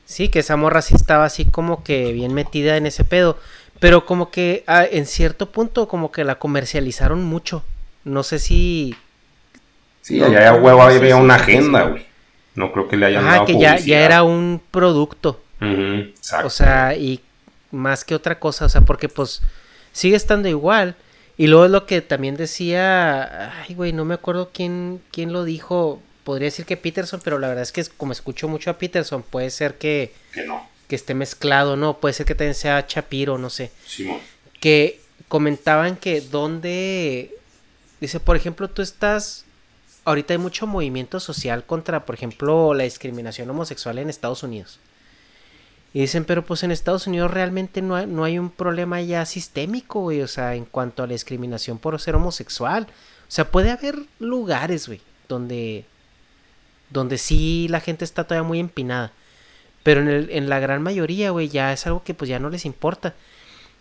Sí, 0.09 0.29
que 0.29 0.39
esa 0.39 0.55
morra 0.55 0.81
sí 0.81 0.95
estaba 0.95 1.25
así 1.25 1.45
como 1.45 1.83
que 1.83 2.11
bien 2.13 2.33
metida 2.33 2.77
en 2.77 2.87
ese 2.87 3.03
pedo, 3.03 3.37
pero 3.79 4.07
como 4.07 4.31
que 4.31 4.63
ah, 4.65 4.83
en 4.89 5.05
cierto 5.05 5.51
punto 5.51 5.87
como 5.87 6.11
que 6.11 6.23
la 6.23 6.39
comercializaron 6.39 7.23
mucho. 7.23 7.63
No 8.05 8.23
sé 8.23 8.39
si... 8.39 8.95
Sí, 10.01 10.17
No, 10.19 10.25
allá 10.25 10.53
no, 10.53 10.57
huevo 10.63 10.79
no 10.79 10.83
había 10.85 11.15
si- 11.15 11.21
una 11.21 11.35
agenda, 11.35 11.83
güey. 11.83 12.05
No 12.55 12.71
creo 12.71 12.87
que 12.87 12.97
le 12.97 13.05
hayan 13.05 13.23
Ah, 13.27 13.31
dado 13.33 13.45
que 13.45 13.59
ya, 13.59 13.77
ya 13.77 13.99
era 14.01 14.23
un 14.23 14.59
producto. 14.71 15.41
Ujú, 15.61 16.09
exacto. 16.09 16.47
O 16.47 16.49
sea, 16.49 16.95
y 16.95 17.21
más 17.69 18.03
que 18.03 18.15
otra 18.15 18.39
cosa, 18.39 18.65
o 18.65 18.69
sea, 18.69 18.81
porque 18.81 19.09
pues 19.09 19.43
sigue 19.91 20.15
estando 20.15 20.49
igual. 20.49 20.95
Y 21.37 21.45
luego 21.47 21.65
es 21.65 21.71
lo 21.71 21.85
que 21.85 22.01
también 22.01 22.35
decía, 22.35 23.61
ay, 23.61 23.75
güey, 23.75 23.93
no 23.93 24.05
me 24.05 24.15
acuerdo 24.15 24.49
quién, 24.51 25.01
quién 25.11 25.31
lo 25.33 25.43
dijo. 25.43 26.01
Podría 26.29 26.45
decir 26.45 26.67
que 26.67 26.77
Peterson, 26.77 27.21
pero 27.23 27.39
la 27.39 27.47
verdad 27.47 27.63
es 27.63 27.71
que 27.71 27.83
como 27.97 28.11
escucho 28.11 28.47
mucho 28.47 28.69
a 28.69 28.77
Peterson, 28.77 29.23
puede 29.23 29.49
ser 29.49 29.79
que, 29.79 30.13
que 30.31 30.45
no. 30.45 30.63
que 30.87 30.95
esté 30.95 31.15
mezclado, 31.15 31.75
¿no? 31.75 31.97
Puede 31.97 32.13
ser 32.13 32.27
que 32.27 32.35
también 32.35 32.53
sea 32.53 32.85
Chapiro, 32.85 33.39
no 33.39 33.49
sé. 33.49 33.71
Simón. 33.87 34.19
Que 34.59 35.01
comentaban 35.27 35.95
que 35.95 36.21
donde, 36.21 37.35
dice, 37.99 38.19
por 38.19 38.35
ejemplo, 38.35 38.69
tú 38.69 38.83
estás, 38.83 39.45
ahorita 40.05 40.35
hay 40.35 40.37
mucho 40.37 40.67
movimiento 40.67 41.19
social 41.19 41.65
contra, 41.65 42.05
por 42.05 42.13
ejemplo, 42.13 42.75
la 42.75 42.83
discriminación 42.83 43.49
homosexual 43.49 43.97
en 43.97 44.11
Estados 44.11 44.43
Unidos. 44.43 44.79
Y 45.95 46.01
dicen, 46.01 46.25
pero 46.25 46.45
pues 46.45 46.61
en 46.61 46.69
Estados 46.69 47.07
Unidos 47.07 47.31
realmente 47.31 47.81
no 47.81 47.95
hay, 47.95 48.05
no 48.05 48.23
hay 48.23 48.37
un 48.37 48.51
problema 48.51 49.01
ya 49.01 49.25
sistémico, 49.25 50.01
güey, 50.01 50.21
o 50.21 50.27
sea, 50.27 50.53
en 50.53 50.65
cuanto 50.65 51.01
a 51.01 51.07
la 51.07 51.13
discriminación 51.13 51.79
por 51.79 51.99
ser 51.99 52.13
homosexual. 52.13 52.83
O 52.83 53.31
sea, 53.31 53.49
puede 53.49 53.71
haber 53.71 53.97
lugares, 54.19 54.85
güey, 54.85 55.01
donde, 55.27 55.85
donde 56.89 57.17
sí 57.17 57.67
la 57.69 57.79
gente 57.79 58.05
está 58.05 58.23
todavía 58.25 58.47
muy 58.47 58.59
empinada. 58.59 59.11
Pero 59.83 60.01
en, 60.01 60.07
el, 60.09 60.29
en 60.31 60.49
la 60.49 60.59
gran 60.59 60.81
mayoría, 60.81 61.31
güey, 61.31 61.47
ya 61.49 61.71
es 61.73 61.85
algo 61.87 62.03
que 62.03 62.13
pues 62.13 62.29
ya 62.29 62.39
no 62.39 62.49
les 62.49 62.65
importa. 62.65 63.15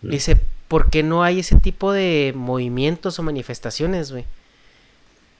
Mm. 0.01 0.09
Dice, 0.09 0.37
¿por 0.67 0.89
qué 0.89 1.03
no 1.03 1.23
hay 1.23 1.39
ese 1.39 1.55
tipo 1.59 1.91
de 1.91 2.33
movimientos 2.35 3.19
o 3.19 3.23
manifestaciones, 3.23 4.11
güey? 4.11 4.25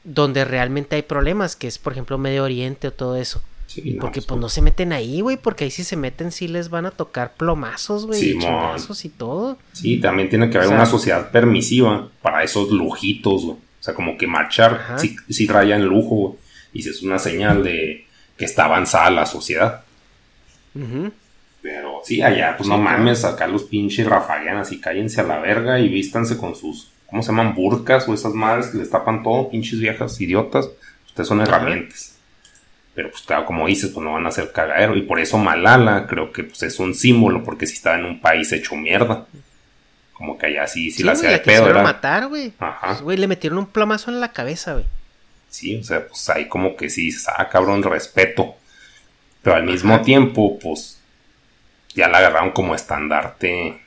Donde 0.03 0.45
realmente 0.45 0.95
hay 0.95 1.01
problemas, 1.01 1.55
que 1.55 1.67
es 1.67 1.77
por 1.77 1.93
ejemplo 1.93 2.17
Medio 2.17 2.43
Oriente 2.43 2.87
o 2.87 2.93
todo 2.93 3.15
eso. 3.15 3.41
Sí, 3.67 3.93
no, 3.93 4.01
Porque 4.01 4.21
pues, 4.21 4.25
pues 4.25 4.39
no 4.41 4.49
se 4.49 4.61
meten 4.63 4.93
ahí, 4.93 5.21
güey, 5.21 5.37
porque 5.37 5.65
ahí 5.65 5.69
si 5.71 5.83
se 5.83 5.95
meten 5.95 6.31
sí 6.31 6.47
les 6.47 6.69
van 6.69 6.87
a 6.87 6.91
tocar 6.91 7.33
plomazos, 7.35 8.07
güey, 8.07 8.19
y 8.19 8.23
Simón. 8.31 8.41
chingazos 8.41 9.05
y 9.05 9.09
todo. 9.09 9.59
Sí, 9.73 9.99
también 9.99 10.27
tiene 10.29 10.49
que 10.49 10.57
haber 10.57 10.67
O 10.67 10.69
sea- 10.71 10.77
una 10.77 10.85
sociedad 10.87 11.29
permisiva 11.31 12.09
para 12.23 12.43
esos 12.43 12.71
lujitos, 12.71 13.45
güey. 13.45 13.57
O 13.57 13.83
sea, 13.83 13.93
como 13.93 14.17
que 14.17 14.25
marchar 14.25 14.95
sí, 14.97 15.15
sí 15.29 15.45
raya 15.47 15.75
en 15.75 15.85
lujo, 15.85 16.15
güey. 16.15 16.33
Y 16.73 16.81
si 16.81 16.89
es 16.89 17.01
una 17.01 17.19
señal 17.19 17.63
de 17.63 18.05
que 18.37 18.45
está 18.45 18.65
avanzada 18.65 19.09
la 19.09 19.25
sociedad. 19.25 19.83
Pero 21.61 22.01
sí, 22.05 22.21
allá, 22.21 22.55
pues 22.57 22.69
no 22.69 22.79
claro. 22.79 22.97
mames, 22.97 23.25
acá 23.25 23.47
los 23.47 23.63
pinches 23.63 24.07
rafaguean 24.07 24.63
y 24.69 24.79
cállense 24.79 25.21
a 25.21 25.25
la 25.25 25.39
verga 25.39 25.79
y 25.79 25.89
vístanse 25.89 26.37
con 26.37 26.55
sus, 26.55 26.91
¿cómo 27.07 27.21
se 27.21 27.29
llaman? 27.29 27.53
Burcas 27.53 28.07
o 28.07 28.13
esas 28.13 28.33
madres 28.33 28.67
que 28.67 28.77
les 28.77 28.89
tapan 28.89 29.23
todo, 29.23 29.49
pinches 29.49 29.79
viejas 29.79 30.19
idiotas. 30.21 30.69
Ustedes 31.07 31.27
son 31.27 31.41
herramientas. 31.41 32.15
Pero 32.95 33.11
pues 33.11 33.23
claro, 33.23 33.45
como 33.45 33.67
dices, 33.67 33.91
pues 33.91 34.03
no 34.03 34.13
van 34.13 34.25
a 34.25 34.31
ser 34.31 34.51
cagadero. 34.51 34.95
Y 34.95 35.01
por 35.03 35.19
eso 35.19 35.37
Malala 35.37 36.07
creo 36.07 36.31
que 36.31 36.43
pues 36.43 36.63
es 36.63 36.79
un 36.79 36.93
símbolo, 36.93 37.43
porque 37.43 37.67
si 37.67 37.73
está 37.75 37.97
en 37.97 38.05
un 38.05 38.21
país 38.21 38.51
hecho 38.51 38.75
mierda. 38.75 39.25
Como 40.13 40.37
que 40.37 40.47
allá 40.47 40.67
sí, 40.67 40.91
sí, 40.91 40.97
Sí, 40.97 41.03
la 41.03 41.13
hacía 41.13 41.29
de 41.29 41.39
pedo, 41.39 41.73
matar, 41.81 42.27
güey. 42.27 42.51
Ajá. 42.59 42.87
Pues, 42.87 43.01
Güey, 43.01 43.17
le 43.17 43.27
metieron 43.27 43.59
un 43.59 43.67
plomazo 43.67 44.11
en 44.11 44.19
la 44.19 44.33
cabeza, 44.33 44.73
güey. 44.73 44.85
Sí, 45.49 45.77
o 45.77 45.83
sea, 45.83 46.07
pues 46.07 46.29
ahí 46.29 46.47
como 46.47 46.75
que 46.75 46.89
sí, 46.89 47.05
dices, 47.05 47.27
ah, 47.27 47.49
cabrón, 47.49 47.81
respeto. 47.83 48.55
Pero 49.41 49.55
al 49.55 49.63
mismo 49.63 49.95
Ajá. 49.95 50.03
tiempo, 50.03 50.59
pues, 50.59 50.99
ya 51.95 52.07
la 52.07 52.19
agarraron 52.19 52.51
como 52.51 52.75
estandarte. 52.75 53.81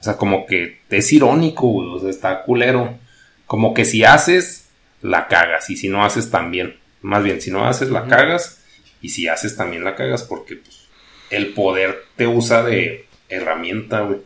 O 0.00 0.04
sea, 0.04 0.16
como 0.16 0.46
que 0.46 0.80
es 0.90 1.12
irónico, 1.12 1.66
güey, 1.68 1.88
o 1.88 2.00
sea, 2.00 2.10
está 2.10 2.42
culero. 2.42 2.98
Como 3.46 3.74
que 3.74 3.84
si 3.84 4.04
haces, 4.04 4.68
la 5.00 5.26
cagas, 5.28 5.68
y 5.70 5.76
si 5.76 5.88
no 5.88 6.04
haces 6.04 6.30
también. 6.30 6.76
Más 7.00 7.22
bien, 7.24 7.40
si 7.40 7.50
no 7.50 7.66
haces, 7.66 7.90
la 7.90 8.06
cagas, 8.06 8.60
y 9.00 9.08
si 9.08 9.26
haces 9.28 9.56
también 9.56 9.82
la 9.84 9.96
cagas, 9.96 10.22
porque 10.22 10.56
pues, 10.56 10.86
el 11.30 11.48
poder 11.54 12.04
te 12.16 12.26
usa 12.28 12.62
de 12.62 13.06
herramienta, 13.28 14.00
güey. 14.02 14.20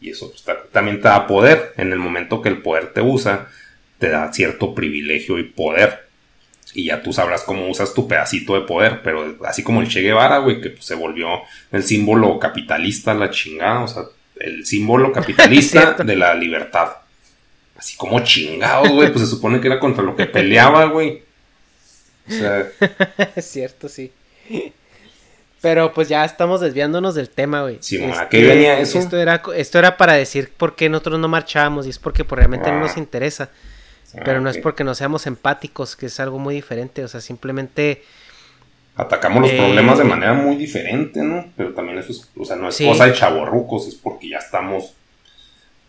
Y 0.00 0.10
eso 0.10 0.30
pues, 0.30 0.42
ta- 0.42 0.64
también 0.72 1.00
te 1.00 1.08
da 1.08 1.26
poder. 1.26 1.74
En 1.76 1.92
el 1.92 1.98
momento 1.98 2.40
que 2.42 2.48
el 2.48 2.62
poder 2.62 2.92
te 2.92 3.00
usa, 3.00 3.48
te 3.98 4.08
da 4.08 4.32
cierto 4.32 4.74
privilegio 4.74 5.38
y 5.38 5.44
poder. 5.44 6.06
Y 6.74 6.84
ya 6.84 7.02
tú 7.02 7.12
sabrás 7.12 7.42
cómo 7.42 7.68
usas 7.68 7.94
tu 7.94 8.06
pedacito 8.06 8.54
de 8.54 8.66
poder. 8.66 9.02
Pero 9.02 9.36
así 9.44 9.62
como 9.62 9.80
el 9.80 9.88
Che 9.88 10.00
Guevara, 10.00 10.38
güey, 10.38 10.60
que 10.60 10.70
pues, 10.70 10.84
se 10.84 10.94
volvió 10.94 11.28
el 11.72 11.82
símbolo 11.82 12.38
capitalista, 12.38 13.14
la 13.14 13.30
chingada. 13.30 13.80
O 13.80 13.88
sea, 13.88 14.04
el 14.36 14.64
símbolo 14.66 15.12
capitalista 15.12 15.92
de 15.92 16.16
la 16.16 16.34
libertad. 16.34 16.88
Así 17.76 17.96
como 17.96 18.20
chingados, 18.20 18.90
güey. 18.90 19.10
Pues 19.12 19.24
se 19.24 19.30
supone 19.30 19.60
que 19.60 19.68
era 19.68 19.80
contra 19.80 20.02
lo 20.02 20.14
que 20.14 20.26
peleaba, 20.26 20.84
güey. 20.86 21.22
O 22.28 22.32
sea. 22.32 22.66
es 23.34 23.44
cierto, 23.50 23.88
sí. 23.88 24.12
Pero 25.60 25.92
pues 25.92 26.08
ya 26.08 26.24
estamos 26.24 26.60
desviándonos 26.60 27.14
del 27.14 27.30
tema, 27.30 27.62
güey. 27.62 27.78
Sí, 27.80 28.00
¿a 28.02 28.28
qué 28.28 28.42
venía 28.42 28.78
eso? 28.78 28.98
Esto 28.98 29.16
era, 29.16 29.42
esto 29.56 29.78
era 29.78 29.96
para 29.96 30.12
decir 30.12 30.52
por 30.56 30.76
qué 30.76 30.88
nosotros 30.88 31.18
no 31.18 31.26
marchábamos 31.26 31.86
y 31.86 31.90
es 31.90 31.98
porque 31.98 32.24
pues, 32.24 32.36
realmente 32.36 32.70
no 32.70 32.80
nos 32.80 32.96
ah. 34.14 34.20
pero 34.24 34.40
no 34.40 34.50
es 34.50 34.58
porque 34.58 34.84
no 34.84 34.94
seamos 34.94 35.26
empáticos, 35.26 35.96
que 35.96 36.06
es 36.06 36.20
algo 36.20 36.38
muy 36.38 36.54
diferente. 36.54 37.04
O 37.04 37.08
sea, 37.08 37.20
simplemente. 37.20 38.04
Atacamos 38.96 39.42
los 39.42 39.52
problemas 39.52 39.98
de 39.98 40.04
eh, 40.04 40.08
manera 40.08 40.32
muy 40.34 40.56
diferente, 40.56 41.22
¿no? 41.22 41.46
Pero 41.56 41.72
también 41.72 41.98
eso 41.98 42.10
es, 42.10 42.28
o 42.36 42.44
sea, 42.44 42.56
no 42.56 42.68
es 42.68 42.78
cosa 42.78 43.06
de 43.06 43.12
chavorrucos, 43.12 43.86
es 43.86 43.94
porque 43.94 44.30
ya 44.30 44.38
estamos 44.38 44.94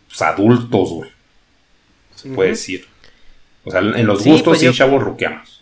pues, 0.06 0.22
adultos, 0.22 0.90
güey. 0.90 1.10
Se 2.14 2.28
puede 2.28 2.50
decir. 2.50 2.86
O 3.64 3.70
sea, 3.70 3.80
en 3.80 4.06
los 4.06 4.24
gustos 4.24 4.58
pues 4.58 4.60
sí, 4.60 4.72
chavorruqueamos 4.72 5.60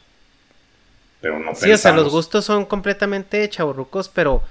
pero 1.21 1.39
no 1.39 1.55
Sí, 1.55 1.71
o 1.71 1.79
sea, 1.79 1.93
los 1.93 2.11
gustos 2.11 2.45
son 2.45 2.65
completamente 2.65 3.49
chaburrucos, 3.49 4.09
pero 4.09 4.43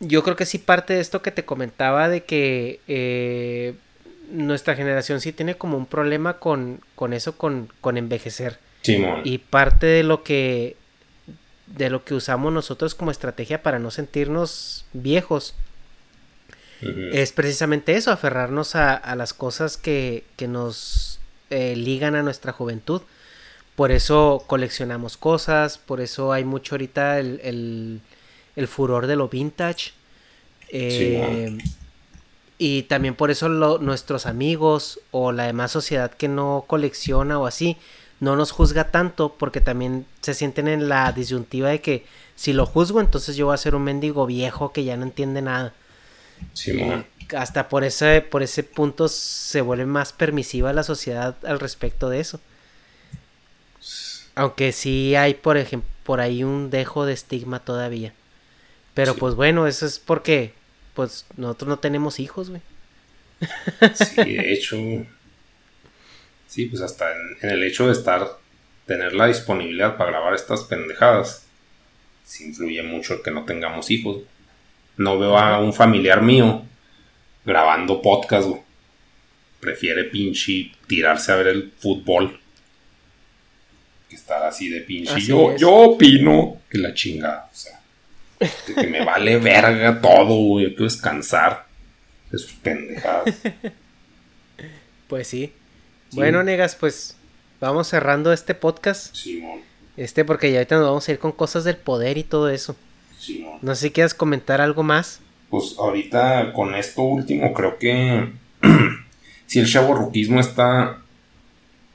yo 0.00 0.22
creo 0.22 0.36
que 0.36 0.46
sí 0.46 0.58
parte 0.58 0.94
de 0.94 1.00
esto 1.00 1.22
que 1.22 1.30
te 1.30 1.44
comentaba 1.44 2.08
de 2.08 2.24
que 2.24 2.80
eh, 2.88 3.74
nuestra 4.32 4.74
generación 4.74 5.20
sí 5.20 5.32
tiene 5.32 5.56
como 5.56 5.76
un 5.76 5.86
problema 5.86 6.38
con, 6.38 6.80
con 6.94 7.12
eso, 7.12 7.36
con, 7.36 7.70
con 7.80 7.96
envejecer. 7.96 8.58
y 9.24 9.38
parte 9.38 9.86
de 9.86 10.02
lo 10.02 10.24
que 10.24 10.76
de 11.66 11.88
lo 11.88 12.04
que 12.04 12.14
usamos 12.14 12.52
nosotros 12.52 12.94
como 12.94 13.10
estrategia 13.10 13.62
para 13.62 13.78
no 13.78 13.90
sentirnos 13.90 14.84
viejos 14.92 15.54
es 17.12 17.32
precisamente 17.32 17.94
eso, 17.94 18.10
aferrarnos 18.10 18.74
a, 18.74 19.14
las 19.14 19.32
cosas 19.32 19.76
que, 19.76 20.24
que 20.36 20.48
nos 20.48 21.20
eh, 21.50 21.76
ligan 21.76 22.16
a 22.16 22.22
nuestra 22.22 22.52
juventud. 22.52 23.02
Por 23.76 23.92
eso 23.92 24.42
coleccionamos 24.46 25.16
cosas, 25.16 25.78
por 25.78 26.00
eso 26.00 26.32
hay 26.32 26.44
mucho 26.44 26.74
ahorita 26.74 27.20
el, 27.20 28.00
furor 28.66 29.06
de 29.06 29.16
lo 29.16 29.28
vintage. 29.28 29.92
Eh, 30.70 31.56
y 32.64 32.84
también 32.84 33.16
por 33.16 33.32
eso 33.32 33.48
nuestros 33.48 34.24
amigos 34.24 35.00
o 35.10 35.32
la 35.32 35.46
demás 35.46 35.72
sociedad 35.72 36.12
que 36.12 36.28
no 36.28 36.62
colecciona 36.68 37.36
o 37.40 37.46
así 37.46 37.76
no 38.20 38.36
nos 38.36 38.52
juzga 38.52 38.92
tanto 38.92 39.34
porque 39.36 39.60
también 39.60 40.06
se 40.20 40.32
sienten 40.32 40.68
en 40.68 40.88
la 40.88 41.10
disyuntiva 41.10 41.70
de 41.70 41.80
que 41.80 42.06
si 42.36 42.52
lo 42.52 42.64
juzgo 42.64 43.00
entonces 43.00 43.34
yo 43.34 43.46
voy 43.46 43.54
a 43.54 43.58
ser 43.58 43.74
un 43.74 43.82
mendigo 43.82 44.26
viejo 44.26 44.70
que 44.70 44.84
ya 44.84 44.96
no 44.96 45.02
entiende 45.02 45.42
nada. 45.42 45.74
hasta 47.36 47.68
por 47.68 47.82
ese, 47.82 48.20
por 48.20 48.44
ese 48.44 48.62
punto 48.62 49.08
se 49.08 49.60
vuelve 49.60 49.86
más 49.86 50.12
permisiva 50.12 50.72
la 50.72 50.84
sociedad 50.84 51.34
al 51.44 51.58
respecto 51.58 52.10
de 52.10 52.20
eso. 52.20 52.38
Aunque 54.36 54.70
sí 54.70 55.16
hay, 55.16 55.34
por 55.34 55.56
ejemplo, 55.56 55.90
por 56.04 56.20
ahí 56.20 56.44
un 56.44 56.70
dejo 56.70 57.06
de 57.06 57.12
estigma 57.12 57.58
todavía. 57.58 58.12
Pero 58.94 59.16
pues 59.16 59.34
bueno, 59.34 59.66
eso 59.66 59.84
es 59.84 59.98
porque 59.98 60.54
pues 60.94 61.26
nosotros 61.36 61.68
no 61.68 61.78
tenemos 61.78 62.20
hijos, 62.20 62.50
güey. 62.50 62.62
Sí, 63.94 64.16
de 64.24 64.52
hecho. 64.52 64.76
Sí, 66.46 66.66
pues 66.66 66.82
hasta 66.82 67.10
en, 67.40 67.50
el 67.50 67.62
hecho 67.62 67.86
de 67.86 67.92
estar, 67.92 68.38
tener 68.86 69.14
la 69.14 69.26
disponibilidad 69.26 69.96
para 69.96 70.10
grabar 70.10 70.34
estas 70.34 70.64
pendejadas, 70.64 71.46
sí 72.24 72.44
influye 72.44 72.82
mucho 72.82 73.14
el 73.14 73.22
que 73.22 73.30
no 73.30 73.44
tengamos 73.44 73.90
hijos. 73.90 74.22
No 74.96 75.18
veo 75.18 75.38
a 75.38 75.58
un 75.60 75.72
familiar 75.72 76.22
mío 76.22 76.62
grabando 77.44 78.02
podcast, 78.02 78.48
güey. 78.48 78.60
Prefiere 79.60 80.04
pinche 80.04 80.72
tirarse 80.86 81.32
a 81.32 81.36
ver 81.36 81.46
el 81.48 81.72
fútbol 81.78 82.38
que 84.08 84.16
estar 84.16 84.42
así 84.42 84.68
de 84.68 84.80
pinche. 84.82 85.20
Yo, 85.20 85.56
yo 85.56 85.70
opino 85.70 86.60
que 86.68 86.78
la 86.78 86.92
chingada, 86.92 87.48
o 87.50 87.54
sea, 87.54 87.81
que, 88.74 88.86
me 88.86 89.04
vale 89.04 89.38
verga 89.38 90.00
todo, 90.00 90.34
güey. 90.34 90.64
Yo 90.64 90.70
quiero 90.70 90.84
descansar 90.84 91.66
de 92.30 92.38
sus 92.38 92.52
pendejadas. 92.52 93.34
Pues 95.08 95.28
sí. 95.28 95.52
Bueno, 96.12 96.42
negas, 96.42 96.74
pues 96.74 97.18
vamos 97.60 97.86
cerrando 97.86 98.32
este 98.32 98.54
podcast. 98.54 99.14
Simón. 99.14 99.60
Este, 99.98 100.24
porque 100.24 100.50
ya 100.50 100.60
ahorita 100.60 100.76
nos 100.76 100.86
vamos 100.86 101.06
a 101.06 101.12
ir 101.12 101.18
con 101.18 101.32
cosas 101.32 101.64
del 101.64 101.76
poder 101.76 102.16
y 102.16 102.24
todo 102.24 102.48
eso. 102.48 102.76
Simón. 103.18 103.58
No 103.60 103.74
sé 103.74 103.88
si 103.88 103.90
quieres 103.90 104.14
comentar 104.14 104.62
algo 104.62 104.82
más. 104.82 105.20
Pues 105.50 105.74
ahorita 105.78 106.54
con 106.54 106.74
esto 106.74 107.02
último, 107.02 107.52
creo 107.52 107.76
que 107.76 108.32
si 109.46 109.58
el 109.58 109.70
chaborruquismo 109.70 110.40
está 110.40 111.02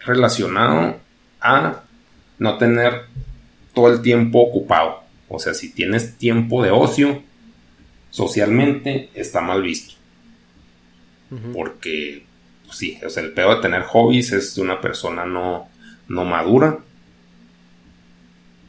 relacionado 0.05 0.99
a 1.41 1.81
no 2.37 2.57
tener 2.59 3.05
todo 3.73 3.91
el 3.91 4.03
tiempo 4.03 4.41
ocupado. 4.41 5.06
O 5.29 5.39
sea, 5.39 5.53
si 5.53 5.71
tienes 5.71 6.17
tiempo 6.17 6.63
de 6.63 6.71
ocio, 6.71 7.21
socialmente 8.09 9.09
está 9.13 9.41
mal 9.41 9.61
visto. 9.61 9.95
Porque, 11.53 12.23
pues 12.65 12.77
sí, 12.77 12.97
o 13.05 13.09
sea, 13.09 13.21
el 13.21 13.33
peor 13.33 13.57
de 13.57 13.61
tener 13.61 13.81
hobbies 13.83 14.31
es 14.31 14.55
de 14.55 14.61
una 14.61 14.79
persona 14.79 15.25
no, 15.25 15.67
no 16.07 16.23
madura. 16.23 16.79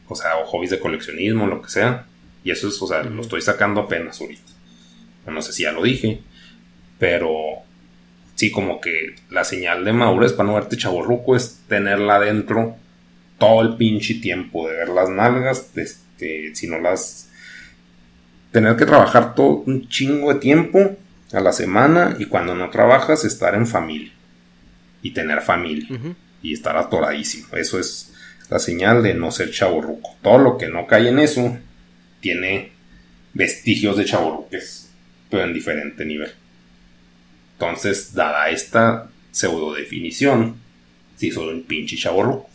O 0.09 0.15
sea, 0.15 0.37
o 0.37 0.45
hobbies 0.45 0.71
de 0.71 0.79
coleccionismo, 0.79 1.47
lo 1.47 1.61
que 1.61 1.69
sea. 1.69 2.05
Y 2.43 2.51
eso 2.51 2.67
es, 2.67 2.81
o 2.81 2.87
sea, 2.87 3.03
lo 3.03 3.21
estoy 3.21 3.41
sacando 3.41 3.81
apenas 3.81 4.19
ahorita. 4.19 4.51
No 5.27 5.41
sé 5.41 5.53
si 5.53 5.63
ya 5.63 5.71
lo 5.71 5.83
dije. 5.83 6.21
Pero 6.97 7.29
sí, 8.35 8.51
como 8.51 8.81
que 8.81 9.15
la 9.29 9.45
señal 9.45 9.85
de 9.85 9.93
madurez 9.93 10.33
para 10.33 10.49
no 10.49 10.55
verte 10.55 10.75
chaborruco 10.75 11.37
es 11.37 11.61
tenerla 11.69 12.15
adentro 12.15 12.75
todo 13.39 13.61
el 13.61 13.75
pinche 13.75 14.15
tiempo 14.15 14.67
de 14.67 14.75
ver 14.75 14.89
las 14.89 15.09
nalgas, 15.09 15.71
este, 15.75 16.53
si 16.53 16.67
no 16.67 16.79
las... 16.79 17.29
Tener 18.51 18.75
que 18.75 18.85
trabajar 18.85 19.33
todo 19.35 19.63
un 19.65 19.87
chingo 19.87 20.33
de 20.33 20.39
tiempo 20.39 20.97
a 21.31 21.39
la 21.39 21.51
semana 21.51 22.15
y 22.19 22.25
cuando 22.25 22.55
no 22.55 22.69
trabajas 22.69 23.23
estar 23.23 23.55
en 23.55 23.67
familia 23.67 24.11
y 25.01 25.11
tener 25.11 25.41
familia 25.41 25.87
y 26.41 26.53
estar 26.53 26.75
atoradísimo. 26.75 27.55
Eso 27.55 27.79
es 27.79 28.13
la 28.49 28.59
señal 28.59 29.03
de 29.03 29.13
no 29.13 29.31
ser 29.31 29.51
chaborruco. 29.51 30.15
Todo 30.21 30.39
lo 30.39 30.57
que 30.57 30.67
no 30.67 30.87
cae 30.87 31.09
en 31.09 31.19
eso 31.19 31.57
tiene 32.21 32.71
vestigios 33.33 33.97
de 33.97 34.05
chaborruques, 34.05 34.91
pero 35.29 35.43
en 35.43 35.53
diferente 35.53 36.03
nivel. 36.03 36.31
Entonces, 37.53 38.13
dada 38.13 38.49
esta 38.49 39.09
pseudo 39.31 39.75
definición, 39.75 40.55
si 41.17 41.31
soy 41.31 41.53
un 41.53 41.63
pinche 41.63 41.95
chaborruco 41.95 42.48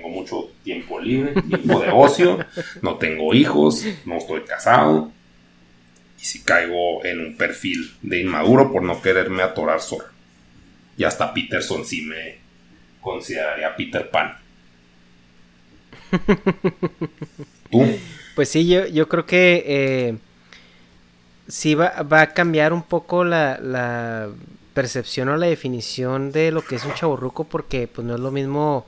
tengo 0.00 0.08
mucho 0.08 0.50
tiempo 0.64 0.98
libre, 0.98 1.34
tiempo 1.42 1.80
de 1.80 1.90
ocio, 1.90 2.38
no 2.80 2.96
tengo 2.96 3.34
hijos, 3.34 3.84
no 4.06 4.16
estoy 4.16 4.40
casado. 4.42 5.12
Y 6.18 6.24
si 6.24 6.42
caigo 6.42 7.04
en 7.04 7.20
un 7.20 7.36
perfil 7.36 7.92
de 8.02 8.20
inmaduro 8.20 8.72
por 8.72 8.82
no 8.82 9.00
quererme 9.02 9.42
atorar 9.42 9.80
solo. 9.80 10.06
Y 10.96 11.04
hasta 11.04 11.34
Peterson 11.34 11.84
sí 11.84 12.02
me 12.02 12.38
consideraría 13.00 13.76
Peter 13.76 14.10
Pan. 14.10 14.36
¿Tú? 17.70 17.86
Pues 18.34 18.48
sí, 18.48 18.66
yo, 18.66 19.08
creo 19.08 19.26
que 19.26 19.64
eh, 19.66 20.16
sí 21.46 21.74
va, 21.74 21.92
a 21.96 22.32
cambiar 22.32 22.72
un 22.72 22.82
poco 22.82 23.24
la, 23.24 23.58
la 23.58 24.30
percepción 24.72 25.28
o 25.28 25.36
la 25.36 25.46
definición 25.46 26.32
de 26.32 26.52
lo 26.52 26.62
que 26.62 26.76
es 26.76 26.84
un 26.84 26.94
chaburruco 26.94 27.44
porque 27.44 27.86
pues 27.86 28.06
no 28.06 28.14
es 28.14 28.20
lo 28.20 28.30
mismo 28.30 28.86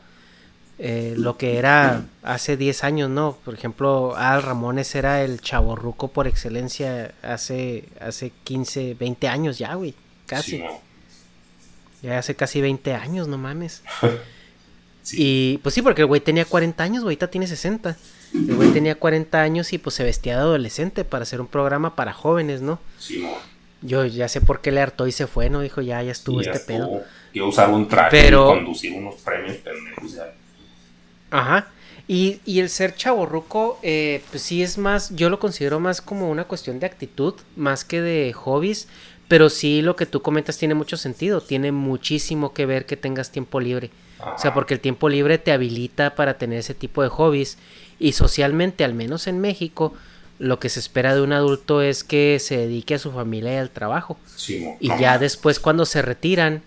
eh, 0.84 1.14
lo 1.16 1.36
que 1.36 1.58
era 1.58 2.06
hace 2.24 2.56
10 2.56 2.82
años, 2.82 3.08
¿no? 3.08 3.38
Por 3.44 3.54
ejemplo, 3.54 4.16
Al 4.16 4.42
Ramones 4.42 4.96
era 4.96 5.22
el 5.22 5.40
chaborruco 5.40 6.08
por 6.08 6.26
excelencia 6.26 7.14
hace, 7.22 7.84
hace 8.00 8.32
15, 8.42 8.96
20 8.98 9.28
años 9.28 9.58
ya, 9.58 9.74
güey. 9.74 9.94
Casi. 10.26 10.60
Ya 12.02 12.18
hace 12.18 12.34
casi 12.34 12.60
20 12.60 12.94
años, 12.94 13.28
no 13.28 13.38
mames. 13.38 13.82
Y 15.14 15.58
pues 15.64 15.74
sí, 15.74 15.82
porque 15.82 16.02
el 16.02 16.06
güey 16.06 16.20
tenía 16.20 16.44
40 16.44 16.84
años, 16.84 17.02
güey, 17.02 17.14
ahorita 17.14 17.28
tiene 17.28 17.48
60. 17.48 17.96
El 18.34 18.54
güey 18.54 18.70
tenía 18.70 18.94
40 18.94 19.42
años 19.42 19.72
y 19.72 19.78
pues 19.78 19.96
se 19.96 20.04
vestía 20.04 20.36
de 20.36 20.42
adolescente 20.42 21.04
para 21.04 21.24
hacer 21.24 21.40
un 21.40 21.48
programa 21.48 21.96
para 21.96 22.12
jóvenes, 22.12 22.62
¿no? 22.62 22.78
Sí, 23.00 23.26
Yo 23.80 24.04
ya 24.06 24.28
sé 24.28 24.40
por 24.40 24.60
qué 24.60 24.70
le 24.70 24.80
hartó 24.80 25.08
y 25.08 25.12
se 25.12 25.26
fue, 25.26 25.50
¿no? 25.50 25.60
Dijo, 25.60 25.80
ya, 25.80 26.00
ya 26.04 26.12
estuvo 26.12 26.40
este 26.40 26.60
pedo. 26.60 27.02
Quiero 27.32 27.48
usar 27.48 27.68
un 27.70 27.88
traje 27.88 28.28
y 28.28 28.30
conducir 28.30 28.92
unos 28.92 29.16
premios 29.16 29.56
pendejos, 29.56 30.12
ya 30.12 30.32
Ajá. 31.32 31.66
Y, 32.06 32.40
y 32.44 32.60
el 32.60 32.68
ser 32.68 32.94
chaborruco, 32.94 33.78
eh, 33.82 34.22
pues 34.30 34.42
sí 34.42 34.62
es 34.62 34.78
más, 34.78 35.14
yo 35.14 35.30
lo 35.30 35.38
considero 35.38 35.80
más 35.80 36.00
como 36.00 36.30
una 36.30 36.44
cuestión 36.44 36.78
de 36.78 36.86
actitud, 36.86 37.34
más 37.56 37.84
que 37.84 38.00
de 38.00 38.32
hobbies, 38.32 38.88
pero 39.28 39.48
sí 39.48 39.82
lo 39.82 39.96
que 39.96 40.06
tú 40.06 40.20
comentas 40.20 40.58
tiene 40.58 40.74
mucho 40.74 40.96
sentido, 40.96 41.40
tiene 41.40 41.72
muchísimo 41.72 42.52
que 42.52 42.66
ver 42.66 42.86
que 42.86 42.96
tengas 42.96 43.30
tiempo 43.30 43.60
libre. 43.60 43.90
O 44.36 44.38
sea, 44.38 44.54
porque 44.54 44.74
el 44.74 44.80
tiempo 44.80 45.08
libre 45.08 45.38
te 45.38 45.50
habilita 45.52 46.14
para 46.14 46.38
tener 46.38 46.58
ese 46.58 46.74
tipo 46.74 47.02
de 47.02 47.08
hobbies 47.08 47.58
y 47.98 48.12
socialmente, 48.12 48.84
al 48.84 48.94
menos 48.94 49.26
en 49.26 49.40
México, 49.40 49.94
lo 50.38 50.60
que 50.60 50.68
se 50.68 50.80
espera 50.80 51.14
de 51.14 51.22
un 51.22 51.32
adulto 51.32 51.82
es 51.82 52.04
que 52.04 52.38
se 52.40 52.56
dedique 52.56 52.94
a 52.94 52.98
su 52.98 53.10
familia 53.10 53.54
y 53.54 53.56
al 53.56 53.70
trabajo. 53.70 54.16
Sí, 54.36 54.68
y 54.80 54.88
ya 54.98 55.18
después 55.18 55.58
cuando 55.58 55.86
se 55.86 56.02
retiran, 56.02 56.62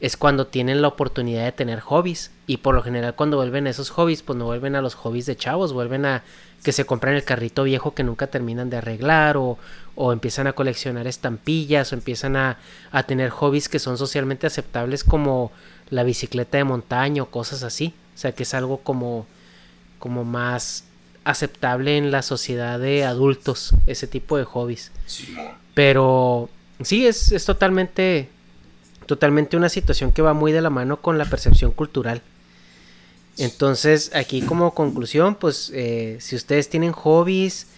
es 0.00 0.16
cuando 0.16 0.46
tienen 0.46 0.82
la 0.82 0.88
oportunidad 0.88 1.44
de 1.44 1.52
tener 1.52 1.80
hobbies. 1.80 2.30
Y 2.46 2.58
por 2.58 2.74
lo 2.74 2.82
general 2.82 3.14
cuando 3.14 3.36
vuelven 3.36 3.66
a 3.66 3.70
esos 3.70 3.90
hobbies, 3.90 4.22
pues 4.22 4.38
no 4.38 4.44
vuelven 4.44 4.76
a 4.76 4.82
los 4.82 4.94
hobbies 4.94 5.26
de 5.26 5.36
chavos, 5.36 5.72
vuelven 5.72 6.04
a 6.04 6.22
que 6.62 6.72
se 6.72 6.84
compran 6.84 7.14
el 7.14 7.24
carrito 7.24 7.64
viejo 7.64 7.94
que 7.94 8.02
nunca 8.02 8.26
terminan 8.26 8.70
de 8.70 8.78
arreglar 8.78 9.36
o, 9.36 9.58
o 9.94 10.12
empiezan 10.12 10.46
a 10.46 10.52
coleccionar 10.52 11.06
estampillas 11.06 11.92
o 11.92 11.94
empiezan 11.94 12.36
a, 12.36 12.58
a 12.90 13.02
tener 13.04 13.30
hobbies 13.30 13.68
que 13.68 13.78
son 13.78 13.98
socialmente 13.98 14.46
aceptables 14.46 15.04
como 15.04 15.52
la 15.90 16.02
bicicleta 16.02 16.58
de 16.58 16.64
montaña 16.64 17.22
o 17.22 17.30
cosas 17.30 17.62
así. 17.62 17.94
O 18.14 18.18
sea 18.18 18.32
que 18.32 18.42
es 18.44 18.54
algo 18.54 18.78
como, 18.78 19.26
como 19.98 20.24
más 20.24 20.84
aceptable 21.24 21.96
en 21.96 22.10
la 22.10 22.22
sociedad 22.22 22.78
de 22.78 23.04
adultos, 23.04 23.74
ese 23.86 24.06
tipo 24.06 24.38
de 24.38 24.44
hobbies. 24.44 24.92
Pero 25.74 26.48
sí, 26.82 27.06
es, 27.06 27.32
es 27.32 27.44
totalmente, 27.44 28.28
totalmente 29.06 29.56
una 29.56 29.68
situación 29.68 30.12
que 30.12 30.22
va 30.22 30.34
muy 30.34 30.52
de 30.52 30.60
la 30.60 30.70
mano 30.70 31.00
con 31.00 31.18
la 31.18 31.24
percepción 31.24 31.70
cultural. 31.70 32.22
Entonces, 33.38 34.10
aquí 34.14 34.42
como 34.42 34.74
conclusión, 34.74 35.34
pues 35.34 35.70
eh, 35.74 36.16
si 36.20 36.36
ustedes 36.36 36.68
tienen 36.68 36.92
hobbies 36.92 37.68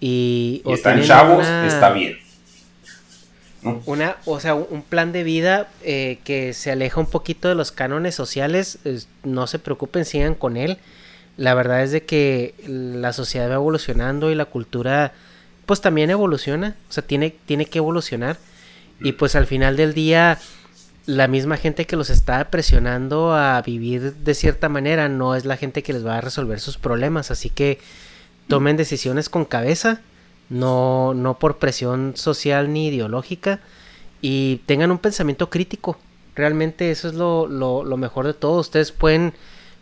y... 0.00 0.62
y 0.64 0.72
están 0.72 1.02
chavos, 1.02 1.46
está 1.46 1.90
bien. 1.90 2.18
Una, 3.86 4.16
o 4.24 4.40
sea, 4.40 4.54
un 4.54 4.82
plan 4.82 5.12
de 5.12 5.22
vida 5.22 5.68
eh, 5.82 6.18
que 6.24 6.52
se 6.52 6.72
aleja 6.72 6.98
un 6.98 7.06
poquito 7.06 7.48
de 7.48 7.54
los 7.54 7.70
cánones 7.70 8.14
sociales, 8.14 8.80
no 9.22 9.46
se 9.46 9.60
preocupen, 9.60 10.04
sigan 10.04 10.34
con 10.34 10.56
él. 10.56 10.78
La 11.36 11.54
verdad 11.54 11.82
es 11.82 11.92
de 11.92 12.04
que 12.04 12.54
la 12.66 13.12
sociedad 13.12 13.48
va 13.48 13.54
evolucionando 13.54 14.30
y 14.30 14.34
la 14.34 14.46
cultura 14.46 15.12
pues 15.66 15.80
también 15.80 16.10
evoluciona, 16.10 16.76
o 16.88 16.92
sea, 16.92 17.04
tiene, 17.04 17.34
tiene 17.46 17.66
que 17.66 17.78
evolucionar. 17.78 18.36
Y 19.00 19.12
pues 19.12 19.36
al 19.36 19.46
final 19.46 19.76
del 19.76 19.94
día, 19.94 20.38
la 21.06 21.28
misma 21.28 21.56
gente 21.56 21.86
que 21.86 21.96
los 21.96 22.10
está 22.10 22.50
presionando 22.50 23.34
a 23.34 23.60
vivir 23.62 24.14
de 24.14 24.34
cierta 24.34 24.68
manera 24.68 25.08
no 25.08 25.34
es 25.34 25.44
la 25.44 25.56
gente 25.56 25.82
que 25.82 25.92
les 25.92 26.06
va 26.06 26.18
a 26.18 26.20
resolver 26.20 26.60
sus 26.60 26.78
problemas. 26.78 27.30
Así 27.30 27.50
que 27.50 27.78
tomen 28.48 28.76
decisiones 28.76 29.28
con 29.28 29.44
cabeza 29.44 30.00
no, 30.52 31.14
no 31.14 31.38
por 31.38 31.58
presión 31.58 32.12
social 32.14 32.72
ni 32.72 32.88
ideológica, 32.88 33.60
y 34.20 34.60
tengan 34.66 34.90
un 34.90 34.98
pensamiento 34.98 35.50
crítico. 35.50 35.96
Realmente 36.36 36.90
eso 36.90 37.08
es 37.08 37.14
lo, 37.14 37.46
lo, 37.46 37.96
mejor 37.96 38.26
de 38.26 38.34
todo. 38.34 38.60
Ustedes 38.60 38.92
pueden 38.92 39.34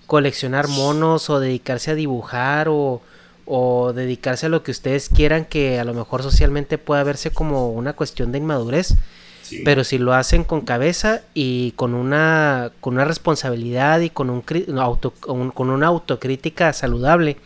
coleccionar 0.07 0.69
monos 0.69 1.29
o 1.29 1.41
dedicarse 1.41 1.91
a 1.91 1.95
dibujar 1.95 2.69
o, 2.69 3.03
o 3.47 3.93
dedicarse 3.93 4.47
a 4.47 4.49
lo 4.49 4.63
que 4.63 4.71
ustedes 4.71 5.09
quieran 5.09 5.45
que 5.45 5.79
a 5.79 5.85
lo 5.85 5.93
mejor 5.93 6.23
socialmente 6.23 6.79
pueda 6.79 7.05
verse 7.05 7.31
como 7.31 7.71
una 7.71 7.93
cuestión 7.93 8.33
de 8.33 8.39
inmadurez. 8.39 8.95
Pero 9.65 9.85
si 9.85 9.99
lo 9.99 10.15
hacen 10.15 10.45
con 10.45 10.61
cabeza 10.63 11.23
y 11.35 11.73
con 11.73 11.95
una, 11.95 12.71
con 12.81 12.95
una 12.95 13.05
responsabilidad 13.05 14.01
y 14.01 14.11
con, 14.11 14.31
un, 14.31 14.45
auto, 14.79 15.13
con 15.13 15.71
una 15.71 15.87
autocrítica 15.87 16.73
saludable, 16.73 17.37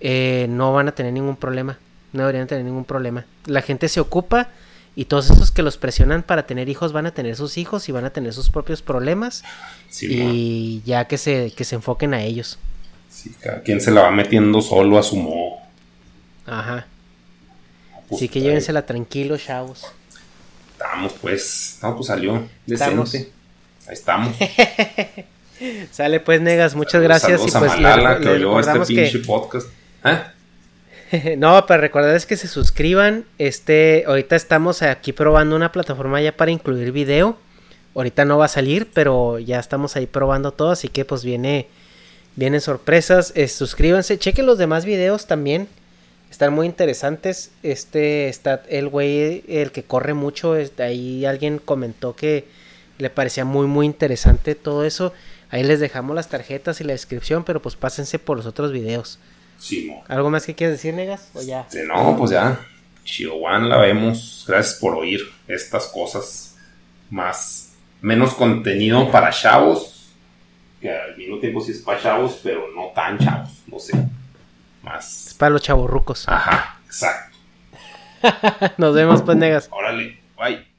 eh, 0.00 0.46
no 0.48 0.72
van 0.72 0.88
a 0.88 0.92
tener 0.92 1.12
ningún 1.12 1.36
problema 1.36 1.78
no 2.12 2.22
deberían 2.22 2.46
tener 2.46 2.64
ningún 2.64 2.84
problema. 2.84 3.24
La 3.46 3.62
gente 3.62 3.88
se 3.88 4.00
ocupa 4.00 4.48
y 4.94 5.06
todos 5.06 5.30
esos 5.30 5.50
que 5.50 5.62
los 5.62 5.78
presionan 5.78 6.22
para 6.22 6.46
tener 6.46 6.68
hijos 6.68 6.92
van 6.92 7.06
a 7.06 7.12
tener 7.12 7.36
sus 7.36 7.56
hijos 7.56 7.88
y 7.88 7.92
van 7.92 8.04
a 8.04 8.10
tener 8.10 8.32
sus 8.32 8.50
propios 8.50 8.82
problemas 8.82 9.42
y 10.00 10.82
ya 10.84 11.06
que 11.06 11.18
se, 11.18 11.52
que 11.56 11.64
se 11.64 11.76
enfoquen 11.76 12.14
a 12.14 12.22
ellos. 12.22 12.58
Sí, 13.08 13.30
cada 13.40 13.62
quien 13.62 13.80
se 13.80 13.90
la 13.90 14.02
va 14.02 14.10
metiendo 14.10 14.60
solo 14.60 14.98
a 14.98 15.02
su 15.02 15.16
modo. 15.16 15.56
Ajá. 16.46 16.86
Pues 18.08 18.20
Así 18.20 18.28
que 18.28 18.40
llévensela 18.40 18.84
tranquilo, 18.84 19.38
chavos. 19.38 19.86
Estamos 20.82 21.12
pues. 21.20 21.78
No, 21.82 21.94
pues 21.94 22.06
salió 22.08 22.48
decente. 22.66 23.30
Ahí 23.86 23.94
estamos. 23.94 24.36
Sale 25.92 26.20
pues, 26.20 26.40
negas, 26.40 26.74
muchas 26.74 27.02
gracias. 27.02 27.40
y 27.46 27.50
pues 27.50 27.80
Malala, 27.80 28.18
que 28.18 28.28
oyó 28.28 28.58
este 28.58 28.80
pinche 28.80 29.18
podcast. 29.20 29.68
¿Eh? 30.04 31.36
no, 31.38 31.66
para 31.66 31.80
recordarles 31.80 32.26
que 32.26 32.36
se 32.36 32.48
suscriban. 32.48 33.24
Este, 33.38 34.04
ahorita 34.06 34.34
estamos 34.34 34.82
aquí 34.82 35.12
probando 35.12 35.54
una 35.54 35.70
plataforma 35.70 36.20
ya 36.20 36.36
para 36.36 36.50
incluir 36.50 36.90
video. 36.90 37.36
Ahorita 37.94 38.24
no 38.24 38.38
va 38.38 38.46
a 38.46 38.48
salir, 38.48 38.88
pero 38.92 39.38
ya 39.38 39.60
estamos 39.60 39.96
ahí 39.96 40.06
probando 40.06 40.50
todo, 40.52 40.70
así 40.70 40.88
que 40.88 41.04
pues 41.04 41.24
viene 41.24 41.68
vienen 42.34 42.60
sorpresas. 42.60 43.32
suscríbanse, 43.48 44.18
chequen 44.18 44.46
los 44.46 44.58
demás 44.58 44.84
videos 44.84 45.26
también. 45.26 45.68
Están 46.32 46.54
muy 46.54 46.66
interesantes. 46.66 47.50
Este 47.62 48.30
está 48.30 48.62
el 48.70 48.88
güey 48.88 49.44
el 49.48 49.70
que 49.70 49.82
corre 49.82 50.14
mucho, 50.14 50.56
ahí 50.78 51.26
alguien 51.26 51.58
comentó 51.58 52.16
que 52.16 52.46
le 52.96 53.10
parecía 53.10 53.44
muy 53.44 53.66
muy 53.66 53.84
interesante 53.84 54.54
todo 54.54 54.86
eso. 54.86 55.12
Ahí 55.50 55.62
les 55.62 55.78
dejamos 55.78 56.16
las 56.16 56.30
tarjetas 56.30 56.80
y 56.80 56.84
la 56.84 56.94
descripción, 56.94 57.44
pero 57.44 57.60
pues 57.60 57.76
pásense 57.76 58.18
por 58.18 58.38
los 58.38 58.46
otros 58.46 58.72
videos. 58.72 59.18
¿Algo 60.08 60.30
más 60.30 60.46
que 60.46 60.54
quieras 60.54 60.78
decir, 60.78 60.94
Negas? 60.94 61.28
¿O 61.34 61.42
ya? 61.42 61.66
Este, 61.68 61.84
no, 61.84 62.16
pues 62.16 62.30
ya. 62.30 62.58
Chihuahua 63.04 63.58
la 63.58 63.76
vemos. 63.76 64.46
Gracias 64.48 64.78
por 64.80 64.94
oír 64.94 65.20
estas 65.46 65.86
cosas. 65.88 66.56
Más. 67.10 67.74
Menos 68.00 68.32
contenido 68.32 69.10
para 69.10 69.30
chavos. 69.30 70.08
Que 70.80 70.90
al 70.90 71.14
mismo 71.18 71.38
tiempo 71.40 71.60
sí 71.60 71.72
es 71.72 71.80
para 71.80 72.00
chavos, 72.00 72.40
pero 72.42 72.72
no 72.74 72.86
tan 72.94 73.18
chavos. 73.18 73.50
No 73.66 73.78
sé. 73.78 73.92
Más. 74.82 75.28
Es 75.28 75.34
para 75.34 75.50
los 75.50 75.62
chavos 75.62 75.88
rucos. 75.90 76.28
Ajá, 76.28 76.80
exacto. 76.84 77.36
Nos 78.78 78.94
vemos, 78.94 79.22
pues, 79.22 79.36
Negas. 79.36 79.68
Órale, 79.70 80.20
bye. 80.36 80.71